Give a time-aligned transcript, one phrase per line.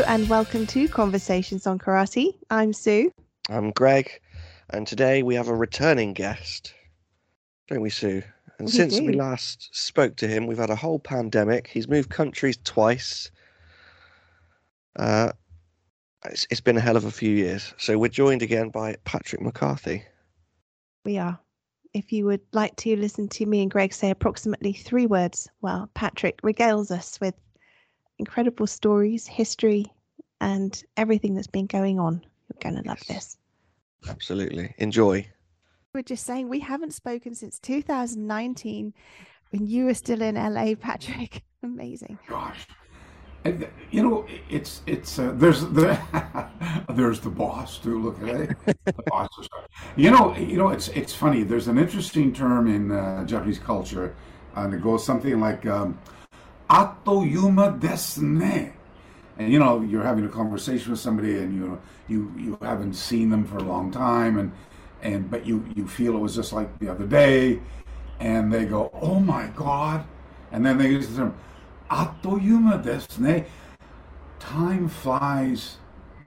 [0.00, 2.34] Hello and welcome to Conversations on Karate.
[2.48, 3.12] I'm Sue.
[3.50, 4.22] I'm Greg,
[4.70, 6.72] and today we have a returning guest,
[7.68, 8.22] don't we, Sue?
[8.58, 9.04] And We since do.
[9.04, 11.66] we last spoke to him, we've had a whole pandemic.
[11.66, 13.30] He's moved countries twice.
[14.96, 15.32] Uh,
[16.24, 17.74] it's, it's been a hell of a few years.
[17.76, 20.02] So we're joined again by Patrick McCarthy.
[21.04, 21.38] We are.
[21.92, 25.90] If you would like to listen to me and Greg say approximately three words, well,
[25.92, 27.34] Patrick regales us with
[28.24, 29.84] incredible stories, history,
[30.40, 32.22] and everything that's been going on.
[32.48, 33.36] You're going to love Yes.
[34.04, 34.08] this.
[34.08, 34.74] Absolutely.
[34.78, 35.26] Enjoy.
[35.94, 38.94] We're just saying we haven't spoken since 2019
[39.50, 41.42] when you were still in LA, Patrick.
[41.62, 42.18] Amazing.
[42.28, 42.66] Gosh,
[43.90, 45.98] you know, it's it's uh, there's the
[46.94, 47.98] there's the boss too.
[48.00, 49.28] Look at it, the boss.
[49.40, 49.48] is-
[49.96, 51.42] You know, you know, it's it's funny.
[51.42, 54.14] There's an interesting term in uh, Japanese culture,
[54.56, 55.98] and it goes something like um,
[56.70, 58.72] "atoyuma Yuma Desne.
[59.38, 63.30] And you know, you're having a conversation with somebody, and you you you haven't seen
[63.30, 64.52] them for a long time, and
[65.02, 67.60] and but you you feel it was just like the other day,
[68.20, 70.04] and they go, "Oh my God,"
[70.52, 71.34] and then they use the term
[71.90, 73.46] "atoyuma Yuma Desne.
[74.38, 75.78] Time flies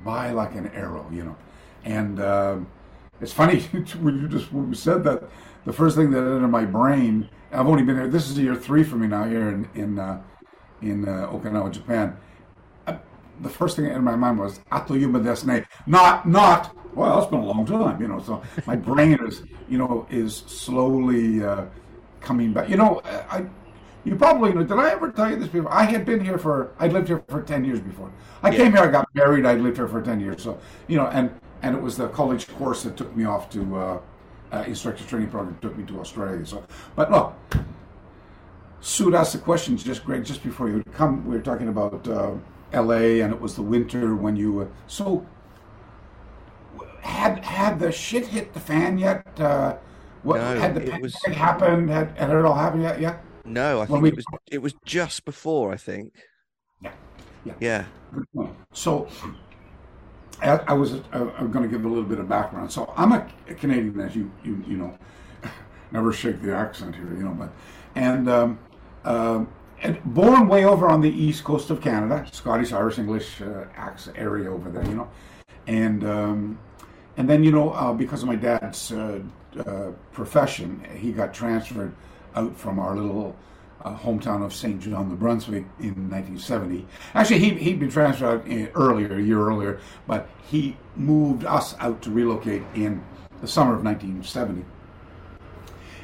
[0.03, 1.35] by like an arrow, you know,
[1.83, 2.67] and um,
[3.21, 3.61] it's funny
[4.01, 5.23] when you just when you said that.
[5.65, 8.09] The first thing that entered my brain, I've only been here.
[8.09, 10.21] This is year three for me now here in in uh,
[10.83, 12.17] in uh, Okinawa, Japan
[13.41, 15.63] the first thing in my mind was Atoyuma desu ne.
[15.87, 19.77] Not, not, well, it's been a long time, you know, so my brain is, you
[19.77, 21.65] know, is slowly uh,
[22.21, 22.69] coming back.
[22.69, 23.45] You know, I,
[24.03, 25.71] you probably know, did I ever tell you this before?
[25.71, 28.11] I had been here for, I lived here for 10 years before.
[28.41, 28.57] I Yeah.
[28.57, 30.43] came here, I got married, I lived here for 10 years.
[30.43, 33.75] So, you know, and, and it was the college course that took me off to,
[33.75, 33.99] uh,
[34.51, 36.45] uh, instructor training program took me to Australia.
[36.45, 36.63] So,
[36.95, 37.33] but look,
[38.83, 41.25] Sue asked the questions just Greg just before you would come.
[41.25, 42.33] We were talking about uh,
[42.73, 43.21] L.A.
[43.21, 44.59] and it was the winter when you.
[44.59, 45.25] Uh, so
[46.99, 49.25] had had the shit hit the fan yet?
[49.39, 49.77] Uh,
[50.23, 51.89] what No, had the it was- happened?
[51.89, 52.99] Had, had it all happened yet?
[52.99, 53.17] Yeah.
[53.45, 56.13] No, I When think we- it was it was just before, I think.
[56.81, 56.91] Yeah.
[57.45, 57.53] Yeah.
[57.61, 58.47] Yeah.
[58.73, 59.07] So
[60.41, 62.69] I, I was I'm going to give a little bit of background.
[62.69, 63.25] So I'm a
[63.57, 64.97] Canadian, as you you you know,
[65.91, 67.49] never shake the accent here, you know, but
[67.95, 68.59] and um,
[69.05, 69.47] um,
[69.81, 73.65] and born way over on the east coast of Canada, Scottish, Irish, English uh,
[74.15, 75.09] area over there, you know,
[75.67, 76.59] and um,
[77.17, 79.19] and then you know uh, because of my dad's uh,
[79.59, 81.93] uh, profession, he got transferred
[82.35, 83.35] out from our little
[83.83, 86.87] uh, hometown of Saint John, New Brunswick, in 1970.
[87.13, 91.75] Actually, he he'd been transferred out in, earlier, a year earlier, but he moved us
[91.79, 93.03] out to relocate in
[93.41, 94.63] the summer of 1970.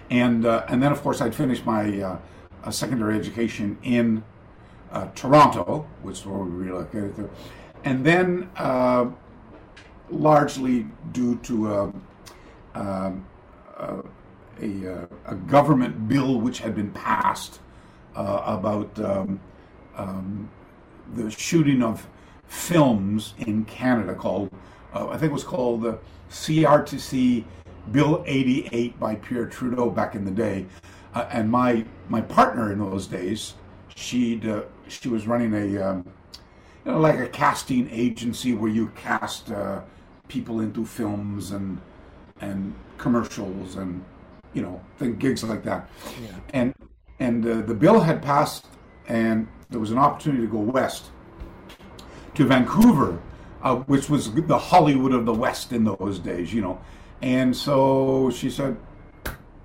[0.10, 2.20] And uh, and then of course I'd finished my
[2.64, 4.24] uh, uh, secondary education in
[4.92, 7.30] uh, Toronto, which is where we relocated to,
[7.84, 9.06] and then uh,
[10.10, 12.02] largely due to um,
[12.76, 14.02] uh,
[14.62, 17.60] a, uh, a government bill which had been passed
[18.16, 19.40] uh, about um,
[19.96, 20.50] um,
[21.16, 22.08] the shooting of
[22.48, 24.52] films in Canada called,
[24.94, 26.00] uh, I think it was called the
[26.30, 27.46] CRTC
[27.92, 30.66] Bill 88 by Pierre Trudeau back in the day.
[31.14, 33.54] Uh, and my my partner in those days,
[33.96, 36.06] she'd uh, she was running a um,
[36.86, 39.82] you know, like a casting agency where you cast uh,
[40.28, 41.80] people into films and
[42.42, 44.04] and commercials and
[44.54, 45.90] you know thing, gigs like that.
[46.54, 46.74] And
[47.20, 48.66] and uh, the bill had passed,
[49.08, 51.12] and there was an opportunity to go west
[52.36, 53.20] to Vancouver,
[53.62, 56.80] uh, which was the Hollywood of the West in those days, you know.
[57.22, 58.78] And so she said,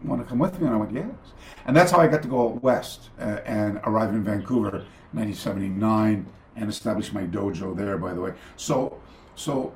[0.02, 1.33] "Want to come with me?" And I went, "Yes."
[1.66, 6.26] And that's how I got to go west uh, and arrive in Vancouver, 1979,
[6.56, 7.96] and establish my dojo there.
[7.98, 9.00] By the way, so
[9.34, 9.72] so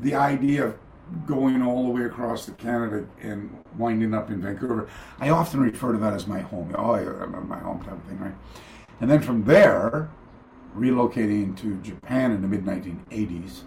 [0.00, 0.78] the idea of
[1.26, 4.88] going all the way across to Canada and winding up in Vancouver,
[5.18, 6.74] I often refer to that as my home.
[6.76, 8.34] Oh, yeah, my home type of thing, right?
[9.00, 10.08] And then from there,
[10.76, 13.62] relocating to Japan in the mid 1980s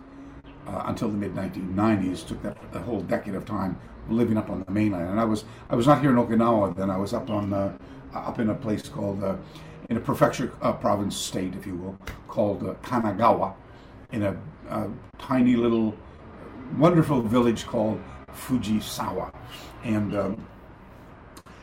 [0.67, 3.77] uh, until the mid 1990s took that the whole decade of time
[4.09, 5.09] living up on the mainland.
[5.09, 6.89] And I was I was not here in Okinawa then.
[6.89, 7.77] I was up on uh,
[8.13, 9.35] up in a place called uh,
[9.89, 11.97] in a prefecture uh, province state, if you will,
[12.27, 13.53] called uh, Kanagawa,
[14.11, 14.37] in a,
[14.69, 15.95] a tiny little
[16.77, 19.33] wonderful village called Fujisawa,
[19.83, 20.47] and um,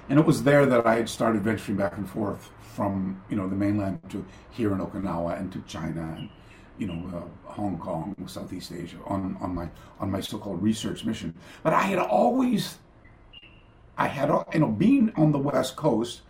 [0.09, 3.49] and it was there that I had started venturing back and forth from you know
[3.49, 6.29] the mainland to here in Okinawa and to China and
[6.79, 9.69] you know uh, Hong Kong, Southeast Asia on on my
[10.01, 11.35] on my so-called research mission.
[11.63, 12.79] But I had always
[13.97, 16.23] I had you know being on the West Coast.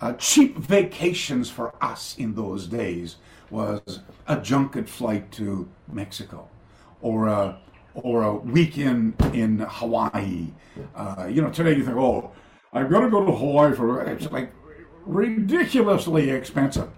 [0.00, 3.16] Uh, cheap vacations for us in those days
[3.50, 6.48] was a junket flight to Mexico,
[7.02, 7.58] or a
[7.94, 10.52] or a weekend in Hawaii.
[10.94, 12.30] Uh, you know, today you think, oh,
[12.72, 14.52] I'm going to go to Hawaii for it's like
[15.04, 16.90] ridiculously expensive.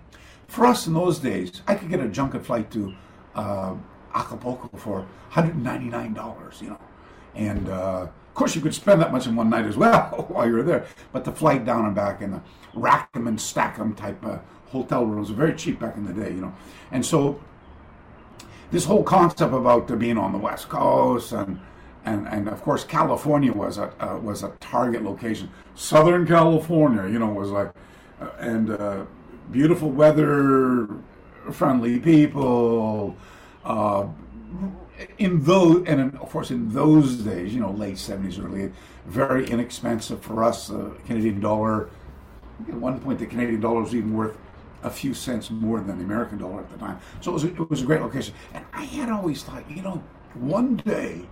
[0.50, 2.92] For us in those days, I could get a junket flight to
[3.36, 3.76] uh,
[4.12, 6.80] Acapulco for $199, you know,
[7.36, 10.48] and uh, of course you could spend that much in one night as well while
[10.48, 10.86] you were there.
[11.12, 12.42] But the flight down and back and the
[12.74, 16.12] rack them and stack them type uh, hotel rooms were very cheap back in the
[16.12, 16.52] day, you know,
[16.90, 17.40] and so
[18.72, 21.60] this whole concept about being on the West Coast and
[22.04, 25.48] and, and of course California was a uh, was a target location.
[25.76, 27.72] Southern California, you know, was like
[28.20, 29.04] uh, and uh,
[29.50, 30.88] beautiful weather,
[31.52, 33.16] friendly people.
[33.64, 34.06] Uh,
[35.18, 38.72] in those and of course in those days, you know, late seventies, early,
[39.06, 40.68] very inexpensive for us.
[40.68, 41.90] The Canadian dollar.
[42.68, 44.36] At one point, the Canadian dollar was even worth
[44.82, 46.98] a few cents more than the American dollar at the time.
[47.20, 48.34] So it was, a, it was a great location.
[48.52, 50.02] And I had always thought, you know,
[50.34, 51.22] one day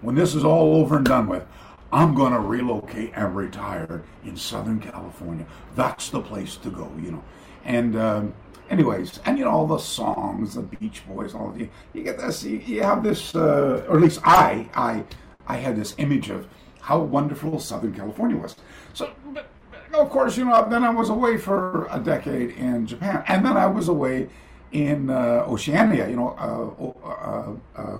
[0.00, 1.46] when this is all over and done with,
[1.92, 5.46] I'm going to relocate and retire in Southern California.
[5.76, 7.24] That's the place to go, you know.
[7.64, 8.34] And, um,
[8.70, 12.18] anyways, and you know, all the songs, the Beach Boys, all of you, you get
[12.18, 15.04] this, you, you have this, uh, or at least I, I,
[15.46, 16.48] I had this image of
[16.80, 18.56] how wonderful Southern California was.
[18.94, 19.46] So, but,
[19.92, 23.58] of course, you know, then I was away for a decade in Japan, and then
[23.58, 24.30] I was away
[24.72, 27.98] in uh, Oceania, you know, uh, uh, uh,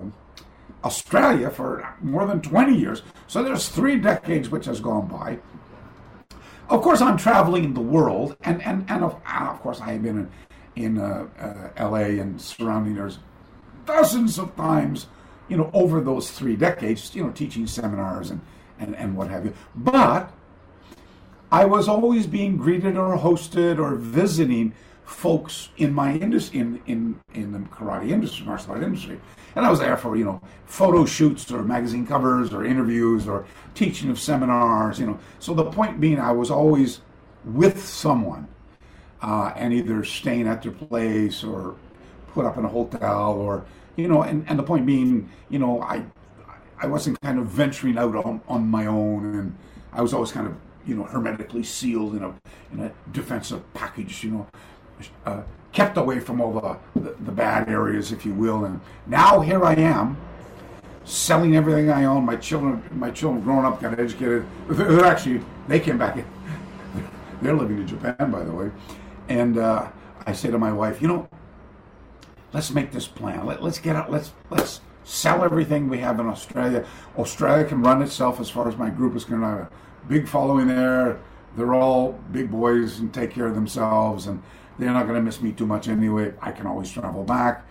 [0.84, 3.02] Australia for more than 20 years.
[3.26, 5.38] So there's three decades which has gone by.
[6.69, 10.31] Of course, I'm traveling the world, and, and, and of, of course, I have been
[10.75, 13.19] in, in uh, LA and surrounding areas
[13.87, 15.06] dozens of times,
[15.49, 18.40] you know, over those three decades, you know, teaching seminars and,
[18.78, 19.55] and, and what have you.
[19.75, 20.32] But
[21.50, 24.75] I was always being greeted or hosted or visiting
[25.12, 29.20] folks in my industry, in, in, in the karate industry, martial art industry.
[29.55, 33.44] And I was there for, you know, photo shoots or magazine covers or interviews or
[33.75, 35.19] teaching of seminars, you know.
[35.38, 37.00] So the point being, I was always
[37.44, 38.49] with someone
[39.20, 41.76] uh, and either staying at their place or
[42.29, 43.64] put up in a hotel or,
[43.97, 46.05] you know, and, and the point being, you know, I,
[46.81, 49.56] I wasn't kind of venturing out on, on my own and
[49.93, 50.56] I was always kind of
[50.87, 52.35] you know, hermetically sealed in a
[52.73, 54.47] in a defensive package, you know,
[55.26, 58.64] uh, kept away from all the, the, the bad areas, if you will.
[58.64, 60.16] And now here I am,
[61.04, 62.25] selling everything I own.
[62.25, 64.44] My children, my children, growing up, got educated.
[64.69, 66.16] They're actually they came back.
[67.43, 68.70] They're living in Japan, by the way.
[69.28, 69.88] And uh,
[70.26, 71.28] I say to my wife, you know,
[72.52, 73.46] let's make this plan.
[73.46, 74.10] Let, let's get out.
[74.10, 76.87] Let's let's sell everything we have in Australia.
[77.19, 79.70] Australia can run itself as far as my group is concerned I have a
[80.08, 81.19] big following there.
[81.56, 84.43] They're all big boys and take care of themselves, and
[84.79, 86.35] they're not going to miss me too much anyway.
[86.41, 87.67] I can always travel back.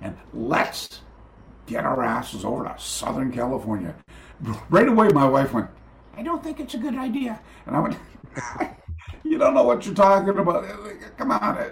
[0.00, 1.00] And let's
[1.66, 3.94] get our asses over to Southern California.
[4.70, 5.68] Right away, my wife went,
[6.16, 7.40] I don't think it's a good idea.
[7.66, 7.96] And I went,
[9.24, 10.64] You don't know what you're talking about.
[11.16, 11.70] Come on.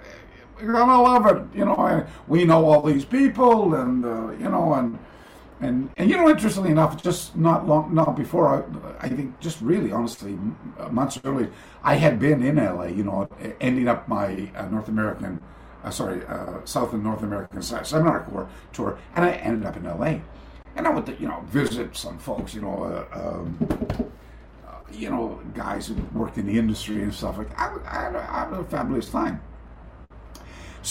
[0.61, 1.58] You're going to love it.
[1.58, 4.99] You know, we know all these people, and, uh, you know, and
[5.60, 8.64] and and you know, interestingly enough, just not long, not before
[9.00, 10.38] I, I think, just really, honestly,
[10.90, 11.50] months earlier,
[11.82, 12.86] I had been in LA.
[12.86, 13.28] You know,
[13.60, 15.40] ending up my uh, North American,
[15.82, 19.84] uh, sorry, uh, South and North American seminar corps tour, and I ended up in
[19.84, 20.20] LA,
[20.76, 22.54] and I to you know visit some folks.
[22.54, 22.84] You know.
[22.84, 23.58] Uh, um,
[24.66, 27.58] uh, you know, guys who worked in the industry and stuff like.
[27.58, 29.40] I, I, I had a fabulous time.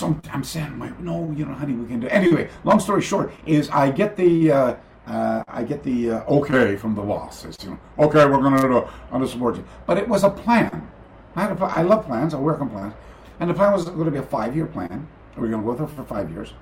[0.04, 2.08] I'm, saying, no, you know, honey, we can do.
[2.08, 2.14] It.
[2.14, 4.76] Anyway, long story short is I get the uh,
[5.08, 7.46] uh, I get the uh, okay from the boss.
[7.46, 9.66] It's, you know, okay, we're going to do under subordinate.
[9.86, 10.90] But it was a plan.
[11.36, 12.34] I, had a, I love plans.
[12.34, 12.94] I work on plans,
[13.40, 15.08] and the plan was going to be a five-year plan.
[15.38, 16.54] We are going to go there for five years.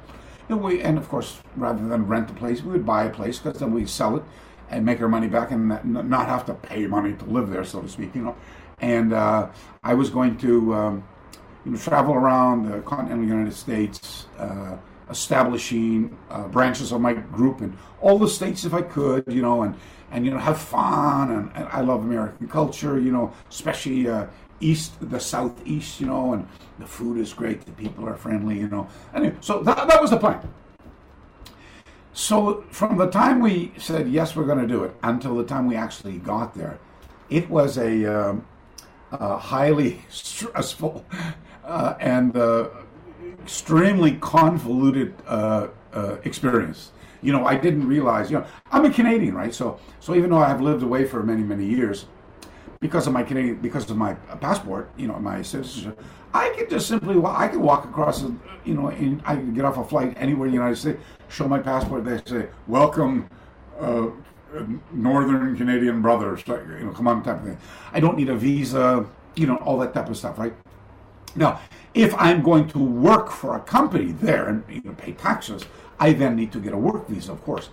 [0.50, 3.40] And, we, and of course, rather than rent the place, we would buy a place
[3.40, 4.24] because then we'd sell it
[4.70, 7.82] and make our money back and not have to pay money to live there, so
[7.82, 8.14] to speak.
[8.16, 8.36] You know,
[8.80, 9.50] and uh,
[9.84, 10.74] I was going to.
[10.74, 11.04] Um,
[11.66, 14.78] you know, travel around the continental United States, uh,
[15.10, 19.64] establishing uh, branches of my group in all the states if I could, you know,
[19.64, 19.76] and,
[20.12, 21.32] and you know, have fun.
[21.32, 24.28] And, and I love American culture, you know, especially uh,
[24.60, 26.48] east, the southeast, you know, and
[26.80, 28.88] the food is great, the people are friendly, you know.
[29.14, 30.48] Anyway, so that, that was the plan.
[32.14, 35.68] So from the time we said yes, we're going to do it until the time
[35.68, 36.80] we actually got there,
[37.30, 38.46] it was a um,
[39.12, 41.06] highly stressful
[41.66, 42.70] uh, and uh,
[43.42, 46.92] extremely convoluted uh, uh, experience.
[47.22, 48.30] You know, I didn't realize.
[48.30, 49.54] You know, I'm a Canadian, right?
[49.54, 52.06] So, so even though I've lived away for many, many years,
[52.80, 56.02] because of my Canadian, because of my passport, you know, my citizenship,
[56.34, 58.24] I could just simply, I could walk across,
[58.64, 61.48] you know, in, I could get off a flight anywhere in the United States, show
[61.48, 63.30] my passport, they say, welcome,
[63.80, 64.08] uh,
[64.92, 67.58] Northern Canadian brothers, you know, come on, type of thing.
[67.92, 69.06] I don't need a visa,
[69.36, 70.54] you know, all that type of stuff, right?
[71.36, 71.60] Now,
[71.94, 75.64] if I'm going to work for a company there and you know, pay taxes,
[76.00, 77.70] I then need to get a work visa, of course.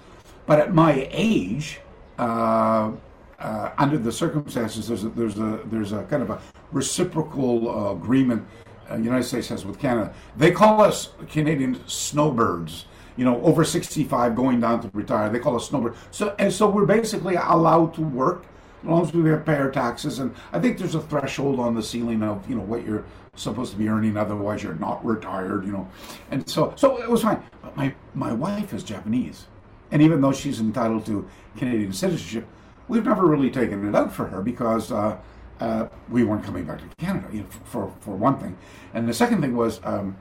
[0.47, 1.81] But at my age,
[2.19, 2.93] uh,
[3.39, 6.41] uh, under the circumstances, there's a, there's a there's a kind of a
[6.71, 8.47] reciprocal uh, agreement
[8.89, 10.15] uh, the United States has with Canada.
[10.37, 12.87] They call us Canadian snowbirds.
[13.17, 15.29] You know, over 65, going down to retire.
[15.29, 15.99] They call us snowbirds.
[16.11, 18.47] So and so we're basically allowed to work
[18.83, 20.19] as long as we pay our taxes.
[20.19, 23.73] And I think there's a threshold on the ceiling of you know what you're supposed
[23.73, 24.17] to be earning.
[24.17, 25.65] Otherwise, you're not retired.
[25.65, 25.89] You know,
[26.31, 27.43] and so so it was fine.
[27.63, 29.47] But my my wife is Japanese,
[29.91, 32.47] and even though she's entitled to Canadian citizenship
[32.89, 35.17] we've never really taken it out for her because uh,
[35.61, 38.57] uh, we weren't coming back to Canada, you know, for, for one thing.
[38.95, 40.17] And the second thing was, um,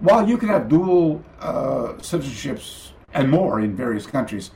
[0.00, 4.50] while you can have dual uh, citizenships and more in various countries,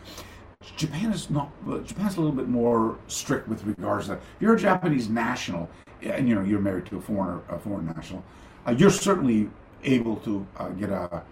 [0.76, 1.50] Japan is not.
[1.84, 4.16] Japan's a little bit more strict with regards to that.
[4.16, 5.68] If you're a Japanese national,
[6.04, 8.25] and you know you're married to a foreigner, a foreign national,
[8.66, 9.50] uh, you're certainly
[9.82, 11.23] able to uh, get a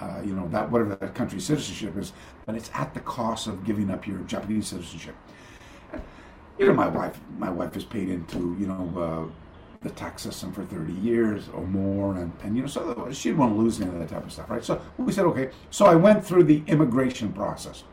[0.00, 2.12] uh, you know, that whatever that country's citizenship is,
[2.44, 5.14] but it's at the cost of giving up your Japanese citizenship.
[6.58, 9.32] You know, my wife, my wife has paid into, you know, uh,
[9.82, 13.38] the tax system for 30 years or more, and, and you know, so she didn't
[13.38, 14.64] want to lose any of that type of stuff, right?
[14.64, 15.50] So we said, okay.
[15.70, 17.84] So I went through the immigration process.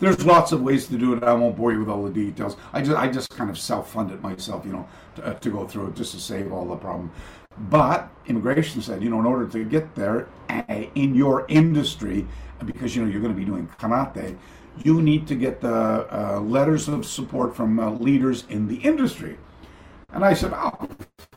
[0.00, 1.24] There's lots of ways to do it.
[1.24, 2.56] I won't bore you with all the details.
[2.72, 5.88] I just, I just kind of self-funded myself, you know, to, uh, to go through
[5.88, 7.10] it just to save all the problem.
[7.70, 12.26] But immigration said, you know, in order to get there eh, in your industry,
[12.64, 14.36] because you know you're going to be doing karate,
[14.84, 19.36] you need to get the uh, letters of support from uh, leaders in the industry.
[20.10, 20.88] And I said, oh,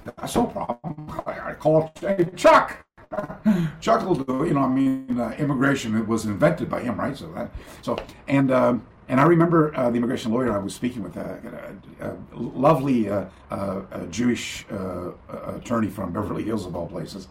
[0.04, 1.12] that's no problem.
[1.26, 1.92] I called
[2.36, 2.86] Chuck.
[3.82, 4.46] Chuck will do.
[4.46, 7.16] You know, I mean, uh, immigration it was invented by him, right?
[7.18, 7.52] So that,
[7.82, 8.52] so and.
[8.52, 11.36] Um, and I remember uh, the immigration lawyer I was speaking with, uh,
[12.00, 15.12] a, a, a lovely uh, uh Jewish uh,
[15.58, 17.28] attorney from Beverly Hills, of all places.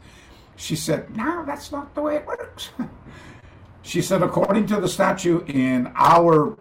[0.57, 2.69] She said, No, that's not the way it works.
[3.83, 6.55] she said, According to the statute in our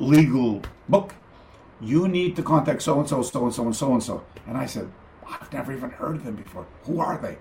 [0.00, 1.14] legal book,
[1.80, 4.24] you need to contact so and so, so and so, and so and so.
[4.48, 4.90] And I said,
[5.28, 6.66] I've never even heard of them before.
[6.86, 7.38] Who are they?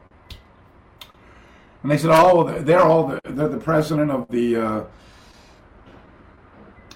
[1.83, 4.83] And they said, Oh, they're all the, they're the president of the uh,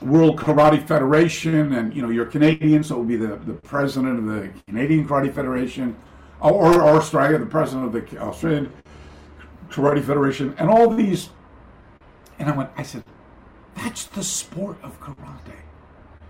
[0.02, 4.20] World Karate Federation, and you know you're Canadian, so it would be the, the president
[4.20, 5.96] of the Canadian Karate Federation,
[6.40, 8.72] or, or Australia, the president of the Australian
[9.70, 11.30] Karate Federation, and all these.
[12.40, 13.04] And I went, I said,
[13.76, 15.58] that's the sport of karate.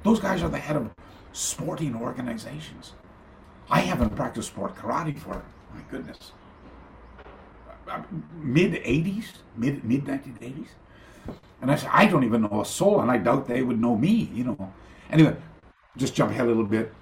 [0.04, 0.90] Those guys are the head of
[1.34, 2.94] sporting organizations.
[3.70, 6.32] I haven't practiced sport karate for my goodness
[8.41, 9.25] mid 80s,
[9.56, 10.67] mid mid 1980s.
[11.62, 13.96] And I said, I don't even know a soul, and I doubt they would know
[13.96, 14.74] me, you know.
[15.12, 15.36] Anyway,
[15.98, 16.94] just jump ahead a little bit.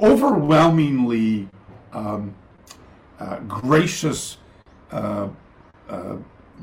[0.00, 1.48] Overwhelmingly
[1.92, 2.34] um,
[3.18, 4.38] uh, gracious
[4.90, 5.28] uh,
[5.88, 6.16] uh,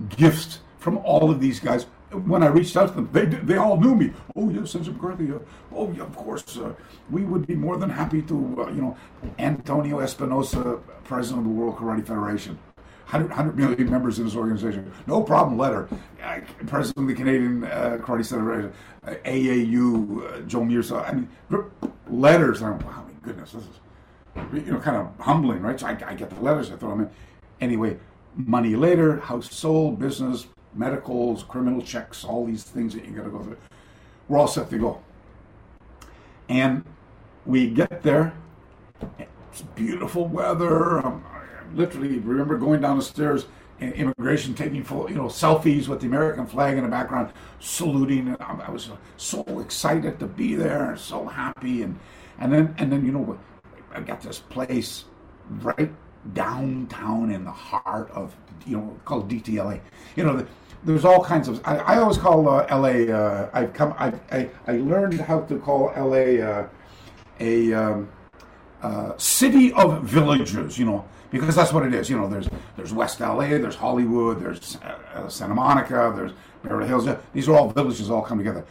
[0.10, 1.86] gifts from all of these guys.
[2.12, 4.14] When I reached out to them, they they all knew me.
[4.36, 5.34] Oh yes, Senator McCarthy.
[5.34, 5.40] Uh,
[5.74, 6.58] oh yeah, of course.
[6.58, 6.74] Uh,
[7.10, 8.98] we would be more than happy to, uh, you know,
[9.38, 12.58] Antonio Espinosa, president of the World Karate Federation.
[13.08, 14.92] 100, 100 million members in his organization.
[15.06, 15.88] No problem, letter.
[16.66, 18.74] President of the Canadian uh, Karate Federation,
[19.06, 20.96] uh, AAU, uh, Joe Mirza.
[20.96, 21.30] I mean,
[22.10, 22.64] letters.
[22.64, 25.80] I'm, wow, my goodness, this is, you know, kind of humbling, right?
[25.80, 27.10] So I, I get the letters, I throw them in.
[27.62, 27.98] Anyway,
[28.36, 33.30] money later, house sold, business, medicals, criminal checks, all these things that you got to
[33.30, 33.58] go through.
[34.28, 35.00] We're all set to go.
[36.50, 36.84] And
[37.46, 38.34] we get there.
[39.20, 41.06] It's beautiful weather.
[41.06, 41.24] Um,
[41.76, 43.46] literally remember going down the stairs
[43.80, 48.30] and immigration taking full, you know, selfies with the American flag in the background, saluting.
[48.30, 51.84] And I was so excited to be there so happy.
[51.84, 52.00] And,
[52.40, 53.38] and then, and then, you know,
[53.94, 55.06] I got this place
[55.62, 55.92] right
[56.34, 59.82] downtown in the heart of, you know, called DTLA.
[60.16, 60.48] You know, the,
[60.86, 61.62] there's all kinds of.
[61.66, 63.12] I, I always call uh, LA.
[63.12, 63.94] Uh, I've come.
[63.98, 66.68] I, I I learned how to call LA uh,
[67.40, 68.10] a um,
[68.84, 70.78] uh, city of villages.
[70.78, 71.06] You know,
[71.40, 72.10] because that's what it is.
[72.10, 76.32] You know, there's there's West LA, there's Hollywood, there's uh, uh, Santa Monica, there's
[76.64, 77.08] Beverly Hills.
[77.34, 78.66] These are all villages all come together.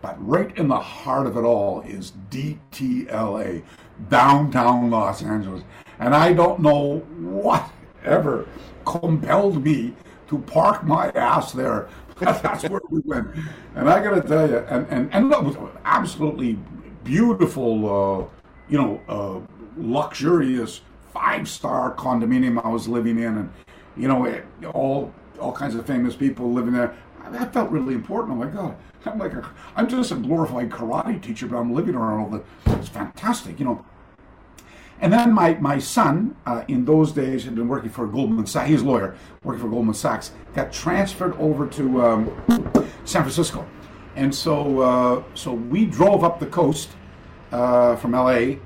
[0.00, 3.62] But right in the heart of it all is DTLA,
[4.08, 5.62] downtown Los Angeles.
[6.00, 7.70] And I don't know what
[8.04, 8.48] ever
[8.84, 9.94] compelled me
[10.28, 11.88] to park my ass there.
[12.18, 13.28] That's where we went.
[13.76, 16.58] And I got to tell you, and, and, and it was absolutely
[17.04, 19.40] beautiful, uh, you know, uh,
[19.76, 20.80] luxurious
[21.12, 23.52] five star condominium I was living in, and
[23.96, 26.96] you know, it, all all kinds of famous people living there.
[27.30, 28.32] That felt really important.
[28.32, 31.94] Oh my God, I'm like a, I'm just a glorified karate teacher, but I'm living
[31.94, 32.42] around all the.
[32.78, 33.84] It's fantastic, you know.
[35.00, 38.68] And then my, my son, uh, in those days, had been working for Goldman Sachs.
[38.68, 40.30] He's a lawyer, working for Goldman Sachs.
[40.54, 42.72] Got transferred over to um,
[43.04, 43.66] San Francisco,
[44.14, 46.90] and so uh, so we drove up the coast
[47.50, 48.56] uh, from LA.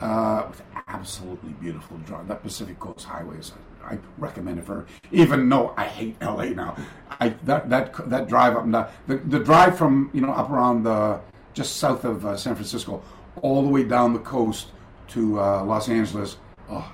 [0.00, 0.52] Uh,
[0.88, 2.28] absolutely beautiful drive.
[2.28, 3.52] That Pacific Coast Highway is.
[3.84, 6.76] I recommend it for even though I hate LA now.
[7.20, 10.82] I that that that drive up the the, the drive from you know up around
[10.82, 11.20] the
[11.54, 13.02] just south of uh, San Francisco
[13.42, 14.68] all the way down the coast
[15.08, 16.38] to uh, Los Angeles.
[16.68, 16.92] Oh,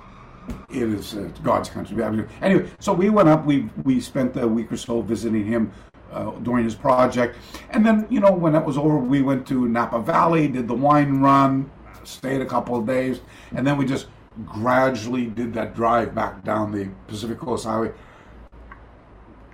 [0.69, 2.01] it is uh, God's country.
[2.41, 3.45] Anyway, so we went up.
[3.45, 5.71] We we spent a week or so visiting him
[6.11, 7.37] uh, during his project,
[7.71, 10.75] and then you know when that was over, we went to Napa Valley, did the
[10.75, 11.71] wine run,
[12.03, 13.21] stayed a couple of days,
[13.55, 14.07] and then we just
[14.45, 17.91] gradually did that drive back down the Pacific Coast Highway.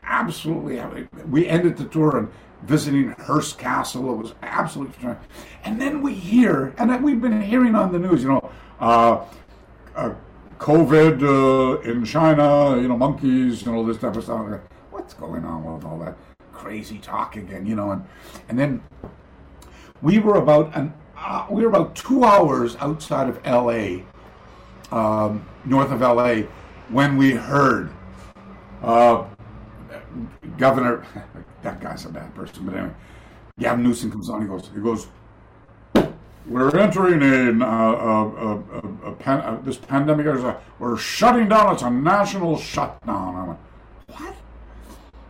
[0.03, 2.29] Absolutely, we ended the tour and
[2.63, 4.11] visiting Hearst Castle.
[4.11, 5.15] It was absolutely
[5.63, 9.25] And then we hear, and we've been hearing on the news, you know, uh,
[9.95, 10.13] uh,
[10.57, 14.59] COVID uh, in China, you know, monkeys, you know, this type of stuff.
[14.91, 16.17] What's going on with all that
[16.51, 17.91] crazy talk again, you know?
[17.91, 18.05] And
[18.49, 18.83] and then
[20.01, 24.05] we were about an uh, we were about two hours outside of L.A.,
[24.91, 26.43] um, north of L.A.,
[26.89, 27.91] when we heard
[28.81, 29.25] uh,
[30.57, 31.05] Governor
[31.61, 32.65] that guy's a bad person.
[32.65, 32.93] But anyway,
[33.59, 34.41] Gavin Newsom comes on.
[34.41, 35.07] He goes, he goes,
[36.47, 40.25] we're entering a, uh, a, a, pan, this pandemic.
[40.79, 41.73] we're shutting down.
[41.73, 43.35] It's a national shutdown.
[43.35, 43.59] I went,
[44.07, 44.35] what?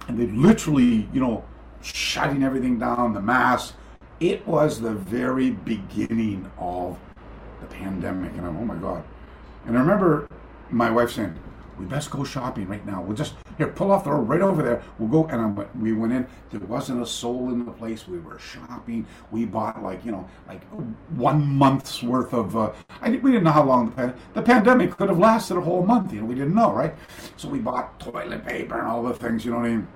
[0.08, 1.44] And they literally, you know,
[1.82, 3.14] shutting everything down.
[3.14, 3.76] The mask.
[4.20, 7.00] It was the very beginning of
[7.62, 9.04] the pandemic, and I'm, oh my god.
[9.66, 10.28] And I remember
[10.70, 11.36] my wife saying,
[11.80, 13.02] we best go shopping right now.
[13.02, 14.84] We'll just here pull off the road right over there.
[14.98, 15.26] We'll go.
[15.30, 16.28] And I, we went in.
[16.52, 18.06] There wasn't a soul in the place.
[18.06, 19.08] We were shopping.
[19.32, 20.62] We bought like you know like
[21.16, 22.58] one month's worth of.
[22.58, 25.86] Uh, I we didn't know how long the, the pandemic could have lasted a whole
[25.86, 26.12] month.
[26.12, 26.94] You know we didn't know right.
[27.38, 29.46] So we bought toilet paper and all the things.
[29.46, 29.88] You know what I mean.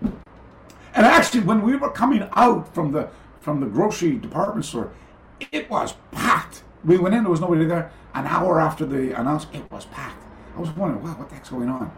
[0.96, 3.10] And actually, when we were coming out from the
[3.44, 4.94] from the grocery department store,
[5.52, 6.64] it was packed.
[6.86, 7.24] We went in.
[7.24, 7.92] There was nobody there.
[8.14, 10.24] An hour after the announcement, it was packed.
[10.56, 11.92] I was wondering, wow, what the heck's going on?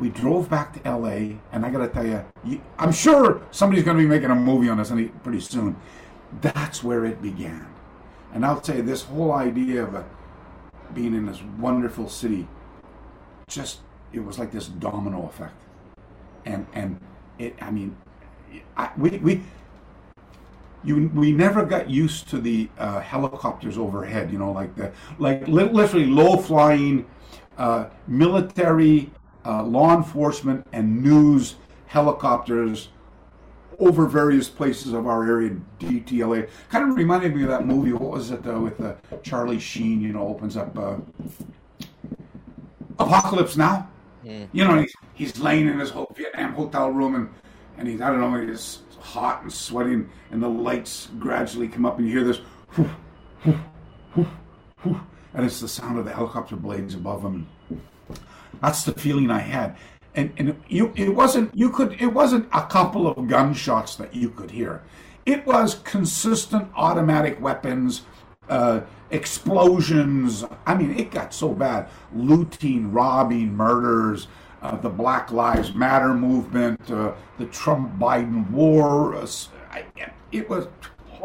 [0.00, 3.84] We drove back to LA, and I got to tell you, you, I'm sure somebody's
[3.84, 4.90] to be making a movie on this
[5.22, 5.76] pretty soon.
[6.40, 7.66] That's where it began.
[8.34, 10.04] And I'll tell you, this whole idea of a,
[10.94, 12.48] being in this wonderful city,
[13.46, 13.80] just,
[14.12, 15.62] it was like this domino effect.
[16.44, 16.98] And, and
[17.38, 17.96] it, I mean,
[18.76, 19.42] I, we, we,
[20.84, 25.46] you, we never got used to the uh, helicopters overhead, you know, like the, like
[25.48, 27.06] li- literally low flying
[27.58, 29.10] uh, military,
[29.44, 32.88] uh, law enforcement, and news helicopters
[33.78, 36.48] over various places of our area, DTLA.
[36.70, 37.92] Kind of reminded me of that movie.
[37.92, 40.00] What was it uh, with uh, Charlie Sheen?
[40.00, 40.96] You know, opens up uh,
[42.98, 43.88] Apocalypse Now.
[44.24, 44.48] Mm.
[44.52, 47.28] You know, he's, he's laying in his whole Vietnam hotel room, and
[47.78, 51.98] and he's I don't know, he's hot and sweating, and the lights gradually come up,
[51.98, 52.40] and you hear this.
[55.34, 57.48] And it's the sound of the helicopter blades above them.
[58.60, 59.76] That's the feeling I had,
[60.14, 64.28] and and you it wasn't you could it wasn't a couple of gunshots that you
[64.30, 64.82] could hear,
[65.26, 68.02] it was consistent automatic weapons.
[68.48, 68.80] Uh,
[69.12, 70.44] explosions.
[70.66, 71.88] I mean, it got so bad.
[72.12, 74.26] Looting, robbing, murders,
[74.62, 79.14] uh, the Black Lives Matter movement, uh, the Trump Biden war.
[79.14, 79.26] Uh,
[80.30, 80.68] it was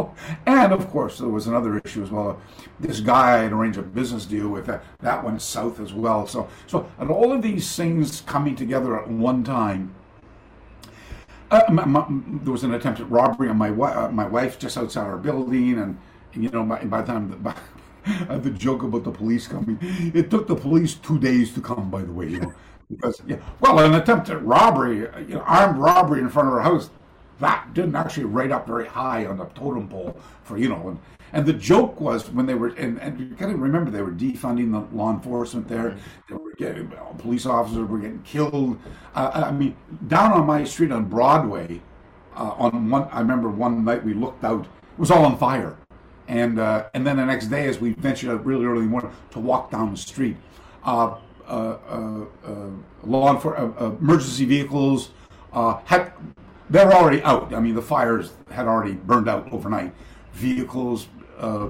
[0.45, 2.39] and of course, there was another issue as well.
[2.79, 6.27] This guy I had arranged a business deal with that, that went south as well.
[6.27, 9.93] So, so and all of these things coming together at one time.
[11.49, 14.77] Uh, my, my, there was an attempt at robbery on my uh, my wife just
[14.77, 15.97] outside our building, and,
[16.33, 17.55] and you know by, by the time the, by,
[18.37, 21.89] the joke about the police coming, it took the police two days to come.
[21.89, 22.53] By the way, you know,
[22.89, 26.61] because yeah, well, an attempt at robbery, you know, armed robbery in front of our
[26.61, 26.89] house
[27.39, 30.99] that didn't actually rate up very high on the totem pole for you know and,
[31.33, 34.71] and the joke was when they were and, and you gotta remember they were defunding
[34.71, 35.95] the law enforcement there.
[36.29, 38.79] They were getting police officers were getting killed.
[39.13, 39.75] Uh, i mean
[40.07, 41.81] down on my street on broadway
[42.35, 45.77] uh, on one i remember one night we looked out it was all on fire.
[46.27, 48.89] And uh, and then the next day as we ventured out really early in the
[48.89, 50.35] morning to walk down the street
[50.83, 52.69] uh, uh, uh, Uh, uh, uh,
[53.03, 55.11] law enforcement emergency vehicles
[55.85, 56.11] had
[56.69, 57.53] they're already out.
[57.53, 59.93] I mean, the fires had already burned out overnight.
[60.33, 61.07] Vehicles,
[61.39, 61.69] uh,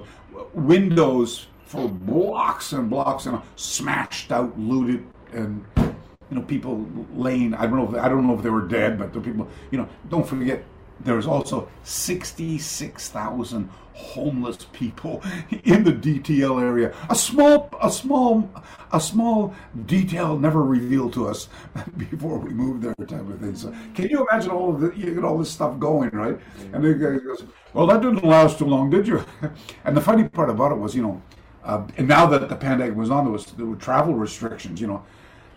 [0.53, 5.95] windows for blocks and blocks and smashed out, looted, and you
[6.31, 7.53] know people laying.
[7.53, 7.95] I don't know.
[7.95, 9.47] If, I don't know if they were dead, but the people.
[9.69, 10.63] You know, don't forget
[11.01, 15.23] there was also 66,000 homeless people
[15.63, 16.93] in the DTL area.
[17.09, 18.49] A small, a small,
[18.91, 19.55] a small
[19.85, 21.49] detail never revealed to us
[21.97, 23.55] before we moved there, type of thing.
[23.55, 26.39] So, can you imagine all of the, you get all this stuff going, right?
[26.73, 29.23] And the guy goes, "Well, that didn't last too long, did you?"
[29.83, 31.21] And the funny part about it was, you know,
[31.63, 34.87] uh, and now that the pandemic was on, there was there were travel restrictions, you
[34.87, 35.03] know,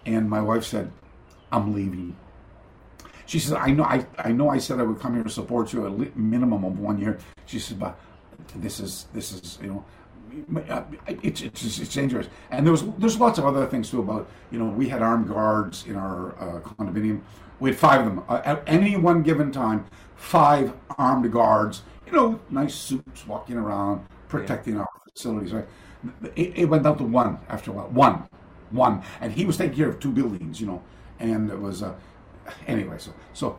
[0.07, 0.90] and my wife said,
[1.53, 2.16] "I'm leaving."
[3.26, 5.72] She said, I know, I, I know I said I would come here to support
[5.72, 7.20] you a minimum of one year.
[7.46, 7.96] She said, but
[8.57, 9.85] this is, this is, you know,
[11.07, 12.29] it's, it's, it's dangerous.
[12.50, 15.29] And there was, there's lots of other things too about, you know, we had armed
[15.29, 17.20] guards in our uh, condominium.
[17.59, 18.24] We had five of them.
[18.29, 24.07] Uh, at any one given time, five armed guards, you know, nice suits walking around,
[24.29, 24.81] protecting yeah.
[24.81, 25.66] our facilities, right?
[26.37, 27.88] It, it, went down to one after a while.
[27.88, 28.29] One.
[28.70, 29.03] One.
[29.20, 30.83] And he was taking care of two buildings, you know.
[31.18, 31.94] And it was, uh,
[32.66, 33.59] anyway, so so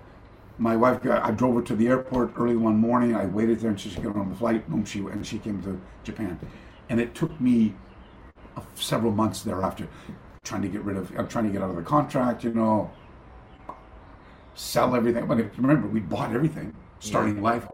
[0.62, 3.16] my wife got, I drove her to the airport early one morning.
[3.16, 4.70] I waited there and she got on the flight.
[4.70, 6.40] Boom, she and she came to Japan,
[6.88, 7.74] and it took me
[8.56, 9.88] uh, several months thereafter
[10.44, 11.12] trying to get rid of.
[11.18, 12.92] I'm trying to get out of the contract, you know,
[14.54, 15.26] sell everything.
[15.26, 17.42] But remember, we bought everything, starting yeah.
[17.42, 17.68] life,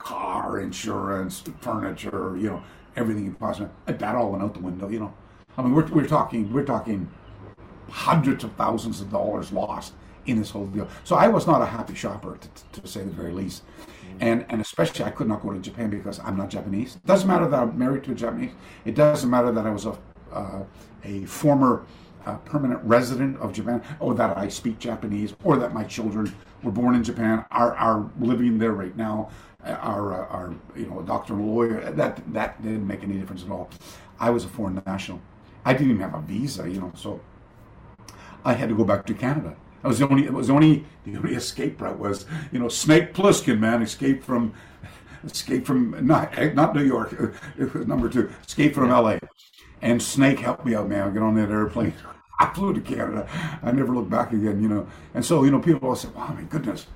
[0.00, 2.64] car insurance, furniture, you know,
[2.96, 3.70] everything possible.
[3.86, 5.14] That all went out the window, you know.
[5.56, 7.08] I mean, we're, we're talking, we're talking
[7.88, 9.92] hundreds of thousands of dollars lost
[10.26, 10.88] in this whole deal.
[11.04, 13.62] So I was not a happy shopper, to, to say the very least.
[14.20, 16.96] And, and especially I could not go to Japan because I'm not Japanese.
[16.96, 18.52] It doesn't matter that I'm married to a Japanese.
[18.84, 19.98] It doesn't matter that I was a,
[20.32, 20.64] uh,
[21.04, 21.84] a former
[22.26, 26.32] uh, permanent resident of Japan, or that I speak Japanese, or that my children
[26.62, 29.30] were born in Japan, are, are living there right now,
[29.64, 31.90] are, uh, are you know a doctor and a lawyer.
[31.90, 33.70] That that didn't make any difference at all.
[34.20, 35.20] I was a foreign national.
[35.64, 37.20] I didn't even have a visa, you know, so
[38.44, 39.56] I had to go back to Canada.
[39.82, 40.24] That was the only.
[40.24, 44.22] It was the only the only escape route was you know Snake Plissken man escape
[44.22, 44.54] from
[45.24, 47.12] escape from not not New York.
[47.58, 48.30] It was number two.
[48.46, 49.18] Escape from L.A.
[49.80, 51.12] And Snake helped me out, man.
[51.12, 51.94] Get on that airplane.
[52.40, 53.28] I flew to Canada.
[53.62, 54.86] I never looked back again, you know.
[55.14, 56.86] And so, you know, people all said, "Wow, my goodness."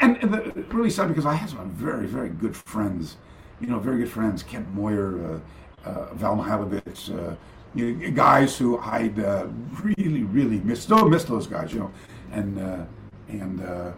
[0.00, 3.16] And, and the, really sad because I had some very, very good friends.
[3.58, 4.42] You know, very good friends.
[4.42, 5.40] Kent Moyer,
[5.86, 7.36] uh, uh, Val Mihailovich, uh,
[7.74, 9.46] you know, guys who I'd uh,
[9.82, 10.82] really, really miss.
[10.82, 11.90] Still miss those guys, you know
[12.34, 12.84] and uh,
[13.28, 13.92] and uh,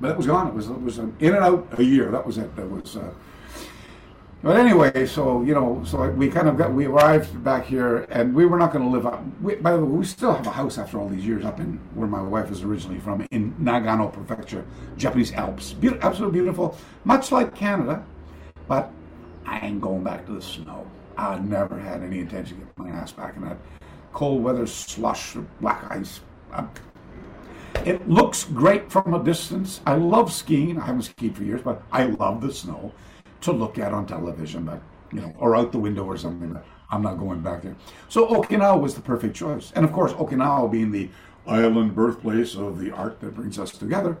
[0.00, 0.48] but it was gone.
[0.48, 2.10] It was it was an in and out a year.
[2.10, 2.54] That was it.
[2.56, 2.96] That was.
[2.96, 3.12] Uh,
[4.42, 8.34] but anyway, so you know, so we kind of got we arrived back here, and
[8.34, 9.22] we were not going to live up.
[9.40, 11.80] We, by the way, we still have a house after all these years up in
[11.94, 14.64] where my wife is originally from, in Nagano Prefecture,
[14.96, 15.72] Japanese Alps.
[15.72, 18.04] Be- absolutely beautiful, much like Canada,
[18.68, 18.92] but
[19.46, 20.86] I ain't going back to the snow.
[21.16, 23.56] I never had any intention of getting my ass back in that
[24.12, 26.20] cold weather, slush, black ice.
[26.52, 26.70] I'm,
[27.84, 29.80] it looks great from a distance.
[29.86, 30.78] I love skiing.
[30.78, 32.92] I haven't skied for years, but I love the snow
[33.42, 34.80] to look at on television, but
[35.12, 36.52] you know, or out the window or something.
[36.52, 37.76] But I'm not going back there.
[38.08, 41.10] So Okinawa was the perfect choice, and of course, Okinawa being the
[41.46, 44.18] island birthplace of the art that brings us together.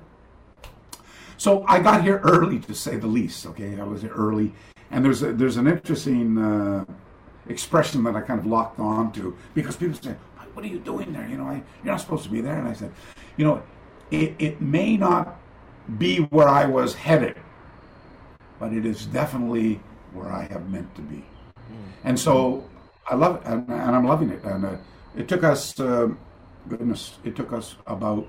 [1.38, 3.46] So I got here early, to say the least.
[3.46, 4.52] Okay, I was here early,
[4.90, 6.84] and there's a, there's an interesting uh,
[7.48, 10.14] expression that I kind of locked on to because people say,
[10.56, 11.28] "What are you doing there?
[11.28, 12.90] You know, I, you're not supposed to be there." And I said,
[13.36, 13.62] you know,
[14.10, 15.38] it, it may not
[15.98, 17.36] be where I was headed,
[18.58, 19.80] but it is definitely
[20.14, 21.16] where I have meant to be.
[21.16, 21.92] Mm.
[22.04, 22.64] And so
[23.08, 24.42] I love it, and, and I'm loving it.
[24.44, 24.76] And uh,
[25.14, 26.08] it took us, uh,
[26.68, 28.26] goodness, it took us about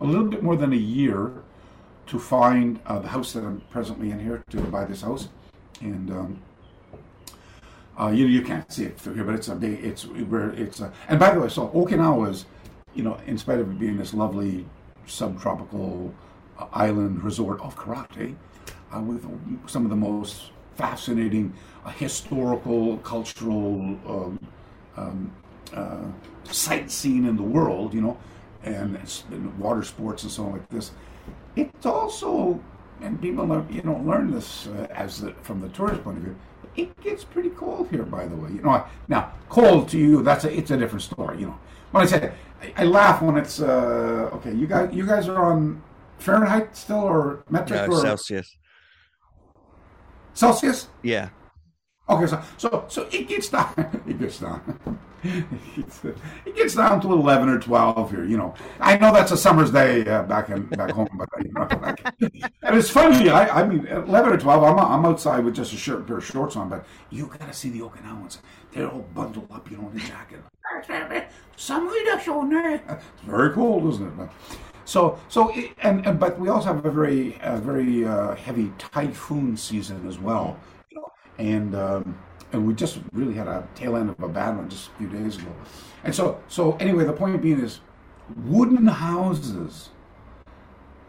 [0.00, 1.32] a little bit more than a year
[2.06, 5.28] to find uh, the house that I'm presently in here to buy this house.
[5.80, 6.42] And um,
[8.00, 10.80] uh, you you can't see it through here, but it's a big, it's where it's
[10.80, 12.46] a, and by the way, so Okinawa is
[12.94, 14.66] you know, in spite of it being this lovely
[15.06, 16.12] subtropical
[16.58, 18.34] uh, island resort of karate,
[18.94, 19.24] uh, with
[19.68, 21.52] some of the most fascinating
[21.84, 24.38] uh, historical, cultural um,
[24.96, 25.32] um,
[25.74, 26.04] uh,
[26.44, 28.18] sightseeing in the world, you know,
[28.64, 28.98] and,
[29.30, 30.90] and, water sports and so on like this.
[31.56, 32.60] It's also,
[33.00, 36.36] and people, you know, learn this uh, as the, from the tourist point of view.
[36.76, 38.50] It gets pretty cold here, by the way.
[38.50, 41.40] You know, now cold to you, that's a, it's a different story.
[41.40, 41.58] You know,
[41.90, 44.52] when I say I, I laugh when it's uh, okay.
[44.52, 45.82] You guys, you guys are on
[46.18, 48.56] Fahrenheit still or metric no, or Celsius?
[50.34, 50.88] Celsius.
[51.02, 51.30] Yeah.
[52.08, 54.02] Okay, so so so it gets down.
[54.06, 54.98] It gets down.
[55.22, 58.24] It gets down to eleven or twelve here.
[58.24, 61.52] You know, I know that's a summer's day uh, back in back home, but you
[61.52, 62.02] know, like,
[62.62, 63.28] and it's funny.
[63.28, 66.24] I, I mean, eleven or twelve, I'm I'm outside with just a shirt, pair of
[66.24, 68.38] shorts on, but you gotta see the Okinawans.
[68.72, 70.40] They're all bundled up, you know, in a jacket.
[72.88, 74.16] It's very cold, isn't it?
[74.16, 74.30] But,
[74.84, 78.72] so so it, and, and but we also have a very a very uh, heavy
[78.78, 80.58] typhoon season as well,
[80.90, 81.74] you know, and.
[81.74, 82.18] Um,
[82.52, 85.08] and we just really had a tail end of a bad one just a few
[85.08, 85.52] days ago.
[86.04, 87.80] And so, so anyway, the point being is,
[88.44, 89.90] wooden houses,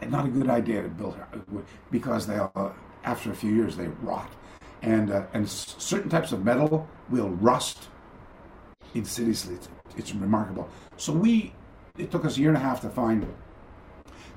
[0.02, 1.16] and not a good idea to build
[1.92, 2.70] because they uh,
[3.04, 4.32] after a few years they rot,
[4.82, 7.90] and uh, and certain types of metal will rust
[8.94, 9.48] in cities.
[9.50, 10.70] It's, it's remarkable.
[10.98, 11.54] So we,
[11.98, 13.26] it took us a year and a half to find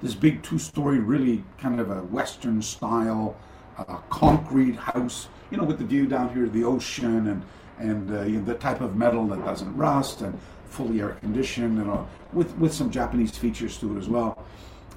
[0.03, 3.37] this big two-story, really kind of a Western style
[3.79, 7.43] uh, concrete house you know, with the view down here, the ocean, and
[7.79, 10.37] and uh, you know, the type of metal that doesn't rust, and
[10.67, 14.45] fully air conditioned, and all, with with some Japanese features to it as well.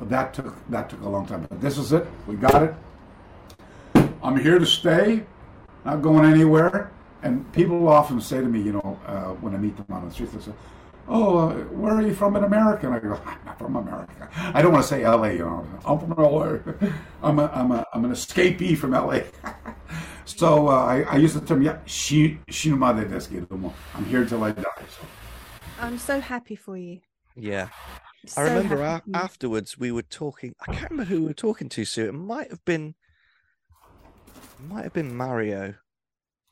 [0.01, 2.07] That took that took a long time, but this is it.
[2.25, 2.73] We got it.
[4.23, 5.27] I'm here to stay,
[5.85, 6.91] not going anywhere.
[7.21, 10.11] And people often say to me, you know, uh, when I meet them on the
[10.11, 10.53] street, they say,
[11.07, 14.27] "Oh, uh, where are you from in America?" And I go, "I'm not from America.
[14.55, 15.33] I don't want to say L.A.
[15.33, 16.59] You know, I'm from L.A.
[17.21, 19.23] I'm a, I'm a, I'm an escapee from L.A."
[20.27, 24.51] So uh, I, I use the term, yeah, shi, shinumade desu I'm here till I
[24.51, 24.63] die.
[24.89, 25.05] So.
[25.79, 26.99] I'm so happy for you.
[27.35, 27.69] Yeah.
[28.25, 30.53] So I remember a- afterwards we were talking.
[30.67, 32.09] I can't remember who we were talking to, Sue.
[32.09, 32.95] It might have been,
[34.67, 35.75] might have been Mario.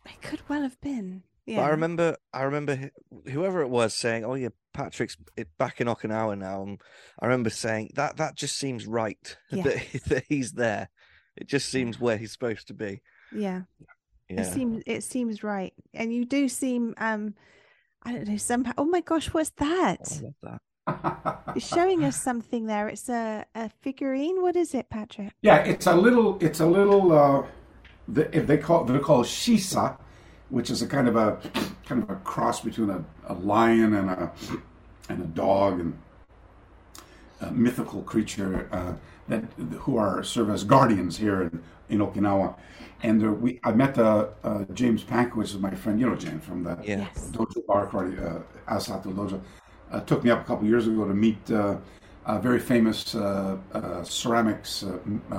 [0.06, 1.24] It could well have been.
[1.46, 1.58] Yeah.
[1.58, 2.92] But I remember, I remember
[3.30, 5.18] whoever it was saying, "Oh yeah, Patrick's
[5.58, 6.82] back in Okinawa now." And
[7.20, 9.64] I remember saying that that just seems right yeah.
[9.64, 10.90] that, that he's there.
[11.36, 13.02] It just seems where he's supposed to be.
[13.36, 13.62] Yeah.
[14.30, 14.42] Yeah.
[14.42, 15.74] It seems it seems right.
[15.94, 17.36] And you do seem um
[18.04, 20.20] I don't know, somehow oh my gosh, what's that?
[20.20, 20.62] I love that.
[21.56, 22.88] It's showing us something there.
[22.90, 24.42] It's a, a figurine.
[24.42, 25.34] What is it, Patrick?
[25.42, 27.44] Yeah, it's a little it's a little uh
[28.08, 29.98] the, if they call they're called shisa,
[30.50, 31.40] which is a kind of a
[31.86, 34.32] kind of a cross between a, a lion and a
[35.10, 35.98] and a dog and
[37.42, 38.94] a mythical creature uh,
[39.28, 39.44] that
[39.80, 42.56] who are serve as guardians here in, in Okinawa
[43.06, 46.00] and uh, we I met uh, uh, James Pankiewicz, is my friend.
[46.00, 47.30] You know James from the yes.
[47.32, 49.42] Dojo Bar Karate, uh, Asato Dojo.
[49.92, 51.78] Uh, took me up a couple years ago to meet uh,
[52.26, 54.84] a very famous uh, ceramics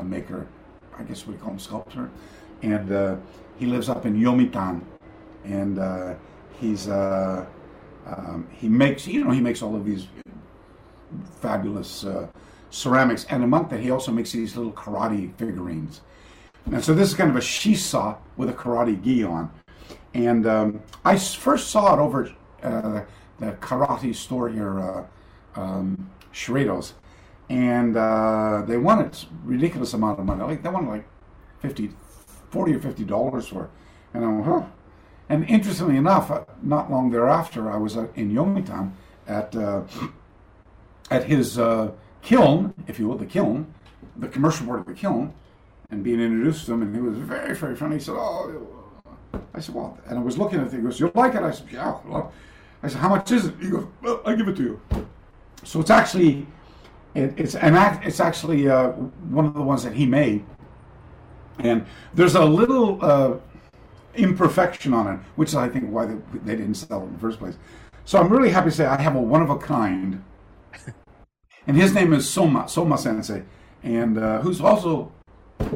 [0.05, 0.47] maker.
[0.99, 2.11] I guess we call him sculptor,
[2.63, 3.21] and
[3.59, 4.83] he lives up in Yomitan,
[5.45, 6.17] and
[6.61, 10.07] he's um, he makes you know he makes all of these
[11.41, 12.07] fabulous
[12.71, 16.03] ceramics, and among that he also makes these little karate figurines
[16.73, 19.51] and so this is kind of a shisa with a karate gi on.
[20.15, 23.03] And um, I first saw it over uh,
[23.39, 25.05] the karate store here, uh,
[25.61, 26.11] um,
[27.49, 30.43] And uh, they wanted ridiculous amount of money.
[30.43, 31.09] Like they wanted like
[31.61, 31.91] 50,
[32.51, 33.71] 40 or 50 dollars for it.
[34.15, 34.63] And I went, huh.
[35.29, 38.93] And interestingly enough, uh, not long thereafter, I was uh, in Yomitan
[39.27, 39.83] at uh,
[41.11, 41.61] at his
[42.23, 43.73] kiln, if you will, the kiln,
[44.17, 45.33] the commercial part of the kiln,
[45.91, 47.97] and being introduced to him, and he was very, very funny.
[47.97, 48.69] He said, "Oh,"
[49.55, 50.73] I said, "Well," and I was looking at it.
[50.73, 52.33] He goes, "You like it?" I said, "Yeah." Well.
[52.83, 54.81] I said, "How much is it?" He goes, well, "I give it to you."
[55.65, 56.47] So it's actually,
[57.15, 58.07] it, it's an act.
[58.07, 60.45] It's actually uh, one of the ones that he made,
[61.59, 63.39] and there's a little uh,
[64.15, 67.19] imperfection on it, which is I think why they, they didn't sell it in the
[67.19, 67.57] first place.
[68.05, 70.23] So I'm really happy to say I have a one of a kind,
[71.67, 73.43] and his name is Soma Soma Sensei,
[73.83, 75.13] and uh, who's also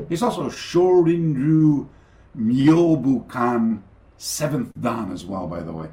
[0.08, 1.88] He's also Shorinryu
[2.36, 3.82] Myobukan
[4.16, 5.88] seventh dan as well, by the way.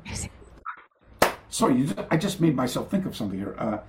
[1.50, 3.56] Sorry, I just made myself think of something here.
[3.58, 3.80] Uh,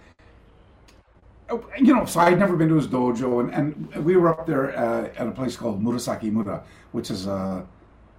[1.78, 4.78] you know, so I'd never been to his dojo, and, and we were up there
[4.78, 7.62] uh, at a place called Murasaki Mura, which is uh,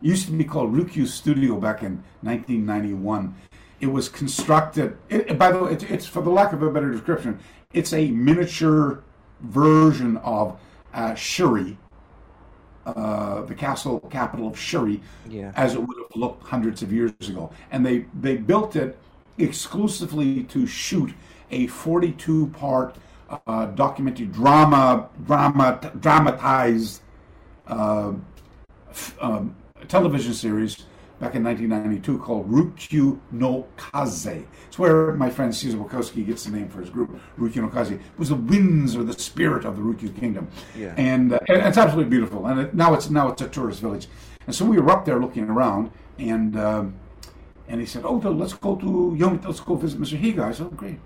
[0.02, 3.36] used to be called Ryukyu Studio back in 1991.
[3.80, 4.98] It was constructed.
[5.10, 7.40] It, by the way, it, it's for the lack of a better description,
[7.74, 9.04] it's a miniature
[9.42, 10.60] version of
[10.94, 11.78] uh, Shuri,
[12.86, 15.52] uh, the castle capital of Shuri, yeah.
[15.56, 17.52] as it would have looked hundreds of years ago.
[17.72, 18.98] And they, they built it
[19.38, 21.14] exclusively to shoot
[21.52, 22.96] a 42 part
[23.48, 27.02] uh, documentary drama, drama dramatized
[27.68, 28.14] uh,
[28.90, 29.56] f- um,
[29.88, 30.86] television series
[31.20, 34.46] back in 1992 called Ryukyu no Kaze.
[34.68, 37.92] It's where my friend Cesar Wojciechowski gets the name for his group, Ryukyu no Kaze.
[37.92, 40.48] It was the winds or the spirit of the Ryukyu kingdom.
[40.78, 40.94] Yeah.
[40.98, 42.48] And, uh, and it's absolutely beautiful.
[42.48, 44.08] And it, now it's now it's a tourist village.
[44.48, 46.96] And so we were up there looking around, and um,
[47.70, 49.46] And he said, "Oh, let's go to Yomi.
[49.46, 50.20] Let's go visit Mr.
[50.20, 51.00] Higa." I said, "Oh, great."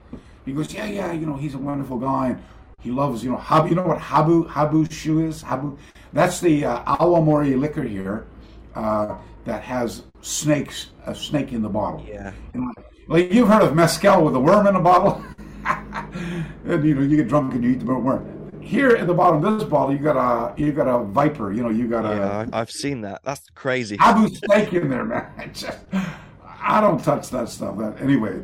[0.45, 1.11] He goes, "Yeah, yeah.
[1.11, 2.43] You know, he's a wonderful guy, and
[2.79, 3.69] he loves you know habu.
[3.69, 5.41] You know what habu habu shu is?
[5.41, 5.77] Habu.
[6.13, 8.25] That's the uh, awamori liquor here
[8.75, 12.05] uh, that has snakes, a snake in the bottle.
[12.07, 12.31] Yeah.
[12.53, 12.71] Know,
[13.07, 15.23] like you've heard of mezcal with a worm in a bottle,
[16.65, 18.61] and you know you get drunk and you eat the worm.
[18.61, 21.51] Here at the bottom of this bottle, you got a you got a viper.
[21.51, 23.21] You know you got a Yeah, I- I've seen that.
[23.23, 23.97] That's crazy.
[23.99, 25.27] Abu snake in there, man.
[25.53, 25.77] Just-
[26.65, 27.77] I don't touch that stuff.
[27.77, 28.41] That anyway.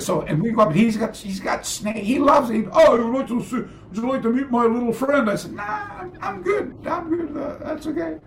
[0.00, 0.72] So and we go up.
[0.72, 2.02] He's got he's got snake.
[2.02, 2.66] He loves it.
[2.72, 5.30] Oh, would you like to see, would you like to meet my little friend?
[5.30, 6.76] I said, Nah, I'm, I'm good.
[6.84, 7.36] I'm good.
[7.36, 8.18] Uh, that's okay.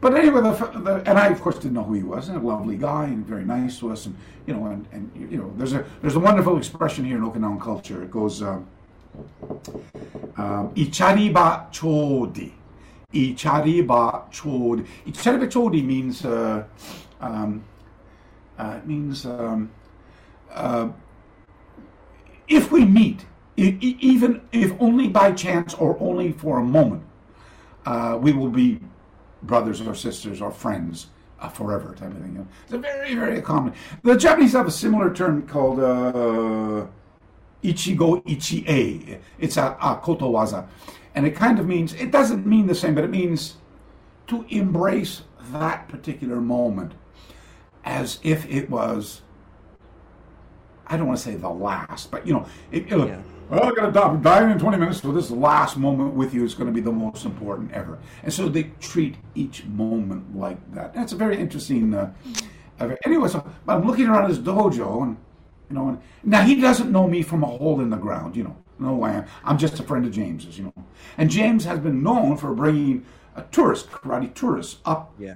[0.00, 2.28] But anyway, the, the, and I of course didn't know who he was.
[2.28, 4.06] And a lovely guy and very nice to us.
[4.06, 7.22] And you know, and, and you know, there's a there's a wonderful expression here in
[7.22, 8.02] Okinawan culture.
[8.02, 8.42] It goes.
[8.42, 8.66] Um,
[10.36, 12.52] um, Ichariba chodi.
[13.12, 14.86] Ichariba chodi.
[15.06, 16.64] Ichariba chodi means uh,
[17.20, 17.64] um,
[18.58, 19.70] uh, means um,
[20.52, 20.88] uh,
[22.46, 23.24] if we meet,
[23.56, 27.02] even if only by chance or only for a moment,
[27.84, 28.80] uh, we will be
[29.42, 31.08] brothers or sisters or friends
[31.40, 32.48] uh, forever, type of thing.
[32.64, 33.74] It's a very, very common.
[34.02, 36.86] The Japanese have a similar term called uh,
[37.62, 39.18] ichigo ichie.
[39.38, 40.66] It's a, a kotowaza.
[41.14, 43.56] And it kind of means, it doesn't mean the same, but it means
[44.28, 45.22] to embrace
[45.52, 46.92] that particular moment
[47.84, 49.22] as if it was,
[50.86, 53.20] I don't want to say the last, but you know, it, it, Yeah.
[53.50, 56.44] Well, I got to die, dying in 20 minutes, so this last moment with you
[56.44, 57.98] is going to be the most important ever.
[58.22, 60.94] And so they treat each moment like that.
[60.94, 61.94] That's a very interesting.
[61.94, 62.12] Uh,
[63.04, 65.16] anyway, so I'm looking around his dojo, and
[65.70, 68.36] you know, and now he doesn't know me from a hole in the ground.
[68.36, 69.22] You know, no way.
[69.44, 70.58] I'm just a friend of James's.
[70.58, 70.84] You know,
[71.16, 73.04] and James has been known for bringing
[73.36, 75.34] a tourist, karate tourists, up Yeah.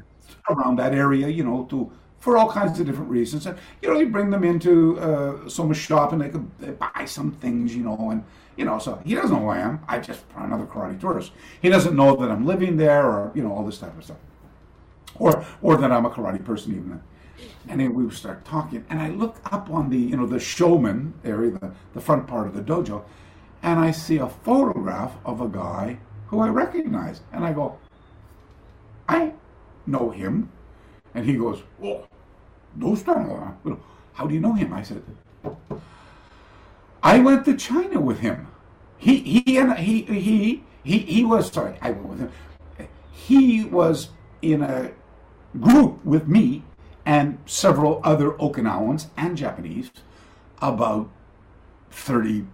[0.50, 1.90] around that area, you know, to
[2.22, 3.46] for all kinds of different reasons.
[3.46, 7.04] And you know, you bring them into uh, Soma's shop, and they could they buy
[7.04, 8.24] some things, you know, and
[8.56, 9.80] you know, so he doesn't know who I am.
[9.88, 11.32] I just another karate tourist.
[11.60, 14.18] He doesn't know that I'm living there, or you know, all this type of stuff,
[15.16, 17.02] or or that I'm a karate person even.
[17.68, 20.36] And then we would start talking, and I look up on the you know the
[20.36, 23.02] shomen area, the, the front part of the dojo,
[23.64, 27.78] and I see a photograph of a guy who I recognize, and I go,
[29.08, 29.32] I
[29.86, 30.50] know him.
[31.14, 31.62] And he goes,
[32.80, 33.78] Oh, those don't know.
[34.14, 34.72] How do you know him?
[34.72, 35.02] I said,
[37.02, 38.48] I went to China with him.
[38.98, 42.32] He he and he he he he was sorry, I went with him.
[43.10, 44.92] He was in a
[45.60, 46.64] group with me
[47.04, 49.90] and several other Okinawans and Japanese
[50.60, 51.10] about
[51.90, 52.46] 30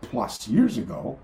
[0.00, 1.18] plus years ago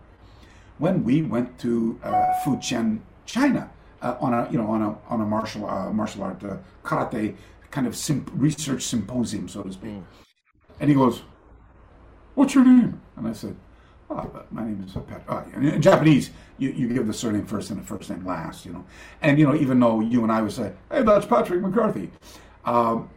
[0.78, 2.10] when we went to uh,
[2.44, 3.70] Fujian, China,
[4.02, 7.34] uh, on a you know on a on a martial uh, martial art uh, karate
[7.74, 10.00] kind of research symposium, so to speak.
[10.78, 11.22] And he goes,
[12.36, 13.56] "What's your name?" And I said,
[14.08, 17.80] oh, "My name is Pat." Oh, in Japanese, you, you give the surname first and
[17.80, 18.84] the first name last, you know.
[19.22, 22.12] And you know, even though you and I would say, "Hey, that's Patrick McCarthy,"
[22.64, 23.10] um,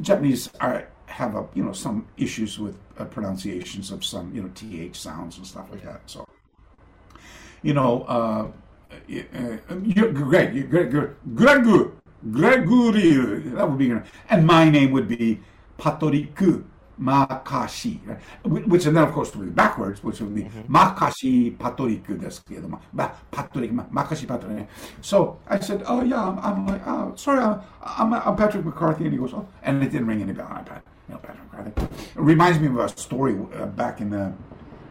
[0.00, 4.50] Japanese are have a you know some issues with uh, pronunciations of some you know
[4.56, 6.00] th sounds and stuff like that.
[6.06, 6.26] So
[7.62, 8.48] you know, uh,
[8.90, 11.92] uh, you're great, you're great, Greg,
[12.30, 14.04] Gregory, that would be your name.
[14.30, 15.40] And my name would be
[15.78, 16.34] Patrick
[17.00, 18.66] Makashi, right?
[18.68, 20.74] which and then of course would be backwards, which would be mm-hmm.
[20.74, 22.80] Makashi Patoriku desu
[23.30, 24.68] Patrick, Makashi Patrick.
[25.00, 28.64] So I said, oh yeah, I'm, I'm like, oh, sorry, uh, I'm, I'm, I'm, Patrick
[28.64, 29.04] McCarthy.
[29.04, 30.46] And he goes, oh, and it didn't ring any bell.
[30.46, 30.60] I,
[31.08, 31.96] you know, Patrick McCarthy.
[32.16, 34.32] It reminds me of a story uh, back in the,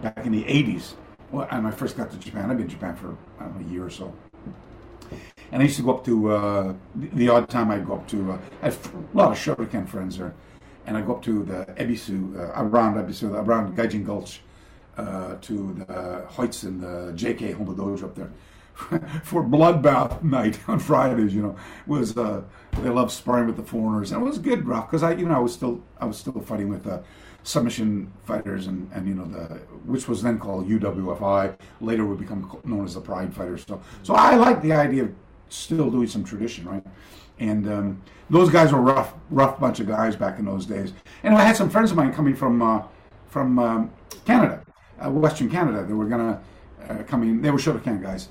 [0.01, 0.93] back in the 80s.
[1.31, 2.51] Well, and I first got to Japan.
[2.51, 3.07] I've been in Japan for
[3.39, 4.13] know, a year or so,
[5.51, 8.33] and I used to go up to uh, the, odd time I'd go up to.
[8.33, 10.33] Uh, I have a lot of Shotokan friends there,
[10.85, 14.39] and I go up to the Ebisu uh, around Ebisu, around Gaijin Gulch,
[14.97, 18.31] uh, to the Hoyts and the JK Hombu Dojo up there
[19.23, 21.33] for bloodbath night on Fridays.
[21.33, 21.55] You know,
[21.87, 22.43] was uh,
[22.81, 25.35] they love sparring with the foreigners, and it was good, rough because I, you know,
[25.35, 26.99] I was still I was still fighting with uh,
[27.43, 32.59] submission fighters, and and you know the which was then called UWFI, later would become
[32.63, 33.65] known as the Pride Fighters.
[33.67, 35.13] So so I like the idea of
[35.53, 36.83] still doing some tradition, right?
[37.39, 40.93] And um, those guys were rough, rough bunch of guys back in those days.
[41.23, 42.83] And I had some friends of mine coming from uh,
[43.27, 43.91] from um,
[44.25, 44.63] Canada,
[45.03, 45.83] uh, Western Canada.
[45.83, 46.41] They were gonna
[46.89, 47.41] uh, come in.
[47.41, 48.29] They were Shotokan guys,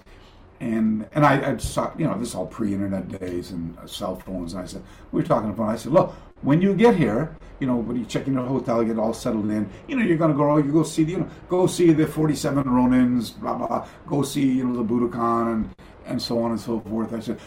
[0.60, 4.16] and and I, I saw you know this is all pre-internet days and uh, cell
[4.16, 4.54] phones.
[4.54, 5.68] And I said we were talking about.
[5.68, 8.82] I said, look, when you get here, you know when you check in the hotel,
[8.84, 9.68] get all settled in.
[9.88, 10.56] You know you're gonna go.
[10.58, 13.66] You go see the you know go see the 47 Ronins, blah blah.
[13.66, 13.88] blah.
[14.06, 15.70] Go see you know the Budokan and
[16.06, 17.12] and so on and so forth.
[17.12, 17.38] I said,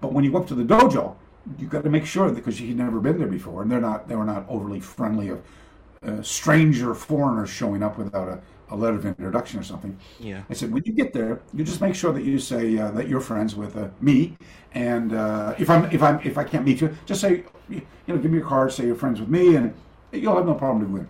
[0.00, 1.16] but when you go up to the dojo,
[1.58, 4.16] you got to make sure because he'd never been there before, and they're not they
[4.16, 5.42] were not overly friendly of
[6.04, 9.96] uh, stranger foreigners showing up without a, a letter of introduction or something.
[10.20, 10.42] Yeah.
[10.50, 13.08] I said, when you get there, you just make sure that you say uh, that
[13.08, 14.36] you're friends with uh, me,
[14.72, 18.18] and uh, if I'm if I'm if I can't meet you, just say, you know,
[18.18, 19.74] give me your card, say you're friends with me, and
[20.12, 21.08] you'll have no problem doing it.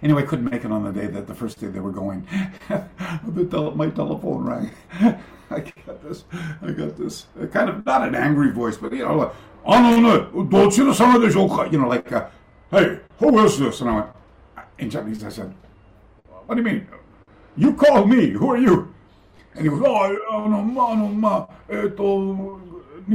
[0.00, 2.26] Anyway, couldn't make it on the day that the first day they were going.
[2.68, 4.70] the tel- my telephone rang.
[5.50, 6.24] I got this,
[6.62, 9.32] I got this uh, kind of not an angry voice, but you know, like,
[9.64, 12.28] oh no, no, don't you know some of this, you know, like, uh,
[12.70, 13.80] hey, who is this?
[13.80, 14.06] And I went,
[14.78, 15.54] in Japanese, I said,
[16.46, 16.86] what do you mean?
[17.56, 18.94] You call me, who are you?
[19.54, 23.14] And he goes, oh, oh no, ma, no, ma, eh, to, eh,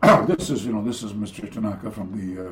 [0.26, 1.52] This is, you know, this is Mr.
[1.52, 2.44] Tanaka from the, uh,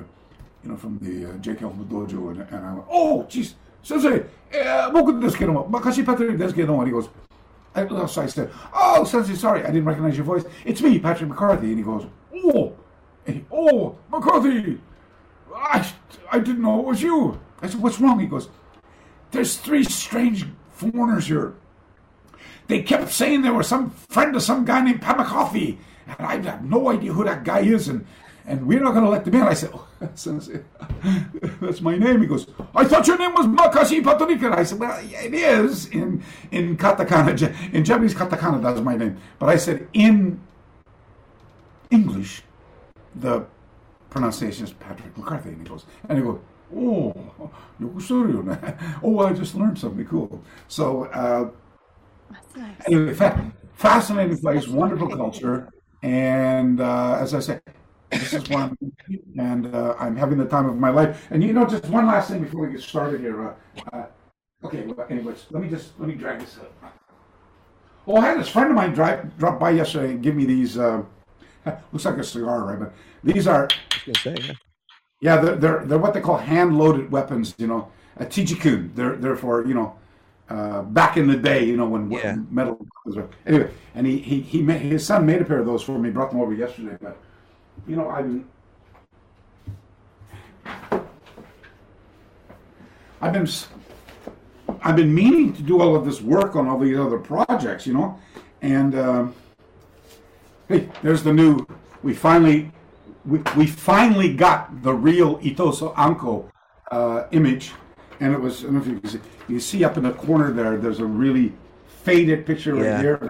[0.63, 3.55] you know, from the uh, JK Hombu Dojo, and, and I went, oh, jeez.
[3.86, 4.10] 先生、
[4.52, 7.10] えー、僕ですけども、昔パトリックですけども、and he goes,
[7.74, 10.44] I, so I said, oh, Sensei, sorry, I didn't recognize your voice.
[10.66, 11.68] It's me, Patrick McCarthy.
[11.68, 12.74] And he goes, oh,
[13.26, 14.80] and he, oh, McCarthy,
[15.56, 15.90] I,
[16.32, 17.40] I didn't know it was you.
[17.62, 18.20] I said, what's wrong?
[18.20, 18.50] He goes,
[19.32, 21.54] there's three strange foreigners here.
[22.68, 25.80] They kept saying they were some friend of some guy named Pat McCarthy.
[26.08, 27.88] And I have no idea who that guy is.
[27.88, 28.06] And,
[28.46, 29.44] and we're not going to let them in.
[29.44, 29.85] I said, oh, Sensei,
[31.61, 32.21] That's my name.
[32.21, 33.99] He goes, I thought your name was Makashi
[34.45, 37.73] and I said, Well, it is in, in katakana.
[37.73, 39.17] In Japanese, katakana, that's my name.
[39.39, 40.41] But I said, In
[41.91, 42.43] English,
[43.15, 43.47] the
[44.11, 45.51] pronunciation is Patrick McCarthy.
[45.51, 46.41] And he goes, And he goes,
[46.75, 47.15] Oh,
[49.03, 50.43] oh, I just learned something cool.
[50.69, 51.51] So, uh,
[52.55, 52.75] nice.
[52.87, 55.71] anyway, fa- fascinating place, wonderful culture.
[56.03, 57.63] And uh, as I said,
[58.11, 58.77] this is one,
[59.39, 61.27] and uh, I'm having the time of my life.
[61.31, 63.49] And you know, just one last thing before we get started here.
[63.49, 63.55] Uh,
[63.93, 64.07] uh,
[64.65, 66.73] okay, well, anyways, let me just let me drag this up.
[68.07, 70.79] Oh, I had this friend of mine drive drop by yesterday and give me these.
[70.79, 71.03] Uh,
[71.93, 72.79] looks like a cigar, right?
[72.79, 72.93] But
[73.25, 74.55] these are I was going to say, yeah.
[75.21, 77.55] yeah, they're, they're they're what they call hand-loaded weapons.
[77.59, 78.95] You know, a tijikun.
[78.95, 79.99] They're they're for you know,
[80.49, 82.37] uh, back in the day, you know, when Yeah.
[82.51, 82.87] metal.
[83.05, 85.99] Was, anyway, and he he he made, his son made a pair of those for
[85.99, 86.11] me.
[86.11, 87.17] Brought them over yesterday, but
[87.87, 88.49] you know, I'm.
[93.21, 93.49] I've been
[94.83, 97.95] I've been meaning to do all of this work on all these other projects, you
[97.95, 98.19] know,
[98.63, 99.35] and um,
[100.69, 101.67] hey, there's the new.
[102.03, 102.71] We finally
[103.25, 106.51] we, we finally got the real Itosu Anko
[106.91, 107.73] uh, image,
[108.21, 108.61] and it was.
[108.61, 109.21] I don't know if you can see.
[109.49, 110.77] You see up in the corner there.
[110.77, 111.53] There's a really
[112.05, 113.29] faded picture right here.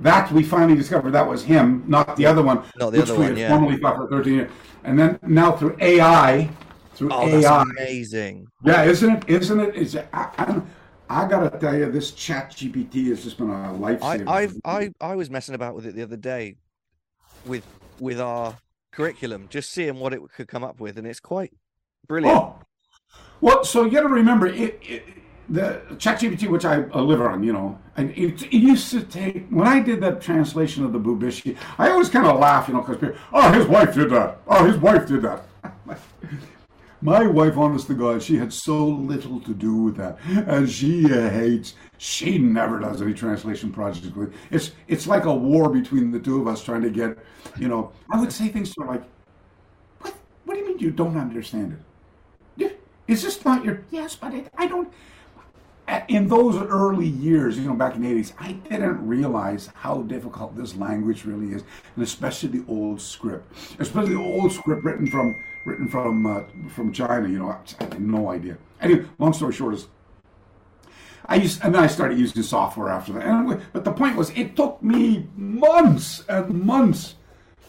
[0.00, 3.14] That we finally discovered that was him, not the other one, Not the which other
[3.14, 3.48] we one, had yeah.
[3.48, 4.50] formerly thought for 13 years.
[4.84, 6.48] And then now through AI,
[6.94, 8.46] through Oh, that's AI, amazing.
[8.64, 9.28] yeah, isn't it?
[9.28, 9.74] Isn't it?
[9.74, 10.62] Is it, I, I,
[11.24, 14.28] I gotta tell you, this Chat GPT has just been a lifesaver.
[14.28, 16.54] I've, I, I was messing about with it the other day,
[17.44, 17.64] with
[17.98, 18.56] with our
[18.92, 21.52] curriculum, just seeing what it could come up with, and it's quite
[22.06, 22.38] brilliant.
[22.38, 22.56] Oh,
[23.40, 25.04] well, so you got to remember it, it,
[25.48, 29.66] the ChatGPT, which I live on, you know, and it, it used to take when
[29.66, 32.98] I did that translation of the Bubishi, I always kind of laugh, you know, because
[32.98, 34.38] people, oh, his wife did that.
[34.46, 35.44] Oh, his wife did that.
[37.00, 41.04] My wife, honest to God, she had so little to do with that, and she
[41.04, 41.74] uh, hates.
[41.96, 44.08] She never does any translation projects.
[44.50, 47.16] It's it's like a war between the two of us trying to get,
[47.56, 47.92] you know.
[48.10, 49.04] I would say things to her like,
[50.00, 50.14] "What?
[50.44, 51.78] What do you mean you don't understand it?
[53.08, 53.82] Is this not your?
[53.90, 54.92] Yes, but it, I don't.
[56.08, 60.54] In those early years, you know, back in the eighties, I didn't realize how difficult
[60.54, 61.62] this language really is,
[61.94, 65.34] and especially the old script, especially the old script written from
[65.64, 66.42] written from uh,
[66.74, 67.26] from China.
[67.28, 68.58] You know, I had no idea.
[68.82, 69.88] Anyway, long story short is,
[71.24, 73.24] I used, and then I started using software after that.
[73.24, 77.14] And, but the point was, it took me months and months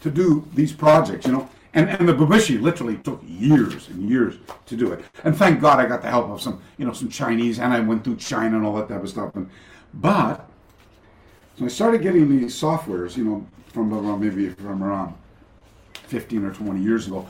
[0.01, 1.49] to do these projects, you know.
[1.73, 5.05] And, and the Bubishi literally took years and years to do it.
[5.23, 7.79] And thank God I got the help of some, you know, some Chinese, and I
[7.79, 9.35] went through China and all that type of stuff.
[9.35, 9.49] And,
[9.93, 10.49] but
[11.57, 15.13] so I started getting these softwares, you know, from around maybe from around
[15.93, 17.27] 15 or 20 years ago.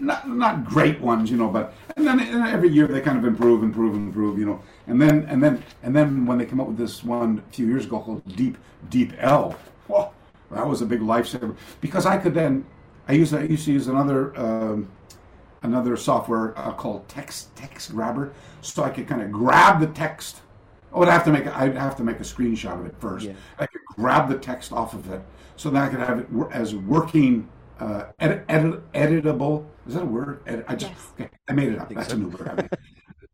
[0.00, 3.24] Not not great ones, you know, but and then and every year they kind of
[3.24, 4.60] improve, improve, improve, you know.
[4.86, 7.66] And then and then and then when they come up with this one a few
[7.66, 8.58] years ago called Deep
[8.90, 9.56] Deep L,
[9.86, 10.10] whoa,
[10.50, 12.64] that was a big lifesaver because I could then
[13.08, 14.90] I used I used to use another um,
[15.62, 20.42] another software uh, called Text Text Grabber, so I could kind of grab the text.
[20.92, 23.26] I would have to make a, I'd have to make a screenshot of it first.
[23.26, 23.32] Yeah.
[23.58, 25.22] I could grab the text off of it,
[25.56, 27.48] so that I could have it as working,
[27.80, 29.66] uh, edit, edit, editable.
[29.86, 30.40] Is that a word?
[30.46, 31.12] Edit, I just Yes.
[31.20, 31.30] okay.
[31.48, 31.88] I made it up.
[31.92, 32.14] That's so.
[32.14, 32.48] a new word.
[32.48, 32.70] I made.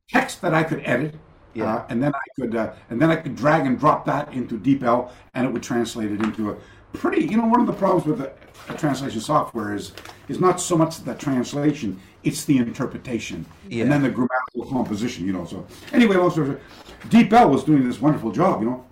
[0.08, 1.14] text that I could edit,
[1.54, 1.74] Yeah.
[1.76, 4.58] Uh, and then I could uh, and then I could drag and drop that into
[4.58, 6.56] DeepL, and it would translate it into a
[6.92, 7.22] pretty.
[7.26, 8.32] You know, one of the problems with the,
[8.68, 9.92] the translation software is
[10.28, 13.82] is not so much the translation; it's the interpretation, Yeah.
[13.84, 15.26] and then the grammatical composition.
[15.26, 15.44] You know.
[15.44, 16.62] So anyway, long story short,
[17.08, 18.62] DeepL was doing this wonderful job.
[18.62, 18.84] You know,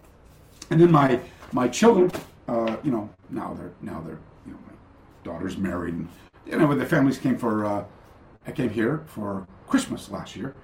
[0.70, 1.20] and then my
[1.52, 2.10] my children,
[2.48, 4.72] uh, you know, now they're now they're you know my
[5.24, 6.08] daughter's married, and
[6.46, 7.64] you know, their families came for.
[7.64, 7.84] Uh,
[8.46, 10.54] I came here for Christmas last year,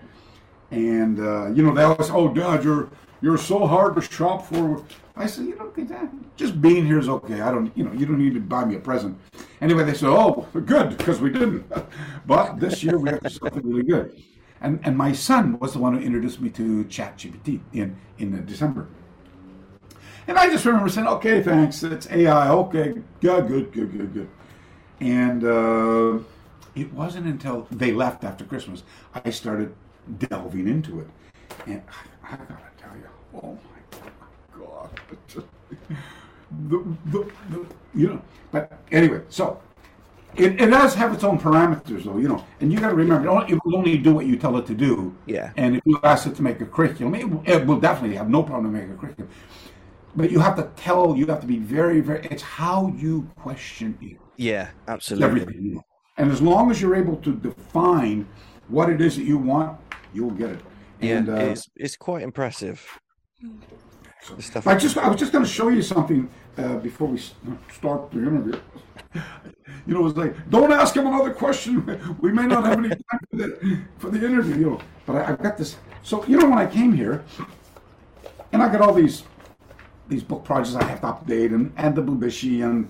[0.71, 2.89] and uh, you know they always, oh, Dad, you're
[3.21, 4.83] you're so hard to shop for.
[5.17, 5.73] I said, you know,
[6.37, 7.41] just being here is okay.
[7.41, 9.17] I don't, you know, you don't need to buy me a present.
[9.61, 11.73] Anyway, they said, oh, good, because we didn't.
[12.27, 14.21] but this year we got something really good.
[14.61, 18.89] And and my son was the one who introduced me to ChatGPT in in December.
[20.27, 21.83] And I just remember saying, okay, thanks.
[21.83, 22.49] It's AI.
[22.49, 24.29] Okay, good, good, good, good, good.
[25.01, 26.25] And uh,
[26.75, 28.83] it wasn't until they left after Christmas
[29.15, 29.75] I started
[30.19, 31.09] delving into it.
[31.67, 31.83] And
[32.23, 33.59] I gotta tell you, oh
[35.09, 35.45] God.
[36.69, 39.61] The, the, the, you know, but anyway, so
[40.37, 43.29] it, it does have its own parameters, though, you know, and you got to remember,
[43.43, 45.15] it it will only do what you tell it to do.
[45.27, 45.53] Yeah.
[45.57, 48.29] And if you ask it to make a curriculum, it, will- it will definitely have
[48.29, 49.31] no problem to make a curriculum.
[50.17, 53.99] But you have to tell, you have to be very, very, it's how you question
[54.01, 55.27] it Yeah, absolutely.
[55.43, 55.65] everything.
[55.65, 55.83] you know.
[56.19, 58.29] And as long as you're able to define
[58.69, 59.77] what it is that you want,
[60.13, 60.61] you'll get it.
[61.01, 62.87] Yeah, And, uh, it's it's quite impressive.
[64.39, 64.67] Stuff.
[64.67, 67.19] I just I was just going to show you something uh, before we
[67.73, 68.59] start the interview.
[69.87, 72.17] You know, it's like don't ask him another question.
[72.21, 74.55] We may not have any time for the, for the interview.
[74.57, 75.77] You know, but I, I've got this.
[76.03, 77.23] So you know, when I came here,
[78.53, 79.25] and I got all these
[80.09, 82.89] these book projects I have to update, and and the Bubishi and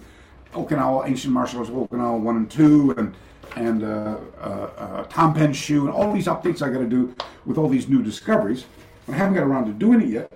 [0.53, 3.12] Okinawa Ancient Martial Arts Okinawa one and two, and
[3.57, 7.14] and uh, uh, uh, Tanpenshu, and all these updates I got to do
[7.45, 8.66] with all these new discoveries.
[9.09, 10.32] I haven't got around to doing it yet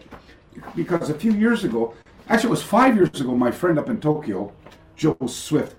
[0.76, 1.94] because a few years ago,
[2.28, 4.52] actually it was five years ago, my friend up in Tokyo,
[4.96, 5.76] Joe Swift.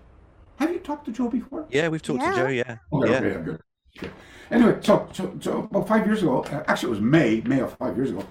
[0.57, 1.65] Have you talked to Joe before?
[1.69, 2.31] Yeah, we've talked Yeah.
[2.31, 2.47] to Joe.
[2.47, 3.61] Yeah, Okay, yeah, okay, yeah, good.
[3.99, 4.11] good.
[4.51, 7.73] Anyway, so, so so about five years ago, uh, actually it was May, May of
[7.77, 8.25] five years ago.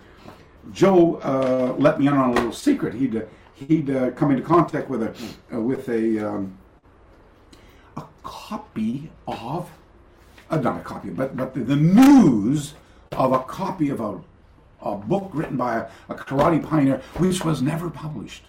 [0.72, 2.92] Joe uh, let me in on a little secret.
[2.94, 3.20] He'd uh,
[3.54, 5.14] he'd uh, come into contact with a
[5.54, 6.58] uh, with a um,
[7.96, 9.70] a copy of
[10.50, 12.74] uh, not a copy, but but the, the news
[13.12, 14.20] of a copy of a
[14.80, 18.44] a book written by a, a karate pioneer, which was never published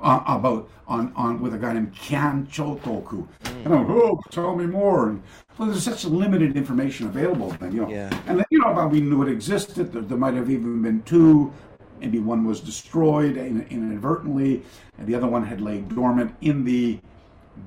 [0.00, 3.26] uh, about on, on with a guy named Kyan Chotoku.
[3.64, 5.10] And I'm, oh, tell me more.
[5.10, 5.22] And
[5.56, 7.88] well, there's such limited information available then, you know.
[7.88, 8.10] Yeah.
[8.26, 9.92] And then, you know, about we knew it existed.
[9.92, 11.52] There, there might have even been two.
[12.00, 14.64] Maybe one was destroyed in, inadvertently,
[14.98, 16.98] and the other one had laid dormant in the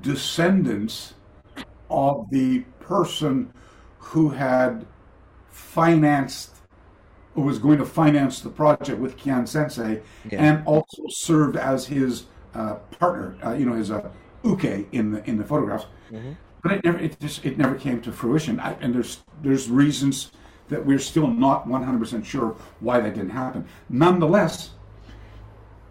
[0.01, 1.13] descendants
[1.89, 3.53] of the person
[3.97, 4.85] who had
[5.49, 6.54] financed
[7.35, 10.41] who was going to finance the project with Kyan Sensei, Yeah.
[10.41, 12.25] and also served as his
[12.55, 14.09] uh, partner, uh, you know, his uh,
[14.43, 15.85] uke in the in the photographs.
[16.63, 18.59] But it never it just it never came to fruition.
[18.59, 20.31] I, and there's there's reasons
[20.69, 23.67] that we're still not 100% sure why that didn't happen.
[23.89, 24.71] Nonetheless,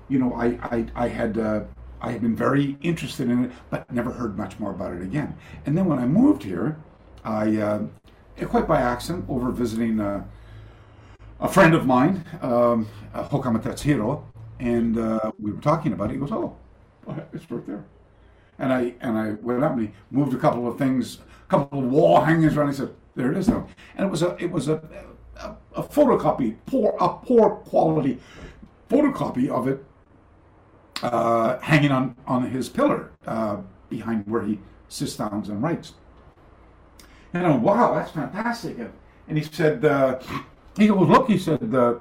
[0.09, 1.38] you know, I I, I had.
[1.38, 1.64] Uh,
[2.01, 5.38] I had been very interested in it, but never heard much more about it again.
[5.64, 6.76] And then when I moved here,
[7.24, 7.82] I, uh,
[8.47, 10.24] quite by accident, over visiting uh,
[11.41, 14.22] a friend of mine, um, uh, Hokama Tetsuhiro,
[14.61, 16.14] and uh, we were talking about it.
[16.14, 16.57] He goes, "Oh,
[17.32, 17.85] it's right there."
[18.59, 21.78] And I and I went up and he moved a couple of things, a couple
[21.80, 22.68] of wall hangings around.
[22.68, 23.66] He said, "There it is now."
[23.97, 24.80] And it was a it was a
[25.37, 28.20] a, a photocopy, poor a poor quality
[28.89, 29.85] photocopy of it,
[31.03, 33.59] uh, hanging on on his pillar uh,
[33.89, 35.95] behind where he sits down and writes.
[37.32, 38.78] And I went, wow, that's fantastic.
[38.78, 38.93] And,
[39.26, 40.20] and he said, uh,
[40.77, 41.95] he goes, look, he said, uh,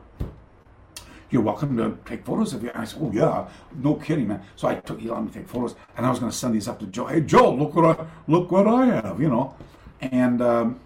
[1.30, 2.72] you're welcome to take photos of it.
[2.76, 4.44] I said, oh yeah, no kidding, man.
[4.56, 6.68] So I took, he let me take photos, and I was going to send these
[6.68, 7.08] up to Joe.
[7.08, 9.56] Hey, Joe, look what I look what I have, you know.
[10.02, 10.80] And um,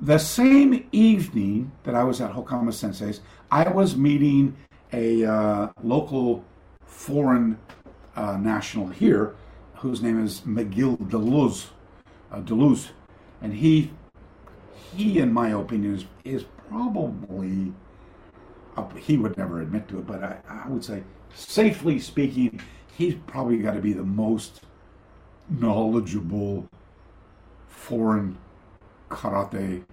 [0.00, 4.56] the same evening that I was at Hokama Sensei's, I was meeting
[4.92, 6.44] a uh, local
[6.84, 7.58] foreign
[8.14, 9.34] uh, national here,
[9.76, 11.70] whose name is McGill Deleuze,
[12.30, 12.90] uh, Da Luz,
[13.42, 13.90] and he,
[14.94, 17.72] he, in my opinion, is, is probably,
[18.76, 21.02] uh, he would never admit to it, but I, I would say,
[21.34, 22.60] safely speaking,
[22.96, 24.62] he's probably got to be the most
[25.48, 26.68] knowledgeable
[27.68, 28.36] foreign
[29.10, 29.84] karate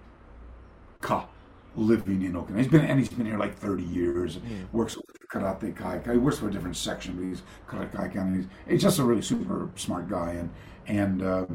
[1.00, 1.28] ka
[1.76, 2.58] living in Okinawa.
[2.58, 4.38] He's been and he's been here like 30 years.
[4.72, 6.00] Works with Karate Kai.
[6.12, 9.04] He works for a different section, but he's Karate Kai and he's, he's just a
[9.04, 10.32] really super smart guy.
[10.32, 10.50] And
[10.86, 11.46] and uh,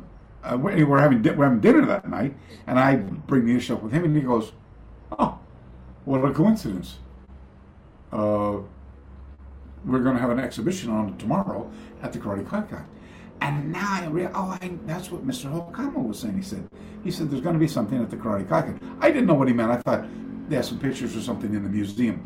[0.43, 2.36] uh, we- we're having we're having dinner that night,
[2.67, 4.51] and I bring the issue up with him, and he goes,
[5.18, 5.38] "Oh,
[6.05, 6.99] what a coincidence.
[8.12, 8.57] Uh,
[9.86, 11.70] we're going to have an exhibition on it tomorrow
[12.01, 12.84] at the Karate Kaikan.
[13.41, 15.45] And now I realize, oh, I, that's what Mr.
[15.49, 16.36] Hokama was saying.
[16.36, 16.68] He said,
[17.03, 18.78] he said, there's going to be something at the Karate Kaikan.
[18.99, 19.72] I didn't know what he meant.
[19.72, 20.05] I thought
[20.49, 22.22] they had some pictures or something in the museum.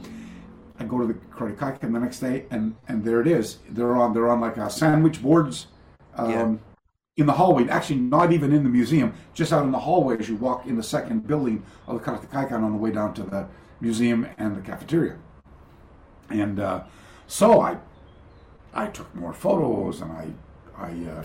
[0.79, 3.59] I go to the Karate Kaikan the next day, and and there it is.
[3.69, 5.67] They're on they're on like a sandwich boards.
[6.15, 6.55] Um, Yeah.
[7.15, 10.27] In the hallway, actually not even in the museum, just out in the hallway as
[10.27, 13.21] you walk in the second building of the Karate Kaikan on the way down to
[13.21, 13.47] the
[13.79, 15.17] museum and the cafeteria.
[16.31, 16.85] And uh,
[17.27, 17.77] so I
[18.73, 20.27] I took more photos and I
[20.75, 21.23] I uh,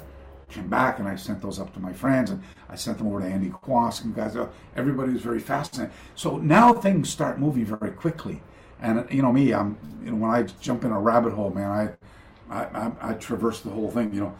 [0.50, 3.20] came back and I sent those up to my friends and I sent them over
[3.20, 4.36] to Andy Quast and guys.
[4.36, 5.94] Uh, everybody was very fascinated.
[6.14, 8.42] So now things start moving very quickly.
[8.82, 11.48] And uh, you know me, I'm you know when I jump in a rabbit hole,
[11.48, 14.34] man, I I, I, I traverse the whole thing, you know.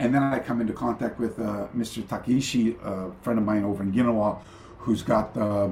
[0.00, 2.02] And then I come into contact with uh, Mr.
[2.02, 4.40] Takishi, a friend of mine over in Ginowan,
[4.78, 5.70] who's got the,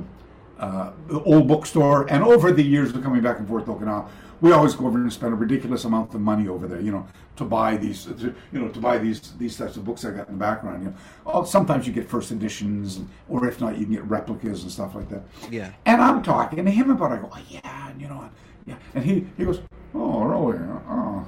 [0.59, 2.07] uh, the old bookstore.
[2.13, 4.07] And over the years of coming back and forth to Okinawa,
[4.43, 7.09] we always go over and spend a ridiculous amount of money over there, you know,
[7.37, 10.29] to buy these, to, you know, to buy these these types of books I got
[10.29, 10.83] in the background.
[10.83, 13.01] You know, oh, sometimes you get first editions,
[13.31, 15.23] or if not, you can get replicas and stuff like that.
[15.51, 15.73] Yeah.
[15.87, 17.15] And I'm talking to him about it.
[17.15, 18.29] I go, oh, yeah, and you know,
[18.67, 18.77] yeah.
[18.95, 19.63] And he, he goes,
[19.95, 20.59] oh, really?
[20.89, 21.27] Oh.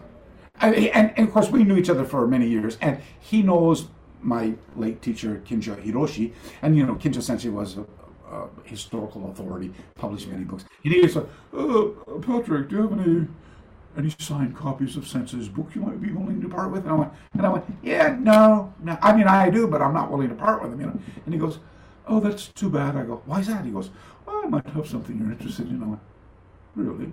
[0.61, 2.77] I, and, and of course, we knew each other for many years.
[2.81, 3.89] And he knows
[4.23, 6.33] my late teacher, Kinjo Hiroshi.
[6.63, 7.87] And, you know, Kinjo Sensei was a,
[8.31, 10.65] a historical authority, published many books.
[10.85, 11.87] And he said, uh,
[12.21, 13.27] Patrick, do you have any
[13.97, 16.85] any signed copies of Sensei's book you might be willing to part with?
[16.85, 18.97] And I went, and I went, yeah, no, no.
[19.03, 20.99] I mean, I do, but I'm not willing to part with them, you know.
[21.25, 21.59] And he goes,
[22.07, 22.97] oh, that's too bad.
[22.97, 23.65] I go, why is that?
[23.65, 23.91] He goes,
[24.27, 25.83] well, I might have something you're interested in.
[25.83, 26.01] I went,
[26.77, 27.13] really?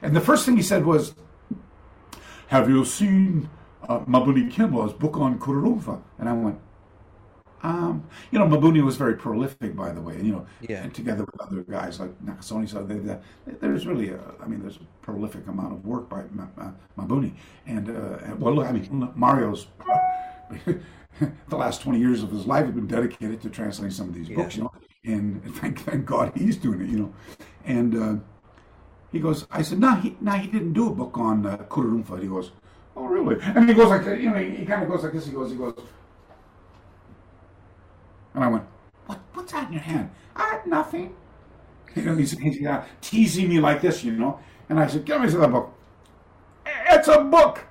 [0.00, 1.14] And the first thing he said was,
[2.52, 3.48] have you seen
[3.88, 6.02] uh, Mabuni Kenwa's book on Kururunfa?
[6.18, 6.58] And I went,
[7.62, 10.82] um, you know, Mabuni was very prolific, by the way, and, you know, Yeah.
[10.82, 13.18] and together with other guys like Nakasone, so they, they,
[13.62, 17.32] there's really, a, I mean, there's a prolific amount of work by Ma, Ma, Mabuni.
[17.66, 19.68] And, uh, and, well, look, I mean, Mario's,
[20.66, 24.28] the last 20 years of his life have been dedicated to translating some of these
[24.28, 24.72] books, you know,
[25.04, 27.14] and thank, thank God he's doing it, you know.
[27.64, 28.16] And, uh,
[29.12, 32.20] he goes, I said, no, he, no, he didn't do a book on uh, Kururunfa.
[32.20, 32.50] He goes,
[32.96, 33.36] oh, really?
[33.42, 35.26] And he goes like, you know, he, he kind of goes like this.
[35.26, 35.74] He goes, he goes,
[38.34, 38.64] and I went,
[39.04, 40.10] what, what's that in your hand?
[40.34, 41.14] Ah, nothing.
[41.94, 44.40] You know, he's, he's uh, teasing me like this, you know.
[44.70, 45.74] And I said, give me that book.
[46.64, 47.66] It's a book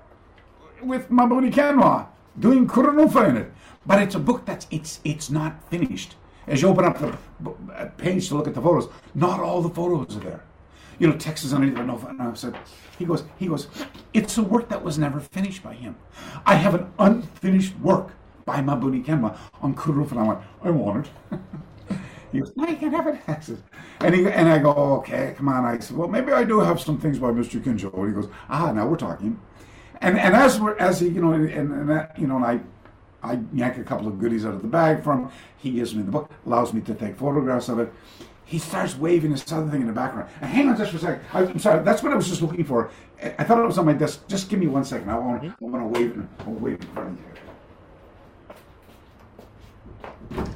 [0.84, 2.06] with Mabuni Kenwa
[2.40, 3.52] doing Kururumfa in it.
[3.84, 6.14] But it's a book that's, it's, it's not finished.
[6.46, 7.18] As you open up the
[7.74, 10.44] uh, page to look at the photos, not all the photos are there
[11.02, 11.84] you know, text is underneath.
[11.84, 12.56] No, and I said,
[13.00, 13.68] he goes, he goes,
[14.14, 15.96] it's a work that was never finished by him.
[16.46, 18.12] I have an unfinished work
[18.46, 21.40] by Mabuni Kenwa on Kuruf, and I went, I want it.
[22.32, 23.20] he goes, no, you can't have it.
[23.28, 23.64] I said,
[24.02, 25.66] and he and I go, okay, come on.
[25.66, 27.60] I said, well, maybe I do have some things by Mr.
[27.60, 27.92] Kinjo.
[27.96, 29.40] And he goes, ah, now we're talking.
[30.02, 32.60] And and as we're as he, you know, and, and that, you know, and I.
[33.24, 35.32] I yank a couple of goodies out of the bag from.
[35.56, 37.94] He gives me the book, allows me to take photographs of it
[38.52, 40.30] he starts waving this other thing in the background.
[40.42, 41.24] And hang on just for a second.
[41.32, 42.92] I, am sorry, that's what I was just looking for.
[43.24, 44.28] I, I thought it was on my desk.
[44.28, 45.10] Just give me one second.
[45.10, 47.18] I want, I want to wave, I want to wave in front
[50.34, 50.54] of you.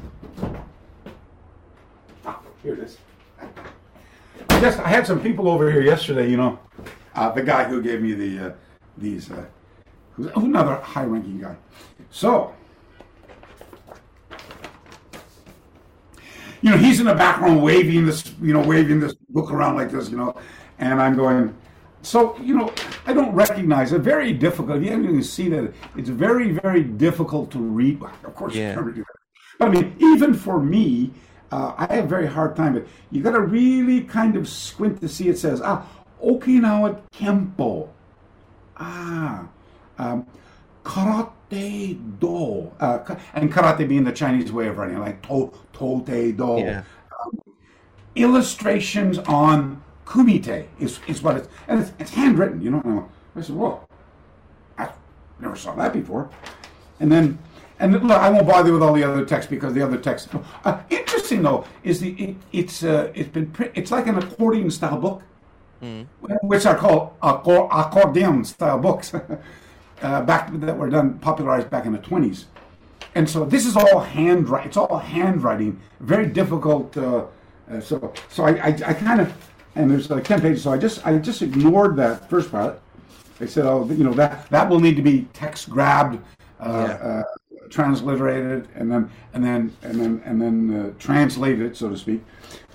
[2.25, 2.97] Ah, here it is.
[4.49, 6.29] I had some people over here yesterday.
[6.29, 6.59] You know,
[7.15, 8.53] uh, the guy who gave me the uh,
[8.97, 9.45] these, uh,
[10.15, 11.55] who's another high-ranking guy.
[12.09, 12.53] So
[16.61, 19.91] you know, he's in the background waving this, you know, waving this book around like
[19.91, 20.35] this, you know,
[20.79, 21.55] and I'm going,
[22.01, 22.71] so, you know,
[23.07, 24.01] I don't recognize it.
[24.01, 24.81] Very difficult.
[24.81, 27.99] You can see that it's very, very difficult to read.
[28.23, 28.69] Of course, Yeah.
[28.69, 29.05] you can read it.
[29.57, 31.11] But I mean, even for me,
[31.51, 32.73] uh, I have a very hard time.
[32.73, 35.29] But you got to really kind of squint to see.
[35.29, 35.85] It says, ah,
[36.23, 37.89] Okinawa Kempo.
[38.77, 39.47] Ah,
[39.97, 40.27] um,
[40.83, 46.55] karate do, uh, and karate being the Chinese way of running, like to tote do.
[46.57, 46.83] Yeah.
[48.15, 52.61] Illustrations on kumite is, is what it's, and it's, it's handwritten.
[52.61, 53.85] You know, I, said, "Whoa,
[54.77, 54.89] I
[55.39, 56.29] never saw that before."
[56.99, 57.37] And then,
[57.79, 60.29] and look, I won't bother with all the other text because the other text.
[60.63, 64.97] Uh, interesting though is the it, it's uh, it's been it's like an accordion style
[64.97, 65.21] book
[66.41, 69.13] which are called accor- accordion style books,
[70.01, 72.45] uh, back that were done popularized back in the twenties.
[73.15, 74.67] And so this is all handwriting.
[74.67, 75.79] It's all handwriting.
[76.01, 76.95] Very difficult.
[76.97, 77.25] Uh,
[77.71, 79.33] uh, so so I, I, I kind of
[79.75, 80.63] and there's like ten pages.
[80.63, 82.81] So I just I just ignored that first part.
[83.41, 86.19] I said, oh, you know that that will need to be text grabbed,
[86.59, 86.93] uh, Yeah.
[87.07, 87.23] uh,
[87.69, 92.21] transliterated, and then and then and then and then uh, translated, so to speak.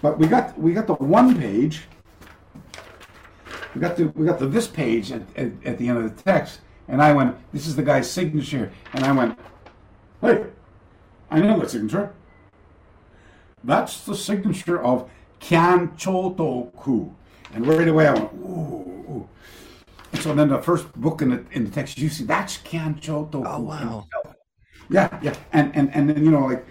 [0.02, 1.82] but we got we got the one page.
[3.74, 6.22] We got the we got the this page at, at, at the end of the
[6.22, 6.60] text,
[6.91, 9.38] and I went, "This is the guy's signature," and I went,
[10.20, 10.45] "Hey,
[11.30, 12.12] I know that signature.
[13.62, 17.12] That's the signature of Kyan Chotoku."
[17.55, 19.28] And right away I went, "Ooh." ooh.
[20.12, 22.97] And so then the first book in the in the text, you see that's Kyan
[22.97, 23.47] Chotoku.
[23.47, 24.07] Oh, wow.
[24.91, 26.66] Yeah, yeah, and and and then you know like,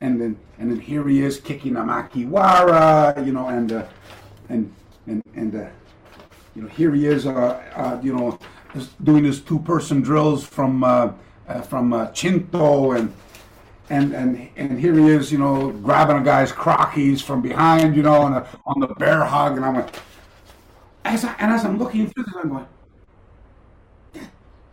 [0.00, 3.86] and then and then here he is kicking a makiwara, you know, and uh,
[4.48, 4.74] and
[5.06, 5.68] and and uh,
[6.56, 8.36] you know here he is, uh, uh, you know,
[9.02, 11.12] doing his two-person drills from uh,
[11.48, 13.12] uh, from uh, Chinto, and
[13.88, 18.02] and and and here he is, you know, grabbing a guy's crockies from behind, you
[18.02, 19.94] know, on the on the bear hug, and I'm like,
[21.04, 22.66] as I, and as I'm looking through this, I'm going.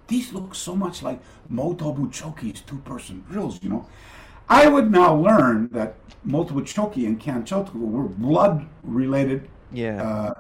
[0.08, 1.20] These look so much like
[1.52, 3.88] Motobu Choki's two-person drills, you know.
[4.48, 5.96] I would now learn that
[6.26, 10.32] Motobu Choki and Kyan Chotoku were blood-related, Yeah.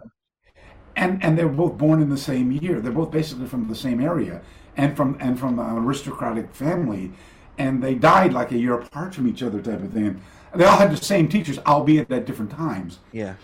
[0.97, 2.81] And and they were both born in the same year.
[2.81, 4.41] They're both basically from the same area,
[4.75, 7.13] and from and from an aristocratic family,
[7.57, 10.21] and they died like a year apart from each other, type of thing.
[10.51, 13.35] And they all had the same teachers, albeit at different times yeah.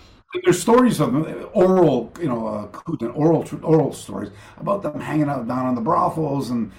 [0.43, 5.47] there's stories of them, oral, you know, uh, oral, oral stories about them hanging out
[5.47, 6.71] down on the brothels and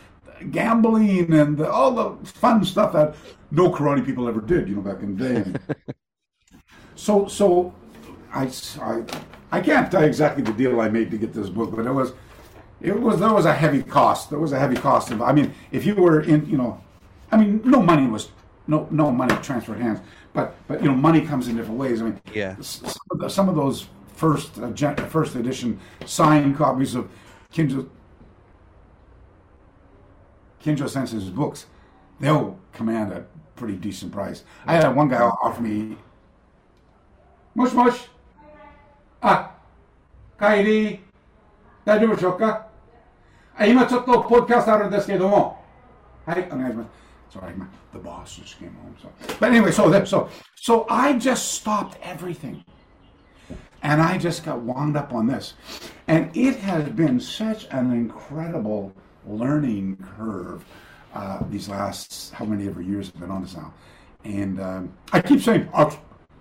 [0.51, 3.15] gambling and the, all the fun stuff that
[3.51, 5.75] no karate people ever did, you know, back in the day.
[6.97, 7.75] So, so
[8.33, 8.51] I,
[8.81, 9.03] I,
[9.55, 11.93] I can't tell you exactly the deal I made to get this book, but it
[11.93, 12.13] was,
[12.81, 14.31] it was there was a heavy cost.
[14.31, 15.13] There was a heavy cost.
[15.13, 16.83] Of, I mean, if you were in, you know,
[17.31, 18.31] I mean, no money was
[18.67, 20.01] no no money transferred hands,
[20.33, 22.03] but but you know, money comes in different ways.
[22.03, 22.57] I mean, Yeah.
[22.61, 23.87] some of, the, some of those
[24.17, 27.09] first uh, gen, first edition signed copies of
[27.53, 27.89] Kinjo
[30.65, 31.67] Kinjo Sensei's books,
[32.19, 33.25] they'll command a
[33.55, 34.43] pretty decent price.
[34.67, 35.97] I had one guy offer me,
[37.55, 38.01] Mush mush,
[39.24, 39.52] ah,
[40.38, 41.00] Kairi,
[41.86, 42.68] 大丈夫でしょうか
[43.58, 45.64] あ今ちょっとポッドキャストあるんですけども。
[46.26, 46.90] はい、お願いします。
[47.30, 48.96] Sorry, my, the boss just came home.
[49.02, 49.10] So.
[49.40, 52.64] But anyway, so that, so so I just stopped everything.
[53.82, 55.54] And I just got wound up on this.
[56.08, 58.92] And it has been such an incredible
[59.26, 60.66] learning curve
[61.14, 63.74] uh, these last, how many ever years I've been on this now.
[64.24, 65.98] And um, I keep saying, "I'll-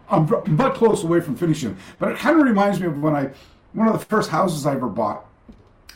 [0.10, 1.78] I'm but close away from finishing.
[2.00, 3.32] But it kind of reminds me of when I,
[3.74, 5.26] one of the first houses I ever bought.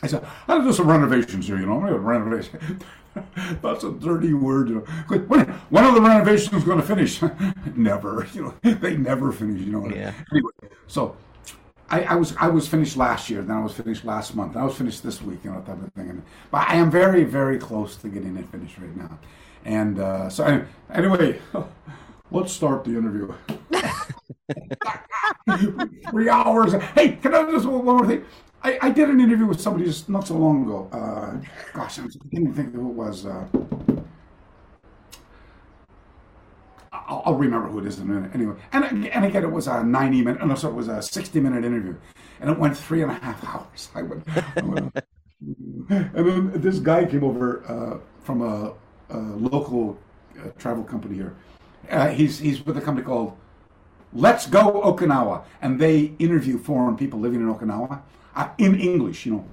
[0.02, 2.80] I said, I'll do some renovations here, you know, I'm gonna renovation.
[3.62, 5.18] That's a dirty word, you know.
[5.18, 7.20] When are the renovations going to finish?
[7.76, 9.88] never, you know, they never finish, you know.
[9.88, 10.12] Yeah.
[10.30, 10.50] Anyway,
[10.86, 11.16] so
[11.90, 14.64] I, I was I was finished last year, then I was finished last month, I
[14.64, 16.10] was finished this week, you know, type of thing.
[16.10, 19.18] And, but I am very, very close to getting it finished right now.
[19.64, 21.40] And uh, so any- anyway,
[22.30, 23.32] let's start the interview.
[26.10, 26.72] Three hours.
[26.94, 28.24] Hey, can I just one more thing?
[28.62, 30.88] I, I did an interview with somebody just not so long ago.
[30.92, 31.36] Uh,
[31.72, 33.24] gosh, I didn't think who it was.
[33.24, 33.46] Uh,
[36.92, 38.34] I'll, I'll remember who it is in a minute.
[38.34, 40.44] Anyway, and and again, it was a ninety minute.
[40.44, 41.94] No, so it was a sixty minute interview,
[42.40, 43.90] and it went three and a half hours.
[43.94, 44.24] I went,
[44.56, 44.94] I went
[45.88, 48.74] and then this guy came over uh, from a,
[49.10, 49.98] a local
[50.38, 51.36] uh, travel company here.
[51.90, 53.36] Uh, he's he's with a company called
[54.12, 58.02] Let's Go Okinawa, and they interview foreign people living in Okinawa
[58.36, 59.44] uh, in English, you know.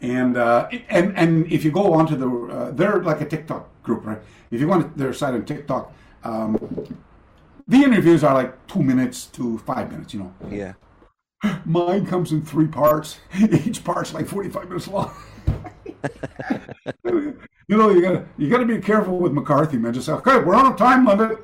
[0.00, 4.04] And uh, and and if you go onto the, uh, they're like a TikTok group,
[4.04, 4.18] right?
[4.50, 5.92] If you go on their site on TikTok,
[6.22, 6.58] um,
[7.66, 10.34] the interviews are like two minutes to five minutes, you know.
[10.50, 10.74] Yeah.
[11.64, 13.18] Mine comes in three parts.
[13.38, 15.14] Each part's like forty-five minutes long.
[17.68, 19.92] you know, you gotta you gotta be careful with McCarthy, man.
[19.92, 21.38] Just say, okay, we're on a time limit.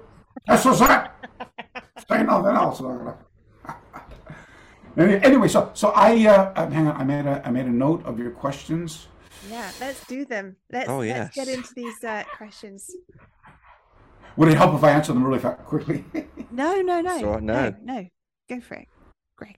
[0.46, 1.16] That's what's that.
[2.08, 2.82] Say nothing else.
[4.96, 6.96] Any- anyway, so so I uh, uh, hang on.
[7.00, 9.08] I made a I made a note of your questions.
[9.50, 10.56] Yeah, let's do them.
[10.70, 12.94] Let's, Oh, let's get into these uh, questions.
[14.36, 16.04] Would it help if I answer them really fa- quickly?
[16.52, 17.76] No, no, no, all right, no, no.
[17.82, 18.06] no.
[18.48, 18.86] Go for it,
[19.36, 19.56] Greg.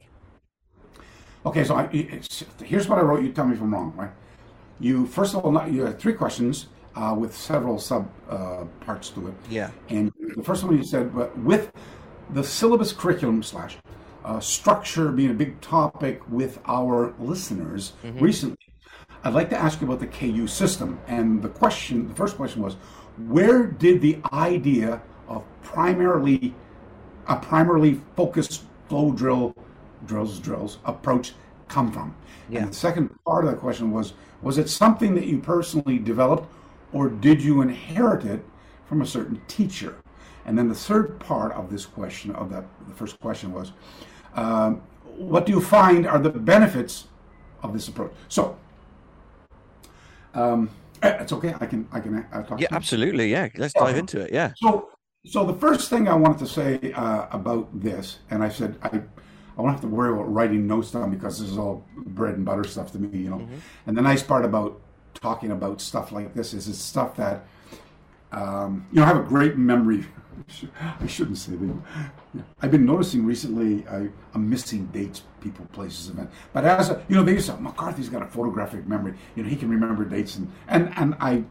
[1.44, 3.22] Okay, so I, it's, here's what I wrote.
[3.24, 4.12] You tell me if I'm wrong, right?
[4.81, 6.66] You first of all, not- you had three questions
[6.97, 9.35] uh, with several sub uh, parts to it.
[9.51, 9.70] Yeah.
[9.89, 11.72] And the first one you said, but with
[12.31, 13.77] the syllabus curriculum slash
[14.25, 18.57] uh, structure being a big topic with our listeners recently,
[19.22, 20.99] I'd like to ask you about the KU system.
[21.07, 22.77] And the question, the first question was,
[23.29, 26.55] where did the idea of primarily
[27.27, 29.55] a primarily focused flow drill
[30.07, 31.33] drills drills approach
[31.68, 32.14] come from?
[32.51, 32.61] Yeah.
[32.61, 34.12] And the second part of the question was,
[34.43, 36.51] was it something that you personally developed
[36.93, 38.45] or did you inherit it
[38.87, 39.97] from a certain teacher?
[40.47, 43.72] And then the third part of this question, of that, the first question was,
[44.35, 44.82] um,
[45.16, 47.07] what do you find are the benefits
[47.62, 48.12] of this approach?
[48.28, 48.57] So,
[50.35, 50.68] um,
[51.03, 51.55] eh, it's okay.
[51.61, 52.61] I can I can uh, talk.
[52.61, 53.30] Yeah, absolutely.
[53.30, 54.32] Yeah, let's dive into it.
[54.32, 54.53] Yeah.
[54.57, 54.91] So,
[55.24, 59.01] so the first thing I wanted to say uh, about this, and I said I,
[59.57, 62.44] I won't have to worry about writing notes down because this is all bread and
[62.44, 63.38] butter stuff to me, you know.
[63.38, 63.55] Mm-hmm.
[63.86, 64.80] And the nice part about
[65.14, 67.46] talking about stuff like this is it's stuff that,
[68.32, 70.05] um, you know, I have a great memory
[71.00, 72.44] I shouldn't say that.
[72.61, 76.34] I've been noticing recently I, am missing dates, people, places, events.
[76.52, 79.14] But as a, you know, they used to McCarthy's got a photographic memory.
[79.36, 81.44] You know, he can remember dates and and and I,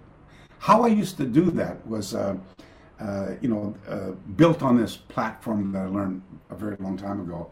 [0.59, 2.35] how I used to do that was, uh,
[2.99, 7.19] uh, you know, uh, built on this platform that I learned a very long time
[7.21, 7.51] ago.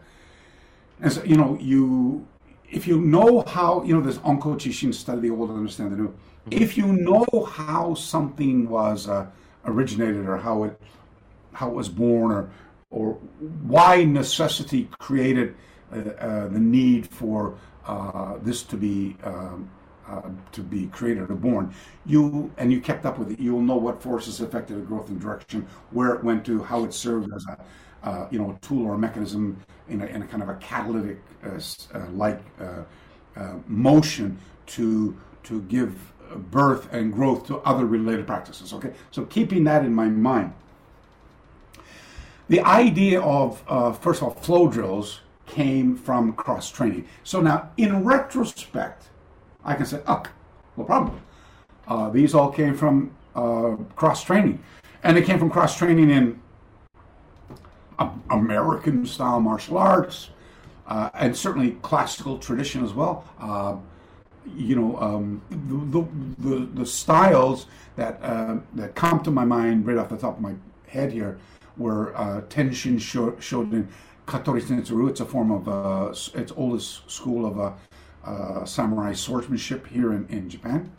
[1.02, 2.26] And so, you know, you
[2.70, 6.08] if you know how, you know, this Chishin study the old, understand the new.
[6.08, 6.62] Mm-hmm.
[6.62, 9.26] If you know how something was uh,
[9.66, 10.80] originated or how it
[11.52, 12.50] how it was born or
[12.90, 13.14] or
[13.62, 15.54] why necessity created
[15.92, 19.70] uh, uh, the need for uh, this to be um,
[20.08, 20.22] uh,
[20.52, 21.74] to be created or born.
[22.06, 23.38] You and you kept up with it.
[23.38, 26.94] You'll know what forces affected the growth and direction, where it went to, how it
[26.94, 27.58] served as a
[28.02, 29.56] uh, you know a tool or a mechanism
[29.88, 31.58] in a, in a kind of a catalytic uh,
[32.12, 32.40] like
[33.66, 36.12] motion to to give
[36.50, 38.72] birth and growth to other related practices.
[38.72, 40.52] Okay, so keeping that in my mind
[42.52, 47.06] the idea of, uh, first of all, flow drills came from cross training.
[47.24, 49.08] So now, in retrospect,
[49.64, 50.22] I can say, oh,
[50.76, 51.18] no problem.
[51.88, 54.62] Uh, these all came from uh, cross training.
[55.02, 56.42] And they came from cross training in
[58.30, 60.30] American style martial arts,
[60.86, 63.24] uh, and certainly classical tradition as well.
[63.40, 63.76] Uh,
[64.56, 66.06] you know, um, the,
[66.48, 70.42] the, the, styles that, uh, that come to my mind right off the top of
[70.42, 70.54] my
[70.88, 71.38] head here
[71.76, 73.86] were uh, Tenshin Shoden
[74.26, 77.74] Katori Tensuru, it's a form of, uh, its oldest school of
[78.24, 80.90] uh, samurai swordsmanship here in, in Japan.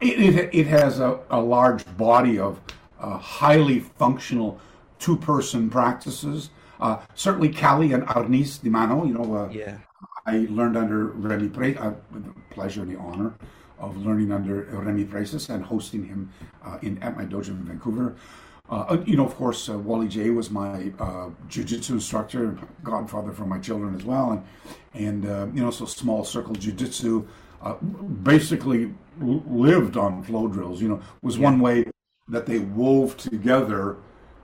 [0.00, 2.60] It, it, it has a, a, large body of
[3.00, 4.60] uh, highly functional
[4.98, 6.50] two person practices.
[6.80, 9.78] Uh, certainly, Kali and Arnis de Mano, you know, uh, yeah.
[10.26, 13.34] I learned under Remy Pre, uh, with the pleasure and the honor
[13.78, 16.30] of learning under Remy Presas and hosting him
[16.64, 18.16] uh, in at my dojo in Vancouver.
[18.70, 23.46] Uh, you know, of course, uh, Wally Jay was my uh, jiu-jitsu instructor, godfather for
[23.46, 24.44] my children as well, and
[24.94, 27.26] and uh, you know, so small circle jiu-jitsu
[27.62, 27.74] uh,
[28.22, 30.82] basically lived on flow drills.
[30.82, 31.44] You know, was yeah.
[31.44, 31.86] one way
[32.28, 33.96] that they wove together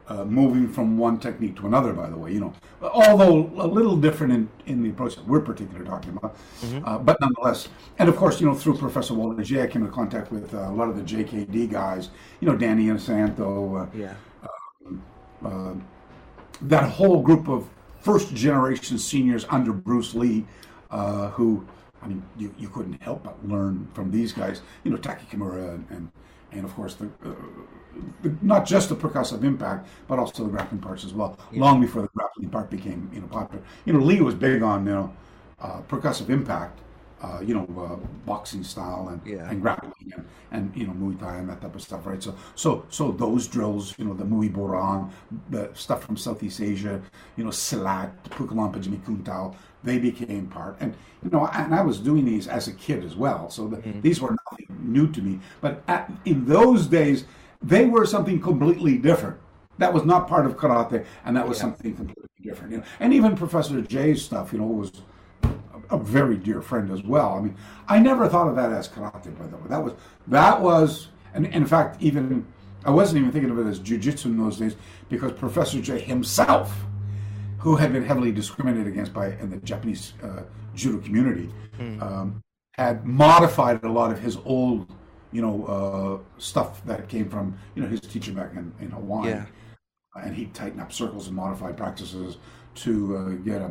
[0.09, 2.53] uh, moving from one technique to another, by the way, you know,
[2.83, 6.85] although a little different in, in the approach that we're particularly talking about, mm-hmm.
[6.85, 7.69] uh, but nonetheless.
[7.99, 10.59] And of course, you know, through Professor Walter Jay, I came into contact with uh,
[10.59, 14.15] a lot of the JKD guys, you know, Danny Inosanto, uh, yeah.
[14.85, 15.03] Um,
[15.45, 15.75] uh,
[16.61, 17.69] that whole group of
[18.01, 20.45] first generation seniors under Bruce Lee,
[20.91, 21.67] uh, who,
[22.03, 25.75] I mean, you, you couldn't help but learn from these guys, you know, Taki Kimura
[25.75, 26.13] and, and,
[26.53, 27.11] and of course the
[28.43, 31.39] not just the percussive impact, but also the grappling parts as well.
[31.53, 31.61] Yeah.
[31.61, 33.63] Long before the grappling part became you know popular.
[33.85, 35.15] You know, Lee was big on you know
[35.61, 36.81] uh, percussive impact.
[37.23, 39.49] Uh, you know, uh, boxing style and, yeah.
[39.49, 42.23] and grappling and, and you know Muay Thai and that type of stuff, right?
[42.23, 45.11] So so so those drills, you know, the Muay Boran,
[45.49, 47.01] the stuff from Southeast Asia,
[47.37, 50.77] you know, Silat, Pukalam Pajimi Kuntao, they became part.
[50.81, 53.77] And you know, and I was doing these as a kid as well, so the,
[53.79, 54.03] mm-hmm.
[54.03, 55.41] these were nothing new to me.
[55.63, 57.25] But at, in those days,
[57.65, 59.39] they were something completely different.
[59.79, 61.63] That was not part of karate, and that was yeah.
[61.63, 62.73] something completely different.
[62.73, 62.85] You know?
[63.01, 65.03] And even Professor Jay's stuff, you know, was
[65.91, 67.33] a very dear friend as well.
[67.33, 67.57] I mean,
[67.89, 69.69] I never thought of that as karate, by the way.
[69.69, 69.95] That was
[70.29, 72.47] that was, and in fact, even
[72.85, 74.77] I wasn't even thinking of it as jujitsu in those days
[75.09, 76.85] because Professor Jay himself,
[77.59, 80.43] who had been heavily discriminated against by in the Japanese uh,
[80.75, 82.01] judo community, mm.
[82.03, 82.43] um,
[82.73, 84.87] had modified a lot of his old
[85.35, 89.31] you know, uh, stuff that came from, you know, his teacher back in, in Hawaii.
[89.31, 89.45] Yeah.
[90.17, 92.39] And he'd tighten up circles and modify practices
[92.77, 93.71] to uh, get a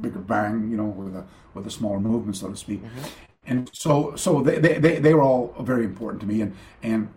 [0.00, 1.24] bigger bang, you know, with a
[1.54, 2.82] with a smaller movement, so to speak.
[2.82, 3.04] Mm-hmm.
[3.46, 6.40] And so, so they, they, they were all very important to me.
[6.40, 7.08] And, and,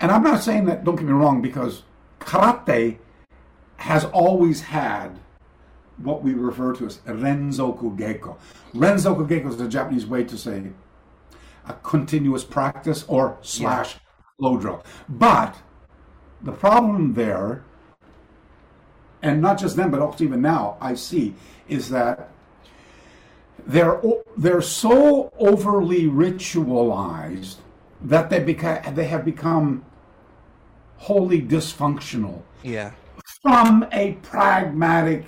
[0.00, 1.82] and I'm not saying that, don't get me wrong, because
[2.20, 2.98] karate
[3.76, 5.18] has always had
[5.98, 8.36] what we refer to as renzoku geiko.
[8.74, 10.62] Renzoku geiko is a Japanese way to say
[11.70, 14.00] a continuous practice or slash yeah.
[14.38, 14.84] flow drill.
[15.08, 15.56] But
[16.42, 17.62] the problem there,
[19.22, 21.34] and not just then, but also even now, I see,
[21.68, 22.30] is that
[23.66, 24.00] they're
[24.36, 27.56] they're so overly ritualized
[28.02, 29.84] that they become they have become
[30.96, 32.90] wholly dysfunctional Yeah.
[33.42, 35.24] from a pragmatic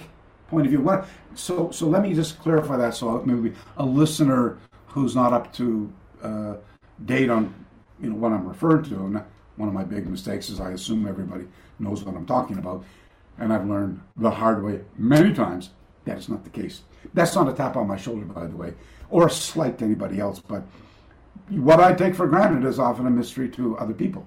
[0.49, 0.81] point of view.
[0.81, 2.95] What, so, so let me just clarify that.
[2.95, 5.91] So maybe a listener who's not up to
[6.23, 6.57] uh,
[7.05, 7.55] date on,
[8.01, 8.95] you know, what I'm referring to.
[8.95, 9.23] And
[9.57, 11.47] one of my big mistakes is I assume everybody
[11.79, 12.85] knows what I'm talking about,
[13.39, 15.71] and I've learned the hard way many times
[16.05, 16.83] that is not the case.
[17.15, 18.75] That's not a tap on my shoulder, by the way,
[19.11, 20.41] or a slight to anybody else.
[20.41, 20.63] But
[21.49, 24.27] what I take for granted is often a mystery to other people.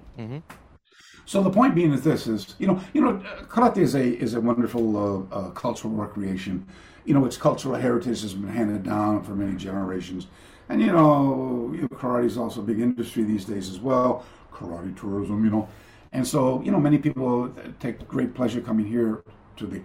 [1.25, 3.13] So the point being is this: is you know, you know,
[3.47, 4.97] karate is a is a wonderful
[5.31, 6.67] uh, uh, cultural recreation.
[7.05, 10.27] You know, its cultural heritage has been handed down for many generations,
[10.69, 14.25] and you know, you know, karate is also a big industry these days as well.
[14.51, 15.67] Karate tourism, you know,
[16.11, 19.23] and so you know, many people take great pleasure coming here
[19.57, 19.81] to the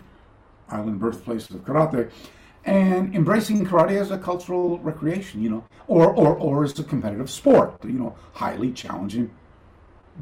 [0.69, 2.11] island birthplace of karate,
[2.65, 5.43] and embracing karate as a cultural recreation.
[5.43, 7.75] You know, or or or as a competitive sport.
[7.85, 9.31] You know, highly challenging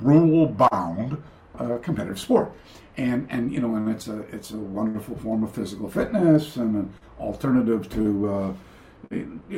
[0.01, 1.23] rule bound
[1.59, 2.53] uh, competitive sport
[2.97, 6.75] and and you know and it's a it's a wonderful form of physical fitness and
[6.75, 8.53] an alternative to uh,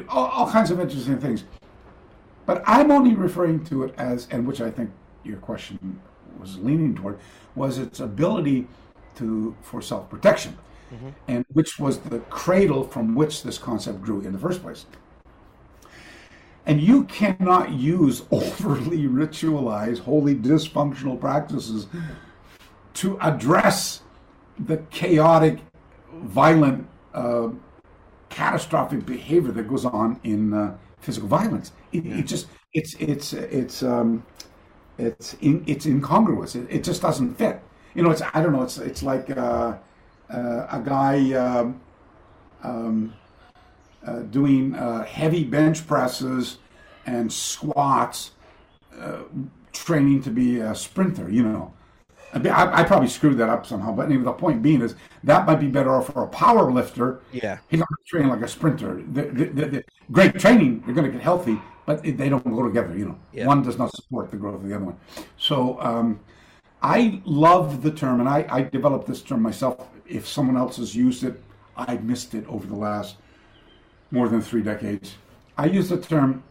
[0.08, 1.44] all, all kinds of interesting things.
[2.46, 4.90] But i'm only referring to it as and which i think
[5.24, 6.00] your question
[6.38, 7.18] was leaning toward
[7.54, 8.66] was its ability
[9.16, 10.56] to for self-protection.
[11.28, 14.86] And which was the cradle from which this concept grew in the first place.
[16.66, 21.86] And you cannot use overly ritualized, wholly dysfunctional practices
[22.94, 24.02] to address
[24.58, 25.60] the chaotic,
[26.12, 27.48] violent, uh,
[28.30, 31.72] catastrophic behavior that goes on in uh, physical violence.
[31.92, 34.24] It, it just it's it's it's um,
[34.98, 36.54] it's in, it's incongruous.
[36.54, 37.62] It, it just doesn't fit.
[37.94, 38.62] You know, it's I don't know.
[38.62, 39.76] It's it's like uh,
[40.32, 41.32] uh, a guy.
[41.34, 41.80] Um,
[42.62, 43.14] um,
[44.06, 46.58] uh, doing uh, heavy bench presses
[47.06, 48.32] and squats,
[48.98, 49.22] uh,
[49.72, 51.30] training to be a sprinter.
[51.30, 51.74] You know,
[52.32, 53.92] I, I, probably screwed that up somehow.
[53.92, 57.20] But anyway, the point being is that might be better off for a power lifter.
[57.32, 57.58] Yeah.
[57.68, 59.02] He's not training like a sprinter.
[59.12, 62.96] The, the, the, great training, you're going to get healthy, but they don't go together.
[62.96, 63.46] You know, Yeah.
[63.46, 64.96] one does not support the growth of the other one.
[65.36, 65.80] So.
[65.80, 66.20] Um,
[66.82, 69.86] I love the term, and I, I developed this term myself.
[70.06, 71.40] If someone else has used it,
[71.76, 73.16] I missed it over the last
[74.10, 75.14] more than three decades.
[75.56, 76.42] I use the term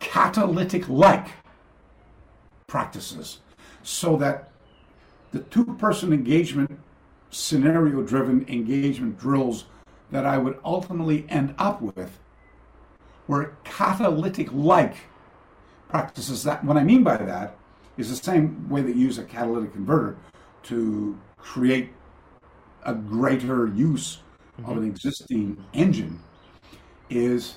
[0.00, 1.28] catalytic like
[2.66, 3.38] practices
[3.84, 4.50] so that
[5.30, 6.78] the two person engagement,
[7.30, 9.66] scenario driven engagement drills
[10.10, 12.18] that I would ultimately end up with
[13.26, 14.96] were catalytic like
[15.88, 16.42] practices.
[16.44, 17.56] That what I mean by that
[17.96, 20.16] is the same way that you use a catalytic converter
[20.64, 21.90] to create
[22.84, 24.18] a greater use
[24.58, 24.90] of an mm-hmm.
[24.90, 26.20] existing engine
[27.10, 27.56] is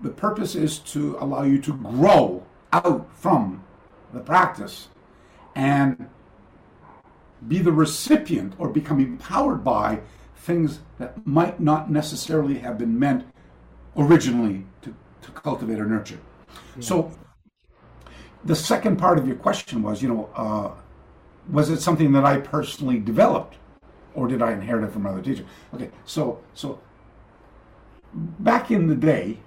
[0.00, 3.62] the purpose is to allow you to grow out from
[4.12, 4.88] the practice
[5.54, 6.08] and
[7.48, 10.00] be the recipient or become empowered by
[10.36, 13.24] things that might not necessarily have been meant
[13.96, 16.18] originally to, to cultivate or nurture.
[16.80, 17.12] So
[18.44, 20.70] the second part of your question was, you know, uh,
[21.50, 23.56] was it something that I personally developed,
[24.14, 25.44] or did I inherit it from another teacher?
[25.74, 26.80] Okay, so so
[28.14, 29.38] back in the day,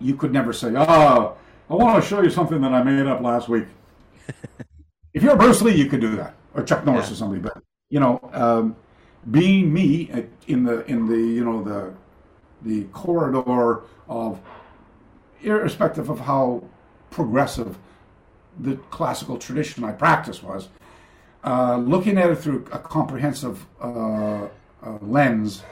[0.00, 1.36] you could never say, "Oh,
[1.68, 3.66] I want to show you something that I made up last week."
[5.14, 7.40] if you're Bruce Lee, you could do that, or Chuck Norris or somebody.
[7.40, 8.76] But you know, um,
[9.30, 10.10] being me
[10.46, 11.92] in the in the you know the
[12.62, 14.40] the corridor of
[15.42, 16.64] irrespective of how
[17.10, 17.76] progressive
[18.58, 20.68] the classical tradition I practice was,
[21.44, 24.46] uh, looking at it through a comprehensive uh,
[24.82, 25.62] uh, lens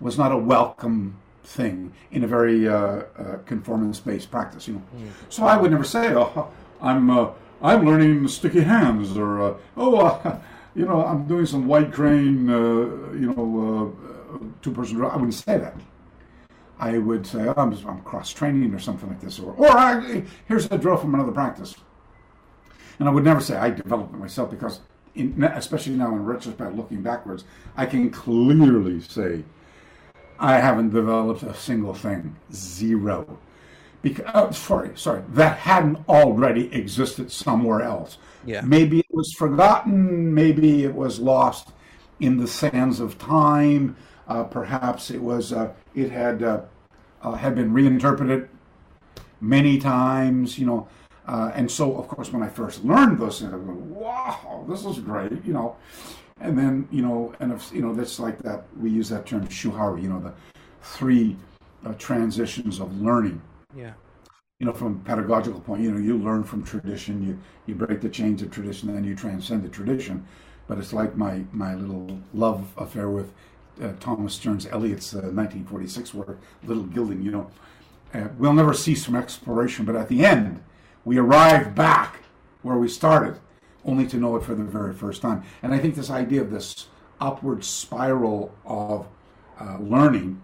[0.00, 4.68] was not a welcome thing in a very uh, uh, conformance-based practice.
[4.68, 4.82] You know,
[5.28, 7.30] so I would never say, "Oh, I'm uh,
[7.60, 10.38] I'm learning sticky hands," or uh, "Oh, uh,
[10.74, 13.94] you know, I'm doing some white crane," uh, you know,
[14.34, 15.10] uh, two-person drill.
[15.10, 15.74] I wouldn't say that.
[16.78, 20.24] I would say, oh, I'm, I'm cross training or something like this, or, or I,
[20.48, 21.76] here's a drill from another practice.
[22.98, 24.80] And I would never say I developed it myself because,
[25.14, 27.44] in, especially now in retrospect, looking backwards,
[27.76, 29.44] I can clearly say
[30.42, 33.38] I haven't developed a single thing, zero.
[34.02, 38.18] Because, oh, sorry, sorry, that hadn't already existed somewhere else.
[38.44, 38.62] Yeah.
[38.62, 41.68] Maybe it was forgotten, maybe it was lost
[42.18, 43.96] in the sands of time.
[44.26, 46.62] Uh, perhaps it was uh, it had uh,
[47.22, 48.48] uh, had been reinterpreted
[49.40, 50.88] many times, you know.
[51.26, 54.64] Uh, and so, of course, when I first learned those things, I was like, "Wow,
[54.68, 55.76] this is great," you know.
[56.40, 58.64] And then, you know, and if you know, that's like that.
[58.80, 60.32] We use that term shuhari, you know, the
[60.82, 61.36] three
[61.86, 63.40] uh, transitions of learning.
[63.76, 63.92] Yeah.
[64.58, 68.00] you know, from a pedagogical point, you know, you learn from tradition, you you break
[68.00, 70.24] the chains of tradition, and then you transcend the tradition.
[70.68, 73.32] But it's like my my little love affair with
[73.82, 77.22] uh, Thomas Stearns Eliot's uh, 1946 work, Little Gidding.
[77.22, 77.50] You know,
[78.14, 80.62] uh, we'll never cease from exploration, but at the end,
[81.04, 82.20] we arrive back
[82.62, 83.40] where we started,
[83.84, 85.42] only to know it for the very first time.
[85.62, 86.88] And I think this idea of this
[87.20, 89.06] upward spiral of
[89.60, 90.42] uh, learning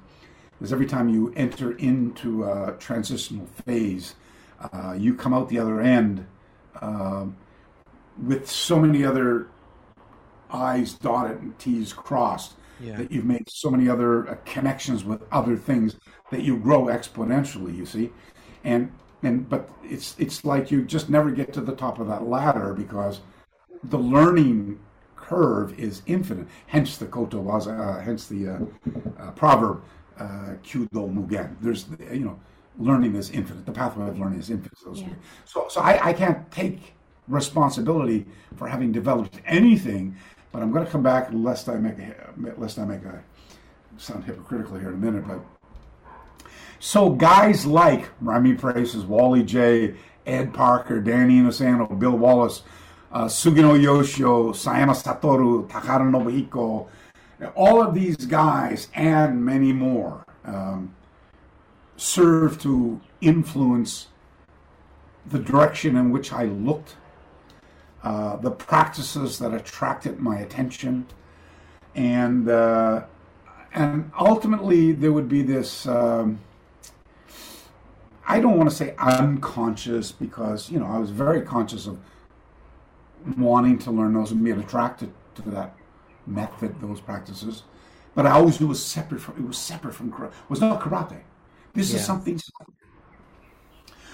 [0.60, 4.14] is every time you enter into a transitional phase,
[4.72, 6.26] uh, you come out the other end
[6.80, 7.26] uh,
[8.20, 9.48] with so many other
[10.50, 12.96] I's dotted and T's crossed yeah.
[12.96, 15.96] that you've made so many other uh, connections with other things
[16.30, 17.76] that you grow exponentially.
[17.76, 18.10] You see,
[18.64, 22.26] and and but it's it's like you just never get to the top of that
[22.26, 23.20] ladder because
[23.84, 24.78] the learning
[25.16, 26.46] curve is infinite.
[26.66, 28.58] Hence the koto waza, uh, hence the uh,
[29.20, 29.82] uh, proverb
[30.18, 31.56] uh, kyudo mugen.
[31.60, 32.38] There's you know
[32.78, 33.66] learning is infinite.
[33.66, 34.78] The pathway of learning is infinite.
[34.78, 35.08] So, yeah.
[35.44, 36.94] so, so I, I can't take
[37.26, 38.24] responsibility
[38.56, 40.16] for having developed anything
[40.52, 43.22] but I'm going to come back lest I make a, lest I make a
[43.96, 45.26] sound hypocritical here in a minute.
[45.26, 45.40] But
[46.78, 49.94] so guys like Remy Presas, Wally Jay,
[50.26, 52.62] Ed Parker, Danny Inosanto, Bill Wallace,
[53.12, 56.88] uh, Sugino Yoshio, Sayama Satoru, Takara Nobuhiko,
[57.54, 60.94] all of these guys and many more um,
[61.96, 64.08] serve to influence
[65.26, 66.96] the direction in which I looked
[68.02, 71.06] uh, the practices that attracted my attention,
[71.94, 73.02] and uh,
[73.74, 75.86] and ultimately there would be this.
[75.86, 76.40] Um,
[78.28, 81.98] I don't want to say unconscious because you know I was very conscious of
[83.38, 85.74] wanting to learn those and being attracted to that
[86.26, 87.62] method, those practices.
[88.14, 90.28] But I always knew it was separate from it was separate from karate.
[90.28, 91.20] It was not karate.
[91.72, 91.96] This yeah.
[91.96, 92.38] is something.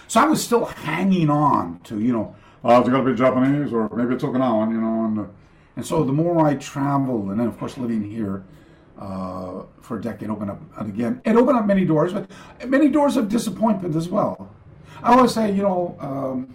[0.06, 3.72] So I was still hanging on to you know oh, it's got to be Japanese
[3.72, 5.04] or maybe it's Okinawan, you know.
[5.04, 5.24] And, uh,
[5.76, 8.44] and so the more I traveled, and then of course living here
[8.98, 12.30] uh, for a decade opened up, again, it opened up many doors, but
[12.66, 14.50] many doors of disappointment as well.
[15.02, 16.54] I always say, you know, um,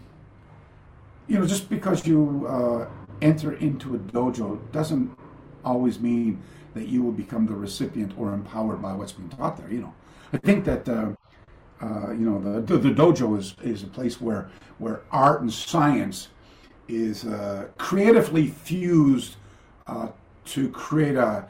[1.27, 2.87] you know, just because you uh,
[3.21, 5.15] enter into a dojo doesn't
[5.63, 6.41] always mean
[6.73, 9.71] that you will become the recipient or empowered by what's being taught there.
[9.71, 9.93] You know,
[10.33, 11.11] I think that uh,
[11.81, 15.51] uh, you know, the, the, the dojo is is a place where where art and
[15.51, 16.29] science
[16.87, 19.35] is uh, creatively fused
[19.87, 20.09] uh,
[20.45, 21.47] to create a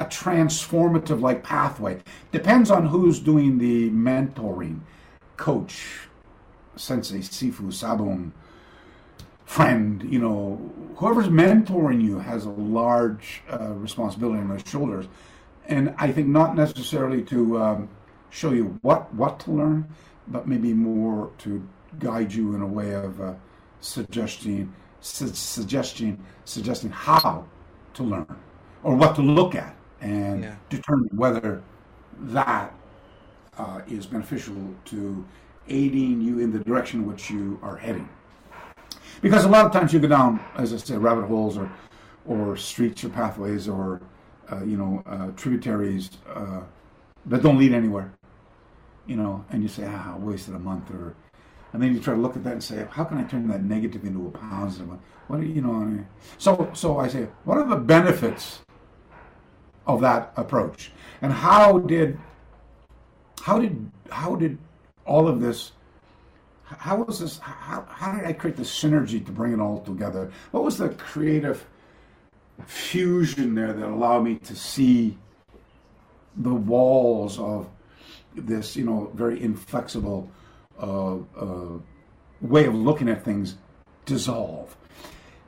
[0.00, 1.98] a transformative like pathway.
[2.32, 4.80] Depends on who's doing the mentoring,
[5.36, 6.08] coach,
[6.76, 8.32] sensei, sifu, sabun,
[9.44, 10.02] friend.
[10.10, 15.06] You know, whoever's mentoring you has a large uh, responsibility on their shoulders,
[15.66, 17.62] and I think not necessarily to.
[17.62, 17.88] Um,
[18.30, 19.88] show you what what to learn,
[20.28, 21.66] but maybe more to
[21.98, 23.34] guide you in a way of uh,
[23.80, 27.44] suggesting su- suggesting suggesting how
[27.92, 28.36] to learn
[28.82, 30.56] or what to look at and yeah.
[30.68, 31.62] determine whether
[32.18, 32.72] that
[33.58, 35.24] uh, is beneficial to
[35.68, 38.08] aiding you in the direction which you are heading.
[39.20, 41.70] Because a lot of times you go down, as I said, rabbit holes or
[42.26, 44.00] or streets or pathways or
[44.52, 46.60] uh, you know uh, tributaries uh,
[47.26, 48.12] that don't lead anywhere
[49.10, 51.16] you know, and you say, ah, I wasted a month, or,
[51.72, 53.64] and then you try to look at that and say, how can I turn that
[53.64, 54.88] negative into a positive?
[55.26, 56.04] What do you know?
[56.38, 58.60] So, so I say, what are the benefits
[59.86, 60.92] of that approach,
[61.22, 62.18] and how did,
[63.42, 64.58] how did, how did
[65.04, 65.72] all of this?
[66.64, 67.38] How was this?
[67.38, 70.30] How, how did I create the synergy to bring it all together?
[70.52, 71.66] What was the creative
[72.66, 75.16] fusion there that allowed me to see
[76.36, 77.68] the walls of
[78.34, 80.30] this, you know, very inflexible
[80.80, 81.78] uh, uh,
[82.40, 83.56] way of looking at things
[84.06, 84.76] dissolve.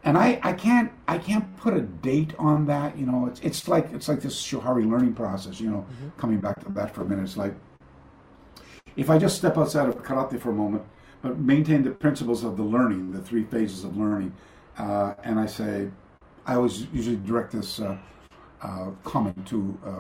[0.05, 2.99] And I, I can't I can't put a date on that.
[2.99, 5.61] You know, it's it's like it's like this Shuhari learning process.
[5.61, 6.09] You know, mm-hmm.
[6.19, 7.55] coming back to that for a minute, it's like
[8.97, 10.83] if I just step outside of karate for a moment,
[11.23, 14.35] but maintain the principles of the learning, the three phases of learning,
[14.79, 15.89] uh, and I say,
[16.47, 17.97] I always usually direct this uh,
[18.61, 19.91] uh, comment to uh,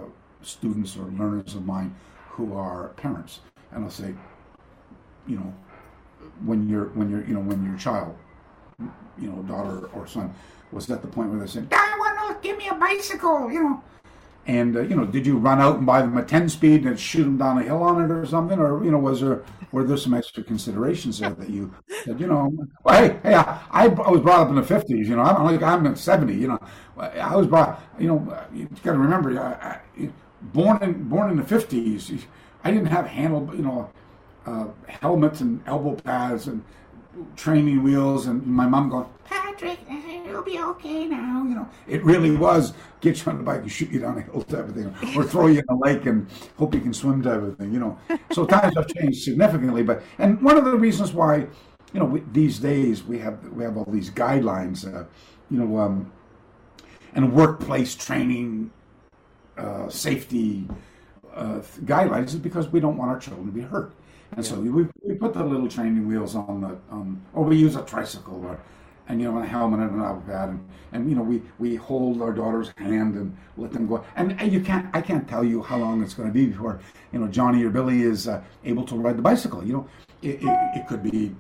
[0.42, 1.94] students or learners of mine
[2.30, 4.14] who are parents, and I'll say,
[5.26, 5.54] you know,
[6.44, 8.16] when you're when you're you know when your child,
[9.18, 10.34] you know, daughter or son,
[10.70, 13.62] was at the point where they said, "I want to give me a bicycle," you
[13.62, 13.82] know.
[14.46, 16.98] And uh, you know, did you run out and buy them a ten speed and
[16.98, 19.84] shoot them down a hill on it or something, or you know, was there were
[19.84, 21.72] there some extra considerations there that you
[22.04, 22.52] said, you know,
[22.84, 25.62] well, hey, hey, I, I was brought up in the fifties, you know, I'm like
[25.62, 26.58] I'm in seventy, you know,
[26.98, 30.10] I was brought, you know, you got to remember, I, I,
[30.42, 32.10] born in born in the fifties,
[32.64, 33.90] I didn't have handle, you know,
[34.44, 36.62] uh, helmets and elbow pads and
[37.36, 39.78] training wheels, and my mom going, Patrick,
[40.26, 41.44] it'll be okay now.
[41.44, 44.22] You know, it really was get you on the bike and shoot you down a
[44.22, 46.26] hill type of thing, or throw you in a lake and
[46.58, 47.72] hope you can swim type of thing.
[47.72, 47.98] You know,
[48.30, 49.82] so times have changed significantly.
[49.82, 51.46] But and one of the reasons why,
[51.92, 55.04] you know, we, these days we have we have all these guidelines, uh,
[55.50, 56.10] you know, um,
[57.14, 58.70] and workplace training,
[59.58, 60.66] uh, safety
[61.34, 63.92] uh, guidelines is because we don't want our children to be hurt.
[64.36, 64.50] And yeah.
[64.50, 67.82] so we, we put the little training wheels on the, um, or we use a
[67.82, 68.58] tricycle or,
[69.08, 71.76] and you know, a helmet and an elbow pad, and, and you know, we, we
[71.76, 74.04] hold our daughter's hand and let them go.
[74.16, 76.80] And, and you can't, I can't tell you how long it's going to be before,
[77.12, 79.62] you know, Johnny or Billy is uh, able to ride the bicycle.
[79.64, 79.88] You know,
[80.22, 81.34] it, it, it could be,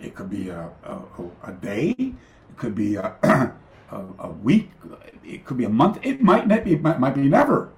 [0.00, 0.98] it could be a, a,
[1.44, 3.14] a day, it could be a,
[3.90, 4.70] a, a, week,
[5.24, 7.70] it could be a month, it might it might, might be never.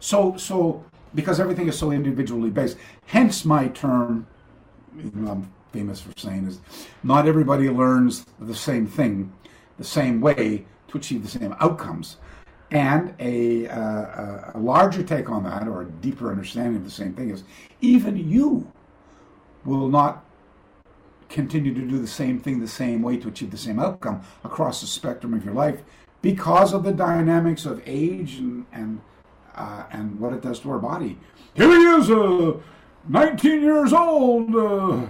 [0.00, 0.84] So, so
[1.14, 2.76] because everything is so individually based.
[3.06, 4.26] Hence my term,
[5.14, 6.60] I'm famous for saying, is
[7.02, 9.32] not everybody learns the same thing
[9.78, 12.16] the same way to achieve the same outcomes.
[12.70, 17.12] And a, uh, a larger take on that, or a deeper understanding of the same
[17.12, 17.44] thing, is
[17.80, 18.70] even you
[19.64, 20.24] will not
[21.28, 24.80] continue to do the same thing the same way to achieve the same outcome across
[24.80, 25.82] the spectrum of your life
[26.20, 29.00] because of the dynamics of age and, and
[29.54, 31.18] uh, and what it does to our body.
[31.54, 32.58] Here he is, uh,
[33.08, 35.06] 19 years old, uh,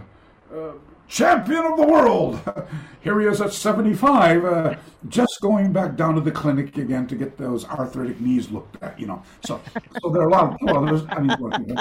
[0.55, 0.73] uh
[1.09, 2.41] champion of the world.
[3.03, 4.75] Here he is at 75, uh,
[5.09, 8.99] just going back down to the clinic again to get those arthritic knees looked at.
[8.99, 9.61] You know, so
[10.01, 11.77] so there are a lot of well, I mean,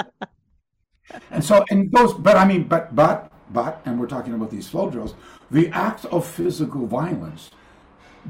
[1.30, 4.68] and so and those, but I mean, but but but, and we're talking about these
[4.68, 5.14] flow drills,
[5.50, 7.50] the act of physical violence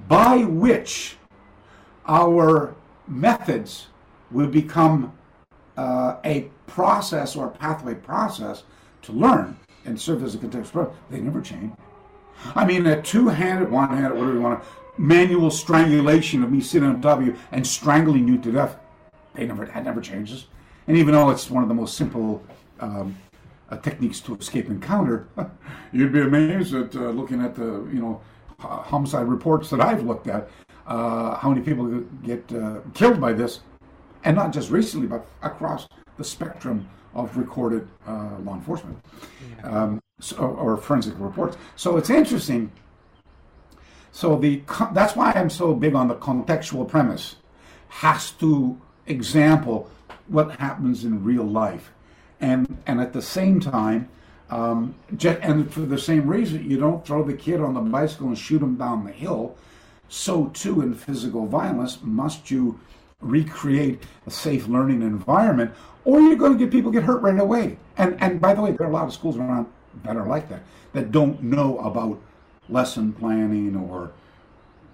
[0.08, 1.16] by which
[2.06, 2.74] our
[3.06, 3.88] methods
[4.32, 5.12] will become
[5.76, 8.64] uh, a process or a pathway process
[9.02, 11.72] to learn and serve as a contextual They never change.
[12.54, 14.68] I mean, a two-handed, one-handed, whatever you want to,
[14.98, 18.76] manual strangulation of me sitting on top of you and strangling you to death.
[19.34, 20.46] They never, that never changes.
[20.86, 22.42] And even though it's one of the most simple
[22.80, 23.16] um,
[23.70, 25.28] uh, techniques to escape encounter,
[25.92, 28.20] you'd be amazed at uh, looking at the, you know,
[28.58, 30.48] homicide reports that I've looked at,
[30.86, 31.86] uh, how many people
[32.22, 33.60] get uh, killed by this
[34.24, 38.98] and not just recently, but across the spectrum of recorded uh, law enforcement
[39.58, 39.68] yeah.
[39.68, 41.56] um, so, or forensic reports.
[41.76, 42.72] So it's interesting.
[44.12, 44.62] So the
[44.92, 47.36] that's why I'm so big on the contextual premise.
[47.88, 49.90] Has to example
[50.28, 51.90] what happens in real life,
[52.40, 54.08] and and at the same time.
[54.50, 58.36] Um, and for the same reason, you don't throw the kid on the bicycle and
[58.36, 59.56] shoot him down the hill.
[60.10, 62.78] So too in physical violence, must you
[63.22, 65.72] recreate a safe learning environment,
[66.04, 67.78] or you're going to get people get hurt right away.
[67.96, 69.66] And and by the way, there are a lot of schools around
[70.04, 70.62] that are like that
[70.92, 72.20] that don't know about
[72.68, 74.12] lesson planning or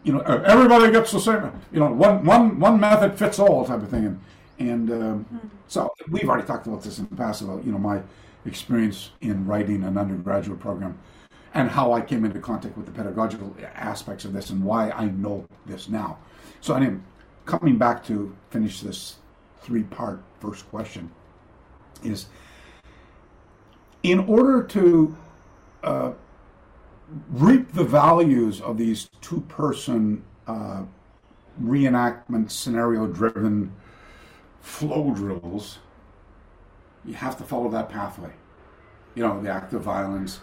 [0.03, 3.83] you know everybody gets the same you know one one one method fits all type
[3.83, 4.21] of thing and
[4.59, 5.49] and um, mm-hmm.
[5.69, 8.01] so we've already talked about this in the past about you know my
[8.47, 10.99] experience in writing an undergraduate program
[11.55, 15.07] and how I came into contact with the pedagogical aspects of this and why I
[15.07, 16.19] know this now.
[16.61, 16.99] So anyway,
[17.49, 19.17] coming back to finish this
[19.63, 21.11] three part first question
[22.05, 22.27] is
[24.03, 25.17] in order to
[25.83, 26.13] uh,
[27.31, 30.83] reap the values of these two person uh,
[31.63, 33.73] reenactment scenario driven
[34.61, 35.79] flow drills,
[37.07, 38.33] you have to follow that pathway.
[39.15, 40.41] You know, the act of violence,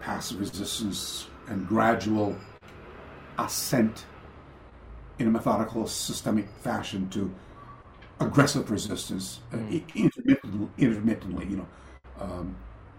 [0.00, 2.36] passive resistance, and gradual
[3.38, 4.04] ascent
[5.18, 7.32] in a methodical, systemic fashion to
[8.20, 9.94] aggressive resistance, uh, mm.
[9.94, 11.66] intermittently, intermittently, you know,
[12.20, 12.56] um,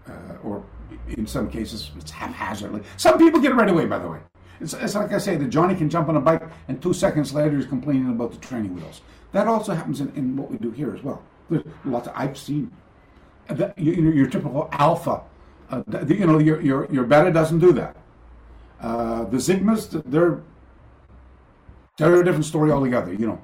[0.08, 0.64] uh, or
[1.08, 2.82] in some cases it's haphazardly.
[2.96, 4.18] Some people get it right away, by the way.
[4.60, 7.32] It's, it's like I say, that Johnny can jump on a bike and two seconds
[7.32, 9.00] later he's complaining about the training wheels.
[9.32, 11.22] That also happens in, in what we do here as well.
[11.48, 12.70] There's lots of, I've seen
[13.48, 15.22] that, you, your, your typical alpha.
[15.70, 17.96] Uh, you know, your, your, your beta doesn't do that.
[18.80, 20.40] Uh, the Sigmas, they're
[22.08, 23.40] they're a different story altogether, you know.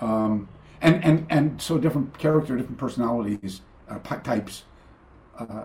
[0.00, 0.48] Um,
[0.80, 4.64] and, and, and so different character, different personalities, uh, types
[5.38, 5.64] uh,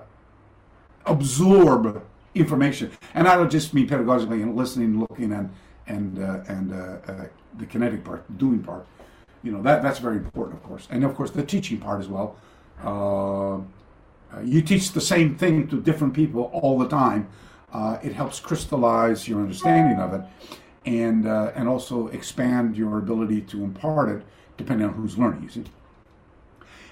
[1.06, 2.04] absorb
[2.36, 2.92] information.
[3.16, 5.50] And I don't just mean pedagogically and listening, looking, and,
[5.88, 7.26] and, uh, and uh, uh,
[7.58, 8.86] the kinetic part, doing part.
[9.42, 10.88] You know, that, that's very important, of course.
[10.92, 12.36] And of course, the teaching part as well.
[12.84, 13.62] Uh,
[14.44, 17.28] you teach the same thing to different people all the time.
[18.04, 20.22] it helps crystallize your understanding of it
[20.88, 24.24] and uh, and also expand your ability to impart it
[24.56, 25.44] depending on who's learning.
[25.44, 25.64] You see,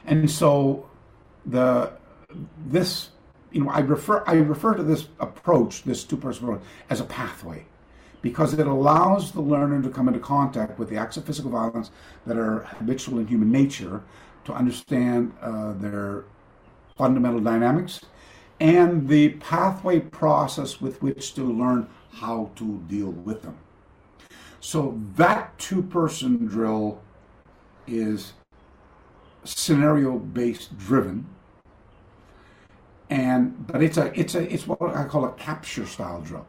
[0.06, 0.90] and so
[1.46, 1.94] the
[2.68, 3.10] this,
[3.52, 7.66] you know, I refer I refer to this approach, this two-person approach, as a pathway,
[8.22, 11.90] because it allows the learner to come into contact with the acts of physical violence
[12.26, 14.04] that are habitual in human nature,
[14.44, 16.26] to understand uh, their
[16.98, 18.02] fundamental dynamics,
[18.60, 23.58] and the pathway process with which to learn how to deal with them.
[24.66, 27.00] So that two-person drill
[27.86, 28.34] is
[29.44, 31.28] scenario based driven
[33.12, 36.48] and but it's a it's a it's what I call a capture style drill.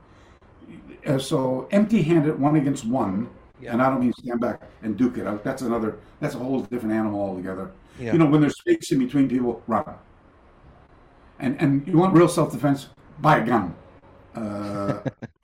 [1.06, 3.28] Uh, so empty handed one against one,
[3.60, 3.72] yeah.
[3.72, 5.44] and I don't mean stand back and duke it out.
[5.44, 7.70] That's another that's a whole different animal altogether.
[8.00, 8.12] Yeah.
[8.12, 9.84] You know when there's space in between people, run.
[11.38, 12.88] And and you want real self defense,
[13.20, 13.74] buy a gun.
[14.36, 15.00] Uh,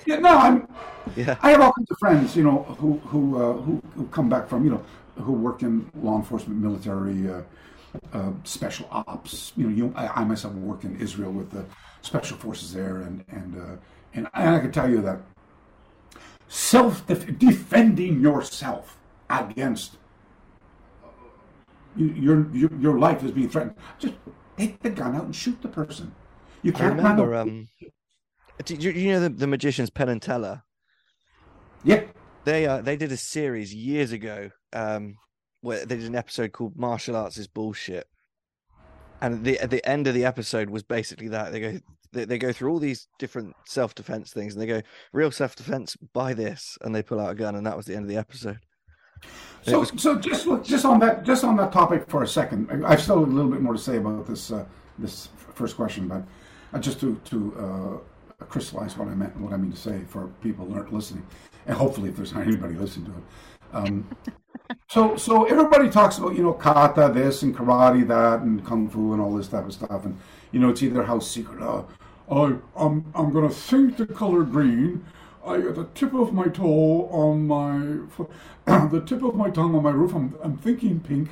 [0.06, 0.68] yeah, no, I'm.
[1.16, 1.36] Yeah.
[1.42, 4.48] I have all kinds of friends, you know, who who uh, who, who come back
[4.48, 4.84] from you know
[5.16, 7.42] who work in law enforcement, military, uh,
[8.12, 9.52] uh, special ops.
[9.56, 11.64] You know, you, I, I, myself work in Israel with the
[12.02, 13.76] special forces there, and and uh,
[14.14, 15.20] and, and I can tell you that
[16.48, 18.98] self defending yourself
[19.30, 19.96] against
[21.96, 23.76] your, your your life is being threatened.
[23.98, 24.14] Just
[24.56, 26.14] take the gun out and shoot the person.
[26.62, 27.34] You can't I remember.
[27.34, 27.68] Um,
[28.66, 30.62] you, you know the, the magicians Penn and Teller.
[31.84, 32.04] Yeah.
[32.44, 35.16] They uh, they did a series years ago um,
[35.60, 38.08] where they did an episode called "Martial Arts is Bullshit,"
[39.20, 41.78] and the at the end of the episode was basically that they go
[42.12, 45.54] they, they go through all these different self defense things, and they go real self
[45.54, 48.08] defense buy this, and they pull out a gun, and that was the end of
[48.08, 48.58] the episode.
[49.62, 49.92] so, was...
[49.96, 53.24] so just just on that just on that topic for a second, I've still a
[53.24, 54.64] little bit more to say about this uh,
[54.98, 56.24] this first question, but
[56.72, 58.11] uh, just to to uh,
[58.48, 61.26] crystallize what I meant, and what I mean to say for people who aren't listening,
[61.66, 63.24] and hopefully if there's not anybody listening to it.
[63.72, 64.08] Um,
[64.88, 69.12] so so everybody talks about you know kata this and karate that and kung fu
[69.12, 70.18] and all this type of stuff, and
[70.50, 71.62] you know it's either house secret.
[71.62, 71.82] Uh,
[72.30, 75.04] I I'm I'm gonna think the color green.
[75.44, 77.98] I at the tip of my toe on my
[78.90, 80.14] the tip of my tongue on my roof.
[80.14, 81.30] I'm I'm thinking pink,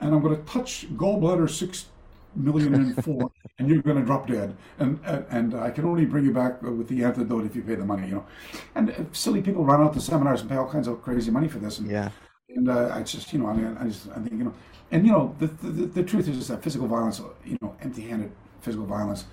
[0.00, 1.86] and I'm gonna touch gallbladder six
[2.34, 4.56] million and four, and you're going to drop dead.
[4.78, 7.74] And, and, and I can only bring you back with the antidote if you pay
[7.74, 8.26] the money, you know.
[8.74, 11.48] And uh, silly people run out to seminars and pay all kinds of crazy money
[11.48, 11.78] for this.
[11.78, 12.10] And, yeah.
[12.48, 14.54] And uh, I just, you know, I mean, I just, I think, you know,
[14.90, 18.30] and you know, the the, the truth is that physical violence, you know, empty-handed
[18.60, 19.24] physical violence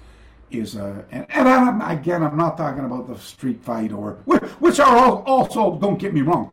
[0.52, 4.14] is uh, and, and I'm, again I'm not talking about the street fight or
[4.60, 6.52] which are all, also don't get me wrong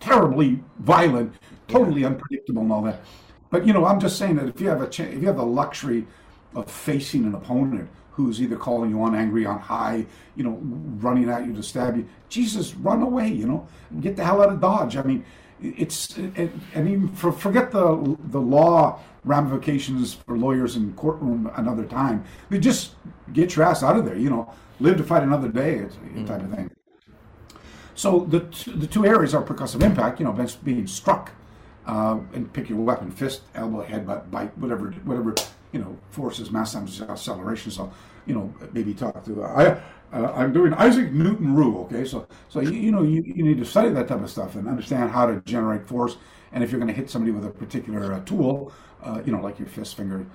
[0.00, 1.34] terribly violent
[1.66, 3.00] totally unpredictable and all that
[3.50, 5.36] but you know, I'm just saying that if you have a ch- if you have
[5.36, 6.06] the luxury
[6.54, 10.04] of facing an opponent who's either calling you on angry, on high,
[10.34, 10.58] you know,
[11.00, 13.66] running at you to stab you, Jesus, run away, you know,
[14.00, 14.96] get the hell out of Dodge.
[14.96, 15.24] I mean,
[15.60, 21.84] it's it, and even for, forget the the law ramifications for lawyers in courtroom another
[21.84, 22.24] time.
[22.50, 22.92] You just
[23.32, 26.24] get your ass out of there, you know, live to fight another day, mm-hmm.
[26.24, 26.70] type of thing.
[27.94, 31.32] So the t- the two areas are percussive impact, you know, being struck
[31.88, 35.34] uh, and pick your weapon, fist, elbow, headbutt, bite, whatever, whatever,
[35.72, 37.72] you know, forces mass times acceleration.
[37.72, 37.90] So,
[38.26, 39.80] you know, maybe talk to, I,
[40.12, 41.84] uh, I'm doing Isaac Newton rule.
[41.84, 42.04] Okay.
[42.04, 44.68] So, so, you, you know, you, you need to study that type of stuff and
[44.68, 46.16] understand how to generate force.
[46.52, 49.40] And if you're going to hit somebody with a particular uh, tool, uh, you know,
[49.40, 50.26] like your fist finger,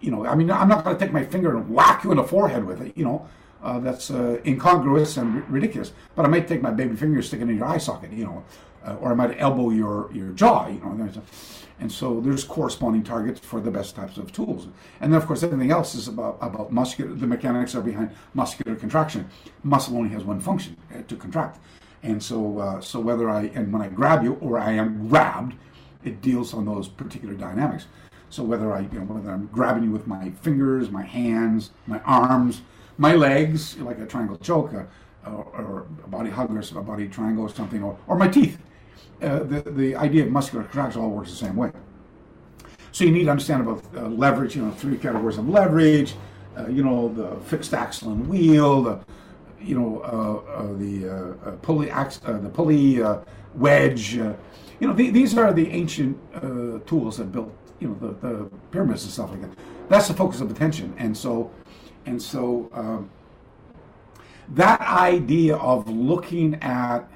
[0.00, 2.16] you know, I mean, I'm not going to take my finger and whack you in
[2.16, 3.28] the forehead with it, you know,
[3.62, 5.92] uh, that's uh, incongruous and r- ridiculous.
[6.14, 8.44] But I might take my baby finger, stick it in your eye socket, you know,
[8.88, 11.10] uh, or I might elbow your, your jaw, you know.
[11.80, 14.66] And so there's corresponding targets for the best types of tools.
[15.00, 18.74] And then, of course, everything else is about, about muscular, the mechanics are behind muscular
[18.74, 19.28] contraction.
[19.62, 21.60] Muscle only has one function, uh, to contract.
[22.02, 25.54] And so, uh, so whether I, and when I grab you or I am grabbed,
[26.04, 27.86] it deals on those particular dynamics.
[28.30, 32.00] So whether I, you know, whether I'm grabbing you with my fingers, my hands, my
[32.00, 32.62] arms,
[32.98, 34.84] my legs, like a triangle choke, uh,
[35.26, 38.58] or, or, a body hug or a body triangle or something, or, or my teeth,
[39.22, 41.72] uh, the, the idea of muscular contraction all works the same way.
[42.92, 46.14] So you need to understand about uh, leverage, you know, three categories of leverage,
[46.56, 49.00] uh, you know, the fixed axle and wheel, the,
[49.60, 51.08] you know, uh, uh, the
[51.46, 53.00] uh, pulley, ax- the pulley
[53.54, 54.14] wedge.
[54.14, 54.36] you
[54.80, 56.16] know, the, these are the ancient
[56.86, 59.50] tools that built, you know, the, the, pyramids and stuff like that.
[59.88, 60.94] That's the focus of attention.
[60.98, 61.50] And so,
[62.06, 63.10] and so um,
[64.50, 67.08] that idea of looking at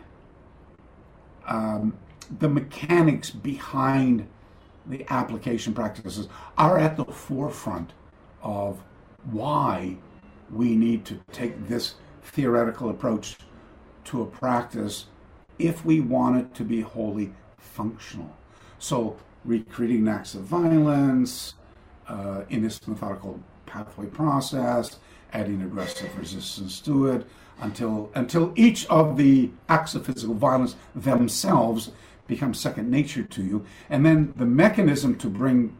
[1.46, 1.96] um,
[2.38, 4.28] the mechanics behind
[4.86, 6.28] the application practices
[6.58, 7.92] are at the forefront
[8.42, 8.82] of
[9.30, 9.96] why
[10.50, 13.36] we need to take this theoretical approach
[14.04, 15.06] to a practice
[15.58, 18.36] if we want it to be wholly functional.
[18.78, 21.54] So, recreating acts of violence,
[22.08, 24.98] uh, in this methodical pathway process,
[25.32, 27.26] adding aggressive resistance to it,
[27.60, 31.90] until until each of the acts of physical violence themselves
[32.26, 35.76] become second nature to you, and then the mechanism to bring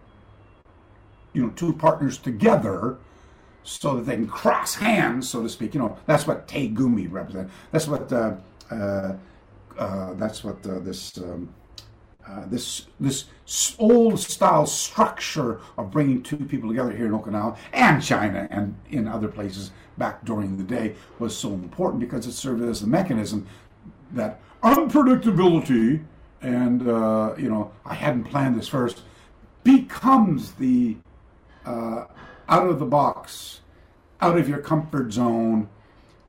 [1.32, 2.98] you know two partners together
[3.64, 5.74] so that they can cross hands, so to speak.
[5.74, 7.52] You know that's what Tegumi represents.
[7.70, 8.36] That's what uh,
[8.70, 9.16] uh,
[9.78, 11.18] uh, that's what uh, this.
[11.18, 11.54] Um,
[12.24, 13.24] uh, this this
[13.80, 19.08] old style structure of bringing two people together here in Okinawa and China and in
[19.08, 23.46] other places back during the day was so important because it served as a mechanism
[24.12, 26.02] that unpredictability
[26.40, 29.02] and uh, you know I hadn't planned this first
[29.64, 30.96] becomes the
[31.64, 32.06] uh,
[32.48, 33.60] out of the box,
[34.20, 35.68] out of your comfort zone,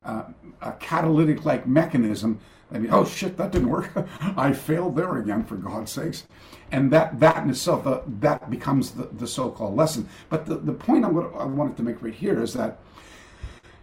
[0.06, 0.24] uh,
[0.62, 2.40] a catalytic like mechanism
[2.74, 3.92] I mean, oh shit, that didn't work.
[4.36, 6.26] I failed there again, for God's sakes.
[6.72, 10.10] And that, that in itself, uh, that becomes the, the so-called lesson.
[10.30, 12.80] But the, the point I'm gonna, I wanted to make right here is that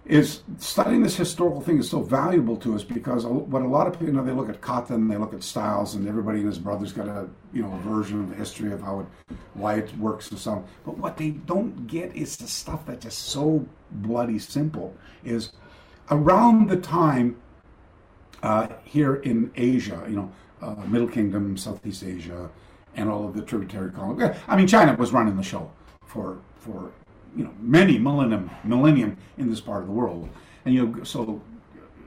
[0.06, 3.93] is studying this historical thing is so valuable to us because what a lot of
[3.93, 6.59] people, you know, they look at and they look at styles, and everybody and his
[6.59, 9.06] brother's got a, you know, a version of the history of how it,
[9.55, 10.64] why it works and so on.
[10.85, 14.97] But what they don't get is the stuff that's just so bloody simple.
[15.22, 15.52] Is
[16.10, 17.36] around the time
[18.43, 20.32] uh, here in Asia, you know,
[20.62, 22.48] uh, Middle Kingdom, Southeast Asia,
[22.97, 24.35] and all of the tributary colonies.
[24.48, 25.70] I mean, China was running the show
[26.06, 26.90] for for
[27.36, 30.28] you know many millennium millennium in this part of the world,
[30.65, 31.40] and you know so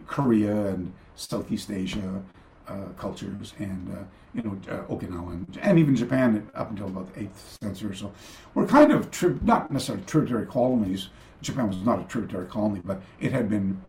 [0.07, 2.21] Korea and Southeast Asia
[2.67, 7.13] uh, cultures and uh, you know uh, Okinawa and, and, even Japan up until about
[7.13, 8.11] the eighth century or so
[8.53, 11.09] were kind of tri- not necessarily tributary colonies.
[11.41, 13.81] Japan was not a tributary colony, but it had been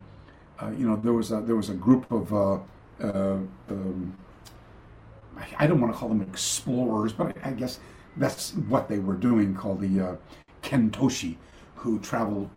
[0.61, 2.59] uh, you know, there was a, there was a group of uh,
[3.03, 3.39] uh,
[3.69, 4.17] um,
[5.59, 7.81] I don't want to call them explorers, but I, I, guess
[8.17, 10.19] that's what they were doing, called the
[10.65, 11.37] Kentoshi,
[11.77, 12.51] who traveled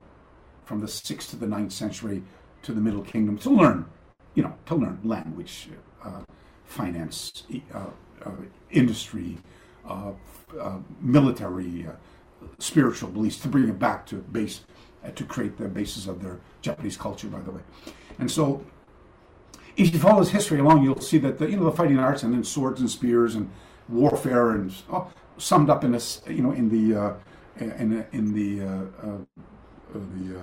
[0.65, 2.23] from the sixth to the ninth century
[2.63, 3.85] to the Middle Kingdom to learn,
[4.33, 5.69] you know, to learn language,
[6.03, 6.21] uh,
[6.65, 7.43] finance,
[7.73, 7.79] uh,
[8.25, 8.31] uh,
[8.71, 9.37] industry,
[9.87, 10.11] uh,
[11.01, 11.87] military,
[12.59, 14.61] spiritual beliefs, to bring it back to base
[15.15, 17.61] to create the basis of their Japanese culture, by the way.
[18.19, 18.65] And so,
[19.77, 22.23] if you follow this history along, you'll see that the you know the fighting arts
[22.23, 23.49] and then swords and spears and
[23.87, 27.13] warfare and oh, summed up in this you know in the uh,
[27.61, 29.17] in in the uh, uh,
[29.93, 30.35] the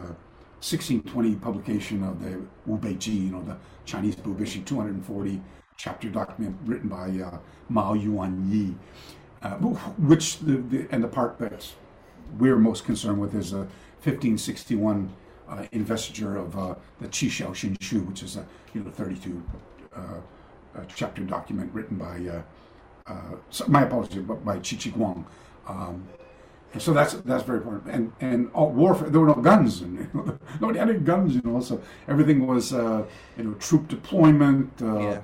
[0.61, 5.41] 1620 uh, publication of the Wu Bei Ji, you know the Chinese Bubishi 240
[5.77, 7.39] chapter document written by uh,
[7.69, 8.75] Mao Yuan Yi,
[9.43, 11.73] uh, which the, the and the part that
[12.39, 13.67] we're most concerned with is a
[14.03, 15.11] 1561
[15.49, 19.43] uh, investiture of uh, the Qi Xin Shu, which is a you know 32
[19.95, 20.01] uh,
[20.95, 22.43] chapter document written by
[23.69, 25.25] my apologies, but by Qi Shi Guang.
[25.67, 26.07] Um,
[26.75, 27.95] and so that's that's very important.
[27.95, 31.37] And and all warfare, there were no guns, and you know, nobody had any guns,
[31.37, 31.61] you know.
[31.61, 33.05] So everything was uh,
[33.39, 35.21] you know troop deployment, uh, yeah.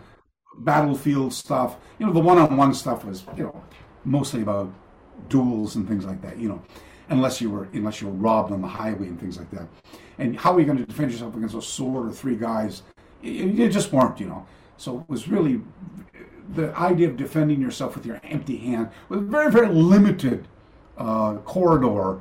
[0.61, 1.77] battlefield stuff.
[1.99, 3.65] You know, the one-on-one stuff was you know
[4.05, 4.73] mostly about
[5.29, 6.39] duels and things like that.
[6.39, 6.63] You know,
[7.09, 9.67] unless you were unless you were robbed on the highway and things like that.
[10.19, 12.83] And how are you going to defend yourself against a sword or three guys?
[13.23, 14.47] You just weren't, you know.
[14.77, 15.63] So it was really
[16.55, 20.47] the idea of defending yourself with your empty hand was very very limited
[21.01, 22.21] uh, corridor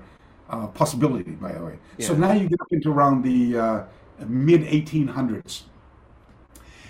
[0.50, 1.32] uh, possibility.
[1.32, 2.08] By the way, yeah.
[2.08, 3.84] so now you get up into around the uh,
[4.26, 5.64] mid 1800s,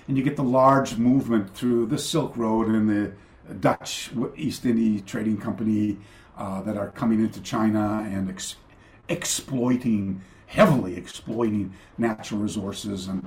[0.07, 3.11] and you get the large movement through the Silk Road and the
[3.55, 5.97] Dutch East India Trading Company
[6.37, 8.55] uh, that are coming into China and ex-
[9.09, 13.23] exploiting heavily exploiting natural resources and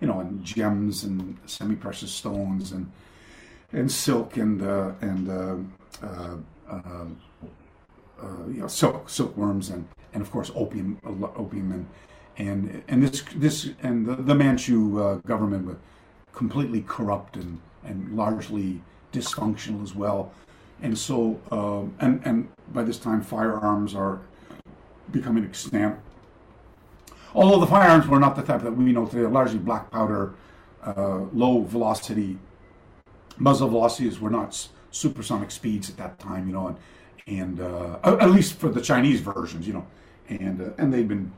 [0.00, 2.90] you know and gems and semi-precious stones and
[3.72, 5.56] and silk and uh, and uh,
[6.06, 7.06] uh,
[8.22, 10.98] uh, uh you know silk silkworms and and of course opium
[11.36, 11.86] opium and
[12.38, 15.76] and and this this and the, the Manchu government was
[16.32, 18.82] completely corrupt and and largely
[19.12, 20.32] dysfunctional as well
[20.82, 24.20] and so uh, and and by this time firearms are
[25.10, 25.96] becoming extant.
[27.34, 30.34] Although the firearms were not the type that we know today, largely black powder,
[30.84, 32.38] uh, low velocity,
[33.36, 36.76] muzzle velocities were not supersonic speeds at that time, you know, and
[37.26, 39.86] and uh, at least for the Chinese versions, you know,
[40.28, 41.32] and uh, and they've been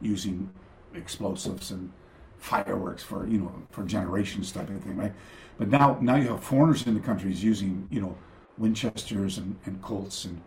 [0.00, 0.50] using
[0.94, 1.90] explosives and
[2.38, 5.12] fireworks for you know for generations type of thing, right?
[5.58, 8.16] But now now you have foreigners in the countries using you know
[8.58, 10.40] Winchesters and, and Colts and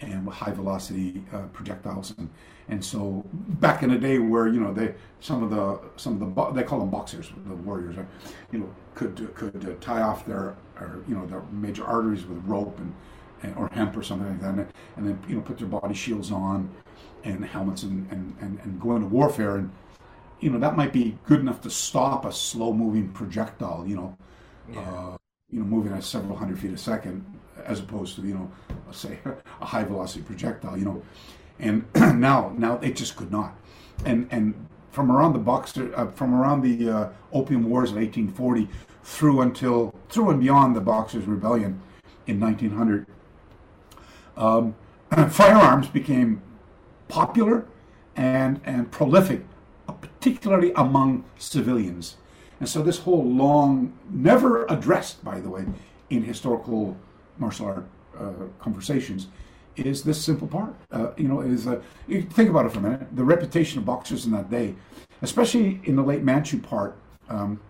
[0.00, 2.28] and high velocity uh, projectiles and
[2.68, 6.34] and so back in the day where you know they some of the some of
[6.34, 8.06] the they call them boxers the warriors right?
[8.52, 12.38] you know could could uh, tie off their or, you know their major arteries with
[12.44, 12.92] rope and
[13.56, 14.66] or hemp or something like that, and,
[14.96, 16.70] and then you know put their body shields on
[17.24, 19.56] and helmets and, and, and, and go into warfare.
[19.56, 19.70] And
[20.40, 24.16] you know that might be good enough to stop a slow moving projectile you know
[24.72, 24.80] Yeah.
[24.80, 25.16] uh,
[25.50, 27.24] you know moving at several hundred feet a second
[27.64, 28.50] as opposed to you know
[28.92, 29.18] say
[29.60, 31.02] a high velocity projectile you know.
[31.58, 31.84] And
[32.20, 33.56] now now it just could not.
[34.04, 34.54] And and
[34.90, 38.68] from around the boxer uh, from around the uh, opium wars of 1840
[39.04, 41.80] through until through and beyond the boxers rebellion
[42.26, 43.06] in 1900
[44.36, 44.74] um,
[45.30, 46.42] firearms became
[47.08, 47.66] popular
[48.16, 49.42] and and prolific,
[49.88, 52.16] uh, particularly among civilians.
[52.58, 55.66] And so this whole long, never addressed, by the way,
[56.08, 56.96] in historical
[57.38, 57.86] martial art
[58.18, 59.28] uh, conversations,
[59.76, 60.74] is this simple part.
[60.90, 63.14] Uh, you know, is uh, you think about it for a minute.
[63.14, 64.74] The reputation of boxers in that day,
[65.20, 66.96] especially in the late Manchu part,
[67.28, 67.60] um,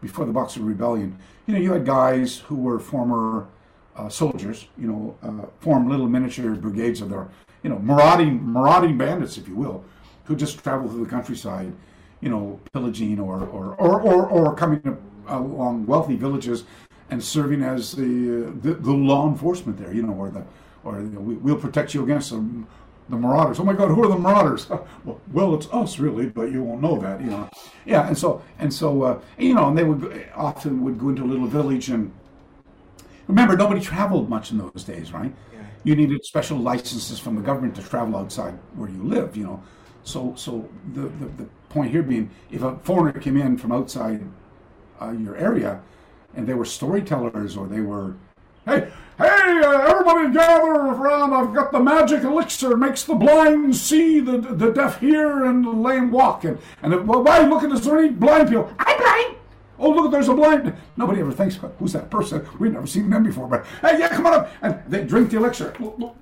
[0.00, 3.48] before the Boxer Rebellion, you know, you had guys who were former
[3.96, 7.28] uh, soldiers, you know, uh, formed little miniature brigades of their,
[7.62, 9.84] you know, marauding marauding bandits, if you will,
[10.24, 11.72] who just travel through the countryside,
[12.20, 16.64] you know, pillaging or or or or, or coming up along wealthy villages
[17.10, 20.44] and serving as the, the the law enforcement there, you know, or the
[20.84, 22.66] or you know, we, we'll protect you against them.
[23.08, 23.60] The marauders.
[23.60, 24.66] Oh my God, who are the marauders?
[25.32, 27.48] well, it's us, really, but you won't know that, you know.
[27.84, 31.22] Yeah, and so and so, uh, you know, and they would often would go into
[31.22, 32.12] a little village and
[33.28, 35.34] Remember, nobody traveled much in those days, right?
[35.84, 39.62] You needed special licenses from the government to travel outside where you live, you know.
[40.02, 44.24] So, so the, the, the point here being, if a foreigner came in from outside
[45.00, 45.80] uh, your area,
[46.34, 48.16] and they were storytellers or they were,
[48.64, 51.32] hey, hey, uh, everybody gather around!
[51.32, 55.70] I've got the magic elixir, makes the blind see, the the deaf hear, and the
[55.70, 56.44] lame walk.
[56.44, 57.80] And and if, well, why look at this?
[57.80, 58.72] There any blind people?
[58.78, 59.35] I'm blind.
[59.78, 60.74] Oh, look, there's a blind.
[60.96, 62.46] Nobody ever thinks, who's that person?
[62.58, 63.46] We've never seen them before.
[63.46, 64.50] But, hey, yeah, come on up.
[64.62, 65.74] And they drink the elixir.
[65.80, 66.14] Oh,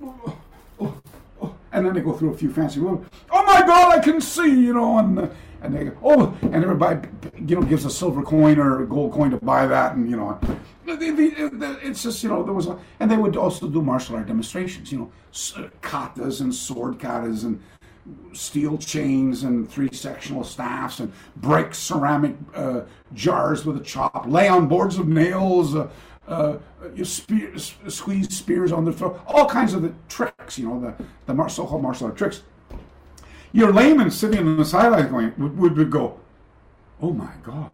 [0.80, 1.00] oh,
[1.40, 3.06] oh, and then they go through a few fancy rooms.
[3.30, 4.98] Oh, my God, I can see, you know.
[4.98, 5.30] And,
[5.62, 7.08] and they go, oh, and everybody,
[7.46, 9.94] you know, gives a silver coin or a gold coin to buy that.
[9.96, 10.38] And, you know,
[10.86, 14.92] it's just, you know, there was, a, and they would also do martial art demonstrations,
[14.92, 15.10] you know,
[15.80, 17.62] katas and sword katas and
[18.32, 22.82] steel chains and three sectional staffs and break ceramic uh,
[23.14, 25.88] jars with a chop, lay on boards of nails, uh,
[26.28, 26.56] uh,
[27.02, 31.48] squeeze spears on the throat, all kinds of the tricks, you know, the, the mar-
[31.48, 32.42] so-called martial art tricks.
[33.52, 36.18] Your layman sitting on the sidelines going, would, would go,
[37.00, 37.70] oh my God.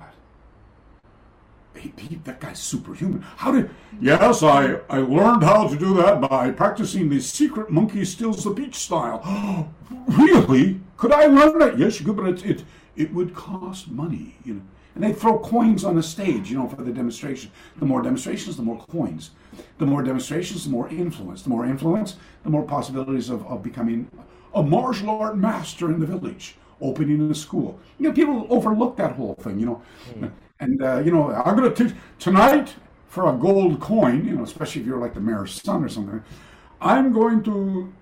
[1.76, 3.22] He, he, that guy's superhuman.
[3.36, 3.70] How did?
[4.00, 8.50] Yes, I, I learned how to do that by practicing the secret monkey steals the
[8.50, 9.72] beach style.
[10.08, 10.80] really?
[10.96, 11.78] Could I learn that?
[11.78, 12.64] Yes, you could, but it, it
[12.96, 14.62] it would cost money, you know.
[14.94, 17.50] And they throw coins on the stage, you know, for the demonstration.
[17.78, 19.30] The more demonstrations, the more coins.
[19.78, 21.42] The more demonstrations, the more influence.
[21.42, 24.10] The more influence, the more possibilities of, of becoming
[24.52, 27.78] a martial art master in the village, opening a school.
[27.98, 29.82] You know, people overlook that whole thing, you know.
[30.60, 32.74] And, uh, you know, I'm going to teach tonight
[33.08, 36.22] for a gold coin, you know, especially if you're like the mayor's son or something.
[36.80, 37.92] I'm going to,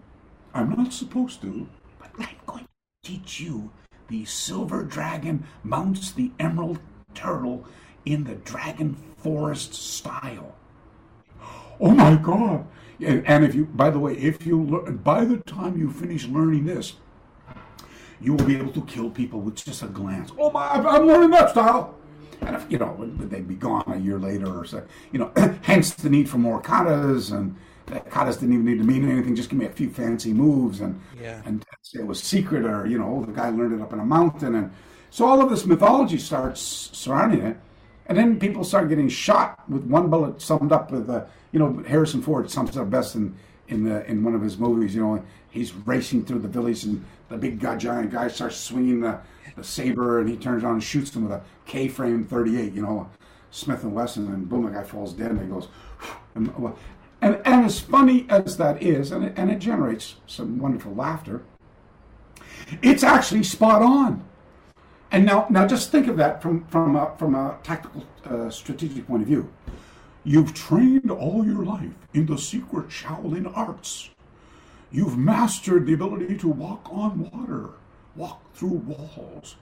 [0.55, 1.69] I'm not supposed to,
[1.99, 2.69] but I'm going to
[3.11, 3.71] teach you
[4.09, 6.79] the silver dragon mounts the emerald
[7.15, 7.65] turtle
[8.05, 10.55] in the dragon forest style.
[11.81, 12.67] Oh my God!
[13.01, 16.27] And, and if you, by the way, if you learn, by the time you finish
[16.27, 16.95] learning this,
[18.21, 20.31] you will be able to kill people with just a glance.
[20.39, 20.67] Oh my!
[20.69, 21.95] I'm learning that style.
[22.41, 24.83] And if you know, they'd be gone a year later or so.
[25.13, 25.33] You know,
[25.63, 27.57] hence the need for more katas and.
[27.87, 29.35] The katas didn't even need to mean anything.
[29.35, 31.41] Just give me a few fancy moves and Yeah.
[31.47, 34.05] and say it was secret or you know the guy learned it up in a
[34.05, 34.71] mountain and
[35.09, 36.61] so all of this mythology starts
[36.93, 37.57] surrounding it
[38.05, 41.83] and then people start getting shot with one bullet summed up with uh, you know
[41.89, 43.35] Harrison Ford sums it up best in
[43.69, 47.03] in the in one of his movies you know he's racing through the village and
[47.29, 49.19] the big guy, giant guy starts swinging the,
[49.57, 53.09] the saber and he turns around and shoots him with a K-frame 38 you know
[53.51, 55.69] Smith and Wesson and boom the guy falls dead and he goes
[56.35, 56.53] and,
[57.21, 61.43] and, and as funny as that is and it, and it generates some wonderful laughter
[62.83, 64.25] it's actually spot on.
[65.11, 69.07] And now, now just think of that from from a, from a tactical, uh, strategic
[69.07, 69.51] point of view.
[70.25, 74.11] You've trained all your life in the secret Shaolin arts.
[74.91, 77.71] You've mastered the ability to walk on water,
[78.17, 79.57] walk through walls.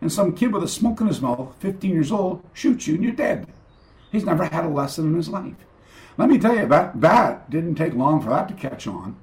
[0.00, 3.04] And some kid with a smoke in his mouth, 15 years old, shoots you and
[3.04, 3.46] you're dead.
[4.10, 5.54] He's never had a lesson in his life.
[6.16, 9.16] Let me tell you, that, that didn't take long for that to catch on.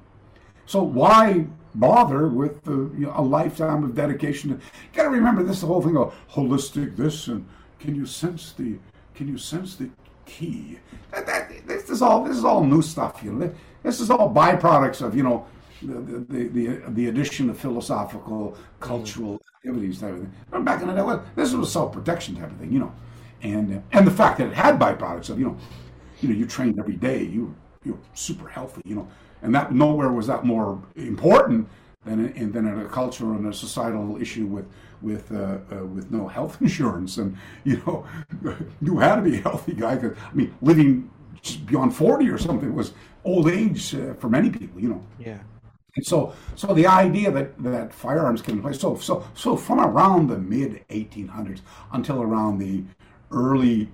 [0.66, 4.50] So why bother with the, you know, a lifetime of dedication?
[4.52, 4.62] To, you
[4.94, 7.46] got to remember this the whole thing of holistic this and
[7.80, 8.78] can you sense the
[9.14, 9.90] can you sense the
[10.26, 10.80] key.
[11.12, 13.22] That, that, this is all this is all new stuff.
[13.24, 13.54] You know,
[13.84, 15.46] this is all byproducts of you know
[15.82, 20.34] the the the, the addition of philosophical, cultural activities type of thing.
[20.50, 22.72] But back in the day, this was self protection type of thing.
[22.72, 22.94] You know,
[23.42, 25.58] and and the fact that it had byproducts of you know,
[26.22, 27.24] you know, you trained every day.
[27.24, 28.82] You you're super healthy.
[28.86, 29.08] You know,
[29.42, 31.68] and that nowhere was that more important
[32.06, 34.66] than in, than in a cultural and a societal issue with
[35.02, 38.06] with uh, uh, with no health insurance, and you know,
[38.82, 39.98] you had to be a healthy guy.
[39.98, 41.10] Cause, I mean, living
[41.66, 44.80] beyond forty or something was old age uh, for many people.
[44.80, 45.06] You know.
[45.20, 45.40] Yeah.
[45.98, 50.28] And so, so the idea that, that firearms can play so so so from around
[50.28, 51.60] the mid 1800s
[51.92, 52.84] until around the
[53.30, 53.90] early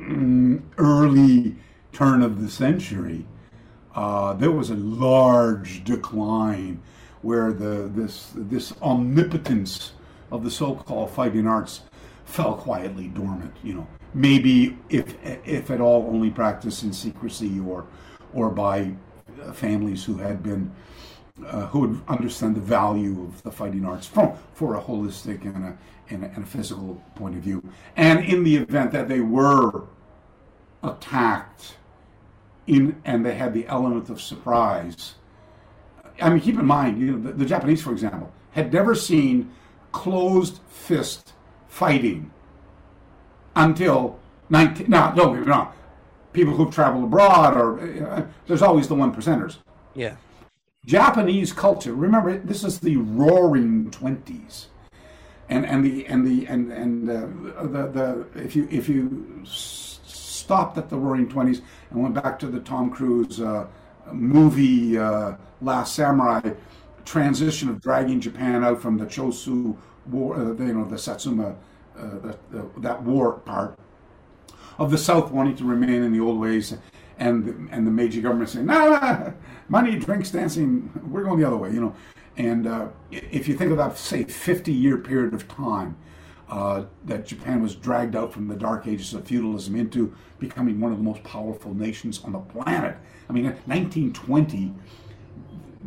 [0.00, 1.54] mm, early
[1.92, 3.24] turn of the century,
[3.94, 6.82] uh, there was a large decline
[7.22, 9.92] where the this this omnipotence
[10.30, 11.82] of the so-called fighting arts
[12.24, 13.54] fell quietly dormant.
[13.62, 15.14] You know, maybe if
[15.46, 17.86] if at all, only practiced in secrecy or
[18.32, 18.92] or by
[19.54, 20.70] families who had been
[21.46, 25.64] uh, who would understand the value of the fighting arts from for a holistic and
[25.64, 25.78] a,
[26.10, 27.62] and a, and a physical point of view.
[27.96, 29.84] And in the event that they were
[30.82, 31.76] attacked
[32.66, 35.14] in and they had the element of surprise.
[36.20, 39.50] I mean, keep in mind, you know, the, the Japanese, for example, had never seen
[39.92, 41.32] closed fist
[41.68, 42.30] fighting
[43.56, 44.18] until
[44.50, 44.88] 19.
[44.88, 45.72] Now, don't get me wrong.
[46.32, 49.58] People who've traveled abroad, or uh, there's always the one percenters.
[49.94, 50.16] Yeah.
[50.84, 51.94] Japanese culture.
[51.94, 54.68] Remember, this is the Roaring Twenties,
[55.48, 60.76] and and the and the and and uh, the the if you if you stopped
[60.78, 63.66] at the Roaring Twenties and went back to the Tom Cruise uh,
[64.12, 66.52] movie uh, Last Samurai
[67.04, 69.76] transition of dragging Japan out from the Chosu
[70.06, 71.56] war, uh, you know, the Satsuma,
[71.96, 73.78] uh, the, the, that war part
[74.78, 76.74] of the South wanting to remain in the old ways,
[77.18, 79.32] and and the Meiji government saying, "No, nah,
[79.68, 81.94] money, drinks, dancing, we're going the other way," you know.
[82.36, 85.96] And uh, if you think of that, say, 50 year period of time
[86.52, 90.92] uh, that Japan was dragged out from the dark ages of feudalism into becoming one
[90.92, 92.94] of the most powerful nations on the planet.
[93.30, 94.74] I mean, in 1920,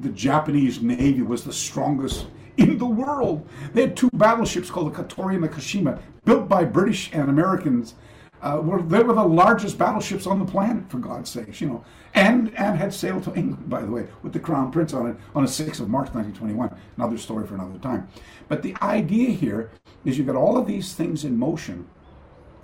[0.01, 2.25] the Japanese Navy was the strongest
[2.57, 3.47] in the world.
[3.73, 7.93] They had two battleships called the Katori and the Kashima, built by British and Americans.
[8.41, 11.85] Uh, were, they were the largest battleships on the planet, for God's sakes, you know,
[12.15, 15.15] and and had sailed to England, by the way, with the Crown Prince on it
[15.35, 16.75] on the 6th of March, 1921.
[16.97, 18.07] Another story for another time.
[18.47, 19.71] But the idea here
[20.05, 21.87] is you've got all of these things in motion,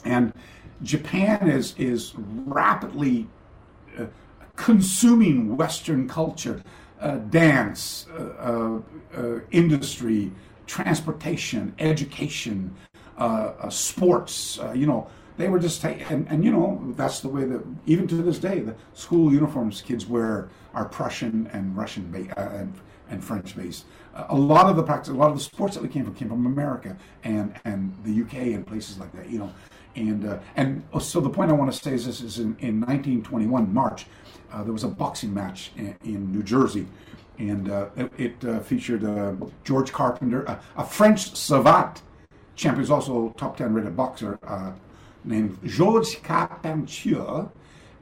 [0.06, 0.34] and
[0.84, 3.28] Japan is is rapidly
[3.98, 4.06] uh,
[4.56, 6.62] consuming Western culture,
[7.00, 10.32] uh, dance, uh, uh, uh industry,
[10.68, 12.76] transportation, education,
[13.18, 14.60] uh, sports.
[14.74, 15.08] you know,
[15.38, 18.38] they were just taking, and, and you know that's the way that even to this
[18.38, 22.74] day the school uniforms kids wear are Prussian and Russian ba- and,
[23.10, 25.90] and French based a lot of the practice, a lot of the sports that we
[25.90, 29.30] came from came from America and and the UK and places like that.
[29.30, 29.54] You know,
[29.96, 32.82] and uh, and so the point I want to say is this: is in, in
[32.82, 34.06] 1921 March,
[34.52, 36.88] uh, there was a boxing match in, in New Jersey,
[37.38, 39.34] and uh, it, uh, featured uh,
[39.64, 40.44] George Carpenter,
[40.76, 42.02] a French savate.
[42.54, 44.74] Champion, who's also top ten rated boxer uh,
[45.24, 47.50] named Georges Carpentier,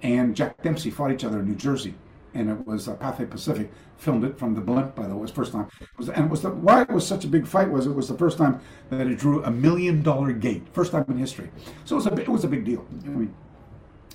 [0.02, 1.94] and Jack Dempsey fought each other in New Jersey
[2.40, 4.96] and it was uh, Pathé Pacific filmed it from the blimp.
[4.96, 5.68] By the way, it was first time.
[5.82, 7.94] It was, and it was the, why it was such a big fight was it
[7.94, 11.50] was the first time that it drew a million dollar gate, first time in history.
[11.84, 12.86] So it was a it was a big deal.
[13.04, 13.34] I mean,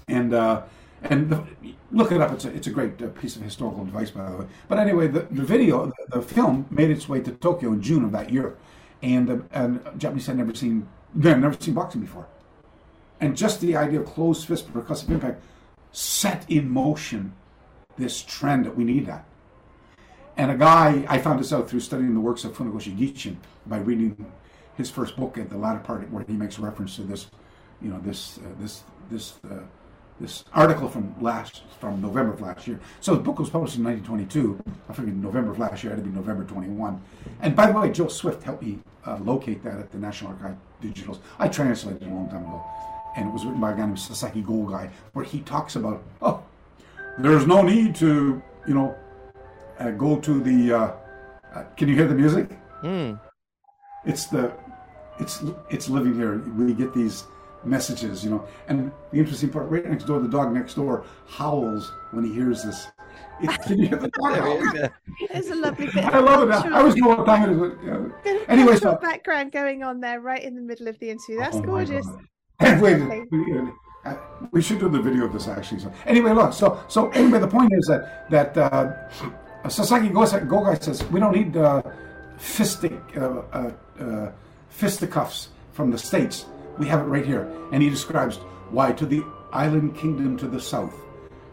[0.08, 0.62] and uh,
[1.02, 1.44] and the,
[1.92, 2.32] look it up.
[2.32, 4.46] It's a it's a great uh, piece of historical advice, by the way.
[4.68, 8.04] But anyway, the, the video, the, the, film made its way to Tokyo in June
[8.04, 8.56] of that year,
[9.02, 12.26] and the, and Japanese had never seen they never seen boxing before,
[13.20, 15.42] and just the idea of closed fist percussive impact
[15.92, 17.34] set in motion
[17.96, 19.24] this trend that we need that.
[20.36, 23.78] And a guy, I found this out through studying the works of Funakoshi Gichin by
[23.78, 24.32] reading
[24.76, 27.28] his first book at the latter part where he makes reference to this,
[27.80, 29.60] you know, this, uh, this, this, uh,
[30.20, 32.80] this article from last, from November of last year.
[33.00, 34.62] So the book was published in 1922.
[34.88, 37.00] I figured November of last year had to be November 21.
[37.40, 40.56] And by the way, Joe Swift helped me uh, locate that at the National Archive
[40.82, 41.18] Digitals.
[41.38, 42.64] I translated it a long time ago.
[43.16, 46.42] And it was written by a guy named Sasaki Gogai, where he talks about, oh,
[47.18, 48.96] there's no need to, you know,
[49.78, 50.72] uh, go to the.
[50.72, 50.92] Uh,
[51.54, 52.50] uh, can you hear the music?
[52.82, 53.20] Mm.
[54.04, 54.52] It's the,
[55.18, 56.38] it's it's living here.
[56.38, 57.24] We get these
[57.64, 58.46] messages, you know.
[58.68, 62.62] And the interesting part, right next door, the dog next door howls when he hears
[62.62, 62.88] this.
[63.40, 66.04] It, can you hear the dog It's a lovely bit.
[66.04, 66.72] I love it.
[66.72, 67.78] I was going what time it is.
[68.24, 68.38] Yeah.
[68.48, 71.38] Anyway, so background going on there, right in the middle of the interview.
[71.38, 72.06] That's oh gorgeous.
[72.60, 73.28] Wait,
[74.50, 75.80] We should do the video of this actually.
[75.80, 76.52] So anyway, look.
[76.52, 81.56] So so anyway, the point is that that uh, Sasaki Gogai says we don't need
[81.56, 81.82] uh,
[82.38, 84.32] fistic uh, uh, uh,
[84.68, 86.46] fisticuffs from the states.
[86.78, 88.36] We have it right here, and he describes
[88.70, 89.22] why to the
[89.52, 90.94] island kingdom to the south.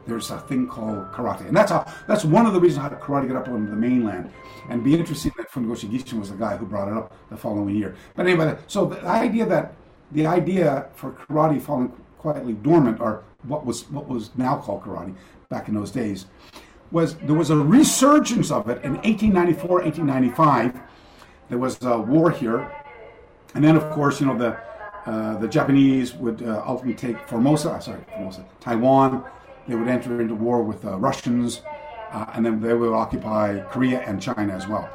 [0.07, 3.27] There's a thing called karate, and that's how, that's one of the reasons how karate
[3.27, 4.31] got up on the mainland.
[4.69, 7.75] And be interesting that Funakoshi Gichin was the guy who brought it up the following
[7.75, 7.95] year.
[8.15, 9.75] But anyway, so the idea that
[10.11, 15.15] the idea for karate falling quietly dormant, or what was what was now called karate
[15.49, 16.27] back in those days,
[16.91, 20.79] was there was a resurgence of it in 1894, 1895.
[21.49, 22.71] There was a war here,
[23.55, 24.55] and then of course you know the
[25.09, 29.23] uh, the Japanese would uh, ultimately take Formosa, uh, sorry, Formosa, Taiwan.
[29.67, 31.61] They would enter into war with the Russians,
[32.11, 34.87] uh, and then they would occupy Korea and China as well.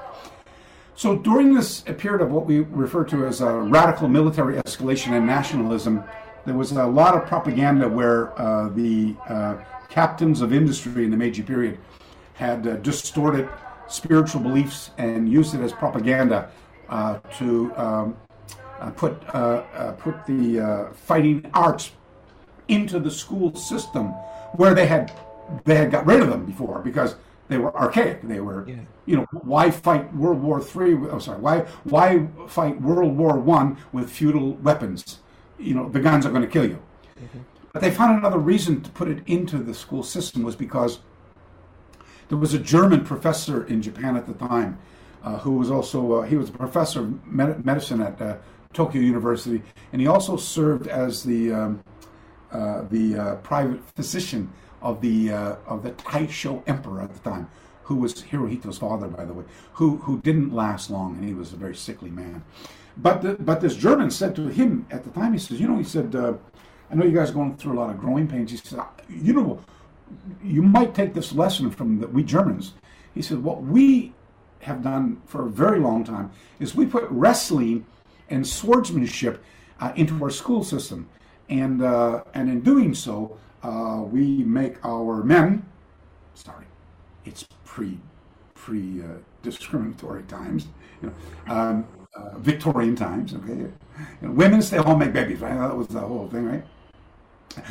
[0.94, 5.26] So during this period of what we refer to as a radical military escalation and
[5.26, 6.04] nationalism,
[6.46, 9.56] there was a lot of propaganda where uh, the uh,
[9.88, 11.78] captains of industry in the Meiji period
[12.34, 13.48] had uh, distorted
[13.88, 16.50] spiritual beliefs and used it as propaganda
[16.88, 18.16] uh, to um,
[18.80, 21.92] uh, put uh, put the fighting arts
[22.68, 24.08] into the school system,
[24.54, 25.12] where they had
[25.64, 27.16] they had got rid of them before because
[27.48, 28.22] they were archaic.
[28.22, 28.76] They were, yeah.
[29.06, 30.94] you know, why fight World War Three?
[30.94, 35.18] Oh, sorry, why why fight World War One with feudal weapons?
[35.58, 36.78] You know, the guns are going to kill you.
[37.18, 37.38] Mm-hmm.
[37.72, 41.00] But they found another reason to put it into the school system was because
[42.28, 44.78] there was a German professor in Japan at the time
[45.22, 48.36] uh, who was also, uh, he was a professor of med- medicine at uh,
[48.72, 49.62] Tokyo University,
[49.92, 51.84] and he also served as the, um,
[52.52, 54.50] uh, the uh, private physician
[54.82, 57.48] of the, uh, of the Taisho Emperor at the time,
[57.82, 61.52] who was Hirohito's father, by the way, who, who didn't last long, and he was
[61.52, 62.44] a very sickly man.
[62.98, 65.76] But the, but this German said to him at the time, he says, you know,
[65.76, 66.34] he said, uh,
[66.90, 68.50] I know you guys are going through a lot of growing pains.
[68.50, 69.60] He said, you know,
[70.42, 72.74] you might take this lesson from the, we Germans.
[73.14, 74.12] He said, what we
[74.60, 77.84] have done for a very long time is we put wrestling
[78.30, 79.42] and swordsmanship
[79.80, 81.08] uh, into our school system,
[81.48, 85.64] and uh, and in doing so, uh, we make our men.
[86.34, 86.66] Sorry,
[87.24, 87.98] it's pre
[88.54, 89.04] pre uh,
[89.42, 90.66] discriminatory times.
[91.02, 91.12] You
[91.46, 91.86] know, um,
[92.16, 93.34] uh, Victorian times.
[93.34, 93.72] Okay, you
[94.22, 95.40] know, women stay home, make babies.
[95.40, 96.64] Right, that was the whole thing, right?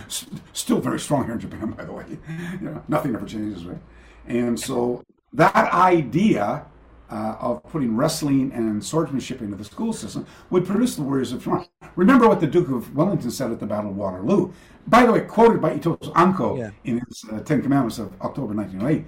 [0.07, 2.05] S- still very strong here in Japan, by the way.
[2.61, 3.81] You know, nothing ever changes, right?
[4.27, 5.03] And so
[5.33, 6.65] that idea
[7.09, 11.43] uh, of putting wrestling and swordsmanship into the school system would produce the warriors of
[11.43, 11.65] tomorrow.
[11.95, 14.51] Remember what the Duke of Wellington said at the Battle of Waterloo.
[14.87, 16.71] By the way, quoted by Itosu Anko yeah.
[16.83, 19.05] in his uh, Ten Commandments of October 1908.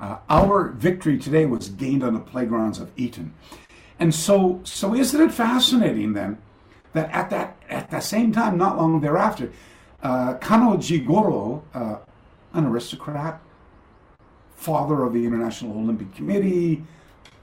[0.00, 3.34] Uh, our victory today was gained on the playgrounds of Eton.
[4.00, 6.38] And so, so isn't it fascinating then
[6.94, 9.52] that at that at the same time, not long thereafter,
[10.02, 11.98] uh, Kano Jigoro, uh,
[12.54, 13.40] an aristocrat,
[14.56, 16.82] father of the International Olympic Committee,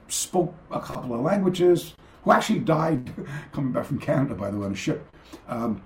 [0.08, 1.94] spoke a couple of languages,
[2.24, 3.14] who actually died
[3.52, 5.08] coming back from Canada, by the way, on a ship,
[5.48, 5.82] um,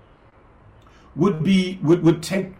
[1.17, 2.53] would be would would take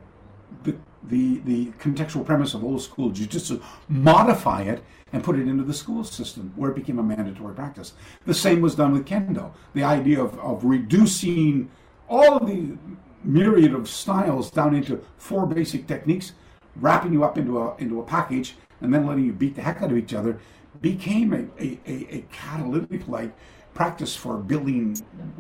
[0.64, 4.84] the the the contextual premise of old school jiu-jitsu, modify it
[5.14, 7.94] and put it into the school system where it became a mandatory practice.
[8.26, 9.52] The same was done with kendo.
[9.74, 11.70] The idea of, of reducing
[12.08, 12.78] all of the
[13.24, 16.34] myriad of styles down into four basic techniques,
[16.76, 19.82] wrapping you up into a into a package, and then letting you beat the heck
[19.82, 20.40] out of each other,
[20.82, 23.32] became a, a, a, a catalytic like
[23.74, 24.98] practice for building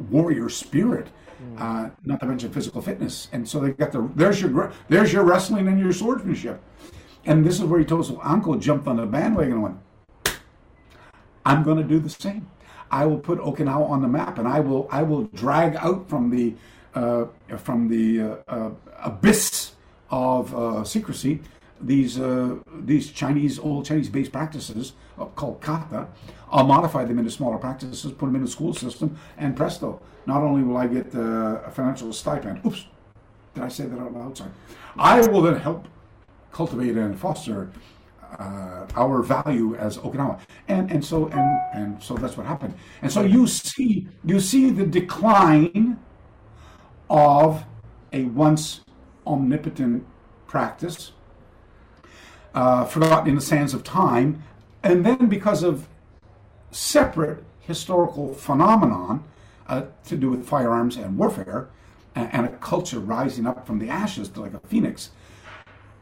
[0.10, 1.08] warrior spirit
[1.58, 3.28] uh, not to mention physical fitness.
[3.32, 6.62] And so they got the there's your there's your wrestling and your swordsmanship.
[7.26, 9.78] And this is where he told us Uncle jumped on the bandwagon and went,
[11.46, 12.48] I'm going to do the same.
[12.90, 16.30] I will put Okinawa on the map, and I will I will drag out from
[16.30, 16.56] the
[16.94, 17.26] uh,
[17.58, 18.72] from the uh, uh
[19.04, 19.74] abyss
[20.10, 21.40] of uh, secrecy
[21.80, 24.94] these uh, these Chinese old Chinese based practices
[25.36, 26.08] called kata.
[26.52, 30.02] I'll modify them into smaller practices, put them in the school system, and presto!
[30.26, 32.66] Not only will I get uh, a financial stipend.
[32.66, 32.86] Oops,
[33.54, 34.38] did I say that out loud?
[34.38, 34.52] Sorry.
[34.98, 35.88] I will then help
[36.52, 37.72] cultivate and foster
[38.38, 42.74] uh, our value as Okinawa, and and so and and so that's what happened.
[43.02, 46.00] And so you see you see the decline
[47.10, 47.66] of
[48.14, 48.82] a once
[49.28, 50.06] omnipotent
[50.48, 51.12] practice
[52.54, 54.44] uh, forgotten in the sands of time,
[54.84, 55.88] and then because of
[56.72, 59.24] separate historical phenomenon
[59.68, 61.70] uh, to do with firearms and warfare,
[62.16, 65.12] and, a culture rising up from the ashes like a phoenix,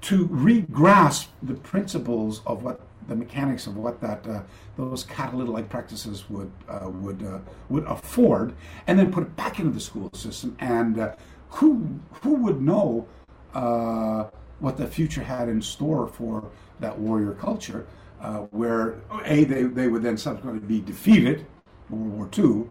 [0.02, 4.42] to re-grasp the principles of what the mechanics of what that uh,
[4.78, 8.54] those catalytic practices would uh, would uh, would afford,
[8.88, 10.56] and then put it back into the school system.
[10.60, 11.16] And uh,
[11.50, 13.08] who who would know
[13.54, 14.26] uh,
[14.60, 16.50] what the future had in store for
[16.80, 17.86] that warrior culture,
[18.22, 18.96] uh, where
[19.26, 21.46] a they, they would then subsequently be defeated,
[21.90, 22.70] World War II,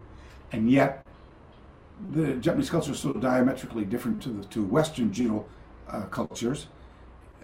[0.53, 1.07] and yet
[2.11, 5.45] the Japanese culture is so diametrically different to the two Western Jino
[5.89, 6.69] uh, cultures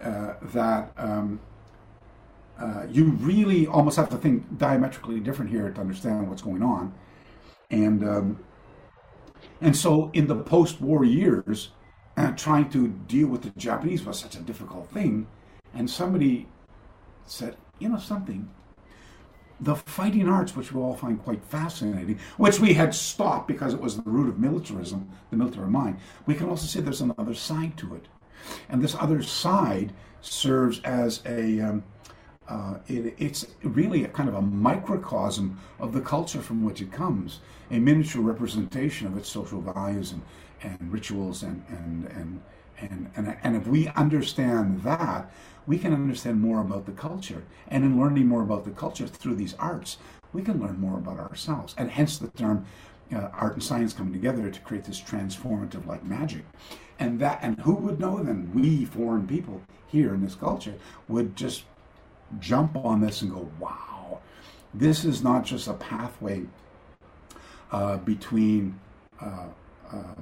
[0.01, 1.39] uh, that um,
[2.59, 6.93] uh, you really almost have to think diametrically different here to understand what's going on,
[7.69, 8.39] and um,
[9.61, 11.71] and so in the post-war years,
[12.17, 15.27] uh, trying to deal with the Japanese was such a difficult thing,
[15.73, 16.47] and somebody
[17.25, 18.49] said, you know something,
[19.59, 23.79] the fighting arts, which we all find quite fascinating, which we had stopped because it
[23.79, 27.77] was the root of militarism, the military mind, we can also see there's another side
[27.77, 28.07] to it.
[28.69, 31.83] And this other side serves as a, um,
[32.47, 36.91] uh, it, it's really a kind of a microcosm of the culture from which it
[36.91, 37.39] comes,
[37.71, 40.21] a miniature representation of its social values and,
[40.61, 41.43] and rituals.
[41.43, 42.41] And, and, and,
[42.79, 45.31] and, and, and if we understand that,
[45.67, 47.43] we can understand more about the culture.
[47.67, 49.97] And in learning more about the culture through these arts,
[50.33, 51.73] we can learn more about ourselves.
[51.77, 52.65] And hence the term
[53.13, 56.43] uh, art and science coming together to create this transformative like magic.
[56.99, 60.75] And that and who would know then we foreign people here in this culture
[61.07, 61.63] would just
[62.39, 64.19] jump on this and go, wow,
[64.73, 66.43] this is not just a pathway
[67.71, 68.79] uh, between
[69.21, 69.47] uh,
[69.91, 70.15] uh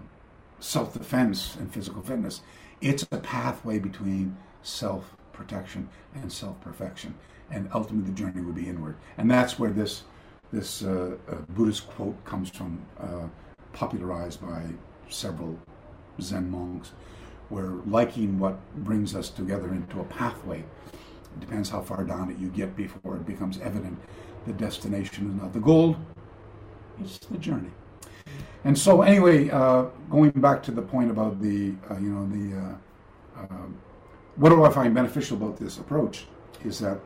[0.60, 2.42] self-defense and physical fitness.
[2.80, 7.14] It's a pathway between self protection and self-perfection.
[7.52, 8.96] And ultimately, the journey would be inward.
[9.18, 10.04] And that's where this
[10.52, 13.28] this uh, uh, Buddhist quote comes from, uh,
[13.74, 14.62] popularized by
[15.10, 15.58] several
[16.22, 16.92] Zen monks,
[17.50, 20.60] where liking what brings us together into a pathway.
[20.60, 23.98] It depends how far down it you get before it becomes evident
[24.46, 25.96] the destination is not the goal,
[27.02, 27.72] it's the journey.
[28.64, 32.78] And so, anyway, uh, going back to the point about the, uh, you know, the
[33.40, 33.46] uh,
[34.36, 36.26] what do I find beneficial about this approach
[36.64, 37.00] is that,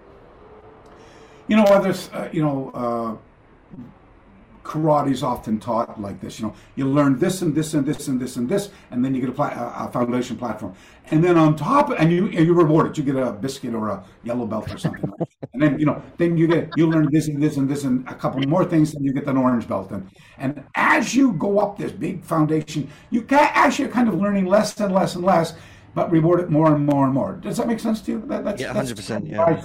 [1.48, 3.18] you know, others, uh, you know, uh,
[4.68, 6.40] karate is often taught like this.
[6.40, 9.16] You know, you learn this and this and this and this and this, and then
[9.16, 10.74] you get a, pla- a foundation platform,
[11.10, 12.98] and then on top, and you you reward it.
[12.98, 15.10] You get a biscuit or a yellow belt or something,
[15.54, 18.08] and then you know, then you get you learn this and this and this and
[18.10, 19.91] a couple more things, and you get an orange belt.
[19.91, 24.45] And and as you go up this big foundation, you actually are kind of learning
[24.45, 25.54] less and less and less
[25.98, 27.34] but reward it more and more and more.
[27.34, 28.24] Does that make sense to you?
[28.28, 29.26] That, that's, yeah, hundred percent.
[29.26, 29.64] Yeah,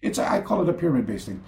[0.00, 1.42] it's a, I call it a pyramid based thing.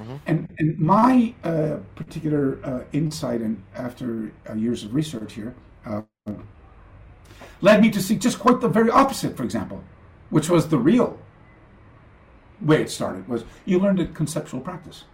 [0.00, 0.16] Mm-hmm.
[0.26, 5.54] And and my uh, particular uh, insight, and after uh, years of research here,
[5.84, 6.00] uh,
[7.60, 9.36] led me to see just quite the very opposite.
[9.36, 9.84] For example,
[10.30, 11.18] which was the real
[12.62, 15.04] way it started was you learned a conceptual practice,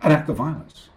[0.00, 0.88] an act of violence,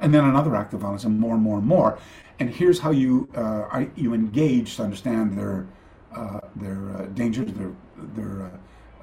[0.00, 1.96] and then another act of violence, and more and more and more.
[2.40, 5.68] And here's how you uh, you engage to understand their
[6.14, 7.72] uh, their uh, dangers, their
[8.14, 8.50] their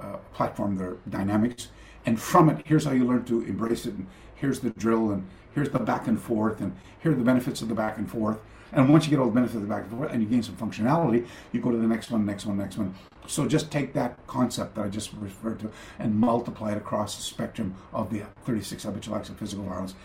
[0.02, 1.70] uh, platform, their dynamics,
[2.06, 3.94] and from it, here's how you learn to embrace it.
[3.94, 7.62] And here's the drill, and here's the back and forth, and here are the benefits
[7.62, 8.40] of the back and forth.
[8.72, 10.44] And once you get all the benefits of the back and forth, and you gain
[10.44, 12.94] some functionality, you go to the next one, next one, next one.
[13.28, 17.24] So just take that concept that I just referred to and multiply it across the
[17.24, 19.96] spectrum of the 36 habitual acts of physical violence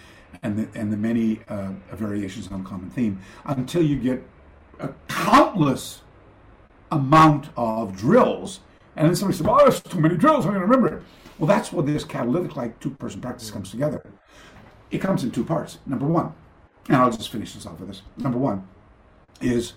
[0.42, 4.22] and the, and the many uh, variations on common theme until you get
[5.08, 6.02] countless
[6.90, 8.60] amount of drills.
[8.96, 11.02] And then somebody said, well, there's too many drills, I'm going to remember it.
[11.38, 14.04] Well, that's where this catalytic, like two person practice comes together.
[14.90, 15.78] It comes in two parts.
[15.86, 16.34] Number one,
[16.88, 18.02] and I'll just finish this off with this.
[18.18, 18.66] Number one
[19.40, 19.74] is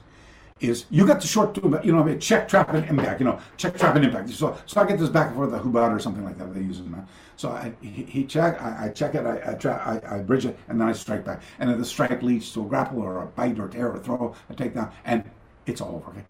[0.59, 3.19] is you got the short two, you know, I mean, check, trap, and impact.
[3.19, 4.29] You know, check, trap, and impact.
[4.29, 6.53] So, so I get this back and forth, the hubud or something like that.
[6.53, 7.05] They use it now.
[7.35, 10.45] So I, he, he check, I, I, check it, I, I, tra- I, I, bridge
[10.45, 11.41] it, and then I strike back.
[11.59, 14.35] And then the strike leads to a grapple or a bite or tear or throw,
[14.49, 15.29] a takedown, and
[15.65, 16.11] it's all over.
[16.11, 16.23] Okay.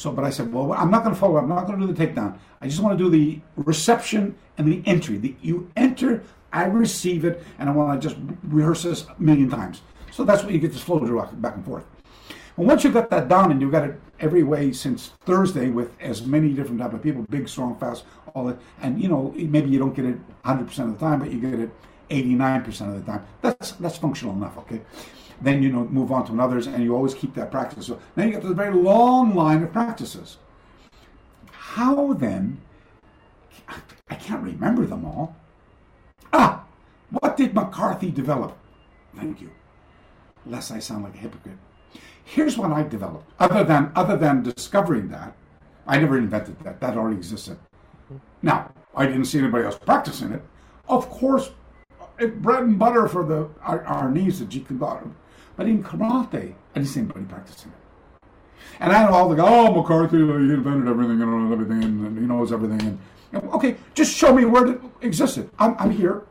[0.00, 1.36] So, but I said, well, I'm not going to follow.
[1.36, 2.38] I'm not going to do the takedown.
[2.62, 5.18] I just want to do the reception and the entry.
[5.18, 6.22] The, you enter,
[6.54, 9.82] I receive it, and I want to just rehearse this a million times.
[10.10, 11.84] So that's what you get this flow to back and forth.
[12.56, 15.92] And once you've got that down and you've got it every way since Thursday with
[16.00, 18.04] as many different type of people, big, strong, fast,
[18.34, 21.30] all that, and you know maybe you don't get it 100% of the time, but
[21.30, 21.70] you get it
[22.08, 23.26] 89% of the time.
[23.42, 24.80] That's that's functional enough, okay?
[25.40, 27.86] Then you know move on to another's, and you always keep that practice.
[27.86, 30.36] So now you get this very long line of practices.
[31.50, 32.60] How then?
[34.10, 35.36] I can't remember them all.
[36.32, 36.64] Ah,
[37.10, 38.56] what did McCarthy develop?
[39.16, 39.50] Thank you.
[40.46, 41.58] Lest I sound like a hypocrite.
[42.24, 43.30] Here's what I developed.
[43.38, 45.34] Other than other than discovering that,
[45.86, 46.80] I never invented that.
[46.80, 47.58] That already existed.
[48.42, 50.42] Now, I didn't see anybody else practicing it.
[50.88, 51.50] Of course,
[52.18, 55.14] bread and butter for the our, Arnis, the Jeet Kune Do.
[55.60, 58.28] But in karate, I didn't see anybody practicing it.
[58.80, 62.18] And I know all the guys, oh, McCarthy, uh, he invented everything and everything, and
[62.18, 62.98] he knows everything.
[63.34, 65.50] And okay, just show me where it existed.
[65.58, 66.22] I'm, I'm here.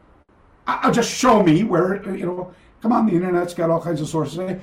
[0.65, 2.56] I'll just show me where you know.
[2.81, 4.60] Come on, the internet's got all kinds of sources.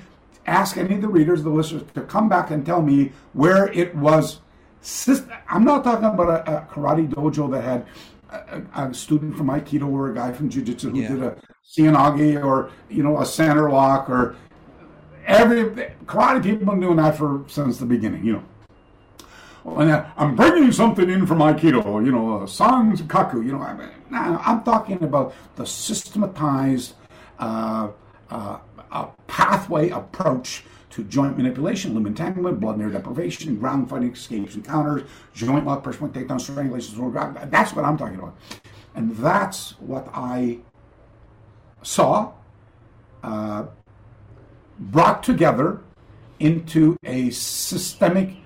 [0.48, 3.94] Ask any of the readers, the listeners, to come back and tell me where it
[3.94, 4.40] was.
[5.48, 7.86] I'm not talking about a, a karate dojo that had
[8.30, 11.09] a, a, student from Aikido or a guy from Jiu Jitsu who yeah.
[11.09, 14.36] did a Seoinage or you know a center lock or
[15.26, 15.64] every
[16.06, 18.24] karate people have been doing that for since the beginning.
[18.24, 18.44] You know.
[19.66, 23.60] And I'm bringing something in from Aikido, you know, uh, Sankaku, you know.
[23.60, 23.76] I
[24.12, 26.94] I'm talking about the systematized
[27.40, 27.88] uh,
[28.30, 28.58] uh,
[29.26, 34.64] pathway approach to joint manipulation, limb entanglement, blood and air deprivation, ground fighting, escapes and
[34.64, 35.02] counters,
[35.34, 37.12] joint lock, pressure point takedown, strangulation.
[37.50, 38.36] That's what I'm talking about.
[38.94, 40.58] And that's what I
[41.82, 42.32] saw
[43.22, 43.66] uh,
[44.78, 45.80] brought together
[46.38, 48.36] into a systemic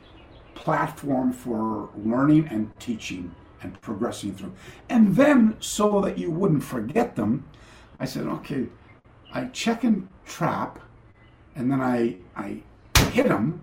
[0.55, 4.52] platform for learning and teaching and progressing through.
[4.89, 7.44] And then, so that you wouldn't forget them,
[7.98, 8.66] I said, okay,
[9.32, 10.78] I check and trap,
[11.55, 12.62] and then I, I
[13.11, 13.61] hit him,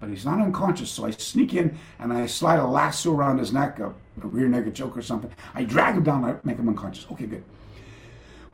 [0.00, 0.90] but he's not unconscious.
[0.90, 4.48] So I sneak in and I slide a lasso around his neck, a, a rear
[4.48, 5.30] naked choke or something.
[5.54, 7.06] I drag him down, I make him unconscious.
[7.12, 7.44] Okay, good.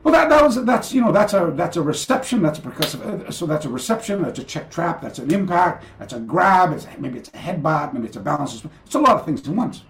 [0.03, 3.27] Well, that, that was that's you know that's a that's a reception that's a percussive
[3.27, 6.73] uh, so that's a reception that's a check trap that's an impact that's a grab
[6.73, 9.53] it's maybe it's a headbutt maybe it's a balance it's a lot of things at
[9.53, 9.83] once.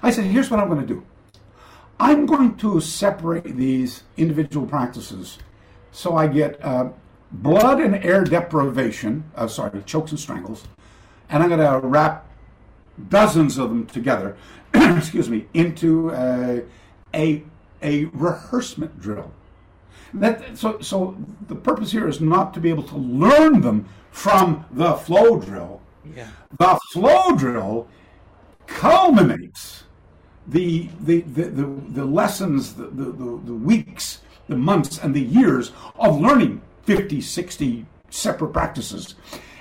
[0.00, 1.04] I said here's what I'm going to do.
[1.98, 5.38] I'm going to separate these individual practices
[5.90, 6.90] so I get uh,
[7.32, 10.64] blood and air deprivation, uh, sorry, chokes and strangles,
[11.28, 12.26] and I'm going to wrap
[13.08, 14.36] dozens of them together,
[14.74, 16.60] excuse me, into uh,
[17.14, 17.42] a
[17.82, 19.32] a rehearsement drill.
[20.14, 21.16] That, so, so
[21.48, 25.80] the purpose here is not to be able to learn them from the flow drill.
[26.16, 26.28] Yeah.
[26.58, 27.88] The flow drill
[28.66, 29.84] culminates
[30.46, 35.72] the, the, the, the, the lessons, the, the, the weeks, the months, and the years
[35.96, 39.14] of learning 50, 60 separate practices.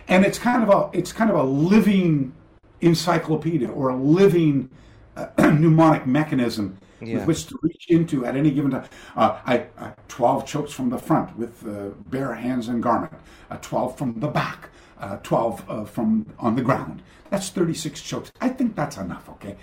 [0.07, 2.33] And it's kind of a, it's kind of a living
[2.79, 4.69] encyclopedia or a living
[5.17, 7.17] uh, mnemonic mechanism yeah.
[7.17, 8.85] with which to reach into at any given time.
[9.15, 13.13] Uh, I, uh, 12 chokes from the front with uh, bare hands and garment,
[13.49, 14.69] uh, 12 from the back,
[14.99, 17.01] uh, 12 uh, from on the ground.
[17.29, 18.31] That's 36 chokes.
[18.39, 19.57] I think that's enough, okay?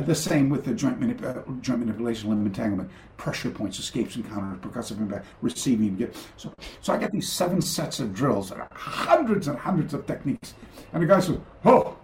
[0.00, 4.72] the same with the joint, manip- joint manipulation, limb entanglement, pressure points, escapes encounters, counters,
[4.72, 5.94] percussive impact, receiving.
[5.96, 10.54] Get, so, so I get these seven sets of drills, hundreds and hundreds of techniques.
[10.94, 11.36] And the guy says,
[11.66, 11.98] oh,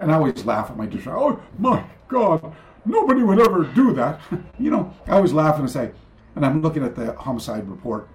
[0.00, 1.16] and I always laugh at my teacher.
[1.16, 2.54] Oh my God,
[2.86, 4.20] Nobody would ever do that.
[4.58, 5.90] you know, I always laugh and say,
[6.34, 8.08] and I'm looking at the homicide report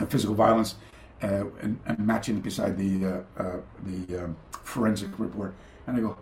[0.00, 0.74] of physical violence
[1.22, 5.54] uh, and, and, matching it beside the uh, uh, the um, forensic report,
[5.86, 6.16] and I go,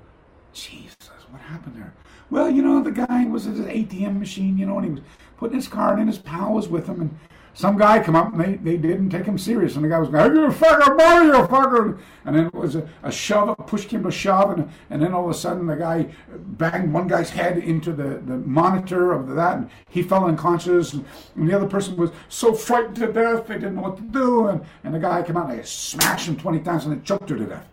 [0.53, 0.97] Jesus,
[1.31, 1.95] what happened there?
[2.29, 5.01] Well, you know, the guy was at his ATM machine, you know, and he was
[5.39, 6.07] putting his card in.
[6.07, 7.19] His pal was with him, and
[7.55, 9.75] some guy come up and they, they didn't take him serious.
[9.75, 11.99] And the guy was going, you fucker, boy, you fucker.
[12.25, 14.51] And then it was a, a shove, a push came to shove.
[14.51, 18.21] And, and then all of a sudden the guy banged one guy's head into the,
[18.25, 19.59] the monitor of that.
[19.59, 20.93] And he fell unconscious.
[20.93, 21.05] And,
[21.35, 24.47] and, the other person was so frightened to death, they didn't know what to do.
[24.47, 27.31] And, and the guy came out and they smashed him 20 times and they choked
[27.31, 27.67] her to death.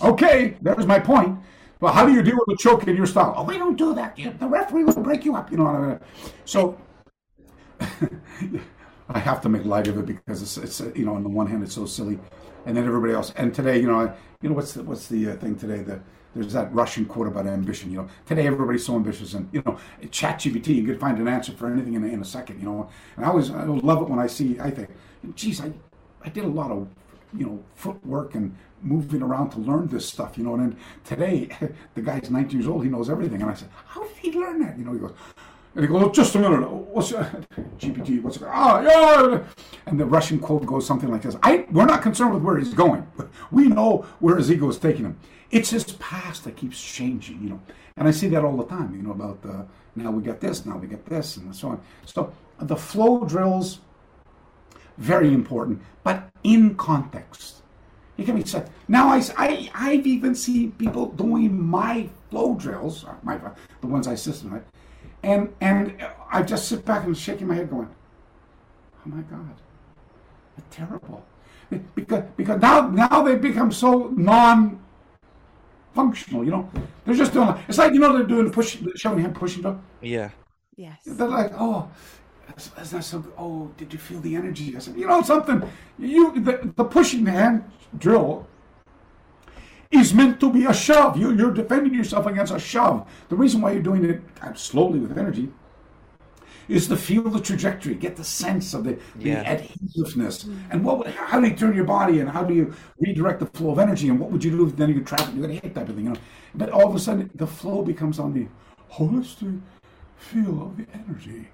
[0.00, 1.38] Okay, that was my point.
[1.80, 3.34] Well, how do you deal with a choke in your style?
[3.36, 4.16] Oh, we don't do that.
[4.16, 5.50] The referee will break you up.
[5.50, 5.64] You know.
[5.64, 6.00] What I mean?
[6.44, 6.78] So
[9.08, 11.46] I have to make light of it because it's, it's you know on the one
[11.46, 12.18] hand it's so silly,
[12.64, 13.32] and then everybody else.
[13.36, 15.82] And today, you know, you know what's the, what's the uh, thing today?
[15.82, 16.00] The
[16.34, 17.90] there's that Russian quote about ambition.
[17.90, 21.52] You know, today everybody's so ambitious, and you know, ChatGPT you could find an answer
[21.52, 22.58] for anything in, in a second.
[22.58, 24.58] You know, and I always I love it when I see.
[24.60, 24.90] I think,
[25.34, 25.72] geez, I
[26.24, 26.88] I did a lot of
[27.36, 30.54] you know footwork and moving around to learn this stuff, you know.
[30.54, 31.48] And then today,
[31.94, 33.42] the guy's 19 years old, he knows everything.
[33.42, 34.78] And I said, How did he learn that?
[34.78, 35.14] You know, he goes,
[35.76, 36.70] and he goes, oh, just a minute.
[36.70, 37.20] What's your,
[37.78, 38.22] GPT?
[38.22, 38.44] What's it?
[38.46, 39.44] Ah, yeah.
[39.84, 42.72] And the Russian quote goes something like this: "I we're not concerned with where he's
[42.72, 43.06] going.
[43.50, 45.18] We know where his ego is taking him.
[45.50, 47.60] It's his past that keeps changing, you know.
[47.98, 50.64] And I see that all the time, you know, about uh, now we get this,
[50.64, 51.80] now we get this, and so on.
[52.06, 53.80] So the flow drills,
[54.96, 57.62] very important, but in context.
[58.16, 58.70] You can be said.
[58.88, 63.38] Now I, I I've even seen people doing my flow drills, uh, my
[63.80, 64.64] the ones I systematize,
[65.22, 67.88] and and I just sit back and shaking my head, going,
[69.04, 69.54] "Oh my God,
[70.56, 71.24] they're terrible,"
[71.94, 74.80] because because now now they become so non
[75.94, 76.44] functional.
[76.44, 76.70] You know,
[77.04, 77.54] they're just doing.
[77.68, 79.82] It's like you know they're doing push, showing him pushing up.
[80.00, 80.30] Yeah.
[80.76, 80.98] Yes.
[81.06, 81.88] They're like, oh,
[82.46, 83.24] That's not so.
[83.36, 84.76] Oh, did you feel the energy?
[84.76, 85.62] I said, you know something.
[85.98, 87.64] You the, the pushing hand
[87.98, 88.46] drill
[89.90, 91.16] is meant to be a shove.
[91.16, 93.08] You, you're defending yourself against a shove.
[93.28, 95.52] The reason why you're doing it uh, slowly with energy
[96.68, 99.42] is to feel the trajectory, get the sense of the, the Yeah.
[99.42, 103.38] adhesiveness, and what would, how do you turn your body, and how do you redirect
[103.38, 105.60] the flow of energy, and what would you do if then you traffic you're going
[105.60, 106.20] to hit type of thing, you know?
[106.56, 108.48] But all of a sudden, the flow becomes on the
[108.92, 109.60] holistic
[110.16, 111.46] feel of the energy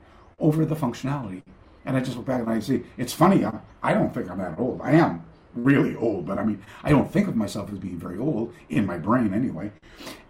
[0.43, 1.43] over the functionality.
[1.85, 3.44] And I just look back and I see, it's funny.
[3.44, 4.81] I, I don't think I'm that old.
[4.82, 5.24] I am
[5.55, 8.86] really old, but I mean, I don't think of myself as being very old in
[8.86, 9.73] my brain anyway.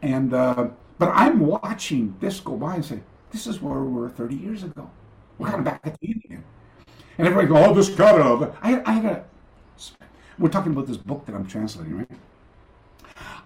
[0.01, 0.69] And uh,
[0.99, 4.63] but I'm watching this go by and say, this is where we were 30 years
[4.63, 4.91] ago.
[5.39, 6.45] We're kind of back at the again.
[7.19, 8.55] And everybody go, oh, this got it.
[8.63, 9.25] I, I had a.
[10.39, 12.11] We're talking about this book that I'm translating, right?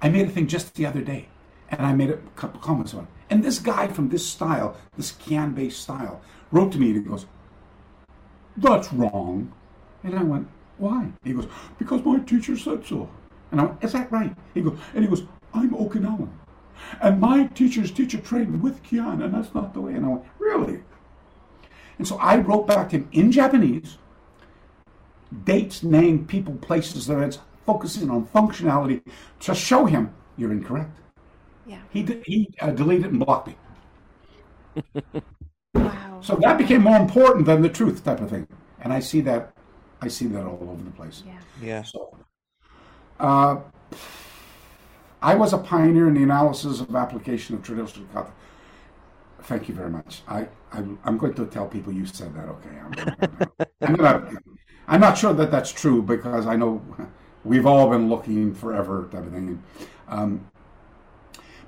[0.01, 1.29] I made a thing just the other day,
[1.71, 3.09] and I made a couple comments on it.
[3.29, 6.21] And this guy from this style, this can-based style,
[6.51, 7.27] wrote to me and he goes,
[8.57, 9.53] "That's wrong."
[10.03, 10.49] And I went,
[10.79, 11.49] "Why?" He goes,
[11.79, 13.09] "Because my teacher said so."
[13.51, 15.25] And I went, "Is that right?" He goes, and he goes,
[15.55, 16.29] "I'm Okinawan,
[17.01, 20.25] and my teacher's teacher trained with Kyan, and that's not the way." And I went,
[20.39, 20.83] "Really?"
[21.99, 23.99] And so I wrote back to him in Japanese,
[25.45, 29.03] dates, name, people, places, events, focusing on functionality
[29.41, 30.99] to show him you're incorrect.
[31.67, 31.81] Yeah.
[31.91, 33.57] He he uh, deleted and blocked me.
[35.75, 36.06] Wow.
[36.27, 38.49] So that became more important than the truth type of thing.
[38.81, 39.53] And I see that
[40.03, 41.23] I see that all over the place.
[41.25, 41.39] Yeah.
[41.63, 41.83] Yeah.
[41.83, 42.17] So
[43.21, 43.59] uh,
[45.23, 48.33] I was a pioneer in the analysis of application of traditional kata.
[49.43, 50.23] Thank you very much.
[50.27, 52.49] I, I I'm going to tell people you said that.
[52.49, 54.33] Okay, I'm, I'm, gonna,
[54.89, 56.83] I'm not sure that that's true because I know
[57.45, 59.63] we've all been looking forever type of thing.
[60.09, 60.51] Um,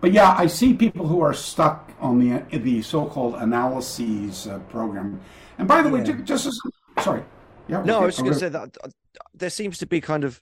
[0.01, 5.20] but yeah, I see people who are stuck on the the so-called analyses uh, program.
[5.59, 6.12] And by the way, Yeah.
[6.12, 6.61] ju- just as
[7.03, 7.23] sorry,
[7.69, 7.83] yeah.
[7.83, 8.89] No, I was just going to say that uh,
[9.35, 10.41] there seems to be kind of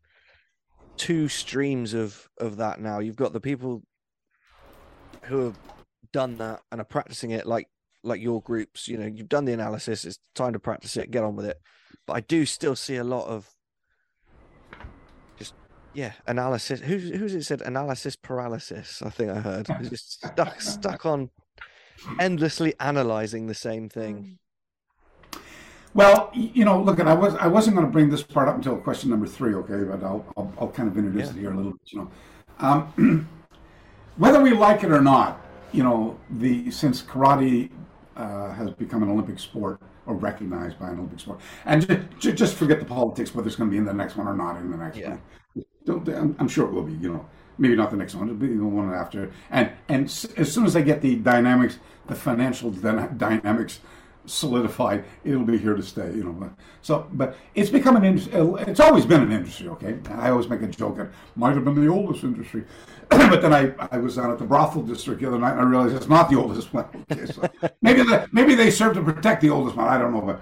[0.96, 2.98] two streams of of that now.
[2.98, 3.82] You've got the people
[5.24, 5.58] who have
[6.12, 7.68] done that and are practicing it, like
[8.02, 8.88] like your groups.
[8.88, 10.04] You know, you've done the analysis.
[10.04, 11.10] It's time to practice it.
[11.10, 11.58] Get on with it.
[12.06, 13.48] But I do still see a lot of
[15.38, 15.54] just
[15.94, 16.80] yeah analysis.
[16.80, 19.02] Who's who's it said analysis paralysis?
[19.02, 19.66] I think I heard.
[19.80, 21.30] It's just stuck stuck on
[22.20, 24.38] endlessly analyzing the same thing.
[25.94, 28.56] Well, you know, look, and I was I wasn't going to bring this part up
[28.56, 29.82] until question number three, okay?
[29.84, 31.36] But I'll I'll, I'll kind of introduce Yeah.
[31.36, 31.92] it here a little bit.
[31.92, 32.10] You know,
[32.58, 33.28] um,
[34.16, 35.40] whether we like it or not,
[35.72, 37.70] you know, the since karate
[38.16, 41.86] uh, has become an Olympic sport or recognized by an Olympic sport, and
[42.18, 44.34] just, just forget the politics whether it's going to be in the next one or
[44.36, 45.10] not in the next Yeah.
[45.10, 45.64] one.
[45.86, 46.92] Don't, I'm, I'm sure it will be.
[46.92, 47.26] You know,
[47.58, 49.30] maybe not the next one, it'll the one after.
[49.50, 50.04] And and
[50.36, 53.80] as soon as I get the dynamics, the financial dyna- dynamics
[54.26, 56.12] solidified, it'll be here to stay.
[56.14, 56.50] You know, but,
[56.82, 58.32] so but it's become an industry.
[58.66, 59.68] It's always been an industry.
[59.68, 60.98] Okay, I always make a joke.
[60.98, 62.64] It might have been the oldest industry,
[63.08, 65.64] but then I, I was down at the brothel district the other night and I
[65.64, 66.86] realized it's not the oldest one.
[67.10, 67.48] Okay, so
[67.82, 69.88] maybe the, maybe they serve to protect the oldest one.
[69.88, 70.40] I don't know, but.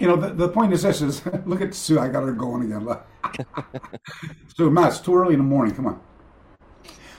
[0.00, 1.98] You know, the, the point is this: is look at Sue.
[1.98, 2.86] I got her going again.
[4.56, 5.74] Sue, Matt, it's too early in the morning.
[5.74, 6.00] Come on.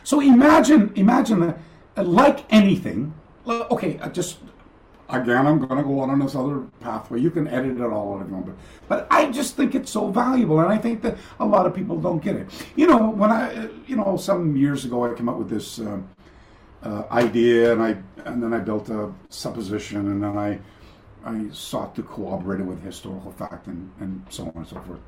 [0.10, 3.14] So imagine, imagine, uh, like anything.
[3.45, 4.40] Okay, I just
[5.07, 7.19] again, I'm going to go on this other pathway.
[7.19, 8.56] You can edit it all if you want, but,
[8.88, 12.02] but I just think it's so valuable, and I think that a lot of people
[12.02, 12.48] don't get it.
[12.76, 15.77] You know, when I, uh, you know, some years ago, I came up with this
[15.77, 16.10] um,
[16.81, 17.95] uh, idea, and I,
[18.26, 20.60] and then I built a supposition, and then I,
[21.23, 25.02] I sought to corroborate it with historical fact, and, and so on and so forth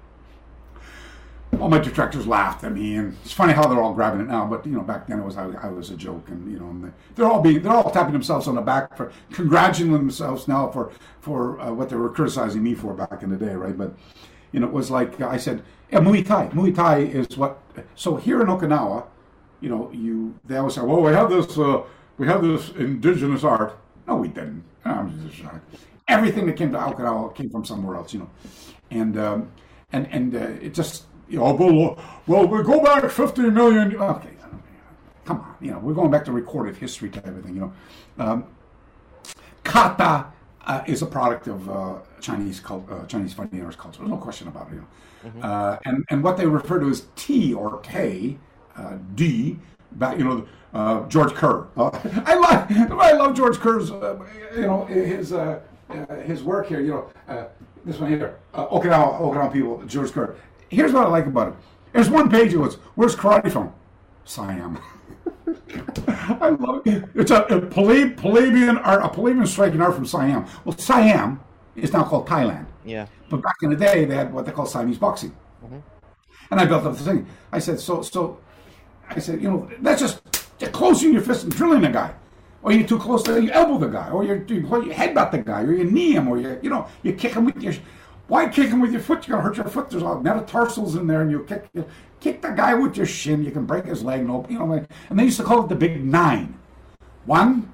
[1.59, 4.45] all my detractors laughed at me, and it's funny how they're all grabbing it now.
[4.45, 6.69] But you know, back then it was I, I was a joke, and you know,
[6.69, 10.47] and they, they're all being they're all tapping themselves on the back for congratulating themselves
[10.47, 13.77] now for for uh, what they were criticizing me for back in the day, right?
[13.77, 13.93] But
[14.51, 16.47] you know, it was like I said, yeah, Muay Thai.
[16.49, 17.61] Muay Thai is what.
[17.95, 19.05] So here in Okinawa,
[19.59, 21.83] you know, you they always say, well, we have this uh,
[22.17, 23.77] we have this indigenous art.
[24.07, 24.63] No, we didn't.
[26.07, 28.29] Everything that came to Okinawa came from somewhere else, you know,
[28.89, 29.51] and um,
[29.91, 31.05] and and uh, it just
[31.37, 31.97] know, well,
[32.27, 33.95] well, we go back 50 million.
[33.95, 34.29] Okay,
[35.25, 37.73] come on, you know, we're going back to recorded history type of thing, you know.
[38.17, 38.45] Um,
[39.63, 40.27] kata
[40.65, 43.99] uh, is a product of uh, Chinese cult, uh, Chinese fighting arts culture.
[43.99, 44.87] There's no question about it, you know.
[45.41, 48.37] Uh, and and what they refer to as T or K,
[48.75, 49.59] uh, D,
[49.93, 50.47] back you know.
[50.73, 51.67] Uh, George Kerr.
[51.75, 52.65] I love
[53.01, 54.17] I love George Kerr's uh,
[54.55, 55.59] you know his uh,
[55.89, 56.79] uh, his work here.
[56.79, 57.45] You know uh,
[57.83, 58.39] this one here.
[58.53, 59.83] Uh, Okinawa Okinawa people.
[59.85, 60.37] George Kerr.
[60.71, 61.53] Here's what I like about it.
[61.91, 62.53] There's one page.
[62.53, 63.73] It was where's karate from?
[64.23, 64.79] Siam.
[66.07, 67.03] I love it.
[67.13, 70.45] It's a, a plebeian art, a plebeian striking art from Siam.
[70.63, 71.41] Well, Siam
[71.75, 72.65] is now called Thailand.
[72.85, 73.07] Yeah.
[73.29, 75.35] But back in the day, they had what they call Siamese boxing.
[75.63, 75.79] Mm-hmm.
[76.51, 77.27] And I built up the thing.
[77.51, 78.39] I said, so, so,
[79.09, 80.21] I said, you know, that's just,
[80.73, 82.13] closing your fist and drilling a guy.
[82.61, 85.39] Or you're too close to, you elbow the guy, or you're, you you headbutt the
[85.39, 87.73] guy, or you knee him, or you, you know, you kick him with your,
[88.27, 89.27] why kick him with your foot?
[89.27, 89.89] You're gonna hurt your foot.
[89.89, 91.85] There's all metatarsals in there, and you kick, you
[92.19, 93.43] kick the guy with your shin.
[93.43, 94.85] You can break his leg, no, you know.
[95.09, 96.57] And they used to call it the big nine.
[97.25, 97.71] One,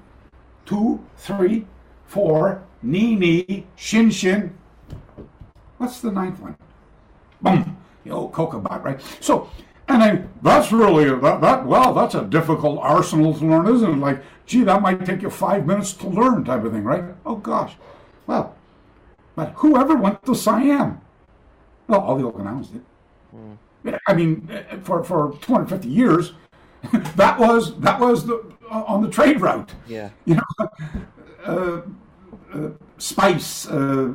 [0.66, 1.66] two, three,
[2.06, 4.54] four, knee, knee, shin, shin.
[5.78, 6.56] What's the ninth one?
[7.40, 7.76] Boom.
[8.04, 9.00] The old coca bot, right?
[9.20, 9.48] So,
[9.86, 11.66] and then that's really that, that.
[11.66, 13.96] Well, that's a difficult arsenal to learn, isn't it?
[13.98, 17.04] Like, gee, that might take you five minutes to learn, type of thing, right?
[17.24, 17.74] Oh gosh.
[18.26, 18.54] Well,
[19.38, 21.00] but whoever went to Siam?
[21.86, 22.82] Well, all the Okinawans did.
[24.08, 24.50] I mean,
[24.82, 26.32] for for 250 years,
[27.14, 29.70] that was that was the on the trade route.
[29.86, 30.10] Yeah.
[30.24, 30.48] You know,
[31.46, 31.82] uh,
[32.52, 33.68] uh, spice.
[33.68, 34.14] Uh,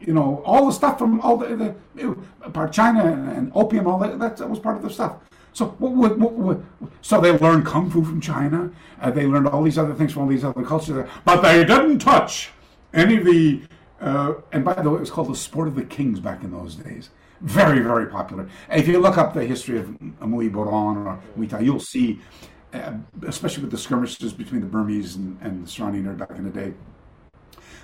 [0.00, 3.04] you know, all the stuff from all the, the part China
[3.36, 5.16] and, opium, all that, that was part of the stuff.
[5.54, 6.60] So, what, what, what, what,
[7.00, 8.70] so they learned kung fu from China.
[9.00, 11.98] Uh, they learned all these other things from all these other cultures, but they didn't
[11.98, 12.50] touch
[12.92, 13.62] any of the.
[14.04, 16.50] Uh, and by the way, it was called the sport of the kings back in
[16.50, 17.08] those days.
[17.40, 18.46] Very, very popular.
[18.68, 19.88] And if you look up the history of
[20.20, 22.20] a Muay Boran or Muay you'll see,
[22.74, 22.92] uh,
[23.26, 26.74] especially with the skirmishes between the Burmese and, and the Saronian back in the day,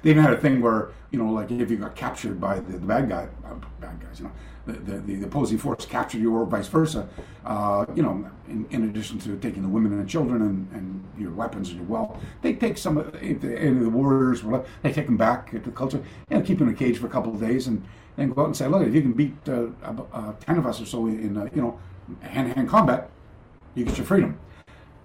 [0.02, 2.72] they even had a thing where you know, like if you got captured by the,
[2.72, 4.32] the bad guy, uh, bad guys, you know,
[4.66, 7.08] the, the, the opposing force captured you or vice versa,
[7.44, 11.04] uh, you know, in, in, addition to taking the women and the children and, and
[11.18, 14.42] your weapons and your wealth, they take some of the, any of the warriors,
[14.82, 17.10] they take them back to the culture and keep them in a cage for a
[17.10, 17.82] couple of days and
[18.16, 19.68] then go out and say, look, if you can beat uh,
[20.12, 21.78] uh, 10 of us or so in, uh, you know,
[22.20, 23.10] hand-to-hand combat,
[23.74, 24.38] you get your freedom.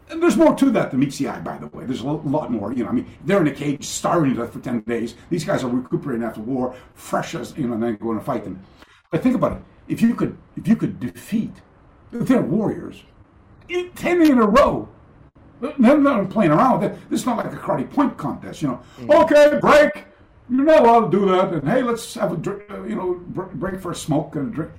[0.10, 1.86] And there's more to that than meets the eye, by the way.
[1.86, 2.72] There's a lot more.
[2.72, 5.16] You know, I mean, they're in a cage, starving to death for ten days.
[5.32, 8.44] These guys are recuperating after war, fresh as you know, and then going to fight
[8.44, 8.64] them.
[9.18, 11.54] Think about it: if you could, if you could defeat,
[12.12, 13.04] they're warriors,
[13.96, 14.90] ten in a row,
[15.62, 17.10] they're not playing around with it.
[17.10, 18.62] This is not like a karate point contest.
[18.62, 19.24] You know, mm.
[19.24, 20.06] okay, break.
[20.48, 21.54] You're not allowed to do that.
[21.54, 24.56] And hey, let's have a drink, uh, you know break for a smoke and a
[24.56, 24.72] drink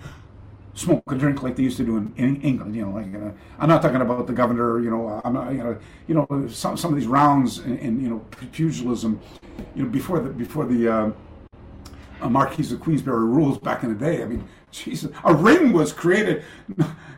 [0.76, 2.76] smoke a drink like they used to do in, in England.
[2.76, 4.80] You know, like uh, I'm not talking about the governor.
[4.80, 8.00] You know, I'm not, you know, you know some, some of these rounds in, in
[8.00, 8.18] you know
[8.52, 9.20] pugilism.
[9.74, 11.10] You know, before the before the uh,
[12.20, 14.22] uh, Marquis of Queensberry rules back in the day.
[14.22, 16.44] I mean, Jesus, a ring was created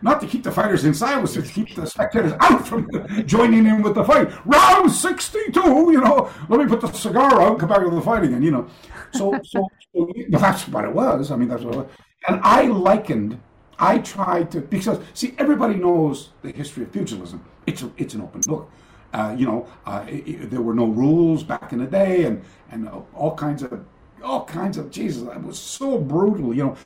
[0.02, 2.88] not to keep the fighters inside, was to keep the spectators out from
[3.26, 4.30] joining in with the fight.
[4.46, 8.00] Round 62, you know, let me put the cigar out and come back to the
[8.00, 8.68] fight again, you know.
[9.12, 11.30] So, so, so that's what it was.
[11.30, 11.86] I mean, that's what it was.
[12.28, 13.40] And I likened
[13.78, 17.44] I tried to because see everybody knows the history of pugilism.
[17.66, 18.70] It's a, it's an open book.
[19.12, 22.42] Uh, you know, uh, it, it, there were no rules back in the day, and
[22.70, 23.84] and all kinds of
[24.22, 25.22] all kinds of Jesus.
[25.22, 26.76] It was so brutal, you know.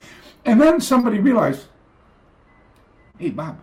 [0.45, 1.67] And then somebody realized,
[3.19, 3.59] hey Bob,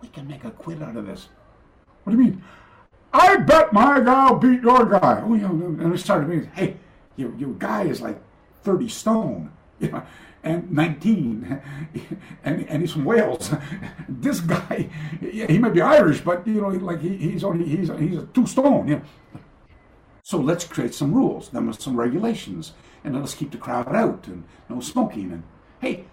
[0.00, 1.28] we can make a quid out of this.
[2.04, 2.42] What do you mean?
[3.12, 5.22] I bet my guy will beat your guy.
[5.24, 6.48] Oh, yeah, and it started me.
[6.54, 6.76] Hey,
[7.16, 8.20] your your guy is like
[8.62, 9.52] thirty stone.
[9.80, 10.02] You know,
[10.42, 11.60] and 19
[12.44, 13.52] and, and he's from Wales.
[14.08, 14.88] this guy,
[15.20, 18.46] he might be Irish, but you know, like he, he's only he's he's a two
[18.46, 18.88] stone.
[18.88, 19.00] Yeah.
[20.30, 24.28] So let's create some rules, then with some regulations, and let's keep the crowd out
[24.28, 25.32] and no smoking.
[25.32, 25.42] And
[25.80, 26.04] hey,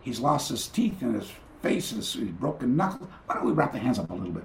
[0.00, 1.30] he's lost his teeth and his
[1.62, 3.08] face, his, his broken knuckles.
[3.26, 4.42] Why don't we wrap the hands up a little bit?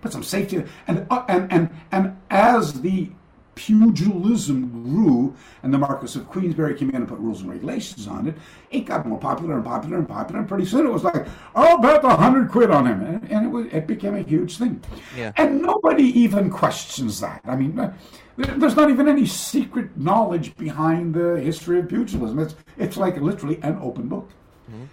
[0.00, 3.10] Put some safety and uh, and and and as the
[3.54, 8.28] pugilism grew and the Marquis of Queensberry came in and put rules and regulations on
[8.28, 8.34] it,
[8.70, 10.40] it got more popular and popular and popular.
[10.40, 13.02] And pretty soon it was like, I'll bet a hundred quid on him.
[13.02, 14.82] And, and, it, was, it became a huge thing.
[15.16, 15.32] Yeah.
[15.36, 17.42] And nobody even questions that.
[17.44, 17.94] I mean, uh,
[18.36, 22.38] there's not even any secret knowledge behind the history of pugilism.
[22.38, 24.30] It's, it's like literally an open book.
[24.70, 24.84] Mm-hmm.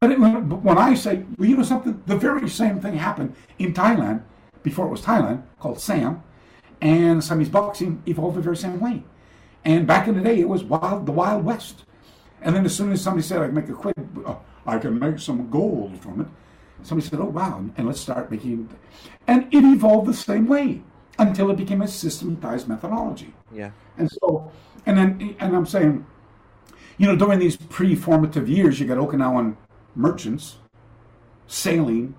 [0.00, 3.34] But, it, but when I say, well, you know something, the very same thing happened
[3.58, 4.22] in Thailand
[4.62, 6.22] before it was Thailand, called Siam
[6.80, 9.02] and Siamese boxing evolved the very same way.
[9.64, 11.84] And back in the day, it was wild, the Wild West.
[12.42, 13.94] And then as soon as somebody said, I can make a quid,
[14.26, 14.36] uh,
[14.66, 16.26] I can make some gold from it,
[16.82, 18.68] somebody said, oh, wow, and let's start making.
[19.26, 20.82] And it evolved the same way
[21.18, 23.32] until it became a systematized methodology.
[23.52, 23.70] Yeah.
[23.96, 24.50] And so,
[24.84, 26.04] and then, and I'm saying,
[26.98, 29.56] you know, during these pre-formative years, you got Okinawan
[29.94, 30.56] merchants
[31.46, 32.14] sailing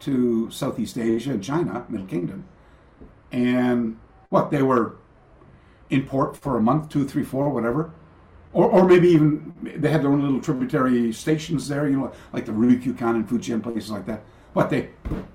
[0.00, 2.44] to Southeast Asia and China, Middle Kingdom,
[3.32, 3.98] and
[4.28, 4.96] what they were
[5.90, 7.92] in port for a month, two, three, four, whatever,
[8.52, 12.46] or, or maybe even they had their own little tributary stations there, you know, like
[12.46, 14.22] the Ryukyukan and Fujian places like that.
[14.52, 14.90] What they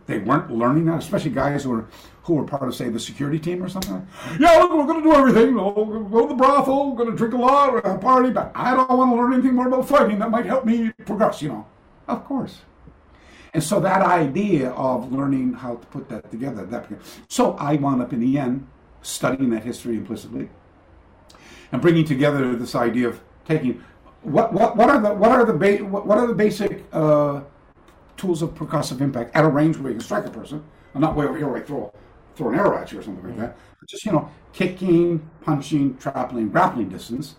[0.06, 1.88] they weren't learning that, especially guys who were
[2.22, 4.08] who were part of say the security team or something.
[4.40, 5.56] Yeah, look, we're going to do everything.
[5.56, 9.12] We'll go to the brothel, going to drink a lot, party, but I don't want
[9.12, 11.42] to learn anything more about fighting that might help me progress.
[11.42, 11.66] You know,
[12.08, 12.62] of course.
[13.58, 16.88] And so that idea of learning how to put that together, that
[17.28, 18.68] so I wound up in the end
[19.02, 20.50] studying that history implicitly
[21.72, 23.84] and bringing together this idea of taking
[24.22, 27.42] what what, what are the what are the ba- what are the basic uh,
[28.16, 30.64] tools of percussive impact at a range where you can strike a person,
[30.94, 31.92] and not way over here where I throw
[32.36, 33.58] throw an arrow at you or something like that.
[33.80, 37.38] But just you know, kicking, punching, trampling, grappling distance.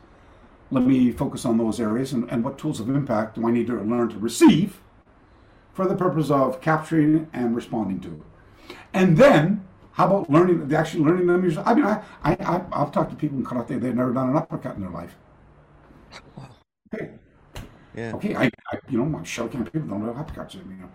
[0.73, 3.69] Let me focus on those areas and, and what tools of impact do I need
[3.69, 4.81] to learn to receive
[5.79, 8.75] for the purpose of capturing and responding to it.
[8.93, 11.69] And then how about learning, actually learning them yourself?
[11.69, 14.37] I mean, I, I, I, I've talked to people in karate, they've never done an
[14.37, 15.15] uppercut in their life.
[16.93, 17.11] Okay.
[17.95, 18.13] Yeah.
[18.17, 20.91] Okay, I, I you know, my Shotokan people don't know uppercuts, you know.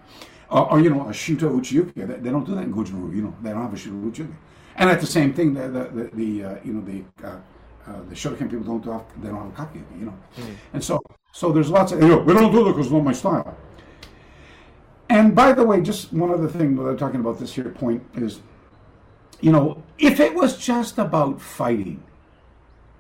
[0.50, 3.22] Or, or, you know, a Shuto Uchiuke, they, they, don't do that in Goju-ryu, you
[3.22, 4.36] know, they don't have a Shuto Uchiuke.
[4.76, 7.40] And at the same thing, the, the, the, uh, you know, the, uh,
[7.88, 10.18] uh, the Shotokan people don't have, they don't have a kake, you know.
[10.36, 10.56] Mm.
[10.74, 11.02] And so,
[11.32, 13.56] so there's lots of, you know, we don't do that because it's not my style.
[15.14, 18.02] And by the way, just one other thing that I'm talking about this here point
[18.16, 18.40] is,
[19.42, 22.02] you know, if it was just about fighting,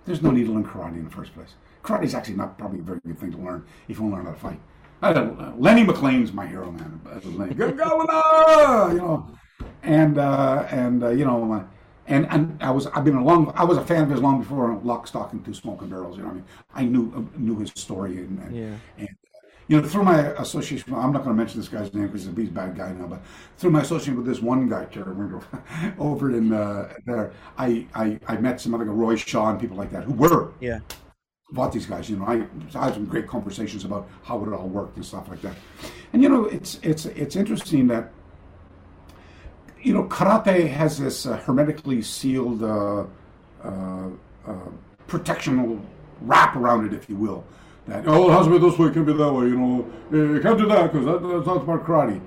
[0.05, 1.55] there's no need to learn karate in the first place.
[1.83, 4.17] Karate is actually not probably a very good thing to learn if you want to
[4.17, 4.59] learn how to fight.
[5.01, 7.01] Uh, Lenny McLean's my hero, man.
[7.25, 9.27] Lenny, good governor, you know,
[9.81, 11.67] and uh, and uh, you know,
[12.05, 14.39] and and I was I've been a long I was a fan of his long
[14.39, 16.17] before Lock, Stock, and Two Smoking Barrels.
[16.17, 16.43] You know, what
[16.75, 18.75] I mean, I knew knew his story and and, yeah.
[18.99, 19.09] and
[19.67, 22.49] you know, through my association, I'm not going to mention this guy's name because he's
[22.49, 23.21] a bad guy now, but
[23.57, 25.13] through my association with this one guy, Terry
[25.97, 29.77] over in uh, there, I, I, I met some other guy, Roy Shaw and people
[29.77, 30.79] like that who were yeah
[31.53, 32.09] about these guys.
[32.09, 32.45] You know, I,
[32.77, 35.55] I had some great conversations about how it all worked and stuff like that.
[36.11, 38.11] And you know, it's it's it's interesting that
[39.81, 43.05] you know karate has this uh, hermetically sealed uh,
[43.63, 44.09] uh,
[44.47, 44.53] uh
[45.07, 45.79] protectional
[46.21, 47.45] wrap around it, if you will.
[47.87, 49.45] That oh, it has to be this way, it can't be that way.
[49.45, 52.21] You know, you can't do that because that, that's not about karate.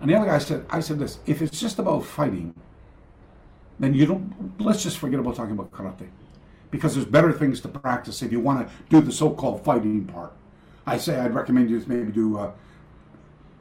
[0.00, 2.54] And the other guy said, I said this: if it's just about fighting,
[3.78, 4.60] then you don't.
[4.60, 6.08] Let's just forget about talking about karate
[6.70, 10.32] because there's better things to practice if you want to do the so-called fighting part.
[10.86, 12.52] I say I'd recommend you maybe do uh,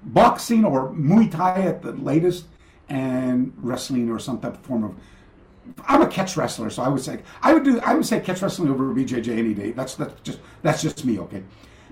[0.04, 2.46] boxing or Muay Thai at the latest,
[2.90, 4.96] and wrestling or some type of form of.
[5.88, 8.42] I'm a catch wrestler, so I would say I would do I would say catch
[8.42, 9.72] wrestling over BJJ any day.
[9.72, 11.44] That's that's just that's just me, okay?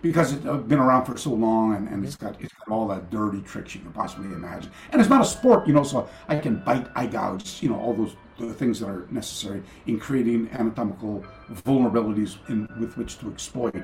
[0.01, 3.09] Because it's been around for so long and, and it's got it's got all that
[3.09, 4.71] dirty tricks you can possibly imagine.
[4.91, 7.79] And it's not a sport, you know, so I can bite, eye gouge, you know,
[7.79, 13.29] all those the things that are necessary in creating anatomical vulnerabilities in, with which to
[13.29, 13.75] exploit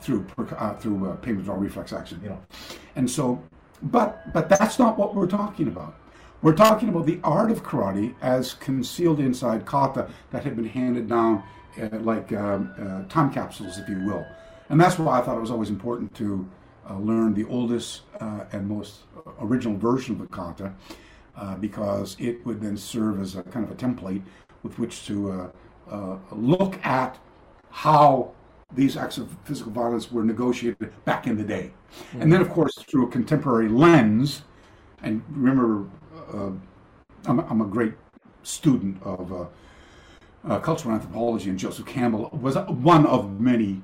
[0.00, 2.20] through uh, through uh, pain withdrawal reflex action.
[2.22, 2.40] You know,
[2.96, 3.42] and so,
[3.82, 5.96] but but that's not what we're talking about.
[6.40, 11.08] We're talking about the art of karate as concealed inside kata that had been handed
[11.08, 11.42] down
[11.80, 14.24] uh, like um, uh, time capsules, if you will.
[14.68, 16.48] And that's why I thought it was always important to
[16.88, 19.00] uh, learn the oldest uh, and most
[19.40, 20.72] original version of the kata
[21.36, 24.22] uh, because it would then serve as a kind of a template
[24.62, 25.50] with which to
[25.90, 27.18] uh, look at
[27.70, 28.30] how
[28.74, 31.72] these acts of physical violence were negotiated back in the day.
[31.90, 32.22] Mm-hmm.
[32.22, 34.42] And then, of course, through a contemporary lens,
[35.02, 35.86] and remember,
[36.32, 36.50] uh,
[37.26, 37.94] I'm, I'm, a great
[38.42, 39.46] student of uh,
[40.44, 43.82] uh, cultural anthropology, and Joseph Campbell was one of many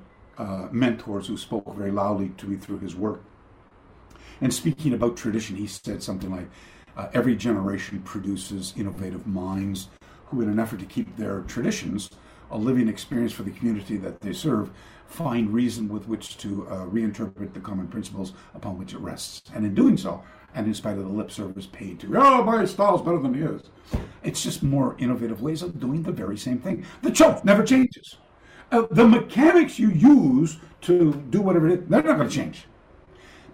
[0.73, 3.23] mentors who spoke very loudly to me through his work.
[4.41, 6.49] And speaking about tradition, he said something like,
[6.97, 9.89] uh, every generation produces innovative minds
[10.27, 12.11] who, in an effort to keep their traditions
[12.51, 14.71] a living experience for the community that they serve,
[15.07, 19.51] find reason with which to uh, reinterpret the common principles upon which it rests.
[19.55, 20.23] And in doing so,
[20.55, 23.62] and in spite of the lip service paid to, oh, my style's better than his,
[24.22, 26.86] it's just more innovative ways of doing the very same thing.
[27.02, 28.16] The choke never changes.
[28.70, 32.66] Uh, the mechanics you use to do whatever it is, they're not going to change.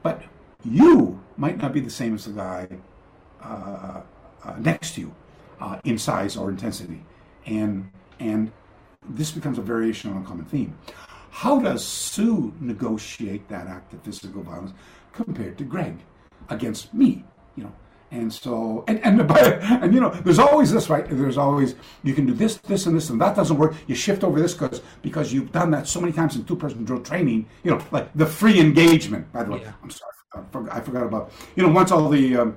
[0.02, 0.22] But
[0.64, 2.68] you might not be the same as the guy
[3.42, 4.02] uh,
[4.44, 5.14] uh, next to you
[5.60, 7.04] uh, in size or intensity,
[7.46, 8.52] and and
[9.08, 10.76] this becomes a variation on a common theme.
[11.30, 14.72] How does Sue negotiate that act of physical violence
[15.12, 15.98] compared to Greg
[16.50, 17.24] against me?
[17.56, 17.72] You know,
[18.10, 21.06] and so and and and you know, there's always this right.
[21.08, 23.74] There's always you can do this, this, and this, and that doesn't work.
[23.86, 27.02] You shift over this because because you've done that so many times in two-person drill
[27.02, 27.46] training.
[27.64, 29.32] You know, like the free engagement.
[29.32, 29.72] By the way, yeah.
[29.82, 32.56] I'm sorry, I forgot, I forgot about you know once all the um,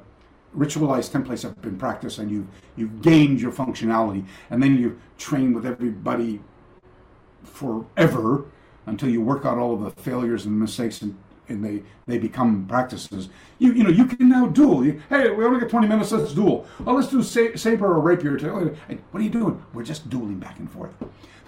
[0.58, 5.54] ritualized templates have been practiced and you've, you've gained your functionality and then you train
[5.54, 6.40] with everybody
[7.44, 8.46] forever
[8.86, 11.18] until you work out all of the failures and mistakes and
[11.50, 13.30] and they they become practices.
[13.60, 14.86] You you know you can now duel.
[14.86, 16.12] You, hey, we only got twenty minutes.
[16.12, 16.66] Let's duel.
[16.86, 18.38] Oh, let's do sa- saber or rapier.
[18.38, 19.64] Hey, what are you doing?
[19.74, 20.94] We're just dueling back and forth.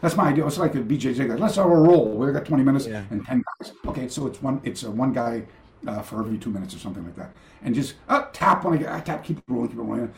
[0.01, 0.45] That's my idea.
[0.45, 1.35] It's like a BJJ guy.
[1.35, 2.17] Let's have a roll.
[2.17, 3.03] We've got twenty minutes Yeah.
[3.09, 3.73] and ten guys.
[3.87, 5.43] Okay, so it's one it's a one guy
[5.87, 7.31] uh, for every two minutes or something like that,
[7.63, 10.11] and just uh, tap when I get uh, tap, keep rolling, keep rolling.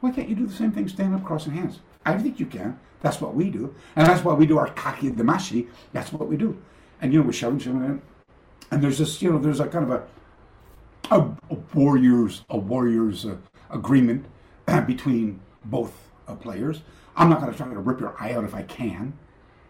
[0.00, 0.86] Why can't you do the same thing?
[0.88, 1.80] Stand up, crossing hands.
[2.04, 2.78] I think you can.
[3.00, 5.66] That's what we do, and that's why we do our kakidameshi.
[5.92, 6.60] That's what we do,
[7.00, 8.02] and you know we're shoving, shoving in,
[8.74, 10.02] and there's this, you know, there's a kind of a
[11.10, 11.20] a,
[11.50, 13.36] a warriors a warriors uh,
[13.70, 14.26] agreement
[14.86, 15.92] between both
[16.26, 16.82] uh, players.
[17.16, 19.16] I'm not going to try to rip your eye out if I can.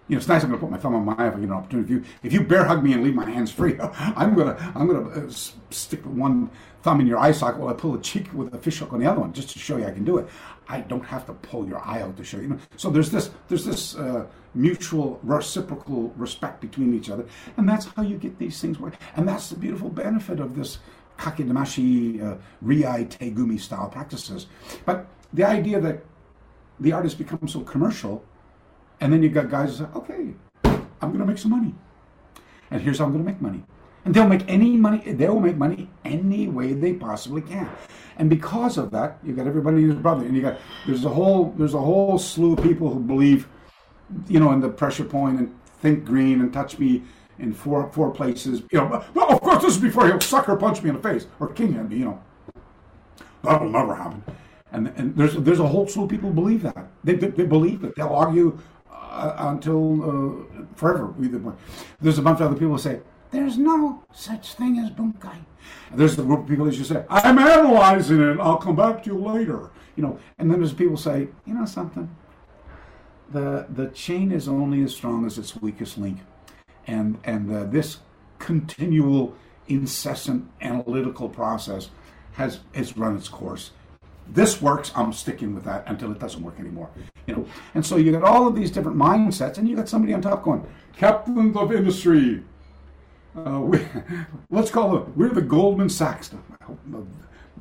[0.09, 0.43] You know, it's nice.
[0.43, 1.85] I'm going to put my thumb on my eye if I get an opportunity.
[1.85, 3.79] If you if you bear hug me and leave my hands free,
[4.17, 5.31] I'm gonna I'm gonna uh,
[5.71, 6.51] stick one
[6.83, 9.01] thumb in your eye socket while I pull a cheek with a fish hook on
[9.01, 10.29] the other one, just to show you I can do it.
[10.69, 12.45] I don't have to pull your eye out to show you.
[12.45, 12.59] you know?
[12.77, 17.27] So there's this there's this uh, mutual reciprocal respect between each other,
[17.57, 18.95] and that's how you get these things work.
[19.17, 20.79] And that's the beautiful benefit of this
[21.19, 24.47] kakidameshi, uh, riai tegumi style practices.
[24.85, 26.05] But the idea that
[26.81, 28.25] the artist becomes so commercial
[29.01, 31.75] and then you got guys who say, okay, I'm going to make some money.
[32.71, 33.63] And here's how I'm going to make money.
[34.05, 37.69] And they'll make any money, they'll make money any way they possibly can.
[38.17, 40.25] And because of that, you've got everybody and his brother.
[40.25, 43.49] And you got, there's a whole, there's a whole slew of people who believe,
[44.29, 47.03] you know, in the pressure point and think green and touch me
[47.39, 48.63] in four, four places.
[48.71, 51.27] You know, well, of course, this is before he'll sucker punch me in the face
[51.41, 52.23] or king me, you know.
[53.43, 54.23] That will never happen.
[54.73, 56.89] And, and there's there's a whole slew of people who believe that.
[57.05, 57.95] They, they, they believe it.
[57.97, 58.59] They'll argue
[58.91, 61.15] uh, until uh, forever.
[61.23, 61.55] Either way.
[62.01, 63.01] There's a bunch of other people who say,
[63.31, 65.45] there's no such thing as bunkai.
[65.91, 68.41] And there's the group of people that just say, I'm analyzing it.
[68.41, 69.71] I'll come back to you later.
[69.97, 72.09] You know, and then there's people say, you know something?
[73.31, 76.19] The the chain is only as strong as its weakest link,
[76.87, 77.99] and and uh, this
[78.39, 79.35] continual,
[79.69, 81.91] incessant analytical process
[82.33, 83.71] has has run its course.
[84.27, 84.93] This works.
[84.95, 86.91] I'm sticking with that until it doesn't work anymore
[87.27, 87.47] you know.
[87.75, 90.43] And so you got all of these different mindsets and you got somebody on top
[90.43, 92.43] going captains of industry
[93.37, 93.85] uh, we,
[94.51, 96.31] let's call it we're the goldman sachs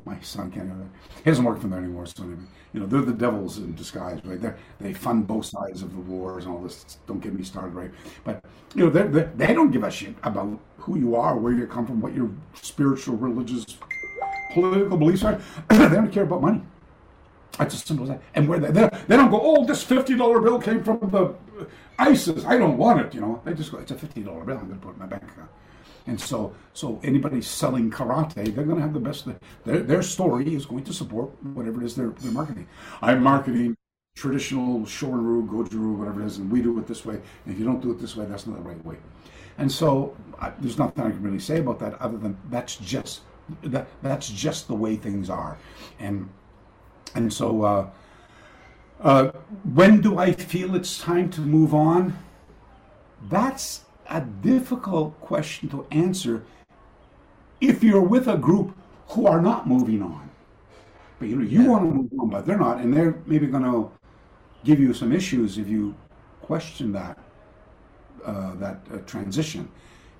[0.04, 0.88] my son can't hear that.
[1.24, 4.20] he doesn't work for them anymore so anyway, you know they're the devils in disguise
[4.24, 7.44] right they they fund both sides of the wars and all this don't get me
[7.44, 7.90] started right
[8.24, 8.44] but
[8.74, 11.66] you know they they they don't give a shit about who you are where you
[11.66, 13.78] come from what your spiritual religious
[14.54, 15.40] political beliefs are.
[15.68, 16.62] they don't care about money.
[17.58, 18.22] That's as simple as that.
[18.34, 21.34] And where they, they, they don't go, oh, this fifty dollar bill came from the
[21.98, 22.44] ISIS.
[22.44, 23.14] I don't want it.
[23.14, 24.58] You know, they just go, it's a fifty dollar bill.
[24.58, 25.50] I'm going to put it in my bank account.
[26.06, 29.26] And so, so anybody selling karate, they're going to have the best.
[29.64, 32.68] Their, their story is going to support whatever it is they're, they're marketing.
[33.00, 33.76] I'm marketing
[34.14, 37.14] traditional Shorin-ryu, Goju-ryu, whatever it is, and we do it this way.
[37.14, 38.96] And if you don't do it this way, that's not the right way.
[39.56, 43.22] And so, I, there's nothing I can really say about that other than that's just
[43.62, 45.58] that that's just the way things are
[45.98, 46.28] and
[47.14, 47.90] and so uh,
[49.00, 49.28] uh,
[49.74, 52.16] when do i feel it's time to move on
[53.28, 56.44] that's a difficult question to answer
[57.60, 58.76] if you're with a group
[59.08, 60.30] who are not moving on.
[61.18, 63.64] But you know you want to move on but they're not and they're maybe going
[63.64, 63.90] to
[64.64, 65.94] give you some issues if you
[66.40, 67.18] question that
[68.24, 69.68] uh, that uh, transition.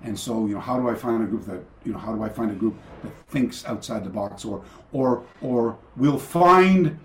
[0.03, 2.21] And so, you know, how do I find a group that, you know, how do
[2.21, 6.99] I find a group that thinks outside the box, or, or, or will find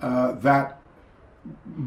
[0.00, 0.80] uh, that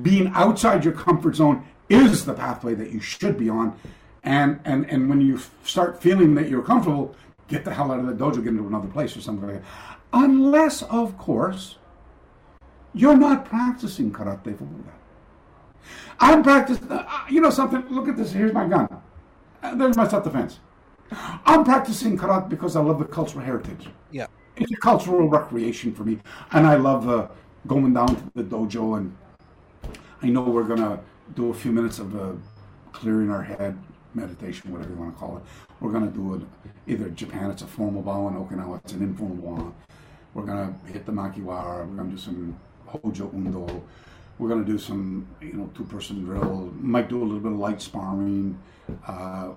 [0.03, 3.75] being outside your comfort zone is the pathway that you should be on,
[4.23, 7.15] and and and when you start feeling that you're comfortable,
[7.47, 9.67] get the hell out of the dojo, get into another place or something like that.
[10.13, 11.77] Unless, of course,
[12.93, 14.99] you're not practicing karate for that.
[16.19, 16.89] I'm practicing.
[16.91, 17.85] Uh, you know something?
[17.89, 18.31] Look at this.
[18.31, 18.87] Here's my gun.
[19.61, 20.59] Uh, There's my self-defense.
[21.45, 23.87] I'm practicing karate because I love the cultural heritage.
[24.11, 24.27] Yeah.
[24.55, 26.19] It's a cultural recreation for me,
[26.51, 27.27] and I love uh,
[27.67, 28.97] going down to the dojo.
[28.97, 29.17] And
[30.21, 30.99] I know we're gonna
[31.35, 32.33] do a few minutes of uh,
[32.91, 33.77] clearing our head
[34.15, 35.43] meditation, whatever you want to call it.
[35.79, 36.41] We're gonna do it
[36.87, 37.51] either Japan.
[37.51, 39.73] It's a formal bow, in Okinawa it's an informal bow.
[40.33, 41.87] We're gonna hit the makiwara.
[41.87, 43.83] We're gonna do some hojo undo.
[44.39, 46.73] We're gonna do some, you know, two-person drill.
[46.79, 48.57] Might do a little bit of light sparring.
[49.07, 49.49] Uh,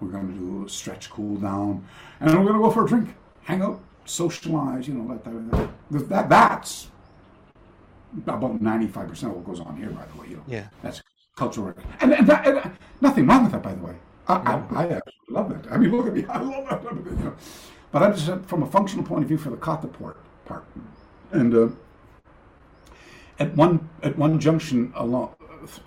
[0.00, 1.84] we're gonna do a stretch, cool down,
[2.20, 3.14] and then we're gonna go for a drink,
[3.44, 4.88] hang out, socialize.
[4.88, 6.88] You know, that that, that, that that's
[8.26, 9.90] about ninety-five percent of what goes on here.
[9.90, 10.66] By the way, you know, Yeah.
[10.82, 11.00] that's
[11.38, 13.62] cultural, and, and, that, and nothing wrong with that.
[13.62, 13.94] By the way,
[14.26, 15.72] I, I, I absolutely love that.
[15.72, 17.34] I mean, look at me, I love that.
[17.92, 20.64] But I'm just uh, from a functional point of view for the kata port part,
[21.32, 21.54] and.
[21.54, 21.68] Uh,
[23.40, 25.34] at one at one junction along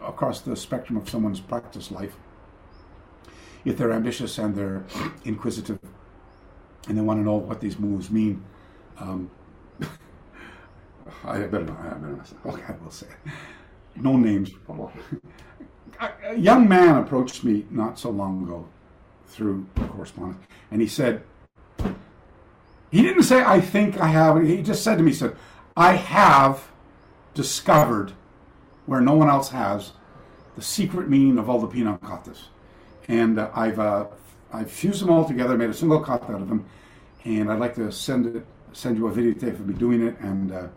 [0.06, 2.16] across the spectrum of someone's practice life,
[3.66, 4.86] if they're ambitious and they're
[5.26, 5.80] inquisitive
[6.88, 8.44] and they want to know what these moves mean.
[8.98, 9.30] Um,
[11.24, 11.80] I better not.
[11.80, 12.36] I better not say.
[12.46, 13.08] Okay, I will say.
[13.08, 13.32] It.
[13.96, 14.52] No names.
[16.00, 18.68] A young man approached me not so long ago
[19.28, 21.24] through correspondence, and he said,
[22.92, 24.44] he didn't say, I think I have.
[24.44, 25.36] He just said to me, he said,
[25.78, 26.72] I have
[27.34, 28.12] discovered
[28.86, 29.94] where no one else has
[30.56, 32.48] the secret meaning of all the katas.
[33.08, 34.08] And uh, I've, uh,
[34.52, 36.66] I've fused them all together, made a single cut out of them,
[37.24, 40.20] and I'd like to send it, send you a videotape of me doing it.
[40.20, 40.68] And uh,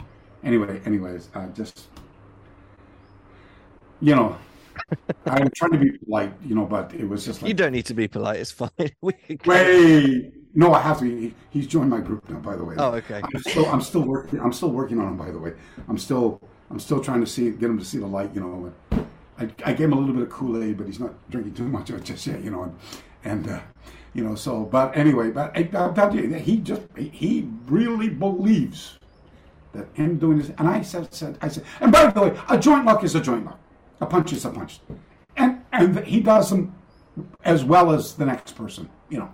[0.45, 1.89] anyway, anyways, uh, just,
[4.05, 4.37] you know,
[5.25, 7.49] I'm trying to be polite, you know, but it was just like.
[7.49, 8.39] You don't need to be polite.
[8.39, 8.71] It's fine.
[9.01, 11.07] Wait, no, I have to.
[11.07, 12.75] He, he's joined my group now, by the way.
[12.77, 13.23] Oh, okay.
[13.23, 14.41] I'm still, I'm still working.
[14.41, 15.55] I'm still working on him, by the way.
[15.89, 16.39] I'm still,
[16.71, 18.35] I'm still trying to see, get him to see the light.
[18.35, 18.73] You know,
[19.39, 21.67] I, I gave him a little bit of Kool Aid, but he's not drinking too
[21.69, 22.45] much of it just yet.
[22.45, 22.77] You know, and,
[23.25, 23.61] and uh,
[24.13, 24.65] you know, so.
[24.65, 28.99] But anyway, but I, I'll tell you, he just, he really believes
[29.73, 30.51] that him doing this.
[30.59, 33.21] And I said, said, I said, and by the way, a joint lock is a
[33.21, 33.59] joint lock.
[34.05, 34.81] A punch is a punch,
[35.35, 36.75] and and he does them
[37.43, 38.91] as well as the next person.
[39.09, 39.31] You know.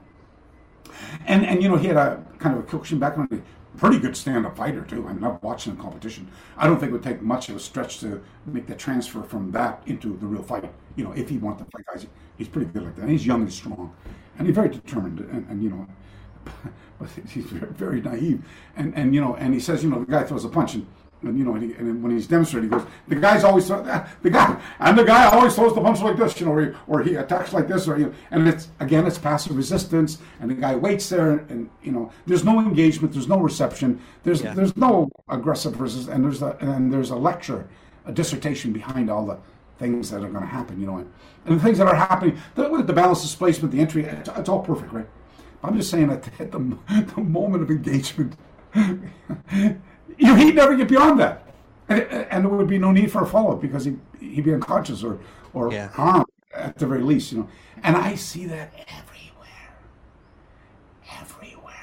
[1.27, 3.43] And and you know he had a kind of a Kyokushin background,
[3.77, 5.09] pretty good stand-up fighter too.
[5.09, 6.29] I mean, watched him in competition.
[6.57, 9.51] I don't think it would take much of a stretch to make the transfer from
[9.51, 10.73] that into the real fight.
[10.95, 12.07] You know, if he wanted to fight guys,
[12.39, 13.03] he's pretty good like that.
[13.03, 13.93] And he's young and strong,
[14.39, 15.19] and he's very determined.
[15.19, 15.87] And, and you know,
[17.01, 18.45] but he's very, very naive.
[18.77, 20.87] And and you know, and he says, you know, the guy throws a punch and
[21.23, 24.31] and you know, and, he, and, when he's demonstrating, he goes, the guy's always the
[24.31, 27.03] guy, and the guy always throws the punch like this, you know, or he, or
[27.03, 30.55] he attacks like this, or you know, and it's again, it's passive resistance, and the
[30.55, 34.55] guy waits there, and, and you know, there's no engagement, there's no reception, there's yeah.
[34.55, 37.69] there's no aggressive resistance, and there's a and there's a lecture,
[38.07, 39.39] a dissertation behind all the
[39.79, 41.11] things that are going to happen, you know, and,
[41.47, 44.61] and the things that are happening, the, the balance displacement, the entry, it's, it's all
[44.61, 45.07] perfect, right?
[45.65, 46.59] I'm just saying that at the,
[47.15, 48.37] the moment of engagement.
[50.19, 51.45] you, he'd never get beyond that.
[51.89, 54.55] And, and there would be no need for a follow up because he, he'd be
[54.55, 55.19] unconscious or,
[55.53, 55.89] or yeah.
[55.89, 57.49] harmed at the very least, you know.
[57.83, 59.75] And I see that everywhere.
[61.11, 61.75] Everywhere.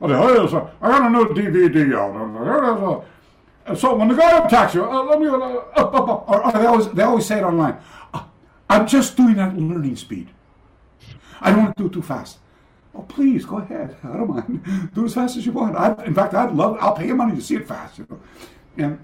[0.00, 3.04] Well, I got a new DVD out.
[3.76, 6.52] So when the guy attacks you, uh, let me, uh, up, up, up, or, or
[6.52, 7.78] they, always, they always say it online.
[8.14, 8.24] Uh,
[8.70, 10.28] I'm just doing that learning speed.
[11.40, 12.38] I don't want to do it too fast.
[12.94, 13.96] Oh, please go ahead.
[14.02, 14.90] I don't mind.
[14.94, 15.76] Do as fast as you want.
[15.76, 16.78] I, in fact, I'd love.
[16.80, 17.98] I'll pay you money to see it fast.
[17.98, 18.20] You know?
[18.76, 18.98] And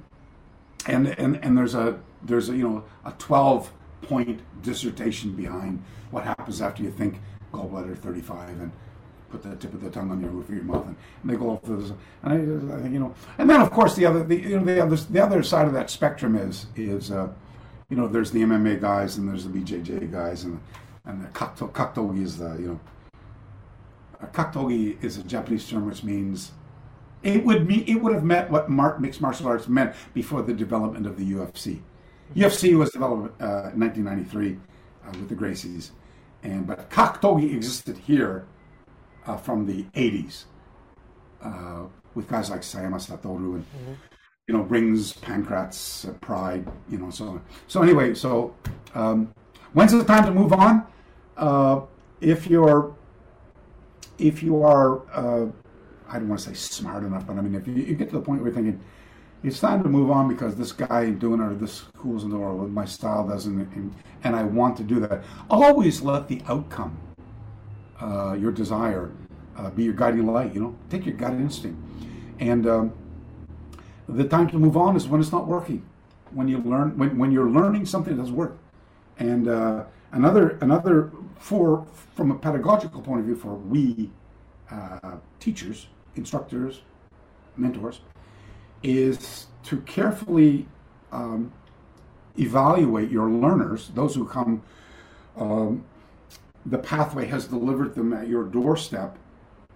[0.86, 3.70] and and and there's a there's a you know a 12
[4.02, 7.20] point dissertation behind what happens after you think
[7.52, 8.72] gallbladder 35 and
[9.30, 11.36] put the tip of the tongue on your roof of your mouth and, and they
[11.36, 11.92] go off this
[12.22, 12.36] and I,
[12.88, 15.42] you know and then of course the other the you know the other the other
[15.42, 17.28] side of that spectrum is is uh,
[17.88, 20.60] you know there's the MMA guys and there's the BJJ guys and
[21.06, 22.80] and the kakuto, is the you know
[24.20, 26.52] kakutogi is a Japanese term which means
[27.22, 28.70] it would mean it would have meant what
[29.00, 31.80] mixed martial arts meant before the development of the UFC.
[32.34, 34.58] UFC was developed uh, in 1993
[35.06, 35.90] uh, with the Gracies,
[36.42, 38.46] and but kakutogi existed here
[39.26, 40.44] uh, from the 80s
[41.42, 41.84] uh,
[42.14, 43.92] with guys like Sayama Satoru and mm-hmm.
[44.46, 47.42] you know Rings, Pancrase, uh, Pride, you know so on.
[47.68, 48.54] So anyway, so
[48.94, 49.32] um,
[49.72, 50.86] when's the time to move on?
[51.36, 51.80] Uh,
[52.20, 52.94] if you're
[54.18, 55.50] if you are, uh,
[56.08, 58.16] I don't want to say smart enough, but I mean, if you, you, get to
[58.16, 58.80] the point where you're thinking,
[59.42, 62.38] it's time to move on because this guy doing it or this school's in the
[62.38, 65.22] world, my style doesn't, and, and, I want to do that.
[65.50, 66.96] Always let the outcome,
[68.00, 69.10] uh, your desire,
[69.56, 70.54] uh, be your guiding light.
[70.54, 71.78] You know, take your gut instinct,
[72.40, 72.92] and um,
[74.08, 75.84] the time to move on is when it's not working,
[76.32, 78.56] when you learn, when, when you're learning something that doesn't work,
[79.18, 81.10] and uh, another another
[81.44, 84.08] for from a pedagogical point of view for we
[84.70, 86.80] uh, teachers, instructors,
[87.58, 88.00] mentors,
[88.82, 90.66] is to carefully
[91.12, 91.52] um,
[92.38, 94.62] evaluate your learners, those who come.
[95.36, 95.84] Um,
[96.64, 99.18] the pathway has delivered them at your doorstep,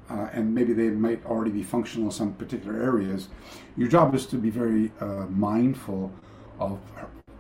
[0.09, 3.29] uh, and maybe they might already be functional in some particular areas.
[3.77, 6.11] Your job is to be very uh, mindful
[6.59, 6.79] of,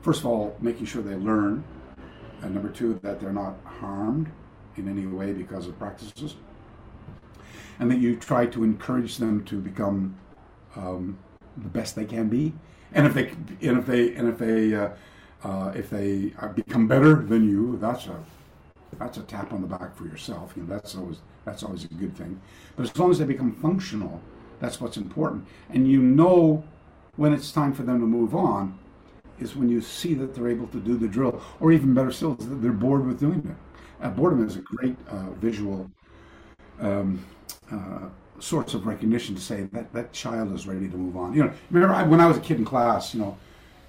[0.02, 1.64] first of all, making sure they learn,
[2.42, 4.30] and number two, that they're not harmed
[4.76, 6.36] in any way because of practices.
[7.78, 10.16] And that you try to encourage them to become
[10.76, 11.18] um,
[11.56, 12.54] the best they can be.
[12.92, 13.28] And if they
[13.68, 14.90] and if they and if they uh,
[15.44, 18.24] uh, if they become better than you, that's a
[18.98, 20.54] that's a tap on the back for yourself.
[20.56, 22.40] You know, that's always that's always a good thing.
[22.76, 24.20] But as long as they become functional,
[24.60, 25.46] that's what's important.
[25.70, 26.64] And you know
[27.16, 28.78] when it's time for them to move on,
[29.40, 32.34] is when you see that they're able to do the drill, or even better still,
[32.34, 34.04] that they're bored with doing it.
[34.04, 35.90] Uh, boredom is a great uh, visual
[36.80, 37.24] um,
[37.72, 38.08] uh,
[38.38, 41.34] sorts of recognition to say that that child is ready to move on.
[41.34, 43.36] You know, remember I, when I was a kid in class, you know,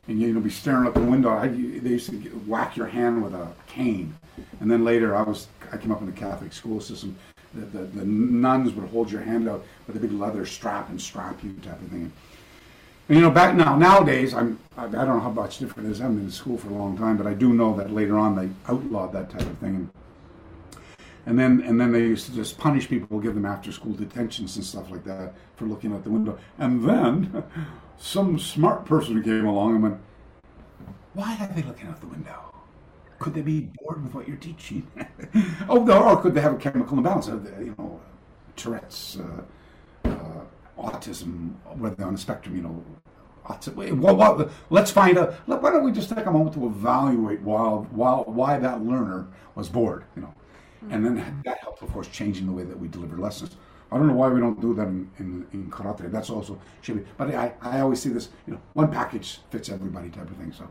[0.07, 1.29] and you know be staring out the window.
[1.29, 4.17] I, they used to get, whack your hand with a cane,
[4.59, 7.15] and then later I was I came up in the Catholic school system.
[7.53, 11.01] The, the, the nuns would hold your hand out with a big leather strap and
[11.01, 12.11] strap you type of thing.
[13.09, 15.93] And you know, back now nowadays, I'm I, I don't know how much different it
[15.93, 15.99] is.
[15.99, 18.17] I haven't been in school for a long time, but I do know that later
[18.19, 19.89] on they outlawed that type of thing.
[21.25, 24.55] And then and then they used to just punish people, give them after school detentions
[24.57, 26.37] and stuff like that for looking out the window.
[26.59, 27.43] And then
[27.97, 29.97] some smart person came along and went,
[31.15, 32.53] "Why are they looking out the window?
[33.17, 34.87] Could they be bored with what you're teaching?
[35.67, 37.25] oh, or could they have a chemical imbalance?
[37.25, 37.99] You know,
[38.55, 40.45] Tourette's." Uh, uh,
[40.79, 42.83] autism, whether on the spectrum, you know,
[43.93, 45.33] well, well, let's find out.
[45.47, 49.69] Why don't we just take a moment to evaluate while, while, why that learner was
[49.69, 50.33] bored, you know,
[50.91, 53.55] and then that helps, of course, changing the way that we deliver lessons.
[53.91, 56.11] I don't know why we don't do that in, in, in karate.
[56.11, 57.11] That's also should be.
[57.17, 60.53] But I, I always see this, you know, one package fits everybody type of thing.
[60.53, 60.67] So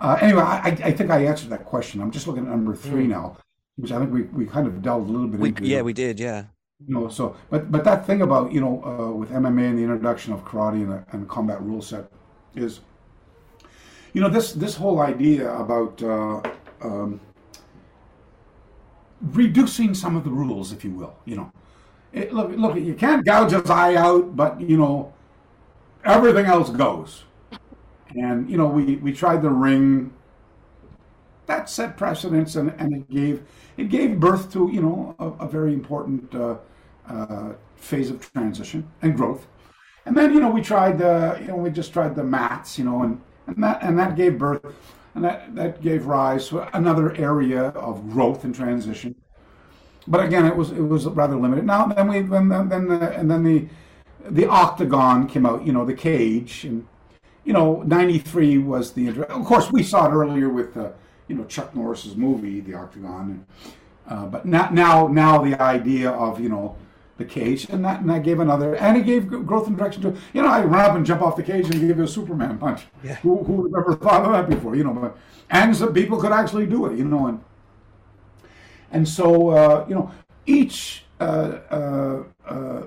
[0.00, 2.00] uh, anyway, I, I think I answered that question.
[2.00, 3.10] I'm just looking at number three mm.
[3.10, 3.36] now,
[3.76, 5.66] which I think we, we kind of delved a little bit we, into.
[5.66, 6.18] Yeah, we did.
[6.18, 6.44] Yeah
[6.84, 9.82] you know so but but that thing about you know uh, with mma and the
[9.82, 12.10] introduction of karate and, and combat rule set
[12.54, 12.80] is
[14.12, 16.40] you know this this whole idea about uh,
[16.82, 17.20] um,
[19.20, 21.50] reducing some of the rules if you will you know.
[22.12, 25.12] It, look look you can't gouge his eye out but you know
[26.06, 27.24] everything else goes.
[28.14, 30.12] And you know we we tried the ring.
[31.46, 33.42] That set precedents and, and it gave
[33.76, 36.56] it gave birth to you know a, a very important uh,
[37.08, 39.46] uh, phase of transition and growth.
[40.04, 42.84] And then you know we tried the you know we just tried the mats you
[42.84, 44.64] know and, and that and that gave birth
[45.14, 49.14] and that that gave rise to another area of growth and transition.
[50.06, 51.64] But again, it was it was rather limited.
[51.64, 53.66] Now then we then then the, and then the
[54.28, 55.66] the octagon came out.
[55.66, 56.86] You know the cage and
[57.44, 60.90] you know 93 was the of course we saw it earlier with uh,
[61.28, 63.46] you know Chuck Norris's movie The Octagon, and,
[64.08, 66.76] uh, but now now now the idea of you know
[67.18, 70.16] the cage, and that and that gave another, and it gave growth and direction to
[70.32, 72.58] you know I run up and jump off the cage and give you a Superman
[72.58, 72.82] punch.
[73.02, 73.14] Yeah.
[73.16, 74.76] Who who would have ever thought of that before?
[74.76, 75.16] You know, but
[75.50, 76.98] and some people could actually do it.
[76.98, 77.40] You know, and
[78.90, 80.10] and so uh, you know
[80.44, 82.82] each uh, uh, uh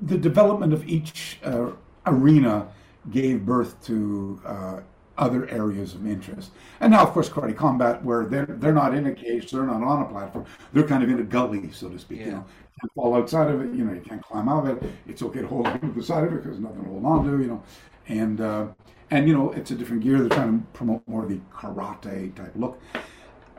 [0.00, 1.70] the development of each uh,
[2.06, 2.68] arena
[3.10, 4.80] gave birth to uh,
[5.16, 6.50] other areas of interest.
[6.80, 9.82] And now, of course, karate combat, where they're they're not in a cage, they're not
[9.82, 12.20] on a platform, they're kind of in a gully, so to speak.
[12.20, 12.26] Yeah.
[12.26, 13.74] You know, you can't fall outside of it.
[13.76, 14.90] You know, you can't climb out of it.
[15.06, 17.24] It's okay to hold on to the side of it because nothing to hold on
[17.24, 17.42] to.
[17.42, 17.62] You know,
[18.08, 18.66] and uh,
[19.10, 20.18] and you know, it's a different gear.
[20.18, 22.80] They're trying to promote more of the karate type look.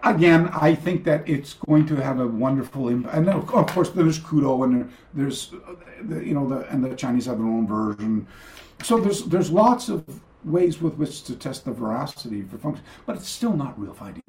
[0.03, 3.15] Again, I think that it's going to have a wonderful impact.
[3.15, 7.25] And then, of course, there's Kudo, and there's, uh, you know, the, and the Chinese
[7.25, 8.27] have their own version.
[8.83, 10.03] So there's there's lots of
[10.45, 14.23] ways with which to test the veracity for function, but it's still not real fighting.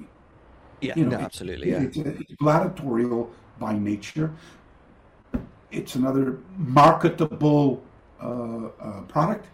[0.81, 1.70] Yeah, you know, no, absolutely.
[1.70, 1.83] yeah.
[1.83, 4.33] It's, it's, gladiatorial by nature.
[5.70, 7.83] It's another marketable
[8.20, 9.47] uh, uh, product,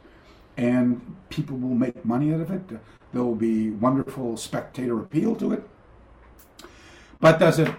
[0.56, 2.68] and people will make money out of it.
[3.12, 5.68] There will be wonderful spectator appeal to it.
[7.20, 7.72] But does it?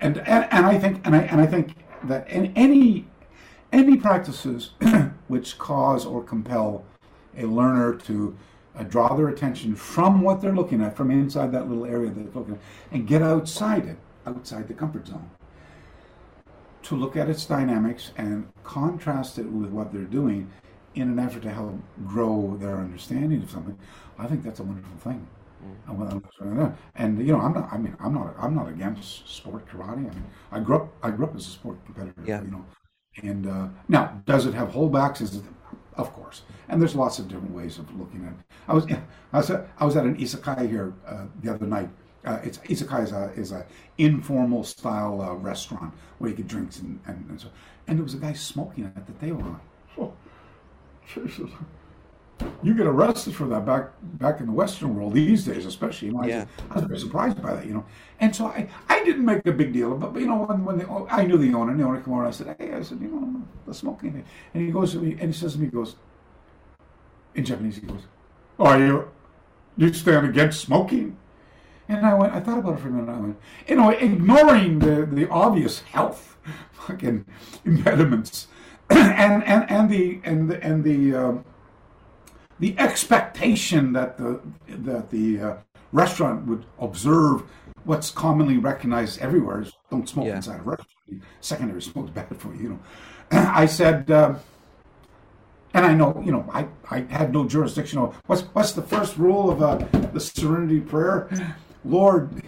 [0.00, 3.06] And and, and I think and I and I think that in any
[3.72, 4.70] any practices
[5.28, 6.84] which cause or compel
[7.36, 8.36] a learner to
[8.76, 12.32] uh, draw their attention from what they're looking at, from inside that little area that
[12.32, 13.96] they're looking at, and get outside it,
[14.26, 15.30] outside the comfort zone,
[16.82, 20.50] to look at its dynamics and contrast it with what they're doing
[20.94, 23.76] in an effort to help grow their understanding of something.
[24.18, 25.26] I think that's a wonderful thing.
[25.88, 26.76] Mm.
[26.94, 27.72] And you know, I'm not.
[27.72, 28.34] I mean, I'm not.
[28.38, 29.92] I'm not against sport karate.
[29.92, 30.92] I mean, I grew up.
[31.02, 32.22] I grew up as a sport competitor.
[32.24, 32.42] Yeah.
[32.42, 32.64] You know,
[33.22, 35.20] and uh, now, does it have holdbacks?
[35.20, 35.42] Is it
[35.96, 36.42] of course.
[36.68, 38.38] And there's lots of different ways of looking at it.
[38.68, 38.86] I was
[39.32, 41.88] I was at, I was at an izakaya here uh, the other night.
[42.24, 43.66] Uh, it's izakaya is a, is a
[43.98, 47.48] informal style uh, restaurant where you get drinks and, and, and, so.
[47.86, 49.60] And there was a guy smoking at the table.
[49.98, 50.14] Oh,
[51.06, 51.50] Jesus.
[52.62, 56.08] You get arrested for that back back in the Western world these days, especially.
[56.08, 56.46] You know, yeah.
[56.70, 57.84] I, was very surprised by that, you know.
[58.20, 60.64] And so I, I didn't make a big deal of it, but you know, when,
[60.64, 62.82] when the, I knew the owner, and the owner came over, I said, hey, I
[62.82, 64.24] said, you know, the smoking.
[64.54, 65.96] And he goes to me, and he says to me, he goes,
[67.34, 68.02] in Japanese, he goes,
[68.58, 69.10] are you,
[69.76, 71.16] you stand against smoking?
[71.88, 73.12] And I went, I thought about it for a minute.
[73.12, 73.36] I went,
[73.68, 76.38] you know, ignoring the, the obvious health
[76.72, 77.26] fucking
[77.64, 78.46] impediments
[78.90, 81.32] and, and, and the, and the, and the, uh,
[82.60, 85.56] the expectation that the that the uh,
[85.92, 87.42] restaurant would observe
[87.84, 90.36] what's commonly recognized everywhere is don't smoke Yeah.
[90.36, 91.22] inside a restaurant.
[91.40, 92.78] Secondary smoke's bad for you, you know.
[93.32, 94.34] I said, uh,
[95.74, 97.98] and I know, you know, I, I had no jurisdiction.
[97.98, 99.76] over- What's what's the first rule of uh,
[100.12, 101.28] the Serenity Prayer?
[101.84, 102.42] Lord,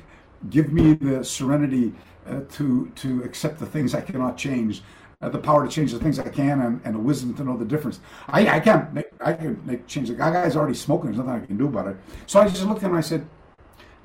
[0.51, 1.93] give me the serenity
[2.27, 4.83] uh, to to accept the things I cannot change,
[5.23, 7.57] uh, the power to change the things I can, and, and the wisdom to know
[7.57, 8.01] the difference.
[8.29, 10.09] I, I can't make I can make change.
[10.09, 11.07] The guy guy's already smoking.
[11.07, 11.97] There's nothing I can do about it.
[12.27, 13.27] So I just looked at him and I said,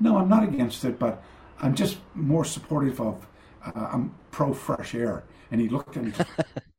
[0.00, 1.22] No, I'm not against it, but
[1.60, 3.26] I'm just more supportive of.
[3.64, 5.24] Uh, I'm pro fresh air.
[5.50, 6.12] And he looked at me.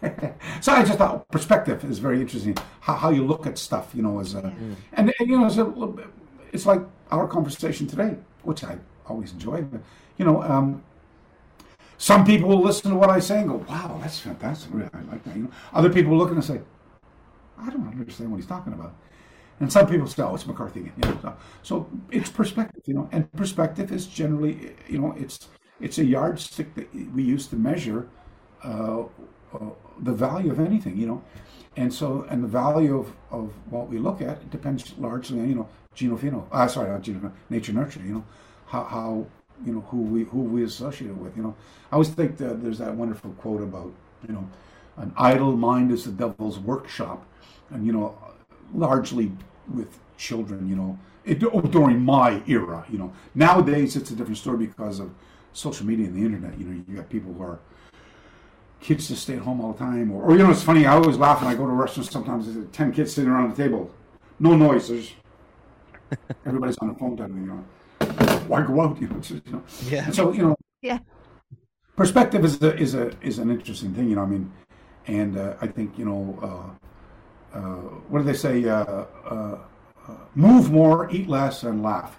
[0.60, 2.56] so I just thought perspective is very interesting.
[2.80, 4.52] How, how you look at stuff, you know, as a,
[4.92, 6.08] and, and you know, it's, a,
[6.52, 9.62] it's like our conversation today, which I always enjoy.
[9.62, 9.80] But
[10.16, 10.84] you know, um,
[11.98, 14.72] some people will listen to what I say and go, "Wow, that's fantastic!
[14.72, 16.60] I like that." You know, other people will look and say,
[17.58, 18.94] "I don't understand what he's talking about."
[19.60, 22.94] And some people say, "Oh, it's McCarthy again." You know, so, so it's perspective, you
[22.94, 25.48] know, and perspective is generally, you know, it's
[25.80, 28.08] it's a yardstick that we use to measure
[28.64, 29.02] uh,
[29.52, 29.70] uh,
[30.00, 31.22] the value of anything, you know,
[31.76, 35.54] and so and the value of, of what we look at depends largely on you
[35.56, 36.46] know genopheno.
[36.52, 38.00] Uh, sorry, not nature nurture.
[38.00, 38.24] You know,
[38.66, 39.26] how, how
[39.64, 41.36] you know who we who we associate it with.
[41.36, 41.54] You know,
[41.90, 43.92] I always think that there's that wonderful quote about
[44.26, 44.48] you know,
[44.96, 47.24] an idle mind is the devil's workshop,
[47.70, 48.16] and you know,
[48.74, 49.32] largely
[49.72, 50.68] with children.
[50.68, 52.84] You know, it, oh, during my era.
[52.90, 55.10] You know, nowadays it's a different story because of
[55.52, 56.58] social media and the internet.
[56.58, 57.60] You know, you got people who are
[58.80, 60.10] kids just stay at home all the time.
[60.10, 60.86] Or, or you know, it's funny.
[60.86, 62.10] I always laugh when I go to restaurants.
[62.10, 63.90] Sometimes there's ten kids sitting around the table,
[64.40, 64.88] no noise.
[64.88, 65.12] There's
[66.46, 67.16] everybody's on the phone.
[67.16, 67.64] Type of thing, you know,
[68.48, 69.00] why go out?
[69.00, 69.62] You know, just, you know.
[69.86, 70.04] Yeah.
[70.06, 70.98] And so you know, Yeah.
[71.96, 74.08] perspective is a, is a is an interesting thing.
[74.08, 74.52] You know, I mean,
[75.06, 76.38] and uh, I think you know,
[77.54, 77.60] uh, uh,
[78.10, 78.64] what do they say?
[78.68, 79.58] Uh, uh,
[80.08, 82.18] uh, move more, eat less, and laugh.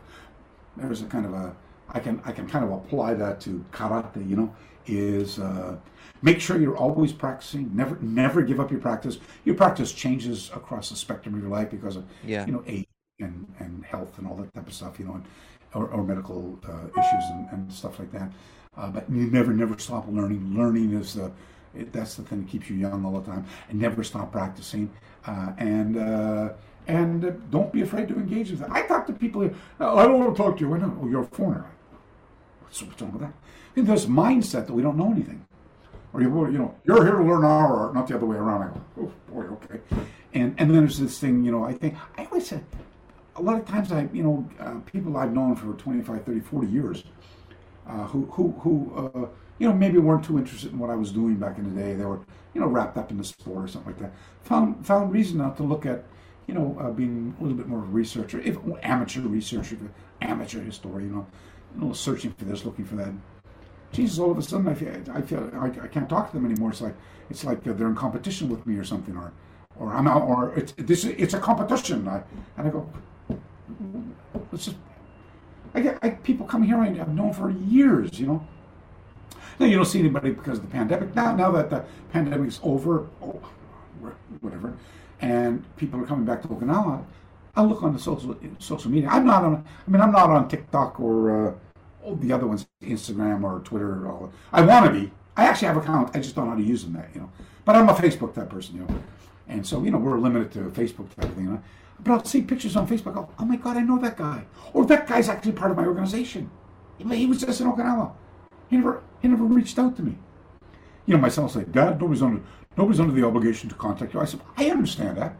[0.77, 1.55] There's a kind of a
[1.89, 4.27] I can I can kind of apply that to karate.
[4.29, 5.75] You know, is uh,
[6.21, 7.75] make sure you're always practicing.
[7.75, 9.17] Never never give up your practice.
[9.45, 12.45] Your practice changes across the spectrum of your life because of Yeah.
[12.45, 12.85] you know age
[13.19, 14.99] and, and health and all that type of stuff.
[14.99, 15.25] You know, and,
[15.73, 18.31] or, or medical uh, issues and, and stuff like that.
[18.77, 20.55] Uh, but you never never stop learning.
[20.55, 21.31] Learning is the
[21.75, 23.45] it, that's the thing that keeps you young all the time.
[23.69, 24.91] And never stop practicing.
[25.25, 26.49] Uh, and uh,
[26.87, 28.71] and don't be afraid to engage with that.
[28.71, 29.41] I talk to people.
[29.41, 30.73] here, "Oh, I don't want to talk to you.
[30.73, 30.97] I know.
[31.01, 31.69] Oh, you're a foreigner.
[32.61, 33.33] What's, what's wrong with that?
[33.71, 35.45] I think there's mindset that we don't know anything.
[36.11, 38.63] Or you, you know, you're here to learn our art, not the other way around.
[38.63, 39.79] I go, oh boy, okay.
[40.33, 41.63] And and then there's this thing, you know.
[41.63, 42.63] I think I always said
[43.39, 46.67] a lot of times I, you know, uh, people I've known for 25, 30, 40
[46.67, 47.03] years,
[47.87, 49.27] uh, who who who uh,
[49.57, 51.95] you know maybe weren't too interested in what I was doing back in the day.
[51.95, 52.19] They were
[52.53, 54.13] you know wrapped up in the sport or something like that.
[54.43, 56.03] Found found reason now to look at
[56.47, 59.77] you know uh, being a little bit more of a researcher, if amateur researcher,
[60.21, 61.27] amateur historian, you know,
[61.75, 63.13] you know, searching for this, looking for that.
[63.91, 66.45] Jesus, all of a sudden I feel I feel I, I can't talk to them
[66.45, 66.69] anymore.
[66.69, 66.95] It's like
[67.29, 69.33] it's like uh, they're in competition with me or something, or
[69.79, 72.07] or I'm out, or it's this it's a competition.
[72.07, 72.21] I,
[72.57, 72.87] and I go,
[74.51, 74.77] let's just.
[75.73, 78.47] I get I, people come here I've known for years, you know.
[79.59, 81.13] Now you don't see anybody because of the pandemic.
[81.15, 83.41] Now, now that the pandemic's over, oh,
[84.39, 84.73] whatever,
[85.21, 87.03] and people are coming back to Okinawa,
[87.55, 89.09] I look on the social social media.
[89.09, 89.65] I'm not on.
[89.85, 91.53] I mean, I'm not on TikTok or uh,
[92.21, 94.05] the other ones, Instagram or Twitter.
[94.05, 94.33] Or all.
[94.53, 95.11] I want to be.
[95.35, 96.15] I actually have an account.
[96.15, 96.93] I just don't know how to use them.
[96.93, 97.31] That you know.
[97.65, 99.03] But I'm a Facebook type person, you know.
[99.49, 101.45] And so you know we're limited to Facebook type thing.
[101.45, 101.63] You know?
[102.03, 103.15] But I'll see pictures on Facebook.
[103.15, 104.45] I'll, oh my God, I know that guy.
[104.73, 106.49] Or that guy's actually part of my organization.
[106.97, 108.11] He was just in Okinawa.
[108.69, 110.17] He never he never reached out to me.
[111.05, 112.41] You know, my son will say, Dad, nobody's under
[112.77, 114.19] nobody's under the obligation to contact you.
[114.19, 115.35] I said, I understand that.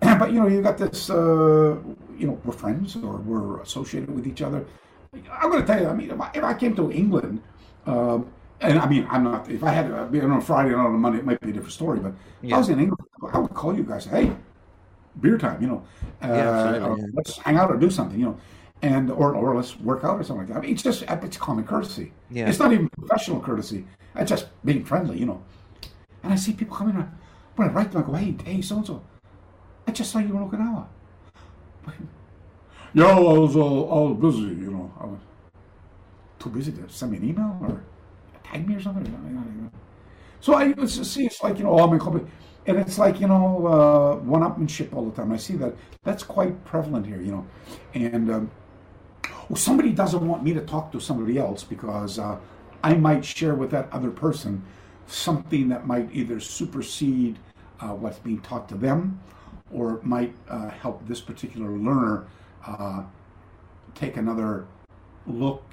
[0.18, 1.10] but you know, you got this.
[1.10, 1.76] Uh,
[2.16, 4.64] you know, we're friends or we're associated with each other.
[5.32, 5.88] I'm going to tell you.
[5.88, 7.42] I mean, if I, if I came to England,
[7.86, 8.30] um,
[8.60, 9.50] and I mean, I'm not.
[9.50, 11.52] If I had be on a Friday and on a Monday, it might be a
[11.52, 11.98] different story.
[11.98, 12.12] But
[12.42, 13.00] if I was in England,
[13.32, 14.04] I would call you guys.
[14.04, 14.32] Hey,
[15.20, 15.60] beer time.
[15.62, 15.82] You know,
[16.22, 17.04] uh, absolutely, or yeah.
[17.14, 18.18] let's hang out or do something.
[18.18, 18.40] You know.
[18.82, 20.56] And or, or let's work out or something like that.
[20.56, 22.14] I mean, it's just it's common courtesy.
[22.30, 22.48] Yeah.
[22.48, 23.84] It's not even professional courtesy.
[24.14, 25.42] It's just being friendly, you know.
[26.22, 27.12] And I see people coming around.
[27.56, 29.02] When I write them, I go, hey, hey, so and so.
[29.86, 30.86] I just saw you in Okinawa.
[32.94, 34.90] Yeah, I was all, all busy, you know.
[34.98, 35.20] I was
[36.38, 37.82] too busy to send me an email or
[38.42, 39.70] tag me or something.
[40.40, 42.24] So I see, it's like, you know, I'm in company.
[42.66, 45.32] And it's like, you know, uh, one-upmanship all the time.
[45.32, 45.74] I see that.
[46.02, 47.46] That's quite prevalent here, you know.
[47.94, 48.50] And um,
[49.48, 52.38] well, somebody doesn't want me to talk to somebody else because uh,
[52.84, 54.62] I might share with that other person
[55.06, 57.38] something that might either supersede
[57.80, 59.20] uh, what's being taught to them
[59.72, 62.26] or might uh, help this particular learner
[62.66, 63.02] uh,
[63.94, 64.66] take another
[65.26, 65.64] look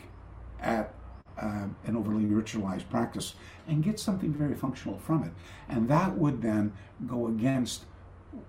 [0.60, 0.94] at
[1.40, 3.36] uh, an overly ritualized practice
[3.68, 5.32] and get something very functional from it.
[5.70, 6.74] And that would then
[7.06, 7.86] go against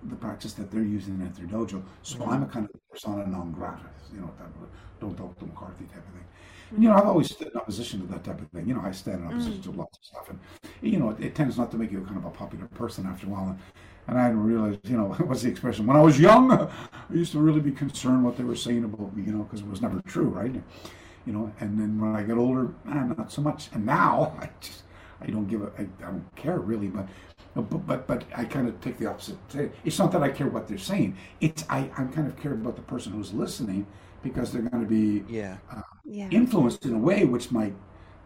[0.03, 1.83] the practice that they're using at their dojo.
[2.03, 2.29] So mm-hmm.
[2.29, 4.47] I'm a kind of persona non grata, you know, that
[4.99, 6.25] don't talk to McCarthy type of thing.
[6.71, 8.67] And, you know, I've always stood in opposition to that type of thing.
[8.67, 9.71] You know, I stand in opposition mm-hmm.
[9.71, 10.39] to lots of stuff, and
[10.81, 13.25] you know, it, it, tends not to make you kind of a popular person after
[13.25, 13.49] a while.
[13.49, 13.59] And,
[14.07, 15.87] and I realized, you know, what's the expression?
[15.87, 16.69] When I was young, I
[17.11, 19.67] used to really be concerned what they were saying about me, you know, because it
[19.67, 20.61] was never true, right?
[21.25, 23.69] You know, and then when I get older, eh, not so much.
[23.73, 24.83] And now I just,
[25.21, 27.07] I don't give a, I, I don't care really, but,
[27.55, 29.37] but, but, but I kind of take the opposite.
[29.83, 31.17] It's not that I care what they're saying.
[31.41, 33.85] It's I, I'm kind of care about the person who's listening
[34.23, 35.57] because they're going to be yeah.
[35.71, 36.29] Uh, yeah.
[36.29, 37.73] influenced in a way which might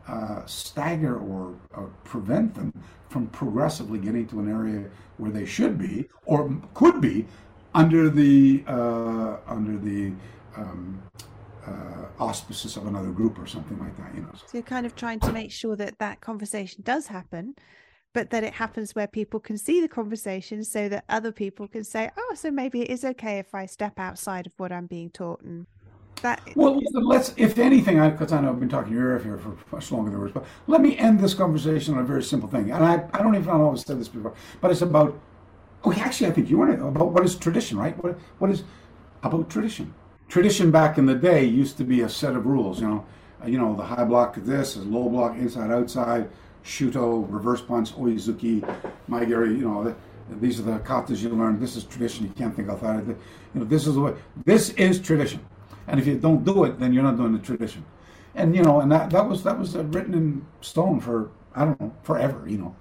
[0.07, 2.73] uh, stagger or, or, prevent them
[3.07, 7.25] from progressively getting to an area where they should be or could be
[7.73, 10.11] under the uh, under the
[10.57, 11.01] um,
[11.67, 14.13] uh, auspices of another group or something like that.
[14.15, 14.29] You know.
[14.33, 17.55] So you're kind of trying to make sure that that conversation does happen,
[18.13, 21.83] but that it happens where people can see the conversation, so that other people can
[21.83, 25.09] say, "Oh, so maybe it is okay if I step outside of what I'm being
[25.09, 25.67] taught and
[26.21, 29.37] that well let's if anything because I, I, know i've been talking to you here
[29.37, 32.49] for much longer than words but let me end this conversation on a very simple
[32.49, 35.19] thing and i, I don't even know if i've said this before but it's about
[35.83, 38.63] oh actually i think you want to about what is tradition right what, what is
[39.21, 39.93] about tradition
[40.33, 43.05] tradition back in the day used to be a set of rules you know
[43.43, 46.27] uh, you know the high block this is low block inside outside
[46.65, 48.55] shuto reverse punch oizuki
[49.07, 49.95] maegiri you know the,
[50.39, 51.59] these are the katas you learn.
[51.59, 52.25] This is tradition.
[52.25, 53.17] You can't think outside of it.
[53.53, 54.13] You know, this is the way.
[54.45, 55.45] This is tradition.
[55.87, 57.83] And if you don't do it, then you're not doing the tradition.
[58.35, 61.65] And you know, and that, that was that was uh, written in stone for I
[61.65, 62.47] don't know forever.
[62.47, 62.75] You know,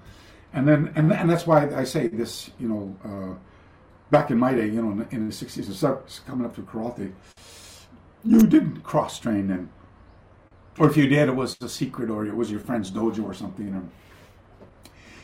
[0.52, 2.50] and then and and that's why I say this.
[2.58, 3.38] You know, uh,
[4.12, 7.12] back in my day, you know, in the '60s, it's coming up to karate.
[8.22, 9.68] You didn't cross train then,
[10.78, 13.34] or if you did, it was a secret, or it was your friend's dojo or
[13.34, 13.66] something.
[13.66, 13.88] You know,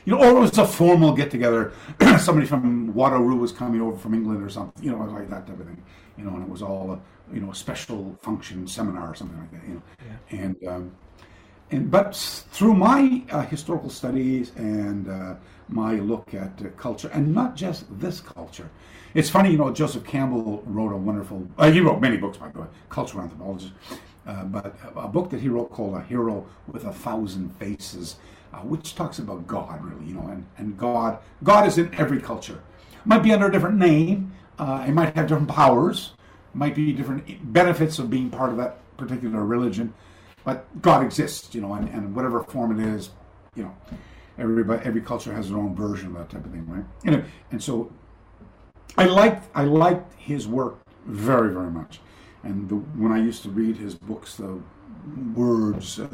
[0.04, 1.72] you know, or it was a formal get together.
[2.18, 4.82] Somebody from Waterloo was coming over from England or something.
[4.82, 5.80] You know, like that type of thing.
[6.16, 7.00] You know, and it was all a
[7.32, 9.82] you know, a special function seminar or something like that, you know.
[9.98, 10.40] Yeah.
[10.40, 10.92] And, um,
[11.70, 12.16] and but
[12.50, 15.34] through my uh, historical studies and uh,
[15.68, 18.68] my look at uh, culture, and not just this culture,
[19.14, 22.48] it's funny, you know, Joseph Campbell wrote a wonderful, uh, he wrote many books, by
[22.48, 23.72] the way, cultural anthropologist,
[24.26, 28.16] uh, but a book that he wrote called A Hero with a Thousand Faces,
[28.52, 32.20] uh, which talks about God, really, you know, and, and God, God is in every
[32.20, 32.60] culture.
[33.04, 36.12] Might be under a different name, it might have different powers,
[36.54, 39.94] might be different benefits of being part of that particular religion,
[40.44, 43.10] but God exists, you know, and, and whatever form it is,
[43.54, 43.74] you know,
[44.38, 46.84] everybody, every culture has their own version of that type of thing, right?
[47.04, 47.92] And, and so
[48.96, 52.00] I liked, I liked his work very, very much.
[52.42, 54.60] And the, when I used to read his books, the
[55.34, 56.08] words uh,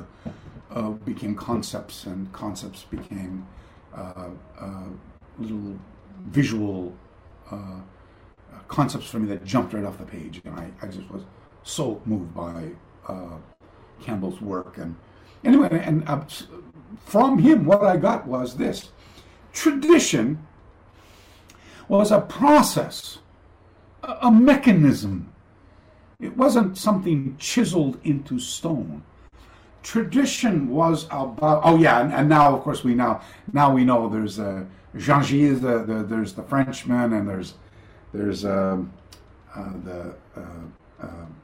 [0.70, 3.46] uh, became concepts, and concepts became
[3.94, 4.84] uh, uh
[5.38, 5.78] little
[6.26, 6.94] visual
[7.50, 7.80] uh,
[8.68, 11.22] concepts for me that jumped right off the page, and I, I just was
[11.62, 12.70] so moved by
[13.08, 13.36] uh,
[14.00, 14.78] Campbell's work.
[14.78, 14.94] And
[15.44, 16.04] anyway, and
[17.04, 18.90] from him, what I got was this:
[19.52, 20.46] tradition
[21.88, 23.18] was a process,
[24.02, 25.32] a, a mechanism.
[26.20, 29.02] It wasn't something chiseled into stone
[29.84, 33.20] tradition was about oh yeah and, and, now of course we now
[33.52, 34.64] now we know there's uh,
[34.96, 37.54] Jean Gilles the, the, there's the Frenchman and there's
[38.12, 38.90] there's um,
[39.54, 40.40] uh, the uh,
[41.02, 41.34] um,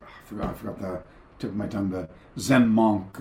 [0.00, 1.02] I forgot I forgot the
[1.38, 2.08] tip of my tongue the
[2.38, 3.20] Zen monk.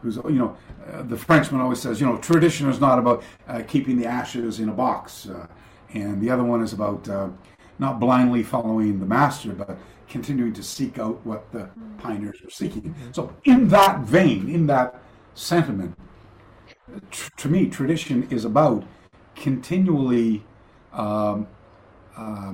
[0.00, 0.56] Uh, who's you know
[0.92, 4.60] uh, the Frenchman always says you know tradition is not about uh, keeping the ashes
[4.60, 5.46] in a box, uh,
[5.92, 7.08] and the other one is about
[7.78, 12.82] not blindly following the master, but continuing to seek out what the pioneers were seeking.
[12.82, 13.12] Mm-hmm.
[13.12, 15.00] So in that vein, in that
[15.34, 15.96] sentiment,
[17.10, 18.84] tr- to me, tradition is about
[19.34, 20.44] continually
[20.92, 21.46] um,
[22.16, 22.52] uh,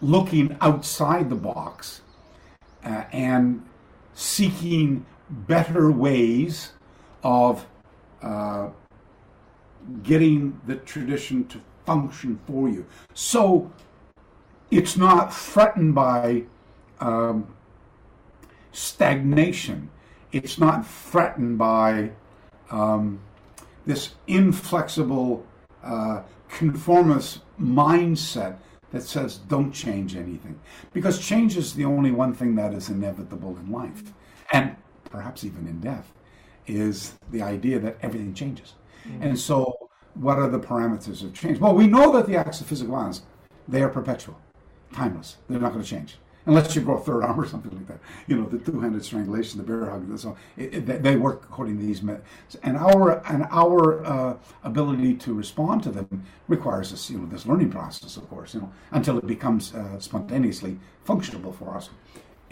[0.00, 2.00] looking outside the box
[2.84, 3.64] uh, and
[4.14, 6.72] seeking better ways
[7.22, 7.66] of
[8.22, 8.68] uh,
[10.02, 12.86] getting the tradition to function for you.
[13.14, 13.70] So
[14.70, 16.44] it's not threatened by
[17.00, 17.54] um,
[18.72, 19.90] stagnation.
[20.32, 22.10] It's not threatened by
[22.70, 23.20] um,
[23.86, 25.46] this inflexible
[25.82, 28.56] uh, conformist mindset
[28.90, 30.58] that says don't change anything.
[30.92, 34.12] Because change is the only one thing that is inevitable in life,
[34.52, 34.76] and
[35.14, 36.06] perhaps even in death,
[36.66, 38.74] is the idea that everything changes.
[39.06, 39.22] Mm-hmm.
[39.22, 39.54] And so
[40.14, 41.58] what are the parameters of change?
[41.60, 43.22] Well, we know that the acts of physical violence,
[43.68, 44.36] they are perpetual,
[44.92, 45.36] timeless.
[45.48, 48.00] They're not going to change unless you grow a third arm or something like that.
[48.26, 51.78] You know, the two-handed strangulation, the bear hug, and so it, it, they work according
[51.78, 52.56] to these methods.
[52.62, 57.46] And our and our uh, ability to respond to them requires this, you know, this
[57.46, 61.88] learning process, of course, you know, until it becomes uh, spontaneously functional for us.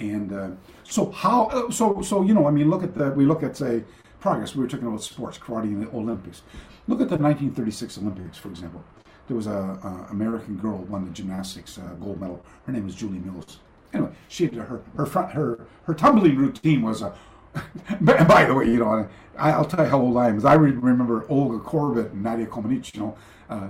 [0.03, 0.51] And uh,
[0.85, 1.47] so how?
[1.47, 3.85] Uh, so so you know, I mean, look at the we look at say
[4.21, 4.55] progress.
[4.55, 6.43] We were talking about sports, karate, and the Olympics.
[6.89, 8.85] Look at the 1936 Olympics, for example.
[9.29, 12.45] There was a, a American girl won the gymnastics uh, gold medal.
[12.67, 13.61] Her name was Julie Mills
[13.93, 17.15] anyway, she had her her front her her tumbling routine was a.
[18.01, 19.07] by the way, you know,
[19.37, 20.47] I, will tell you how old I am.
[20.47, 22.95] I remember Olga Korbut and Nadia Comaneci.
[22.95, 23.17] You know,
[23.51, 23.69] uh,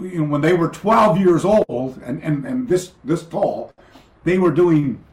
[0.00, 3.74] you know, when they were 12 years old and, and, and this this tall,
[4.24, 5.04] they were doing,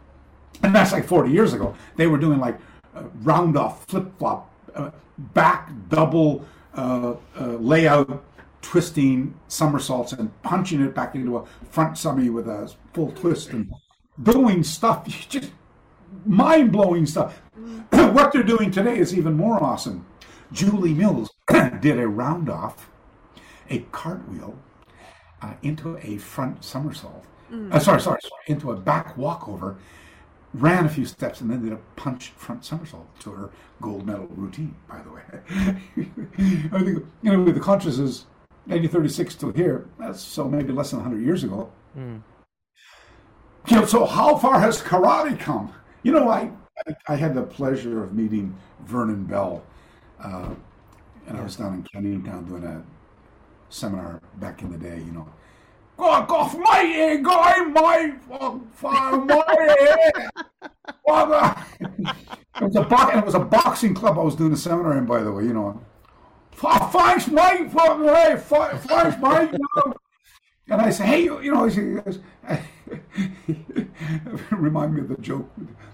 [0.63, 1.75] and that's like 40 years ago.
[1.95, 2.57] They were doing like
[2.95, 4.91] uh, round off, flip flop, uh,
[5.33, 8.23] back double uh, uh, layout,
[8.61, 13.71] twisting somersaults and punching it back into a front summy with a full twist and
[14.21, 15.51] doing stuff, just
[16.25, 17.41] mind blowing stuff.
[17.89, 20.05] what they're doing today is even more awesome.
[20.51, 21.31] Julie Mills
[21.81, 22.89] did a round off,
[23.69, 24.57] a cartwheel
[25.41, 27.23] uh, into a front somersault.
[27.51, 27.73] Mm.
[27.73, 29.77] Uh, sorry, sorry, sorry, into a back walkover,
[30.53, 33.49] ran a few steps, and then did a punch front somersault to her
[33.81, 35.23] gold medal routine, by the way.
[36.71, 38.25] I think, you know, the conscious is
[38.65, 41.71] 1936 to here, that's so maybe less than 100 years ago.
[41.97, 42.21] Mm.
[43.67, 45.73] You know, so how far has karate come?
[46.03, 46.51] You know, I
[47.07, 48.55] I had the pleasure of meeting
[48.85, 49.63] Vernon Bell,
[50.23, 50.49] uh,
[51.27, 52.83] and I was down in Kennington doing a
[53.69, 54.97] seminar back in the day.
[54.97, 55.27] You know,
[55.99, 58.59] God off my ear, guy, my my
[62.55, 65.05] it was a bo- it was a boxing club I was doing a seminar in,
[65.05, 65.43] by the way.
[65.43, 65.81] You know,
[66.55, 67.69] thanks, Mike.
[67.71, 69.51] Thanks, Mike.
[70.69, 71.67] And I say, hey, you know,
[74.51, 75.51] remind me of the joke.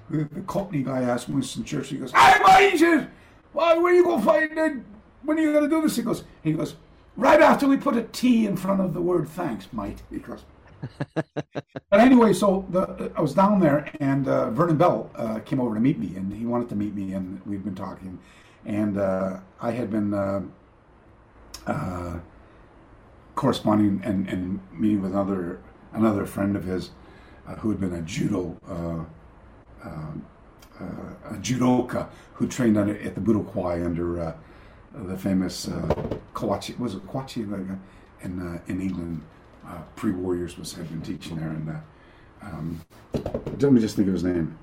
[0.09, 3.07] The, the Cockney guy asked Winston Churchill, he goes, hey, mate, he says,
[3.53, 4.83] well, where are you going to find it?
[5.23, 5.95] When are you going to do this?
[5.95, 6.75] He goes, he goes,
[7.15, 9.67] right after we put a T in front of the word thanks.
[10.09, 10.43] He goes.
[11.15, 15.75] but anyway, so the, I was down there, and uh, Vernon Bell uh, came over
[15.75, 18.19] to meet me, and he wanted to meet me, and we'd been talking,
[18.65, 20.41] and uh, I had been uh,
[21.67, 22.19] uh,
[23.35, 25.59] corresponding and, and meeting with another
[25.93, 26.91] another friend of his
[27.47, 28.57] uh, who had been a judo
[30.77, 34.35] a judoka who trained under, at the Budo Kwai under
[34.95, 37.43] the famous uh, Kawachi was it Kawachi
[38.23, 39.21] in in England
[39.95, 41.81] pre warriors was had been teaching there and
[42.41, 42.81] um,
[43.59, 44.57] let me just think of his name.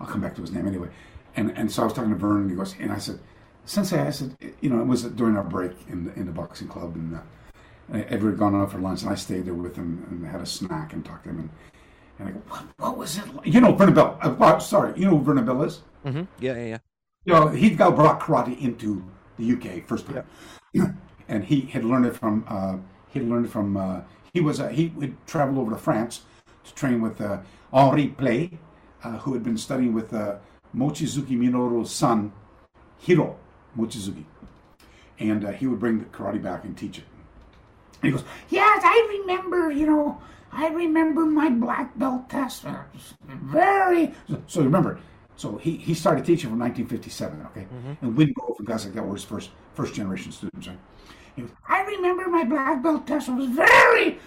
[0.00, 0.88] I'll come back to his name anyway.
[1.36, 3.18] And and so I was talking to Vern, and he goes, and I said,
[3.64, 6.68] Sensei, I said, you know, it was during our break in the, in the boxing
[6.68, 7.18] club, and uh,
[8.08, 10.46] Edward had gone out for lunch, and I stayed there with him and had a
[10.46, 11.38] snack and talked to him.
[11.38, 11.50] And,
[12.18, 13.46] and I go, what, what was it like?
[13.46, 13.98] You know, Vernon.
[13.98, 15.82] Uh, sorry, you know who Vernon is?
[16.04, 16.22] Mm-hmm.
[16.40, 16.78] Yeah, yeah, yeah.
[17.24, 19.04] You know, he got brought karate into
[19.38, 20.26] the UK first time,
[20.72, 20.92] yeah.
[21.28, 22.44] and he had learned it from.
[22.46, 22.76] Uh,
[23.08, 23.76] he had learned it from.
[23.76, 24.00] Uh,
[24.32, 26.22] he was uh, he would travel over to France
[26.64, 27.38] to train with uh,
[27.72, 28.58] Henri Plée,
[29.02, 30.36] uh, who had been studying with uh,
[30.76, 32.32] Mochizuki Minoru's son,
[32.98, 33.38] Hiro.
[33.76, 34.24] Mochizuki.
[35.18, 37.04] And uh, he would bring the karate back and teach it.
[38.02, 40.20] And he goes, Yes, I remember, you know,
[40.52, 42.64] I remember my black belt test.
[43.26, 44.14] Very.
[44.28, 44.98] So, so remember,
[45.36, 47.60] so he, he started teaching from 1957, okay?
[47.62, 48.04] Mm-hmm.
[48.04, 50.78] And Wingrove and guys like that were his first first generation students, right?
[51.34, 54.18] He goes, I remember my black belt test was very,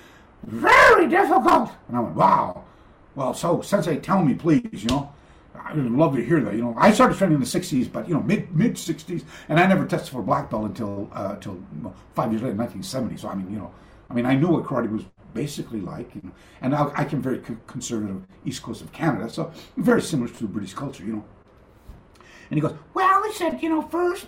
[0.43, 1.71] very difficult.
[1.87, 2.63] And I went, Wow.
[3.15, 5.13] Well, so Sensei, tell me, please, you know.
[5.59, 6.53] I would love to hear that.
[6.53, 9.59] You know, I started training in the '60s, but you know, mid mid '60s, and
[9.59, 11.61] I never tested for black belt until uh, until
[12.15, 13.17] five years later, 1970.
[13.17, 13.73] So I mean, you know,
[14.09, 16.31] I mean, I knew what karate was basically like, you know,
[16.61, 20.73] and I, I came very conservative East Coast of Canada, so very similar to British
[20.73, 21.25] culture, you know.
[22.49, 24.27] And he goes, well, he said, you know, first,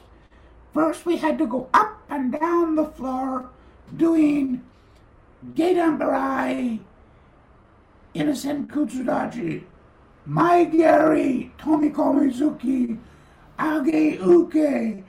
[0.73, 3.49] first we had to go up and down the floor
[3.95, 4.63] doing
[5.55, 6.79] Gedanbarai,
[8.13, 9.63] innocent Kutsudachi
[10.29, 12.97] mae geri, Tomiko Mizuki,
[13.59, 15.03] Age Uke,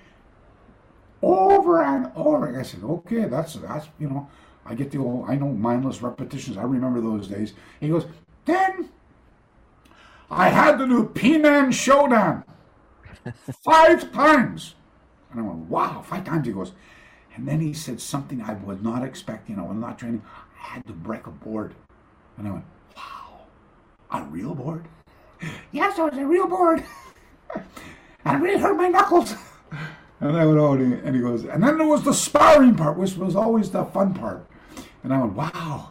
[1.23, 2.59] over and over.
[2.59, 4.28] I said, okay, that's that's you know,
[4.67, 6.57] I get the old, I know mindless repetitions.
[6.57, 7.55] I remember those days.
[7.81, 8.07] He goes,
[8.45, 8.89] then
[10.31, 12.45] I had to do Pinan Shodan
[13.65, 14.75] five times.
[15.31, 16.47] And I went, wow, five times.
[16.47, 16.73] He goes,
[17.35, 19.59] and then he said something I was not expecting.
[19.59, 20.23] I was not training.
[20.61, 21.75] I had to break a board.
[22.37, 22.65] And I went,
[22.97, 23.41] wow,
[24.11, 24.87] a real board?
[25.73, 26.85] Yes, I was a real board.
[28.27, 29.35] I really hurt my knuckles.
[30.21, 33.17] And I went, oh, and he goes, and then there was the sparring part, which
[33.17, 34.47] was always the fun part.
[35.03, 35.91] And I went, wow.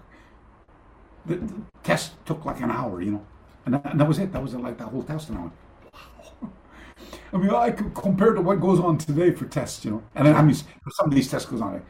[1.26, 3.26] The, the test took like an hour, you know.
[3.66, 4.32] And that, and that was it.
[4.32, 5.30] That was like the whole test.
[5.30, 5.54] And I went,
[5.94, 6.50] wow.
[7.34, 10.04] I mean, I could compare to what goes on today for tests, you know.
[10.16, 11.82] And I mean, some of these tests goes on a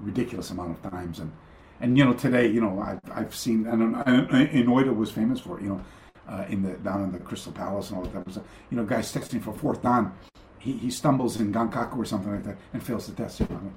[0.00, 1.18] ridiculous amount of times.
[1.18, 1.32] And,
[1.80, 5.60] and you know, today, you know, I've, I've seen, and, and Enoeda was famous for
[5.60, 5.80] you know,
[6.28, 8.44] uh, in the down in the Crystal Palace and all that stuff.
[8.70, 10.14] You know, guys texting for fourth down,
[10.58, 13.40] he, he stumbles in Gankaku or something like that and fails the test.
[13.40, 13.72] You know?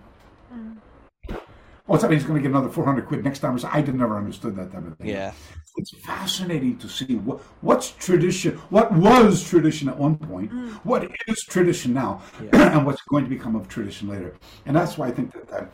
[1.88, 2.12] What's that?
[2.12, 3.58] He's going to get another 400 quid next time.
[3.72, 5.08] I did never understood that type of thing.
[5.08, 5.32] Yeah.
[5.78, 10.74] It's fascinating to see what what's tradition, what was tradition at one point, mm.
[10.84, 12.76] what is tradition now, yeah.
[12.78, 14.36] and what's going to become of tradition later.
[14.66, 15.70] And that's why I think that that,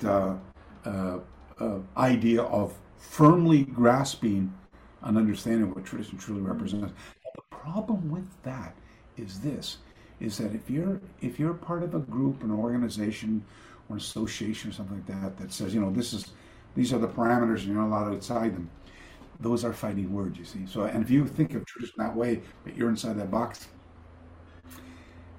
[0.00, 0.34] that uh,
[0.84, 1.18] uh,
[1.58, 4.52] uh, idea of firmly grasping
[5.02, 6.48] an understanding of what tradition truly mm.
[6.48, 6.92] represents.
[7.36, 8.74] The problem with that
[9.16, 9.78] is this:
[10.20, 13.44] is that if you're if you're part of a group, an organization,
[13.88, 16.32] or an association or something like that that says, you know, this is
[16.74, 18.70] these are the parameters and you're not allowed outside them.
[19.40, 20.66] Those are fighting words, you see.
[20.66, 23.68] So, and if you think of tradition that way, but you're inside that box,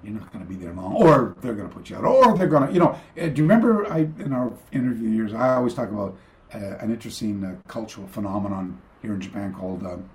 [0.02, 2.36] you're not going to be there long, or they're going to put you out, or
[2.36, 2.98] they're going to, you know.
[3.20, 6.16] Uh, do you remember I in our interview years, I always talk about
[6.54, 9.84] uh, an interesting uh, cultural phenomenon here in Japan called.
[9.84, 10.08] Um,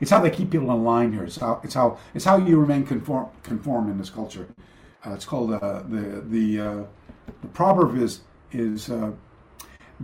[0.00, 1.24] it's how they keep people in line here.
[1.24, 4.48] It's how it's how it's how you remain conform conform in this culture.
[5.06, 6.84] Uh, it's called uh, the the uh,
[7.42, 8.20] the proverb is
[8.52, 9.12] is uh,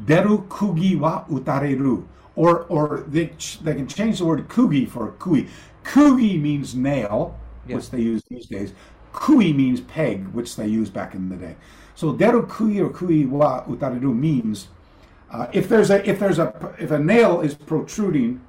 [0.05, 2.06] deru kugi wa utareru,
[2.36, 3.26] or or they
[3.62, 5.48] they can change the word kugi for kui.
[5.84, 8.73] Kugi means nail, which they use these days.
[9.12, 11.56] Kui means peg, which they used back in the day.
[11.94, 14.68] So deru kui or kui wa utareru means
[15.31, 18.40] uh, if there's a if there's a if a nail is protruding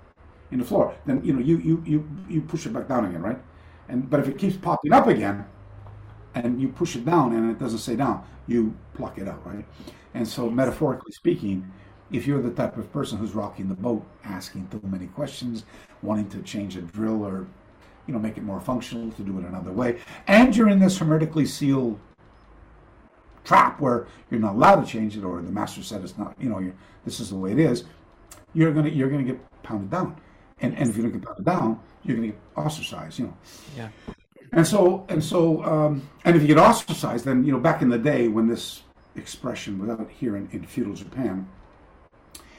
[0.51, 3.23] in the floor, then you know you you you you push it back down again,
[3.23, 3.39] right?
[3.89, 5.45] And but if it keeps popping up again,
[6.35, 9.65] and you push it down and it doesn't stay down, you pluck it out, right?
[10.13, 11.71] And so metaphorically speaking,
[12.11, 15.65] if you're the type of person who's rocking the boat, asking too many questions,
[16.01, 17.47] wanting to change a drill or
[18.05, 20.97] you know make it more functional to do it another way, and you're in this
[20.97, 21.99] hermetically sealed
[23.43, 26.49] trap where you're not allowed to change it, or the master said it's not, you
[26.49, 26.71] know,
[27.05, 27.85] this is the way it is,
[28.53, 30.15] you're gonna you're gonna get pounded down,
[30.61, 33.37] and and if you don't get pounded down, you're gonna get ostracized, you know.
[33.75, 33.89] Yeah.
[34.55, 37.89] And so and so um, and if you get ostracized, then you know back in
[37.89, 38.81] the day when this
[39.17, 41.47] expression was out here in, in feudal Japan,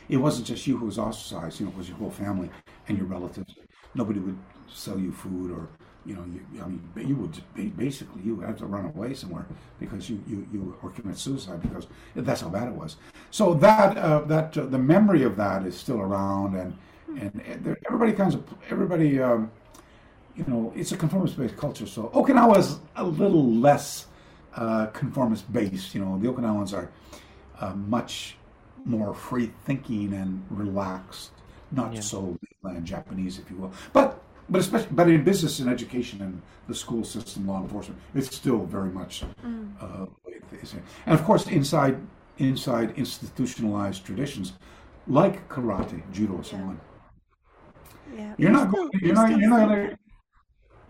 [0.09, 1.59] it wasn't just you who was ostracized.
[1.59, 2.51] You know, it was your whole family
[2.87, 3.55] and your relatives.
[3.95, 4.39] Nobody would
[4.71, 5.69] sell you food or
[6.05, 9.47] you know, you, I mean, you would basically you would have to run away somewhere
[9.81, 12.97] because you you, you or commit suicide because that's how bad it was.
[13.31, 16.77] So that uh, that uh, the memory of that is still around, and
[17.19, 19.51] and, everybody kinds of everybody, um,
[20.37, 21.87] you know, it's a conformist based culture.
[21.87, 24.07] So Okinawa is a little less
[24.55, 25.95] uh, conformist based.
[25.95, 26.91] You know, the Okinawans are
[27.61, 28.37] uh, much
[28.85, 31.31] more free thinking and relaxed,
[31.73, 32.01] not yeah.
[32.01, 36.41] so mainland Japanese, if you will, but but especially but in business and education and
[36.69, 39.25] the school system, law enforcement, it's still very much.
[39.45, 39.71] Mm.
[39.81, 40.07] Uh,
[41.07, 41.99] and of course, inside
[42.39, 44.53] inside institutionalized traditions
[45.09, 46.81] like karate, judo, and so on.
[48.15, 48.35] Yeah.
[48.39, 48.91] You're not going.
[48.95, 49.31] You're not.
[49.31, 49.99] You're not going to.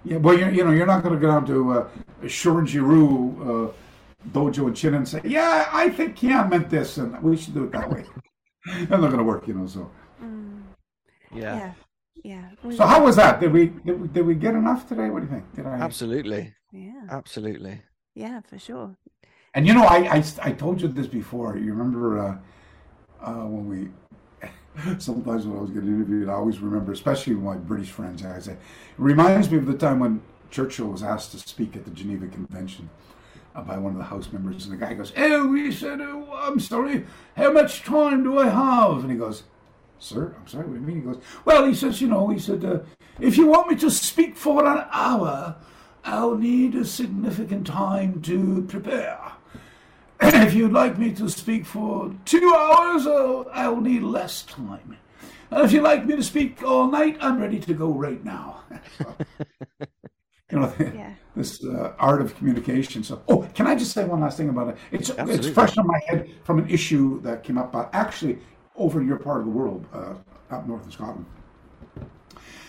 [0.06, 1.88] Yeah, well, you're, you know, you're not going to go down to uh,
[2.22, 3.72] Shorinji-ryu uh,
[4.30, 7.64] dojo in China and say, "Yeah, I think Kyan meant this, and we should do
[7.64, 8.04] it that way."
[8.66, 9.66] That's not going to work, you know.
[9.66, 9.90] So.
[10.22, 10.62] Mm.
[11.34, 11.56] Yeah.
[11.56, 11.72] yeah
[12.26, 12.50] yeah.
[12.76, 13.40] So how was that?
[13.40, 15.08] Did we, did we did we get enough today?
[15.10, 15.54] What do you think?
[15.54, 15.74] Did I?
[15.88, 16.54] Absolutely.
[16.72, 17.04] Yeah.
[17.10, 17.82] Absolutely.
[18.14, 18.96] Yeah, for sure.
[19.54, 21.56] And you know, I I, I told you this before.
[21.56, 22.38] You remember uh,
[23.28, 23.78] uh, when we
[24.98, 28.38] sometimes when I was getting interviewed, I always remember, especially with my British friends, I
[28.40, 28.58] say, it
[28.96, 32.88] reminds me of the time when Churchill was asked to speak at the Geneva Convention
[33.54, 36.60] by one of the House members, and the guy goes, "Oh," he said, oh, "I'm
[36.60, 37.06] sorry,
[37.36, 39.44] how much time do I have?" And he goes,
[39.98, 40.96] Sir, I'm sorry, what do you mean?
[40.96, 42.80] He goes, Well, he says, you know, he said, uh,
[43.18, 45.56] if you want me to speak for an hour,
[46.04, 49.32] I'll need a significant time to prepare.
[50.20, 54.96] if you'd like me to speak for two hours, I'll, I'll need less time.
[55.50, 58.62] And if you'd like me to speak all night, I'm ready to go right now.
[60.50, 61.14] you know, yeah.
[61.34, 63.04] this uh, art of communication.
[63.04, 64.76] So, oh, can I just say one last thing about it?
[64.90, 65.34] It's Absolutely.
[65.34, 67.74] it's fresh on my head from an issue that came up.
[67.74, 68.38] Uh, actually,
[68.76, 70.14] over in your part of the world, uh,
[70.50, 71.26] up north of Scotland.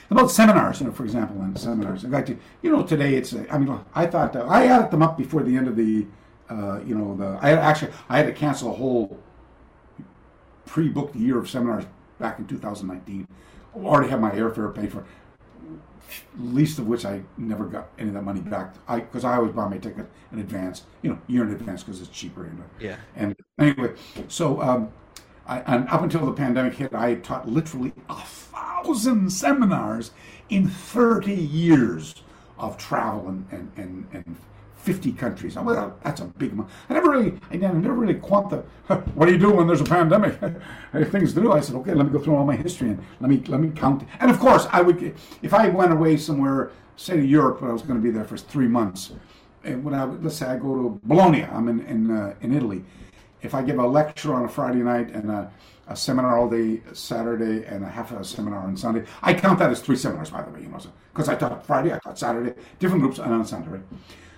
[0.10, 2.06] About seminars, you know, for example, and seminars.
[2.06, 3.34] I got to, you know, today it's.
[3.34, 6.06] A, I mean, I thought uh, I added them up before the end of the,
[6.50, 7.38] uh, you know, the.
[7.42, 9.20] I actually I had to cancel a whole
[10.66, 11.86] pre-booked year of seminars
[12.20, 13.28] back in 2019.
[13.76, 15.06] I already had my airfare paid for.
[16.38, 18.76] least of which I never got any of that money back.
[18.88, 22.02] I because I always buy my ticket in advance, you know, year in advance because
[22.02, 22.46] it's cheaper.
[22.46, 22.66] Anyway.
[22.80, 22.96] Yeah.
[23.16, 23.94] And anyway,
[24.28, 24.90] so um,
[25.46, 30.12] I, and up until the pandemic hit, I taught literally a thousand seminars
[30.50, 32.24] in 30 years
[32.58, 34.36] of travel and and and, and
[34.88, 35.58] 50 countries.
[35.58, 36.70] Well, that's a big amount.
[36.90, 38.64] I never really, I never really quantified.
[39.16, 40.40] What do you do when there's a pandemic?
[41.12, 41.52] Things to do.
[41.52, 43.70] I said, okay, let me go through all my history and let me let me
[43.70, 44.06] count.
[44.22, 47.74] And of course, I would, if I went away somewhere, say to Europe, but I
[47.74, 49.12] was going to be there for three months.
[49.66, 52.86] And when I let's say I go to Bologna, I'm in in, uh, in Italy.
[53.42, 55.52] If I give a lecture on a Friday night and a,
[55.88, 59.70] a seminar all day Saturday and a half a seminar on Sunday, I count that
[59.70, 60.62] as three seminars, by the way.
[60.62, 60.80] You know,
[61.12, 63.70] because so, I taught Friday, I taught Saturday, different groups, and on Sunday.
[63.70, 63.88] Right?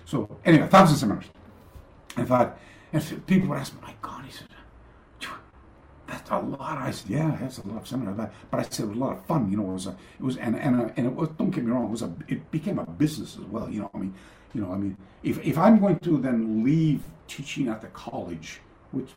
[0.04, 1.26] So anyway, thousand seminars.
[2.16, 2.58] I thought,
[2.92, 4.48] and people would ask me, my God, he said,
[6.10, 6.78] that's a lot.
[6.78, 8.16] I said, yeah, that's a lot of seminars.
[8.50, 9.50] But I said it was a lot of fun.
[9.50, 11.28] You know, it was a, it was, and and and it was.
[11.38, 11.84] Don't get me wrong.
[11.84, 13.70] It was a, it became a business as well.
[13.70, 14.14] You know, I mean,
[14.52, 18.60] you know, I mean, if if I'm going to then leave teaching at the college,
[18.90, 19.10] which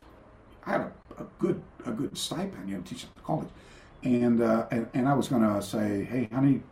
[0.66, 3.48] I had a, a good a good stipend, you know, teaching at the college,
[4.04, 6.62] and uh, and and I was going to say, hey, honey,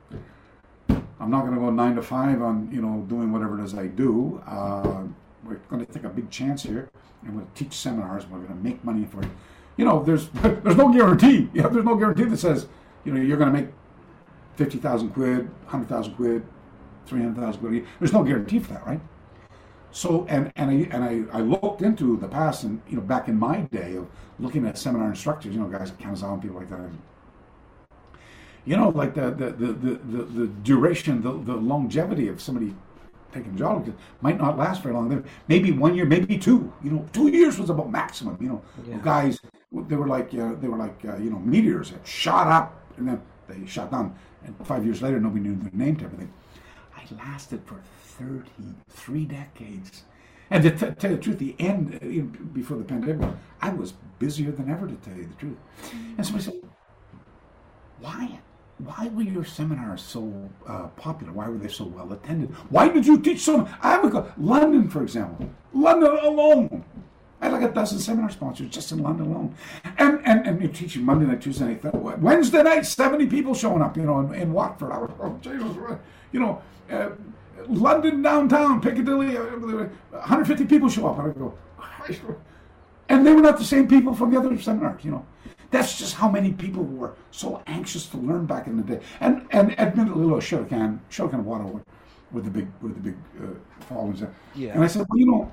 [1.22, 3.74] I'm not going to go nine to five on you know doing whatever it is
[3.74, 4.42] I do.
[4.44, 5.04] Uh,
[5.44, 6.90] we're going to take a big chance here,
[7.22, 8.26] and we're going to teach seminars.
[8.26, 9.28] We're going to make money for it.
[9.76, 11.48] You know, there's there's no guarantee.
[11.54, 12.66] There's no guarantee that says
[13.04, 13.68] you know you're going to make
[14.56, 16.44] fifty thousand quid, hundred thousand quid,
[17.06, 17.86] three hundred thousand quid.
[18.00, 19.00] There's no guarantee for that, right?
[19.92, 23.28] So and and I and I, I looked into the past and you know back
[23.28, 24.08] in my day of
[24.40, 26.80] looking at seminar instructors, you know, guys at Kanazawa and people like that
[28.64, 32.74] you know, like the the the the, the, duration, the, the longevity of somebody
[33.32, 35.24] taking job might not last very long.
[35.48, 36.72] Maybe one year, maybe two.
[36.82, 38.36] You know, two years was about maximum.
[38.40, 38.98] You know, yeah.
[39.02, 39.40] guys
[39.72, 43.08] they were like uh, they were like uh, you know meteors that shot up and
[43.08, 46.32] then they shot down, and five years later nobody knew their name to everything.
[46.96, 50.04] I lasted for thirty three decades.
[50.50, 53.26] And to t- tell you the truth, the end uh, before the pandemic,
[53.62, 54.86] I was busier than ever.
[54.86, 55.56] To tell you the truth,
[56.16, 56.54] and somebody said,
[57.98, 58.38] "Why?
[58.84, 61.32] Why were your seminars so uh, popular?
[61.32, 62.50] Why were they so well attended?
[62.70, 63.68] Why did you teach so?
[63.80, 65.48] I would go London, for example.
[65.72, 66.84] London alone.
[67.40, 69.54] I had like a dozen seminar sponsors just in London alone,
[69.98, 73.96] and and and you're teaching Monday night, Tuesday night, Wednesday night, seventy people showing up.
[73.96, 74.92] You know, in, in Watford.
[74.92, 75.76] I was oh Jesus,
[76.32, 76.62] you know.
[76.90, 77.10] Uh,
[77.68, 81.56] London downtown, Piccadilly, uh, 150 people show up, and I go,
[83.08, 85.26] and they were not the same people from the other seminars, you know.
[85.72, 89.00] That's just how many people were so anxious to learn back in the day.
[89.20, 91.82] And and admittedly, little Shotokan, Shotokan Wado
[92.30, 93.46] with the big with the big uh,
[93.88, 94.22] followings.
[94.54, 94.74] Yeah.
[94.74, 95.52] And I said, well, you know,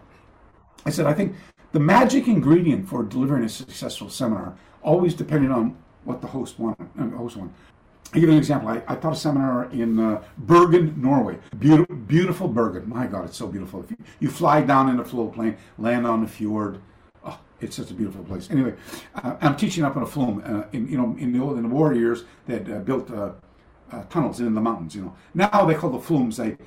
[0.85, 1.35] I said I think
[1.71, 6.87] the magic ingredient for delivering a successful seminar always depended on what the host wanted.
[6.99, 7.53] Uh, host wanted.
[8.11, 8.69] I give you an example.
[8.69, 11.37] I, I taught a seminar in uh, Bergen, Norway.
[11.59, 12.89] Beautiful, beautiful Bergen.
[12.89, 13.83] My God, it's so beautiful.
[13.83, 16.81] If you, you fly down in a float plane, land on the fjord,
[17.61, 18.49] it's such a beautiful place.
[18.49, 18.73] Anyway,
[19.15, 20.41] uh, I'm teaching up in a flume.
[20.45, 23.31] Uh, in you know in the old in the war years, had uh, built uh,
[23.91, 24.95] uh, tunnels in the mountains.
[24.95, 26.57] You know now they call the flumes They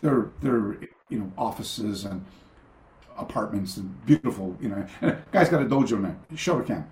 [0.00, 0.76] they're they're
[1.08, 2.24] you know offices and
[3.16, 4.56] apartments and beautiful.
[4.60, 6.84] You know, guy's got a dojo now, Shotokan.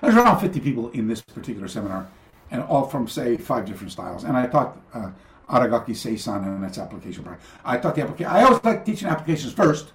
[0.00, 2.08] There's around 50 people in this particular seminar,
[2.50, 4.24] and all from say five different styles.
[4.24, 5.10] And I taught uh,
[5.48, 7.26] Aragaki Seisan and its application.
[7.64, 8.32] I taught the application.
[8.32, 9.92] I always like teaching applications first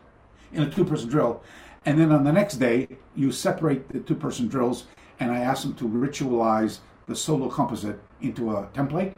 [0.53, 1.41] in a two-person drill
[1.85, 4.85] and then on the next day, you separate the two person drills,
[5.19, 9.13] and I ask them to ritualize the solo composite into a template.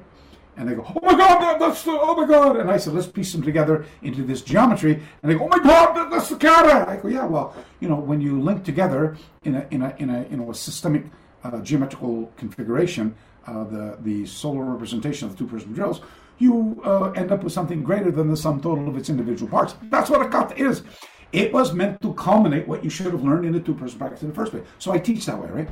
[0.57, 2.57] And they go, oh my God, that's the, oh my God.
[2.57, 5.01] And I said, let's piece them together into this geometry.
[5.23, 6.85] And they go, oh my God, that's the kata.
[6.89, 10.09] I go, yeah, well, you know, when you link together in a, in a, in
[10.09, 11.05] a, know, a systemic
[11.45, 13.15] uh, geometrical configuration,
[13.47, 16.01] uh, the, the solar representation of the two person drills,
[16.39, 19.75] you uh, end up with something greater than the sum total of its individual parts.
[19.83, 20.83] That's what a kata is.
[21.32, 24.22] It was meant to culminate what you should have learned in the two person practice
[24.24, 24.64] in the first place.
[24.80, 25.69] So I teach that way, right?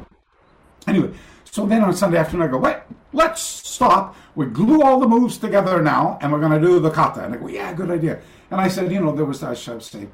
[0.87, 1.11] Anyway,
[1.43, 2.77] so then on Sunday afternoon, I go, wait,
[3.13, 4.15] let's stop.
[4.35, 7.25] We glue all the moves together now, and we're going to do the kata.
[7.25, 8.19] And I go, yeah, good idea.
[8.51, 10.07] And I said, you know, there was, I should say,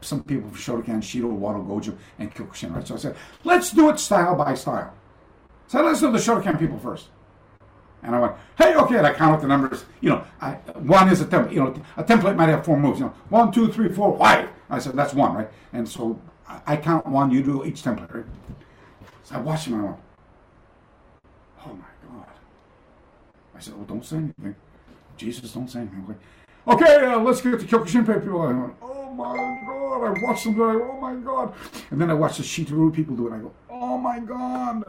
[0.00, 2.86] some people from Shotokan, Shito, Wado, Goju, and Kyokushin, right?
[2.86, 4.94] So I said, let's do it style by style.
[5.66, 7.08] So let's do the Shotokan people first.
[8.02, 9.84] And I went, hey, okay, and I count up the numbers.
[10.00, 11.52] You know, I, one is a template.
[11.52, 13.00] You know, a template might have four moves.
[13.00, 14.48] You know, one, two, three, four, why?
[14.68, 15.50] I said, that's one, right?
[15.72, 16.20] And so
[16.66, 18.24] I count one, you do each template, right?
[19.24, 20.00] So I watched him and I went,
[21.66, 22.26] oh my God.
[23.54, 24.54] I said, well, don't say anything.
[25.16, 26.16] Jesus, don't say anything.
[26.68, 28.42] Okay, uh, let's get the Kyokushinpei people.
[28.42, 29.36] I went, oh my
[29.66, 30.04] God.
[30.04, 30.60] I watched them it.
[30.60, 31.54] Oh my God.
[31.90, 33.34] And then I watched the Shito-ryu people do it.
[33.34, 34.84] I go, oh my God.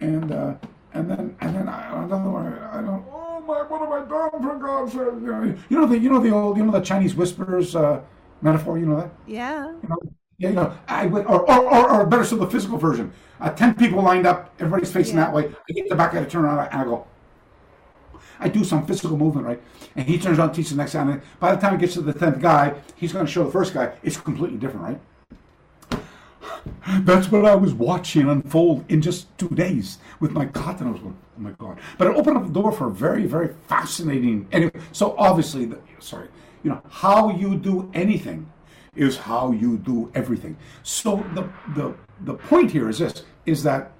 [0.00, 0.54] And uh,
[0.92, 2.52] and then and then I, another one.
[2.52, 3.04] I don't.
[3.10, 3.62] Oh my!
[3.62, 5.00] What have I done for God's sake?
[5.00, 8.00] You know, you know the you know the old you know the Chinese whispers uh,
[8.42, 8.78] metaphor.
[8.78, 9.10] You know that.
[9.26, 9.66] Yeah.
[9.82, 9.98] You know,
[10.38, 13.12] yeah, you know, I would, or, or, or, or better still, the physical version.
[13.40, 15.24] Uh, Ten people lined up, everybody's facing Yeah.
[15.24, 15.50] that way.
[15.68, 17.06] I get the back, I turn around, and I go.
[18.40, 19.60] I do some physical movement, right?
[19.96, 21.02] And he turns around, teaches the next guy.
[21.02, 23.50] And by the time he gets to the tenth guy, he's going to show the
[23.50, 23.92] first guy.
[24.04, 25.00] It's completely different, right?
[27.00, 30.92] That's what I was watching unfold in just two days with my cot, and I
[30.92, 33.54] was going, "Oh my god!" But it opened up the door for a very, very
[33.66, 34.46] fascinating.
[34.52, 36.28] Anyway, so obviously, the, sorry,
[36.62, 38.50] you know how you do anything
[38.96, 40.56] is how you do everything.
[40.82, 43.92] So the the the point here is this: is that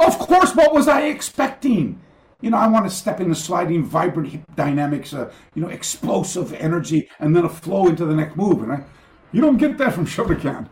[0.00, 2.00] of course, what was I expecting?
[2.40, 7.08] You know, I want to step into sliding, vibrant dynamics, uh, you know, explosive energy,
[7.18, 8.62] and then a flow into the next move.
[8.62, 8.84] And I,
[9.32, 10.68] you don't get that from Shotokan.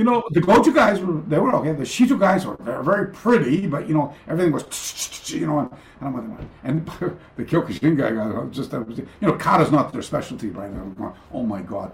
[0.00, 1.72] You know, the Goju guys were they were okay.
[1.72, 4.64] The Shito guys were very, very pretty, but you know, everything was,
[5.30, 5.70] you know, and,
[6.00, 6.86] I'm like, and
[7.36, 10.70] the Kyokushin guy, just, you know, kata's not their specialty, right?
[10.70, 11.92] I'm going, oh my god,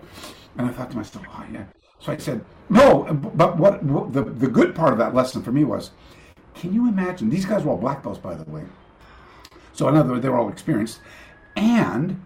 [0.56, 1.64] and I thought to myself, oh yeah.
[1.98, 5.50] So I said, no, but what, what the the good part of that lesson for
[5.50, 5.90] me was,
[6.54, 7.28] can you imagine?
[7.28, 8.62] These guys were all black belts, by the way.
[9.72, 11.00] So in other words, they were all experienced,
[11.56, 12.22] and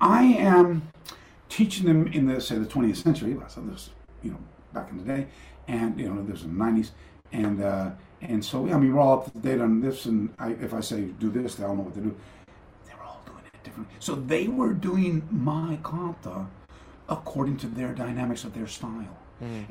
[0.00, 0.90] I am
[1.48, 3.38] teaching them in the say the 20th century.
[3.46, 3.90] So this,
[4.24, 4.38] you know,
[4.72, 5.26] back in the day,
[5.68, 6.90] and you know, this in the 90s,
[7.32, 7.90] and uh,
[8.20, 10.06] and so I mean, we're all up to date on this.
[10.06, 12.16] And I, if I say do this, they all know what to do.
[12.86, 13.94] They were all doing it differently.
[13.98, 16.46] So they were doing my kata
[17.08, 19.16] according to their dynamics of their style,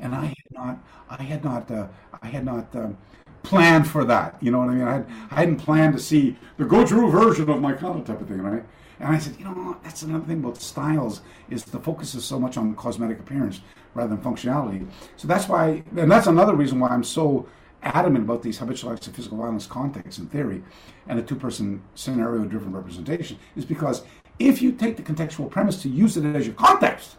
[0.00, 1.88] and I had not, I had not, uh,
[2.22, 2.74] I had not.
[2.74, 2.96] Um,
[3.42, 6.36] planned for that you know what i mean i, had, I hadn't planned to see
[6.58, 8.62] the goju version of my kata type of thing right
[9.00, 12.38] and I said, you know, that's another thing about styles is the focus is so
[12.38, 13.62] much on cosmetic appearance
[13.94, 14.86] rather than functionality.
[15.16, 17.48] So that's why, and that's another reason why I'm so
[17.82, 20.62] adamant about these habitual acts of physical violence contexts in theory
[21.08, 24.02] and the two-person scenario-driven representation is because
[24.38, 27.16] if you take the contextual premise to use it as your context,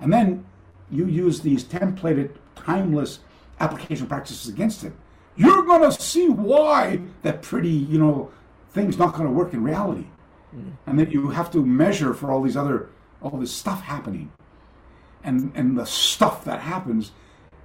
[0.00, 0.44] and then
[0.90, 3.20] you use these templated, timeless
[3.60, 4.92] application practices against it,
[5.36, 8.30] you're going to see why that pretty, you know,
[8.70, 10.06] thing's not going to work in reality.
[10.86, 12.88] And that you have to measure for all these other,
[13.20, 14.32] all this stuff happening.
[15.22, 17.12] And, and the stuff that happens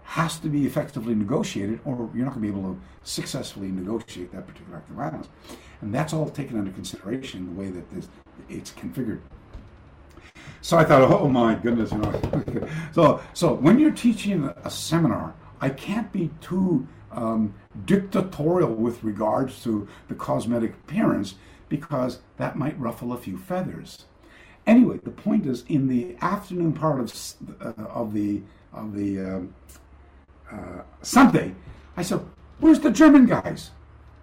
[0.04, 4.32] has to be effectively negotiated, or you're not going to be able to successfully negotiate
[4.34, 5.30] that particular act of violence.
[5.80, 8.10] And that's all taken under consideration the way that this,
[8.50, 9.22] it's configured.
[10.62, 12.68] So I thought, oh my goodness, you know.
[12.94, 17.54] so so when you're teaching a seminar, I can't be too um,
[17.86, 21.36] dictatorial with regards to the cosmetic appearance
[21.72, 24.06] because that might ruffle a few feathers.
[24.68, 27.08] Anyway, the point is, in the afternoon part of
[27.60, 29.56] uh, of the of the um,
[30.52, 31.56] uh, Sunday,
[31.98, 32.20] I said,
[32.60, 33.72] "Where's the German guys?"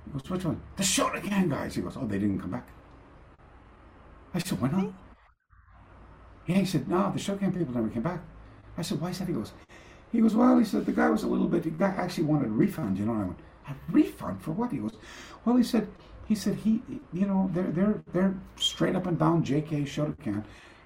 [0.04, 1.74] He goes, "Which one?" The Shotokan guys.
[1.74, 2.68] He goes, "Oh, they didn't come back."
[4.32, 4.92] I said, "Why not?"
[6.48, 8.20] Yeah, he said, no, the Shokan people never came back.
[8.78, 9.28] I said, why is that?
[9.28, 9.52] He goes,
[10.10, 12.52] he goes, well, he said, the guy was a little bit, he actually wanted a
[12.52, 13.12] refund, you know.
[13.12, 14.72] And I went, a refund for what?
[14.72, 14.96] He goes,
[15.44, 15.88] well, he said,
[16.28, 16.82] he said, he,
[17.12, 20.44] you know, they're, they're, they're straight up and down JK Shotokan.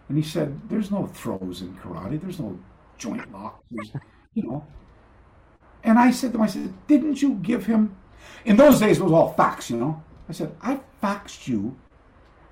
[0.09, 2.21] And he said, there's no throws in karate.
[2.21, 2.59] There's no
[2.97, 3.65] joint locks,
[4.35, 4.67] you know.
[5.83, 7.97] And I said to him, I said, didn't you give him,
[8.45, 10.03] in those days it was all fax, you know.
[10.29, 11.77] I said, I faxed you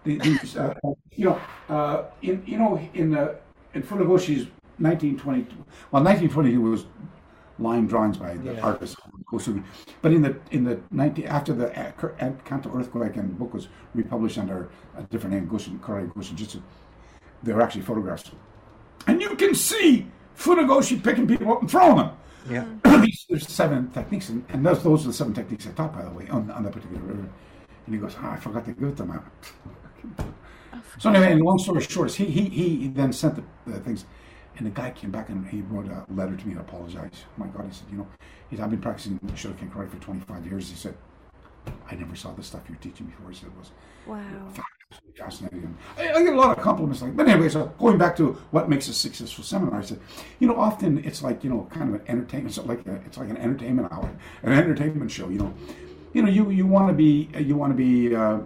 [0.05, 0.21] the,
[0.59, 3.35] uh, you know, uh, in you know, in uh,
[3.75, 4.47] in Funakoshi's
[4.79, 5.55] 1922.
[5.91, 6.87] well, 1922 was
[7.61, 8.61] line drawings by the Yeah.
[8.61, 8.97] artist
[9.31, 9.63] Kosugi,
[10.03, 11.67] but in the in the 19 after the
[12.45, 16.61] Kanto earthquake and the book was republished under a different name, Goshin Karate Goshin Jitsu,
[17.43, 18.31] there were actually photographs,
[19.07, 20.07] and you can see
[20.37, 22.11] Funakoshi picking people up and throwing them.
[22.49, 22.65] Yeah.
[23.05, 26.03] These- There's seven techniques, and, and those, those are the seven techniques I taught, by
[26.03, 27.29] the way, on, on that particular river.
[27.87, 29.23] And he goes, oh, I forgot to give it to went,
[30.99, 34.05] So anyway, and long story short, he, he, he then sent the, the things,
[34.57, 37.15] and the guy came back and he wrote a letter to me and apologized.
[37.37, 38.07] Oh my God, he said, you know,
[38.49, 40.69] he said, I've been practicing Shotokan karate for 25 years.
[40.69, 40.95] He said,
[41.91, 43.31] I never saw the stuff you're teaching before.
[43.31, 43.71] He said, it was
[44.07, 44.53] Wow.
[45.17, 45.77] fascinating.
[45.99, 48.69] I, I get a lot of compliments like, but anyway, so going back to what
[48.69, 50.01] makes a successful seminar, I said,
[50.39, 53.19] you know, often it's like, you know, kind of an entertainment, it's like a, it's
[53.19, 54.11] like an entertainment hour,
[54.43, 55.55] an entertainment show, you know.
[56.13, 58.41] You know, you, you want to be, you want to be, uh,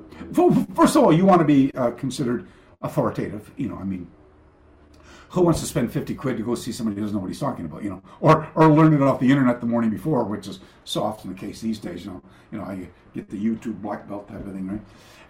[0.74, 2.47] first of all, you want to be uh, considered
[2.83, 4.07] authoritative, you know, I mean,
[5.34, 7.40] who wants to spend 50 quid to go see somebody who doesn't know what he's
[7.40, 10.46] talking about, you know, or, or learn it off the internet the morning before, which
[10.46, 12.22] is so often the case these days, you know,
[12.52, 14.80] you know, I get the YouTube black belt type of thing, right?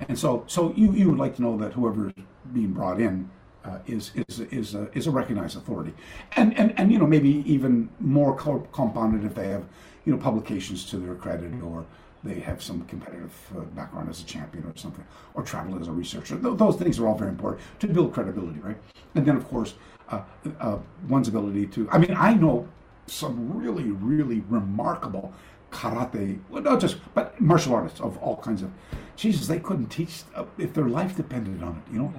[0.07, 2.13] And so, so you, you would like to know that whoever is
[2.53, 3.31] being brought in
[3.65, 5.95] uh, is, is, is, a, is a recognized authority.
[6.37, 9.65] And, and, and, you know, maybe even more co- compounded if they have,
[10.05, 11.87] you know, publications to their credit or,
[12.25, 15.93] they have some competitive uh, background as a champion or something, or travel as a
[15.93, 16.39] researcher.
[16.39, 18.79] Th- those things are all very important to build credibility, right?
[19.15, 19.75] And then, of course,
[20.11, 20.23] uh,
[20.61, 21.89] uh, one's ability to.
[21.91, 22.69] I mean, I know
[23.07, 25.33] some really, really remarkable
[25.71, 28.71] karate, well, not just, but martial artists of all kinds of.
[29.17, 32.13] Jesus, they couldn't teach uh, if their life depended on it, you know.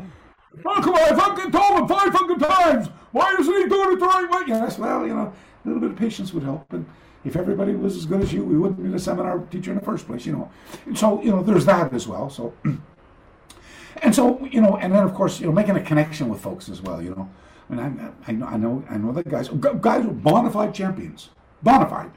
[0.63, 2.87] How come I fucking told him five fucking times?
[3.11, 4.43] Why isn't he doing it the right way?
[4.47, 6.71] Yes, well, you know, a little bit of patience would help.
[6.71, 6.85] And
[7.25, 9.83] if everybody was as good as you, we wouldn't need a seminar teacher in the
[9.83, 10.49] first place, you know.
[10.85, 12.29] And so, you know, there's that as well.
[12.29, 12.53] So,
[14.01, 16.69] and so, you know, and then of course, you know, making a connection with folks
[16.69, 17.29] as well, you know.
[17.69, 21.29] I I, I know, I know, I know the guys, guys were bona fide champions,
[21.63, 22.11] bona fide,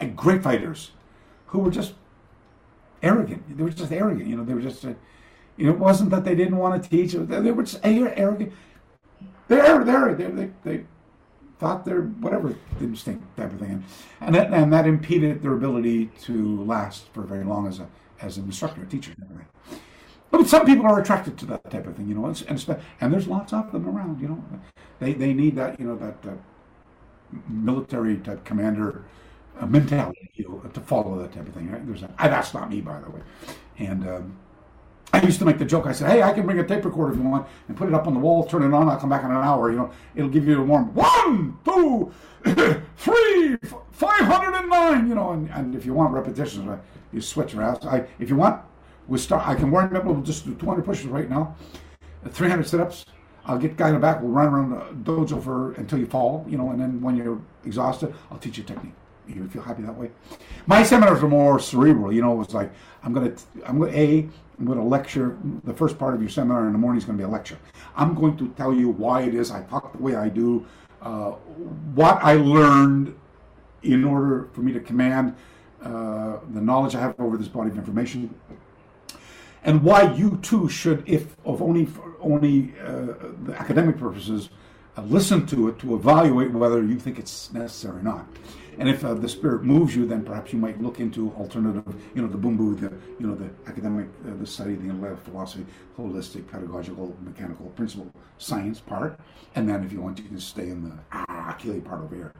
[0.00, 0.90] and great fighters,
[1.46, 1.94] who were just
[3.02, 3.56] arrogant.
[3.56, 4.44] They were just arrogant, you know.
[4.44, 4.84] They were just.
[4.84, 4.94] Uh,
[5.56, 7.12] you know, it wasn't that they didn't want to teach.
[7.12, 8.52] They were just arrogant.
[9.48, 10.84] They're, they're, they're, they, they
[11.58, 13.84] thought they're whatever instinct type of thing,
[14.20, 17.86] and that, and that impeded their ability to last for very long as a
[18.20, 19.12] as an instructor, a teacher.
[20.32, 23.12] But some people are attracted to that type of thing, you know, and, and, and
[23.12, 24.42] there's lots of them around, you know.
[24.98, 26.38] They they need that, you know, that, that
[27.46, 29.04] military type commander
[29.60, 31.70] uh, mentality, you know, to follow that type of thing.
[31.70, 31.86] Right?
[31.86, 32.16] There's that.
[32.16, 33.20] That's not me, by the way.
[33.78, 34.36] And um,
[35.12, 35.84] I used to make the joke.
[35.84, 37.94] I said, "Hey, I can bring a tape recorder if you want, and put it
[37.94, 38.88] up on the wall, turn it on.
[38.88, 39.70] I'll come back in an hour.
[39.70, 42.10] You know, it'll give you a warm one, two,
[42.96, 43.58] three,
[43.90, 45.08] five hundred and nine.
[45.08, 46.78] You know, and, and if you want repetitions, uh,
[47.12, 47.84] you switch around.
[47.84, 48.62] I, if you want,
[49.08, 49.46] we start.
[49.46, 50.04] I can warm up.
[50.04, 51.56] We'll just do two hundred pushes right now,
[52.30, 53.06] three hundred sit-ups.
[53.44, 54.20] I'll get guy in the back.
[54.20, 56.46] We'll run around the dojo for until you fall.
[56.48, 58.94] You know, and then when you're exhausted, I'll teach you technique
[59.28, 60.10] you feel happy that way.
[60.66, 62.12] My seminars were more cerebral.
[62.12, 62.72] You know, it was like
[63.02, 65.38] I'm gonna, I'm gonna a, I'm gonna lecture.
[65.64, 67.58] The first part of your seminar in the morning is gonna be a lecture.
[67.96, 70.66] I'm going to tell you why it is I talk the way I do,
[71.00, 71.32] uh,
[71.94, 73.14] what I learned
[73.82, 75.34] in order for me to command
[75.82, 78.32] uh, the knowledge I have over this body of information,
[79.64, 81.88] and why you too should, if of only
[82.20, 84.48] only uh, the academic purposes,
[84.96, 88.26] uh, listen to it to evaluate whether you think it's necessary or not.
[88.78, 91.84] And if uh, the spirit moves you, then perhaps you might look into alternative,
[92.14, 95.66] you know, the boombu, the you know, the academic, uh, the study, the philosophy,
[95.98, 99.20] holistic, pedagogical, mechanical, principle, science part.
[99.54, 102.32] And then if you want, you can stay in the ah, Achille part over here.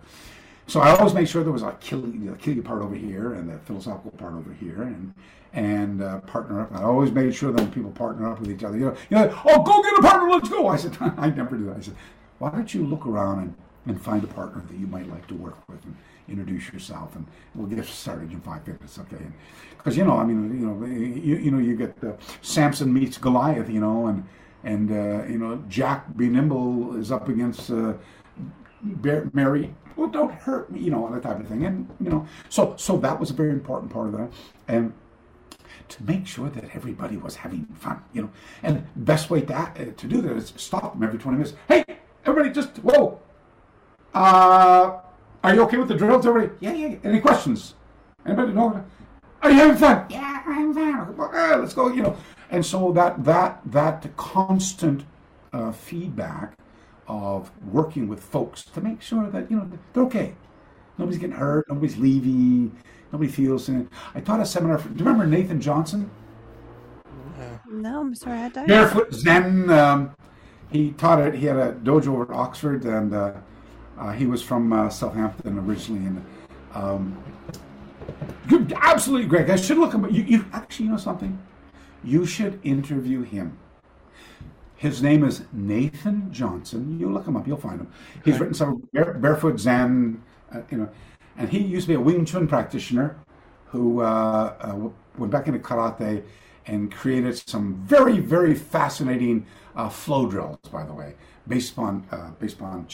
[0.73, 3.59] So I always make sure there was a Achille, Achille part over here and the
[3.59, 5.13] philosophical part over here, and
[5.53, 6.75] and uh, partner up.
[6.75, 8.79] I always made sure that when people partner up with each other.
[8.79, 10.69] You know, you know, oh, go get a partner, let's go.
[10.69, 11.77] I said, I never do that.
[11.77, 11.95] I said,
[12.39, 15.35] why don't you look around and, and find a partner that you might like to
[15.35, 15.85] work with?
[15.85, 15.95] And,
[16.29, 19.27] introduce yourself, and we'll get started in five minutes, okay?
[19.77, 23.19] Because you know, I mean, you know, you, you know, you get uh, Samson meets
[23.19, 24.25] Goliath, you know, and
[24.65, 27.95] and uh, you know, Jack Be Nimble is up against uh,
[29.35, 29.75] Mary.
[29.97, 32.97] Well, don't hurt me, you know, that type of thing, and you know, so so
[32.99, 34.31] that was a very important part of that,
[34.69, 34.93] and
[35.89, 38.31] to make sure that everybody was having fun, you know.
[38.63, 41.57] And best way to, uh, to do that is stop them every 20 minutes.
[41.69, 41.85] Hey,
[42.25, 43.21] everybody, just whoa.
[44.15, 44.99] Uh,
[45.45, 46.55] are you okay with the drills, everybody?
[46.61, 46.97] Yeah, yeah.
[47.05, 47.75] Any questions?
[48.25, 48.85] Anybody know?
[49.43, 50.07] Are you having fun?
[50.09, 51.17] Yeah, I'm fun.
[51.61, 51.89] let's go.
[51.89, 52.17] You know,
[52.51, 55.05] and so that that that constant
[55.53, 56.57] uh, feedback
[57.09, 60.35] of working with folks to make sure that you know they're okay.
[60.99, 61.67] Nobody's getting hurt.
[61.69, 62.77] Nobody's leaving.
[63.13, 63.87] Nobody feels it.
[64.15, 64.79] I taught a seminar.
[64.79, 66.11] For, do you remember Nathan Johnson?
[67.69, 68.67] No, I'm sorry, I don't.
[68.67, 69.71] Barefoot Zen.
[69.71, 70.15] Um,
[70.71, 71.35] he taught it.
[71.35, 73.33] He had a dojo over at Oxford, and uh,
[73.99, 76.25] uh, he was from uh, Southampton originally, and
[76.75, 77.23] um,
[78.77, 79.51] absolutely great.
[79.51, 80.05] I should look him.
[80.11, 81.39] You, you actually, you know something?
[82.05, 83.59] You should interview him.
[84.83, 86.99] His name is Nathan Johnson.
[86.99, 87.93] You look him up, you'll find him.
[88.25, 90.21] He's written some barefoot Zen,
[90.53, 90.89] uh, you know,
[91.37, 93.17] and he used to be a Wing Chun practitioner
[93.67, 96.25] who uh, uh, went back into karate
[96.67, 99.47] and created some very, very fascinating
[99.77, 100.59] uh, flow drills.
[100.73, 101.15] By the way,
[101.47, 102.05] based upon
[102.41, 102.89] based upon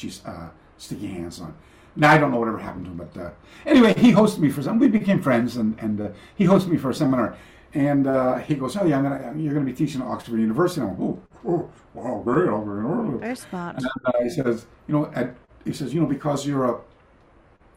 [0.77, 1.57] sticky hands on.
[1.97, 3.31] Now I don't know whatever happened to him, but uh,
[3.65, 4.79] anyway, he hosted me for some.
[4.79, 7.35] We became friends, and and uh, he hosted me for a seminar.
[7.75, 10.41] And uh, he goes, "Oh yeah, I'm gonna, you're going to be teaching at Oxford
[10.41, 14.95] University." And I'm, "Oh, oh, wow, great, very, very smart." And uh, he says, "You
[14.95, 16.81] know, at, he says, you know, because you're a,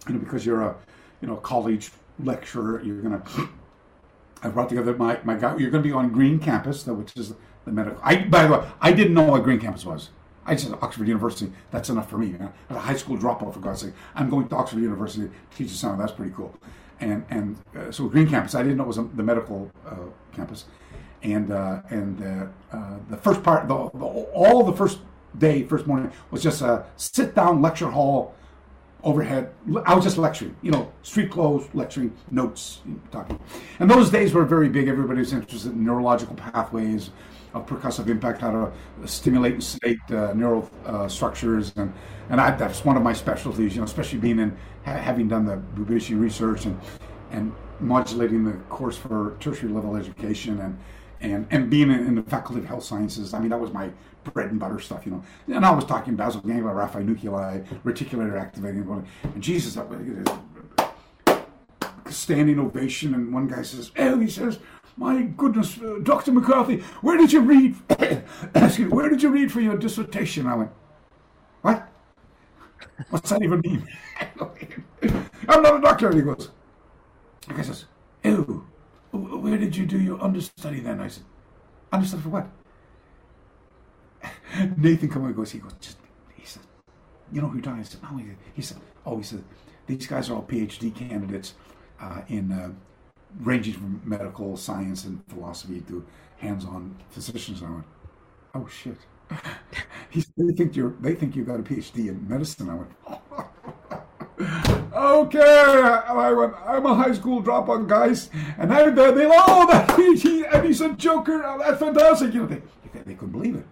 [0.07, 0.75] you know, because you're a,
[1.21, 3.49] you know, college lecturer, you're going to."
[4.43, 5.55] I brought together my, my guy.
[5.57, 7.33] You're going to be on Green Campus, which is
[7.65, 7.99] the medical.
[8.03, 10.09] I by the way, I didn't know what Green Campus was.
[10.45, 11.51] I just said Oxford University.
[11.69, 12.31] That's enough for me.
[12.31, 12.51] Man.
[12.69, 15.71] As a high school dropout, for God's sake, I'm going to Oxford University to teach
[15.71, 15.97] the summer.
[15.97, 16.55] That's pretty cool.
[17.01, 18.55] And and uh, so Green Campus.
[18.55, 19.95] I didn't know it was the medical uh,
[20.33, 20.65] campus.
[21.23, 24.99] And uh, and uh, uh, the first part, the, the, all the first
[25.37, 28.33] day, first morning was just a sit down lecture hall
[29.03, 29.51] overhead.
[29.85, 32.81] I was just lecturing, you know, street clothes, lecturing, notes,
[33.11, 33.39] talking.
[33.79, 34.87] And those days were very big.
[34.87, 37.09] Everybody was interested in neurological pathways
[37.53, 41.93] of percussive impact, how to stimulate and sedate uh, neural uh, structures, and
[42.29, 43.75] and I, that's one of my specialties.
[43.75, 46.79] You know, especially being in ha- having done the Bubishi research and
[47.31, 50.77] and modulating the course for tertiary level education and
[51.21, 53.33] and and being in, in, the faculty of health sciences.
[53.33, 53.89] I mean, that was my
[54.33, 55.23] bread and butter stuff, you know.
[55.47, 58.87] And I was talking basal ganglia, raphe nuclei, reticular activating,
[59.23, 59.77] and Jesus,
[62.09, 63.13] standing ovation.
[63.13, 64.59] And one guy says, "Oh," he says,
[64.97, 66.31] "My goodness, uh, Dr.
[66.31, 67.75] McCarthy, where did you read?
[68.55, 70.71] excuse me, where did you read for your dissertation?" I went,
[71.61, 71.87] "What?
[73.09, 73.87] What's that even mean?"
[75.49, 76.07] I'm not a doctor.
[76.07, 76.51] And he goes,
[77.47, 77.85] the guy says,
[78.25, 78.65] "Oh."
[79.11, 81.01] Where did you do your understudy then?
[81.01, 81.23] I said,
[81.91, 82.47] Understudy for what?
[84.77, 85.97] Nathan come and goes, he goes, just,
[86.35, 86.63] he said,
[87.31, 87.79] you know who died?
[87.79, 88.21] I said, no,
[88.53, 89.43] he said, oh, he said,
[89.87, 91.55] these guys are all PhD candidates
[91.99, 92.71] uh, in uh,
[93.39, 96.05] ranging from medical science and philosophy to
[96.37, 97.61] hands-on physicians.
[97.61, 97.85] And I went,
[98.55, 98.97] oh shit.
[100.09, 102.69] he said, they think you're, they think you got a PhD in medicine.
[102.69, 103.21] I went, oh.
[104.93, 105.39] okay.
[105.39, 108.29] I went, I'm a high school dropout, guys.
[108.57, 111.43] And I, they, they oh, that, he, and he's a joker.
[111.45, 112.33] Oh, that's fantastic.
[112.33, 112.61] You know, they,
[113.05, 113.65] they couldn't believe it.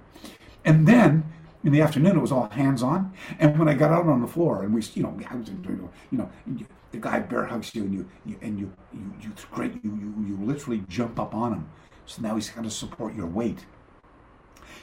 [0.66, 1.26] And then
[1.64, 3.14] in the afternoon, it was all hands on.
[3.40, 5.90] And when I got out on the floor, and we, you know, I was doing,
[6.12, 6.30] you know,
[6.92, 10.26] the guy bear hugs you, and you, you and you, you, you, great, you, you,
[10.28, 11.70] you literally jump up on him.
[12.06, 13.66] So now he's got to support your weight.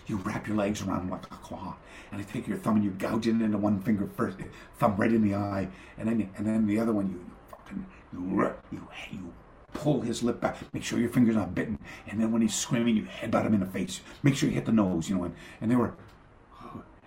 [0.07, 1.76] You wrap your legs around him like a claw,
[2.10, 4.39] and you take your thumb and you gouge it into one finger first,
[4.78, 5.68] thumb right in the eye,
[5.99, 9.33] and then and then the other one you, you fucking you you you
[9.73, 10.57] pull his lip back.
[10.73, 11.78] Make sure your finger's not bitten.
[12.09, 14.01] And then when he's screaming, you headbutt him in the face.
[14.23, 15.25] Make sure you hit the nose, you know.
[15.25, 15.94] And, and they were,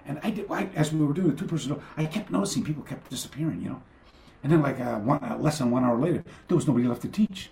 [0.06, 2.84] and I did, I, as we were doing the two person, I kept noticing people
[2.84, 3.82] kept disappearing, you know.
[4.44, 7.02] And then like uh, one, uh, less than one hour later, there was nobody left
[7.04, 7.50] to teach.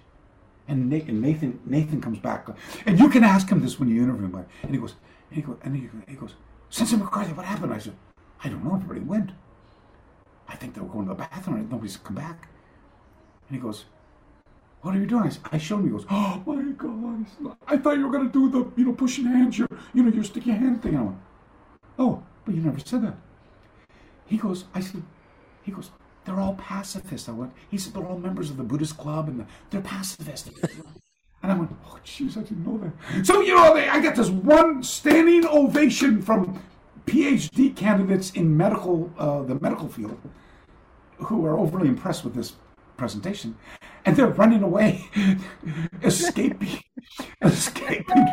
[0.67, 2.47] And Nathan, Nathan, Nathan comes back,
[2.85, 4.45] and you can ask him this when you interview him.
[4.63, 4.95] And he goes,
[5.29, 5.75] and he goes, and
[6.07, 6.35] he, goes,
[6.69, 7.73] Sensei McCarthy, what happened?
[7.73, 7.95] I said,
[8.43, 8.75] I don't know.
[8.75, 9.31] Everybody went.
[10.47, 11.57] I think they were going to the bathroom.
[11.57, 12.49] And nobody's come back.
[13.47, 13.85] And he goes,
[14.81, 15.31] what are you doing?
[15.51, 15.85] I, showed him.
[15.85, 17.25] He goes, oh my God.
[17.67, 20.11] I thought you were going to do the, you know, pushing hands, your, you know,
[20.11, 20.97] your sticky hand thing.
[20.97, 21.17] I went,
[21.97, 23.15] oh, but you never said that.
[24.25, 25.03] He goes, I said,
[25.63, 25.91] he goes,
[26.27, 27.29] they're all pacifists.
[27.29, 30.49] I went, he said, they're all members of the Buddhist club and the, they're pacifists.
[31.41, 33.25] And I went, oh, jeez, I didn't know that.
[33.25, 36.61] So, you know, I get this one standing ovation from
[37.05, 40.19] PhD candidates in medical, uh, the medical field,
[41.15, 42.53] who are overly impressed with this
[42.97, 43.55] presentation
[44.05, 45.09] and they're running away,
[46.03, 46.81] escaping,
[47.41, 48.25] escaping.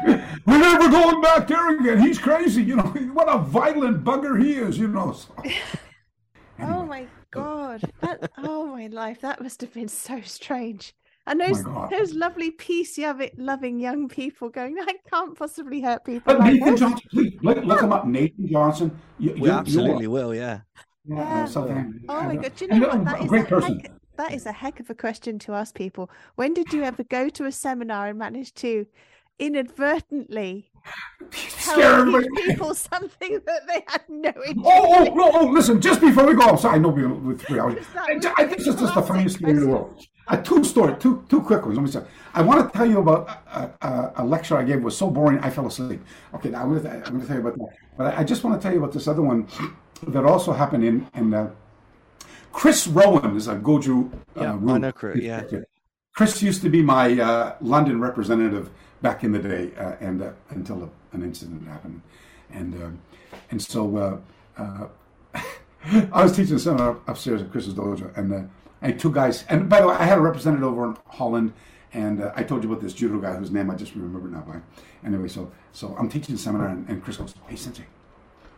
[0.47, 2.00] We're never going back there again.
[2.00, 2.82] He's crazy, you know.
[3.14, 5.12] What a violent bugger he is, you know.
[5.12, 5.60] So, anyway.
[6.60, 7.92] Oh my god!
[8.00, 9.20] That, oh my life!
[9.20, 10.94] That must have been so strange.
[11.26, 12.98] And oh those oh those lovely peace
[13.38, 16.22] loving young people going, I can't possibly hurt people.
[16.26, 16.80] But like Nathan this.
[16.80, 18.06] Johnson, please look, look him up.
[18.18, 19.00] Nathan Johnson.
[19.18, 20.60] You, we you, absolutely will, yeah.
[21.06, 21.46] Yeah.
[21.46, 21.84] yeah.
[22.08, 22.52] Oh my god!
[22.56, 23.04] Do you know what?
[23.04, 23.80] That is great person.
[23.80, 26.10] Heck, that is a heck of a question to ask people.
[26.36, 28.86] When did you ever go to a seminar and manage to
[29.38, 30.70] inadvertently
[31.30, 34.62] tell people something that they had no idea.
[34.64, 37.58] Oh, oh, no, oh, listen, just before we go outside, I know we're with three
[37.58, 37.84] hours.
[37.96, 40.06] I, I think this is just the funniest thing in the world.
[40.26, 41.76] Uh, two story, two two quick ones.
[41.76, 42.02] Let me say.
[42.32, 44.76] I want to tell you about a, a, a, lecture I gave.
[44.76, 46.02] It was so boring, I fell asleep.
[46.34, 47.76] Okay, now I'm going to, I'm going to tell you about that.
[47.98, 49.46] But I, I, just want to tell you about this other one
[50.06, 51.50] that also happened in in uh,
[52.52, 54.12] Chris Rowan is a Goju.
[54.36, 55.20] Uh, yeah, I Chris.
[55.20, 55.42] Yeah.
[56.14, 58.70] Chris used to be my uh, London representative
[59.05, 62.00] back in the day, uh, and uh, until a, an incident happened,
[62.50, 62.89] and uh,
[63.50, 64.23] and so
[64.58, 64.89] uh,
[65.84, 68.50] I was teaching a seminar upstairs at Chris's dojo, and
[68.81, 71.52] and two guys, and by the way, I had a representative over in Holland,
[71.92, 74.41] and I told you about this judo guy whose name I just remember now.
[74.41, 74.60] By
[75.07, 77.84] anyway, so so I'm teaching a seminar, and, and Chris goes, "Hey, sensei."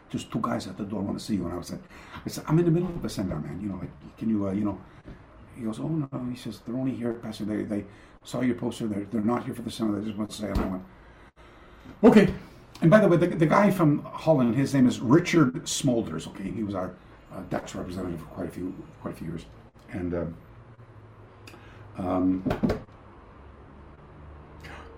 [0.09, 1.45] just two guys at the door want to see you.
[1.45, 1.83] And I was like,
[2.25, 3.59] I said, I'm in the middle of a seminar, man.
[3.61, 4.79] You know, like, can you, uh, you know,
[5.57, 6.09] he goes, oh no.
[6.31, 7.45] He says, they're only here, Pastor.
[7.45, 7.85] They, they
[8.27, 8.87] saw your poster.
[8.87, 9.99] They're, they're not here for the summer.
[9.99, 10.49] They just want to say.
[10.49, 12.35] And I okay.
[12.83, 16.29] And by the way, the, the guy from Holland, his name is Richard Smolders.
[16.29, 16.95] Okay, he was our
[17.33, 19.47] uh, Dutch representative for quite a few, quite a few years.
[19.93, 20.37] And um,
[21.97, 22.43] um,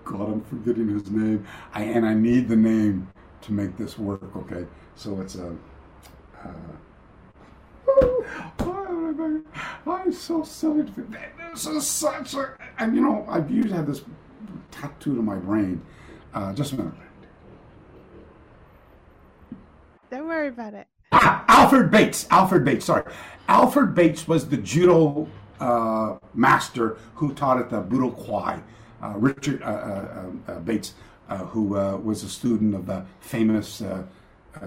[0.03, 1.47] God, I'm forgetting his name.
[1.73, 3.07] I and I need the name
[3.41, 4.35] to make this work.
[4.35, 5.55] Okay, so it's a.
[6.43, 6.47] Uh,
[9.87, 10.85] I'm so silly.
[11.51, 14.01] This is such a, and you know, I've used had this
[14.71, 15.81] tattooed on my brain.
[16.33, 16.93] Uh, just a minute.
[20.11, 20.87] Don't worry about it.
[21.11, 22.27] Ah, Alfred Bates.
[22.29, 22.85] Alfred Bates.
[22.85, 23.03] Sorry,
[23.47, 25.27] Alfred Bates was the judo
[25.59, 28.61] uh, master who taught at the Budo Kwai.
[29.01, 30.93] Uh, Richard uh, uh, uh Bates,
[31.49, 33.81] who was a student of the famous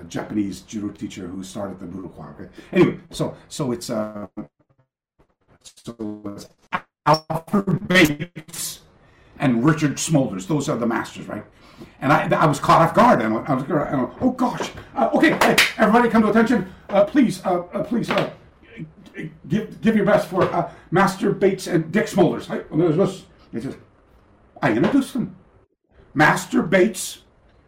[0.09, 2.28] Japanese judo teacher who started the Budo Kwai.
[2.31, 2.49] Okay?
[2.73, 4.31] Anyway, so so it's so
[6.27, 6.49] it's
[7.07, 8.81] Alfred Bates
[9.39, 10.47] and Richard Smolders.
[10.47, 11.44] Those are the masters, right?
[12.01, 15.11] And I, I was caught off guard, and I was, I was oh gosh, uh,
[15.15, 18.31] okay, hey, everybody, come to attention, uh, please, uh, uh please, uh,
[19.49, 22.44] give give your best for uh, Master Bates and Dick Smolders.
[23.62, 23.77] Says,
[24.62, 25.36] I introduced them,
[26.15, 27.23] Master Bates,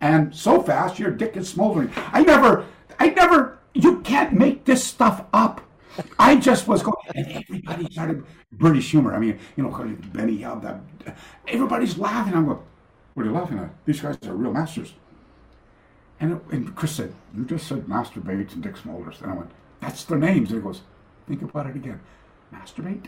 [0.05, 1.91] and so fast your dick is smoldering.
[2.13, 2.67] I never,
[2.99, 5.63] I never, you can't make this stuff up.
[6.19, 9.15] I just was going, and everybody started British humor.
[9.15, 9.71] I mean, you know,
[10.13, 10.81] Benny Hill, that
[11.49, 12.35] everybody's laughing.
[12.35, 12.59] I'm going,
[13.15, 13.71] what are you laughing at?
[13.87, 14.93] These guys are real masters.
[16.21, 19.23] And, it, and Chris said, you just said Master Bates and Dick Smolders.
[19.23, 20.51] And I went, that's their names.
[20.51, 20.83] And he goes,
[21.27, 22.01] think about it again.
[22.53, 23.07] Masturbate?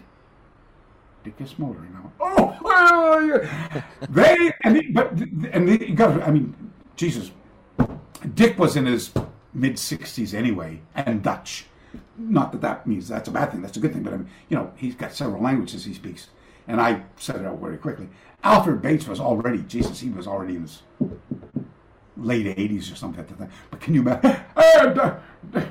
[1.24, 1.92] Dick is smoldering.
[1.92, 2.12] now.
[2.20, 3.76] oh, oh
[4.08, 5.12] they, and they, but,
[5.52, 6.54] and they, got I mean,
[6.96, 7.30] Jesus,
[8.34, 9.12] Dick was in his
[9.54, 11.66] mid 60s anyway, and Dutch
[12.18, 13.62] not that that means that's a bad thing.
[13.62, 14.02] That's a good thing.
[14.02, 16.28] But I mean, you know, he's got several languages he speaks,
[16.66, 18.08] and I said it out very quickly.
[18.42, 20.00] Alfred Bates was already Jesus.
[20.00, 20.82] He was already in his
[22.16, 23.24] late eighties or something.
[23.26, 23.50] Like that.
[23.70, 24.40] But can you imagine?
[24.56, 25.68] Hey,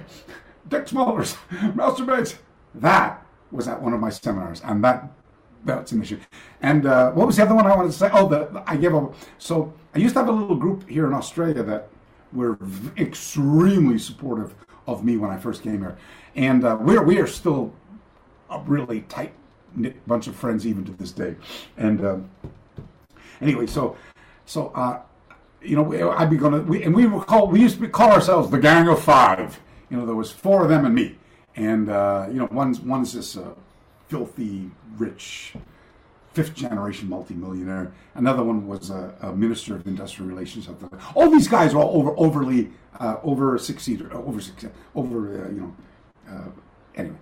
[0.67, 1.37] Dick Smolders,
[1.75, 2.35] Master Bates.
[2.73, 5.11] That was at one of my seminars, and that
[5.63, 6.19] that's an issue.
[6.61, 8.09] And uh, what was the other one I wanted to say?
[8.11, 11.13] Oh, the, I gave a so I used to have a little group here in
[11.13, 11.87] Australia that
[12.33, 12.57] were
[12.97, 14.53] extremely supportive
[14.87, 15.97] of me when I first came here,
[16.35, 17.73] and uh, we're we are still
[18.49, 19.33] a really tight
[19.73, 21.35] knit bunch of friends even to this day.
[21.77, 22.29] And um,
[23.39, 23.95] anyway, so
[24.45, 24.99] so uh,
[25.61, 28.51] you know, I'd be gonna we, and we were called we used to call ourselves
[28.51, 29.61] the Gang of Five.
[29.89, 31.15] You know, there was four of them and me,
[31.55, 33.37] and uh, you know, one's one's this
[34.09, 35.55] filthy rich
[36.35, 37.93] fifth generation multimillionaire.
[38.13, 40.67] Another one was a, a minister of industrial relations.
[41.15, 45.61] All these guys are all over overly uh, over sixty over six over uh, you
[45.61, 45.75] know
[46.29, 46.49] uh,
[46.95, 47.17] anyway.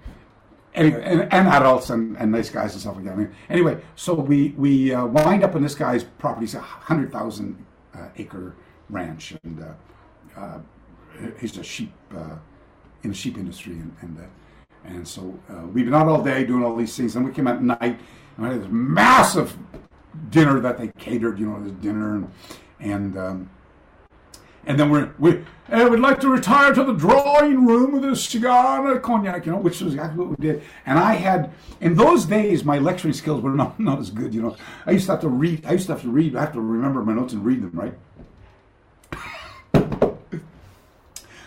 [0.75, 3.29] Anyway, and, and adults and, and, nice guys and stuff like that.
[3.47, 6.47] Anyway, so we we uh, wind up in this guy's property.
[6.57, 8.55] A hundred thousand uh, acre
[8.89, 9.63] ranch, and
[10.35, 10.57] uh,
[11.39, 11.93] he's a sheep
[13.03, 14.17] in the sheep industry, and and,
[14.83, 15.39] and so
[15.71, 17.15] we've been out all day doing all these things.
[17.15, 17.99] And we came at night
[18.37, 19.57] I had this massive
[20.29, 22.31] dinner that they catered, you know, this dinner, and
[22.79, 23.49] and um,
[24.65, 28.15] and then we're we I would like to retire to the drawing room with a
[28.15, 30.63] cigar and a cognac, you know, which was exactly what we did.
[30.85, 34.41] And I had in those days my lecturing skills were not not as good, you
[34.41, 34.55] know.
[34.85, 35.65] I used to have to read.
[35.65, 36.35] I used to have to read.
[36.35, 37.93] I have to remember my notes and read them, right?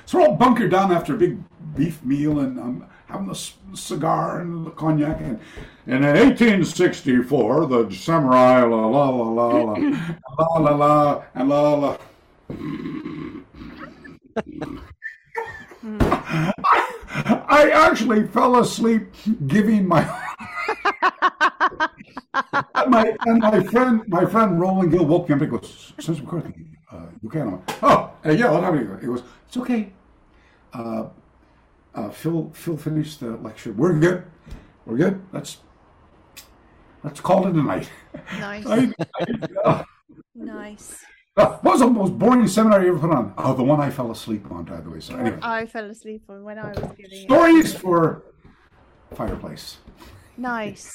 [0.07, 1.39] so we're all bunkered down after a big
[1.75, 3.35] beef meal, and um, having the
[3.75, 5.21] cigar and the cognac.
[5.21, 5.41] And,
[5.87, 9.75] in 1864, the samurai, la la la la la,
[10.39, 11.97] la la la, and la la.
[17.49, 19.15] I, actually fell asleep
[19.47, 20.03] giving my
[22.89, 26.67] my and my friend my friend Roland Gill woke me up and goes, "Since McCarthy,
[26.93, 29.01] uh, you can't." Oh, uh, yeah, what happened?
[29.01, 29.93] He goes, "It's okay.
[30.73, 31.07] Uh,
[31.97, 33.73] uh, Phil Phil finished the lecture.
[33.73, 34.25] We're good.
[34.85, 35.23] We're good.
[35.33, 35.59] Let's
[37.03, 37.91] let's call it a night.
[38.39, 38.67] Nice.
[38.67, 39.25] I, I,
[39.65, 39.85] uh,
[40.35, 41.05] nice.
[41.35, 43.35] What was the most boring seminar you ever put on?
[43.37, 45.01] Oh, the one I fell asleep on, by the way.
[45.01, 45.39] So anyway.
[45.43, 47.79] I fell asleep on when I was giving stories it.
[47.79, 48.23] for
[49.15, 49.79] fireplace.
[50.37, 50.95] Nice.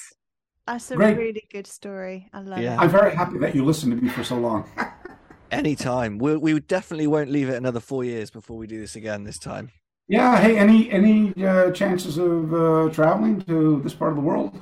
[0.67, 1.17] That's a Great.
[1.17, 2.29] really good story.
[2.33, 2.73] I love yeah.
[2.73, 2.79] it.
[2.79, 4.69] I'm very happy that you listened to me for so long.
[5.51, 6.17] Anytime.
[6.17, 9.25] We we definitely won't leave it another four years before we do this again.
[9.25, 9.71] This time.
[10.07, 10.37] Yeah.
[10.37, 14.59] Hey, any any uh, chances of uh, traveling to this part of the world?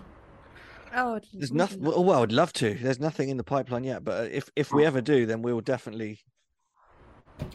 [0.95, 1.81] Oh, there's nothing.
[1.81, 2.73] Well, I'd love to.
[2.73, 5.61] There's nothing in the pipeline yet, but if if we ever do, then we will
[5.61, 6.19] definitely.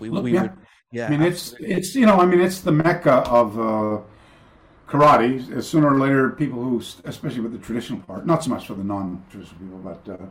[0.00, 0.42] We, Look, we yeah.
[0.42, 0.52] would.
[0.92, 1.06] Yeah.
[1.06, 4.00] I mean, it's it's you know, I mean, it's the mecca of uh,
[4.88, 5.62] karate.
[5.62, 8.84] Sooner or later, people who, especially with the traditional part, not so much for the
[8.84, 10.08] non-traditional people, but.
[10.08, 10.26] Uh,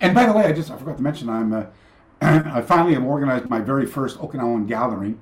[0.00, 1.52] and by the way, I just I forgot to mention I'm.
[1.52, 1.66] Uh,
[2.20, 5.20] I finally have organized my very first Okinawan gathering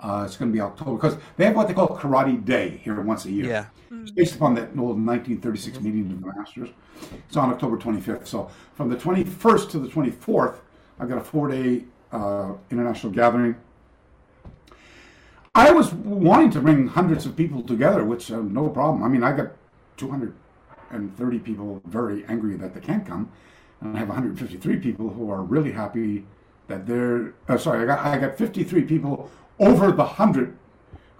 [0.00, 3.00] uh, it's going to be October because they have what they call Karate Day here
[3.00, 3.46] once a year.
[3.46, 3.66] Yeah.
[4.02, 6.68] It's based upon that old 1936 meeting of the masters.
[7.26, 8.26] It's on October 25th.
[8.26, 10.58] So from the 21st to the 24th,
[11.00, 13.56] I've got a four day uh, international gathering.
[15.54, 19.02] I was wanting to bring hundreds of people together, which uh, no problem.
[19.02, 19.52] I mean, I got
[19.96, 23.32] 230 people very angry that they can't come,
[23.80, 26.24] and I have 153 people who are really happy
[26.68, 27.34] that they're.
[27.48, 30.56] Uh, sorry, I got I got 53 people over the hundred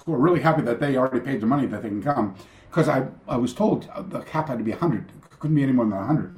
[0.04, 2.34] who are really happy that they already paid the money that they can come.
[2.70, 5.08] Because I, I was told uh, the cap had to be 100.
[5.08, 6.34] It couldn't be any more than 100.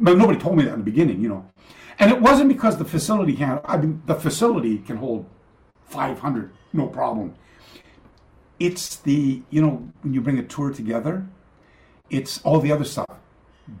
[0.00, 1.50] But nobody told me that in the beginning, you know.
[1.98, 5.26] And it wasn't because the facility can, I mean, the facility can hold
[5.86, 7.34] 500, no problem.
[8.60, 11.26] It's the, you know, when you bring a tour together,
[12.10, 13.06] it's all the other stuff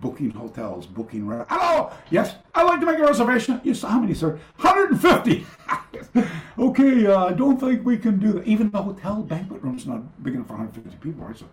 [0.00, 1.26] booking hotels, booking.
[1.48, 3.60] Hello, yes, I'd like to make a reservation.
[3.64, 4.38] Yes, how many, sir?
[4.56, 5.46] 150.
[6.58, 8.46] okay, uh, I don't think we can do that.
[8.46, 11.36] Even the hotel banquet room's not big enough for 150 people, right?
[11.36, 11.46] So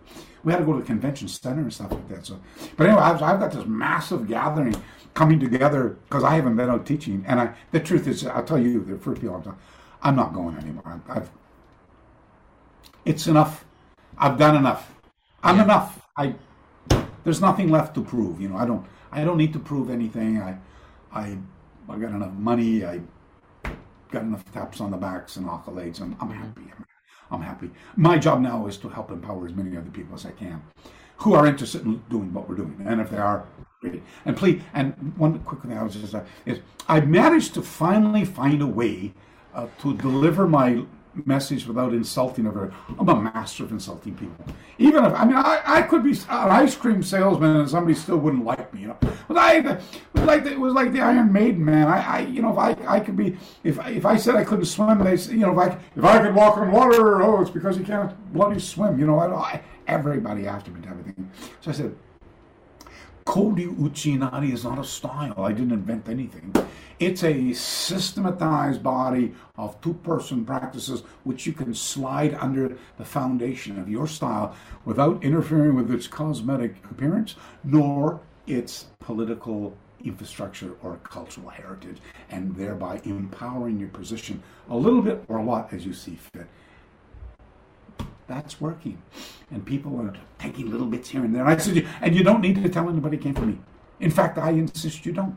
[0.44, 2.26] we had to go to the convention center and stuff like that.
[2.26, 2.38] So,
[2.76, 4.76] but anyway, I've, I've got this massive gathering
[5.14, 7.54] coming together because I haven't been out teaching, and I.
[7.72, 9.58] The truth is, I'll tell you, the first people I'm talking,
[10.02, 10.84] I'm not going anymore.
[10.86, 11.30] I've, I've
[13.06, 13.64] it's enough.
[14.18, 14.92] I've done enough.
[15.42, 16.06] I'm enough.
[16.16, 16.34] I
[17.26, 18.40] there's nothing left to prove.
[18.40, 20.40] You know, I don't I don't need to prove anything.
[20.40, 20.56] I
[21.12, 21.36] I
[21.88, 22.84] I got enough money.
[22.84, 23.00] I
[24.12, 26.00] got enough taps on the backs and accolades.
[26.00, 26.62] I'm, I'm happy.
[26.76, 26.86] I'm,
[27.32, 27.70] I'm happy.
[27.96, 30.62] My job now is to help empower as many other people as I can
[31.16, 32.80] who are interested in doing what we're doing.
[32.86, 33.44] And if they are,
[33.80, 34.04] great.
[34.24, 38.24] And please, and one quick thing I was just uh, is I managed to finally
[38.24, 39.14] find a way
[39.52, 40.84] uh, to deliver my
[41.24, 42.74] message without insulting everybody.
[42.98, 44.44] I'm a master of insulting people.
[44.78, 48.18] Even if I mean I, I could be an ice cream salesman and somebody still
[48.18, 48.98] wouldn't like me, you know.
[49.00, 49.80] But I it
[50.14, 51.88] was like the, it was like the Iron Maiden man.
[51.88, 54.66] I, I you know if I, I could be if if I said I couldn't
[54.66, 57.78] swim, they you know if I if I could walk on water, oh it's because
[57.78, 58.98] you can't bloody swim.
[58.98, 61.30] You know I, I everybody after me type of thing.
[61.60, 61.96] So I said.
[63.26, 65.34] Koryu Uchinadi is not a style.
[65.36, 66.54] I didn't invent anything.
[67.00, 73.80] It's a systematized body of two person practices which you can slide under the foundation
[73.80, 81.48] of your style without interfering with its cosmetic appearance nor its political infrastructure or cultural
[81.48, 81.98] heritage,
[82.30, 84.40] and thereby empowering your position
[84.70, 86.46] a little bit or a lot as you see fit
[88.26, 89.00] that's working.
[89.50, 91.42] And people are taking little bits here and there.
[91.42, 93.58] And I said, and you don't need to tell anybody it came from me.
[94.00, 95.36] In fact, I insist you don't.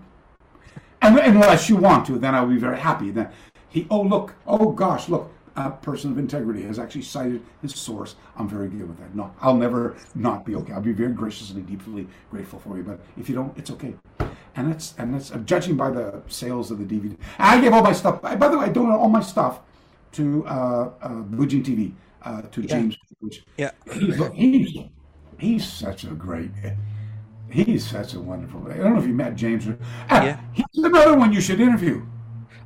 [1.01, 3.11] And unless you want to, then I'll be very happy.
[3.11, 3.29] Then
[3.69, 8.15] he, oh look, oh gosh, look, a person of integrity has actually cited his source.
[8.35, 9.15] I'm very good with that.
[9.15, 10.73] No, I'll never not be okay.
[10.73, 12.83] I'll be very graciously, deeply grateful for you.
[12.83, 13.93] But if you don't, it's okay.
[14.55, 17.17] And that's and that's judging by the sales of the DVD.
[17.37, 18.21] I gave all my stuff.
[18.21, 19.61] By the way, I donated all my stuff
[20.13, 21.93] to uh, uh, Bujin TV
[22.23, 22.67] uh, to Yeah.
[22.67, 22.97] James.
[23.19, 23.71] Which Yeah.
[23.93, 24.77] he's, he's
[25.37, 26.51] he's such a great.
[27.49, 28.67] He's such a wonderful.
[28.71, 29.67] I don't know if you met James.
[29.67, 29.75] Uh,
[30.11, 30.39] Yeah.
[30.53, 32.05] He's another one you should interview.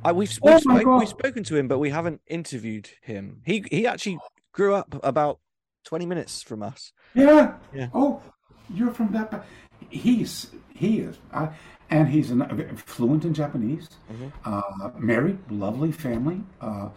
[0.04, 3.40] I, we've Oh we've, spoke- we've spoken to him, but we haven't interviewed him.
[3.46, 4.18] He he actually
[4.52, 5.40] grew up about
[5.84, 6.92] twenty minutes from us.
[7.14, 7.54] Yeah.
[7.72, 7.88] Yeah.
[7.94, 8.20] Oh,
[8.68, 9.46] you're from that.
[9.88, 11.48] He's he is, uh,
[11.88, 13.88] and he's an, fluent in Japanese.
[14.12, 14.28] Mm-hmm.
[14.44, 16.42] Uh, married, lovely family.
[16.60, 16.88] Uh,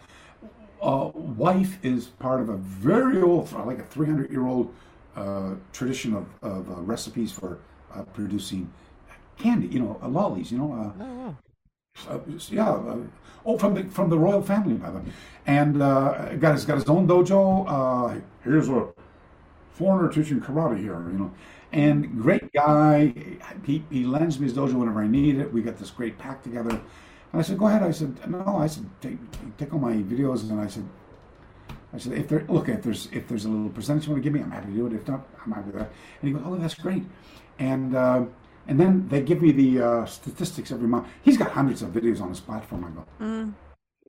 [0.80, 4.72] uh, wife is part of a very old, like a 300 year old
[5.16, 7.58] uh, tradition of, of uh, recipes for
[7.94, 8.70] uh, producing
[9.38, 9.68] candy.
[9.68, 10.52] You know, uh, lollies.
[10.52, 10.72] You know.
[10.72, 11.36] Uh, Oh wow.
[12.08, 12.18] uh,
[12.50, 12.70] yeah.
[12.70, 12.98] Uh,
[13.44, 15.04] oh, from the from the royal family, by the way.
[15.46, 17.64] And uh, got his got his own dojo.
[17.68, 18.88] Uh, here's a
[19.72, 21.32] foreigner teaching karate here, you know.
[21.72, 23.14] And great guy.
[23.64, 25.52] He, he lends me his dojo whenever I need it.
[25.52, 26.80] We got this great pack together.
[27.32, 27.82] And I said, go ahead.
[27.82, 28.58] I said, no.
[28.58, 29.18] I said, take,
[29.58, 30.48] take all my videos.
[30.48, 30.88] And I said,
[31.92, 34.30] I said, if there, look, if there's if there's a little percentage you want to
[34.30, 34.92] give me, I'm happy to do it.
[34.92, 35.90] If not, I'm happy with that.
[36.20, 37.04] And he goes, oh, that's great.
[37.58, 38.24] And uh,
[38.66, 41.08] and then they give me the uh, statistics every month.
[41.22, 42.84] He's got hundreds of videos on his platform.
[42.84, 43.04] I go,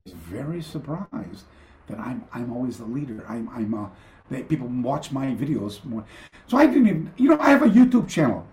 [0.04, 1.44] is very surprised
[1.86, 3.24] that I'm I'm always the leader.
[3.28, 3.88] I'm I'm uh,
[4.30, 6.04] that people watch my videos more.
[6.46, 8.46] So I didn't even you know I have a YouTube channel.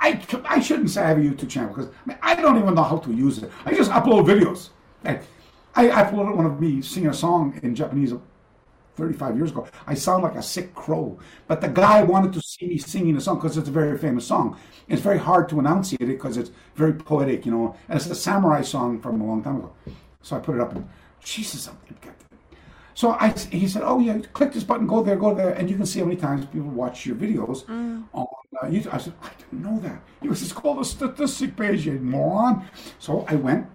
[0.00, 2.74] I I, shouldn't say I have a YouTube channel because I, mean, I don't even
[2.74, 3.50] know how to use it.
[3.64, 4.70] I just upload videos.
[5.04, 5.20] I,
[5.74, 8.12] I uploaded one of me singing a song in Japanese
[8.96, 9.66] 35 years ago.
[9.86, 11.18] I sound like a sick crow.
[11.46, 14.26] But the guy wanted to see me singing the song because it's a very famous
[14.26, 14.58] song.
[14.88, 17.76] It's very hard to enunciate it because it's very poetic, you know.
[17.88, 19.72] And it's a samurai song from a long time ago.
[20.22, 20.88] So I put it up and,
[21.22, 21.70] Jesus.
[23.00, 25.76] So I, he said, "Oh yeah, click this button, go there, go there, and you
[25.78, 29.30] can see how many times people watch your videos on uh, YouTube." I said, "I
[29.38, 33.68] didn't know that." He was, "It's called a statistic page, you moron." So I went.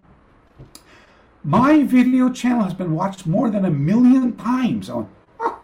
[1.43, 4.91] My video channel has been watched more than a million times.
[4.91, 5.59] I went, "Oh,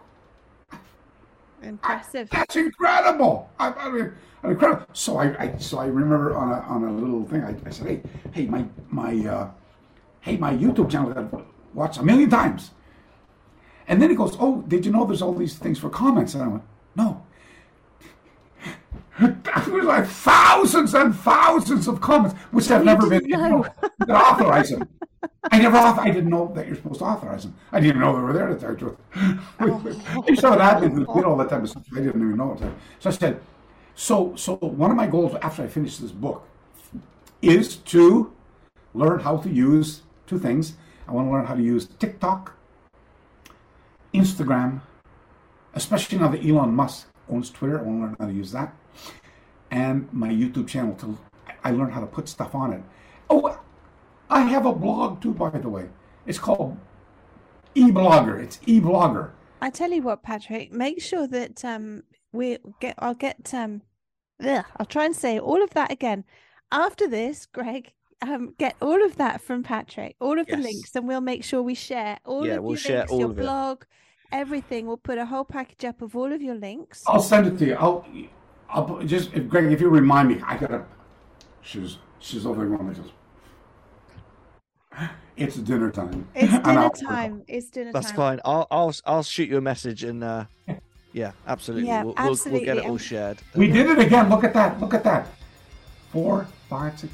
[1.62, 2.30] Impressive.
[2.30, 3.48] that's incredible!
[3.60, 4.86] I, I mean, incredible.
[4.92, 7.86] So I, I, so I remember on a, on a little thing, I, I said,
[7.86, 9.50] "Hey, hey, my my, uh,
[10.20, 12.72] hey, my YouTube channel got watched a million times."
[13.92, 16.42] And then he goes, "Oh, did you know there's all these things for comments?" And
[16.42, 16.62] I went,
[16.96, 17.22] "No."
[19.20, 23.66] It was like thousands and thousands of comments, which have never been know.
[23.98, 24.88] that authorize them.
[25.50, 27.54] I never I didn't know that you're supposed to authorize them.
[27.70, 28.98] I didn't even know they were there to tell you the truth.
[29.60, 31.64] I used to have an did all that time.
[31.64, 31.84] of stuff.
[31.92, 32.60] I didn't even know it.
[32.98, 33.40] So I said,
[33.94, 36.48] so so one of my goals after I finish this book
[37.42, 38.32] is to
[38.94, 40.76] learn how to use two things.
[41.06, 42.56] I want to learn how to use TikTok,
[44.14, 44.80] Instagram,
[45.74, 47.78] especially now that Elon Musk owns Twitter.
[47.78, 48.74] I want to learn how to use that,
[49.70, 51.18] and my YouTube channel to
[51.64, 52.82] I learned how to put stuff on it.
[53.30, 53.58] Oh,
[54.28, 55.88] I have a blog too, by the way.
[56.26, 56.76] It's called
[57.74, 58.40] eBlogger.
[58.42, 59.30] It's eBlogger.
[59.60, 63.82] I tell you what, Patrick, make sure that um we get I'll get um
[64.44, 66.24] ugh, I'll try and say all of that again.
[66.70, 71.06] After this, Greg, um get all of that from Patrick, all of the links, and
[71.06, 73.38] we'll make sure we share all Yeah, of we'll your share links, all your of
[73.38, 73.42] it.
[74.32, 74.86] Blog, everything.
[74.86, 77.04] We'll put a whole package up of all of your links.
[77.06, 77.74] I'll send it to you.
[77.74, 78.06] I'll,
[78.68, 80.84] I'll put- just if Greg, if you remind me, I gotta.
[81.60, 82.96] She's she's over there going like.
[85.36, 86.28] It's dinner time.
[86.34, 87.44] It's dinner time.
[87.48, 88.16] It's dinner That's time.
[88.16, 88.40] That's fine.
[88.44, 90.44] I'll I'll I'll shoot you a message and uh,
[91.12, 91.88] yeah, absolutely.
[91.88, 93.38] Yeah, we'll, we'll, we'll get it all shared.
[93.54, 94.28] We did it again.
[94.28, 94.80] Look at that.
[94.80, 95.28] Look at that.
[96.10, 97.12] Four, five, six,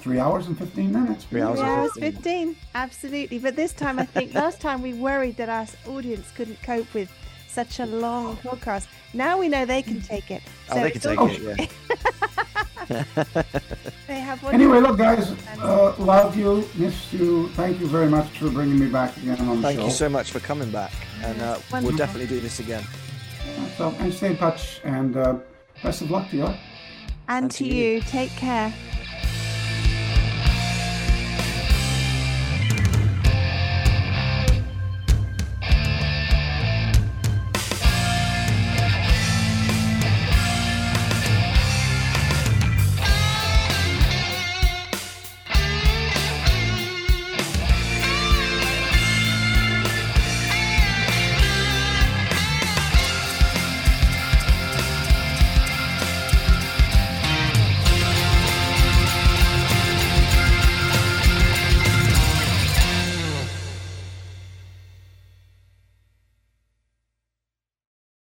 [0.00, 1.24] three hours and fifteen minutes.
[1.24, 2.12] Three hours Three and hours 15.
[2.54, 2.56] 15.
[2.74, 3.38] Absolutely.
[3.38, 7.10] But this time, I think last time we worried that our audience couldn't cope with
[7.48, 8.86] such a long podcast.
[9.12, 10.42] Now we know they can take it.
[10.70, 11.40] Oh, they can take all- it.
[11.42, 11.66] Yeah.
[14.08, 14.52] They have one.
[14.54, 15.30] Anyway, look, guys.
[15.60, 17.48] Uh, love you, miss you.
[17.50, 19.84] Thank you very much for bringing me back again on the Thank show.
[19.84, 22.82] you so much for coming back, and uh, we'll definitely do this again.
[23.76, 24.80] So, and stay in touch.
[24.82, 25.36] And uh,
[25.84, 26.44] best of luck to you.
[26.46, 26.56] and
[27.28, 27.74] and to to you.
[27.94, 28.74] you, take care.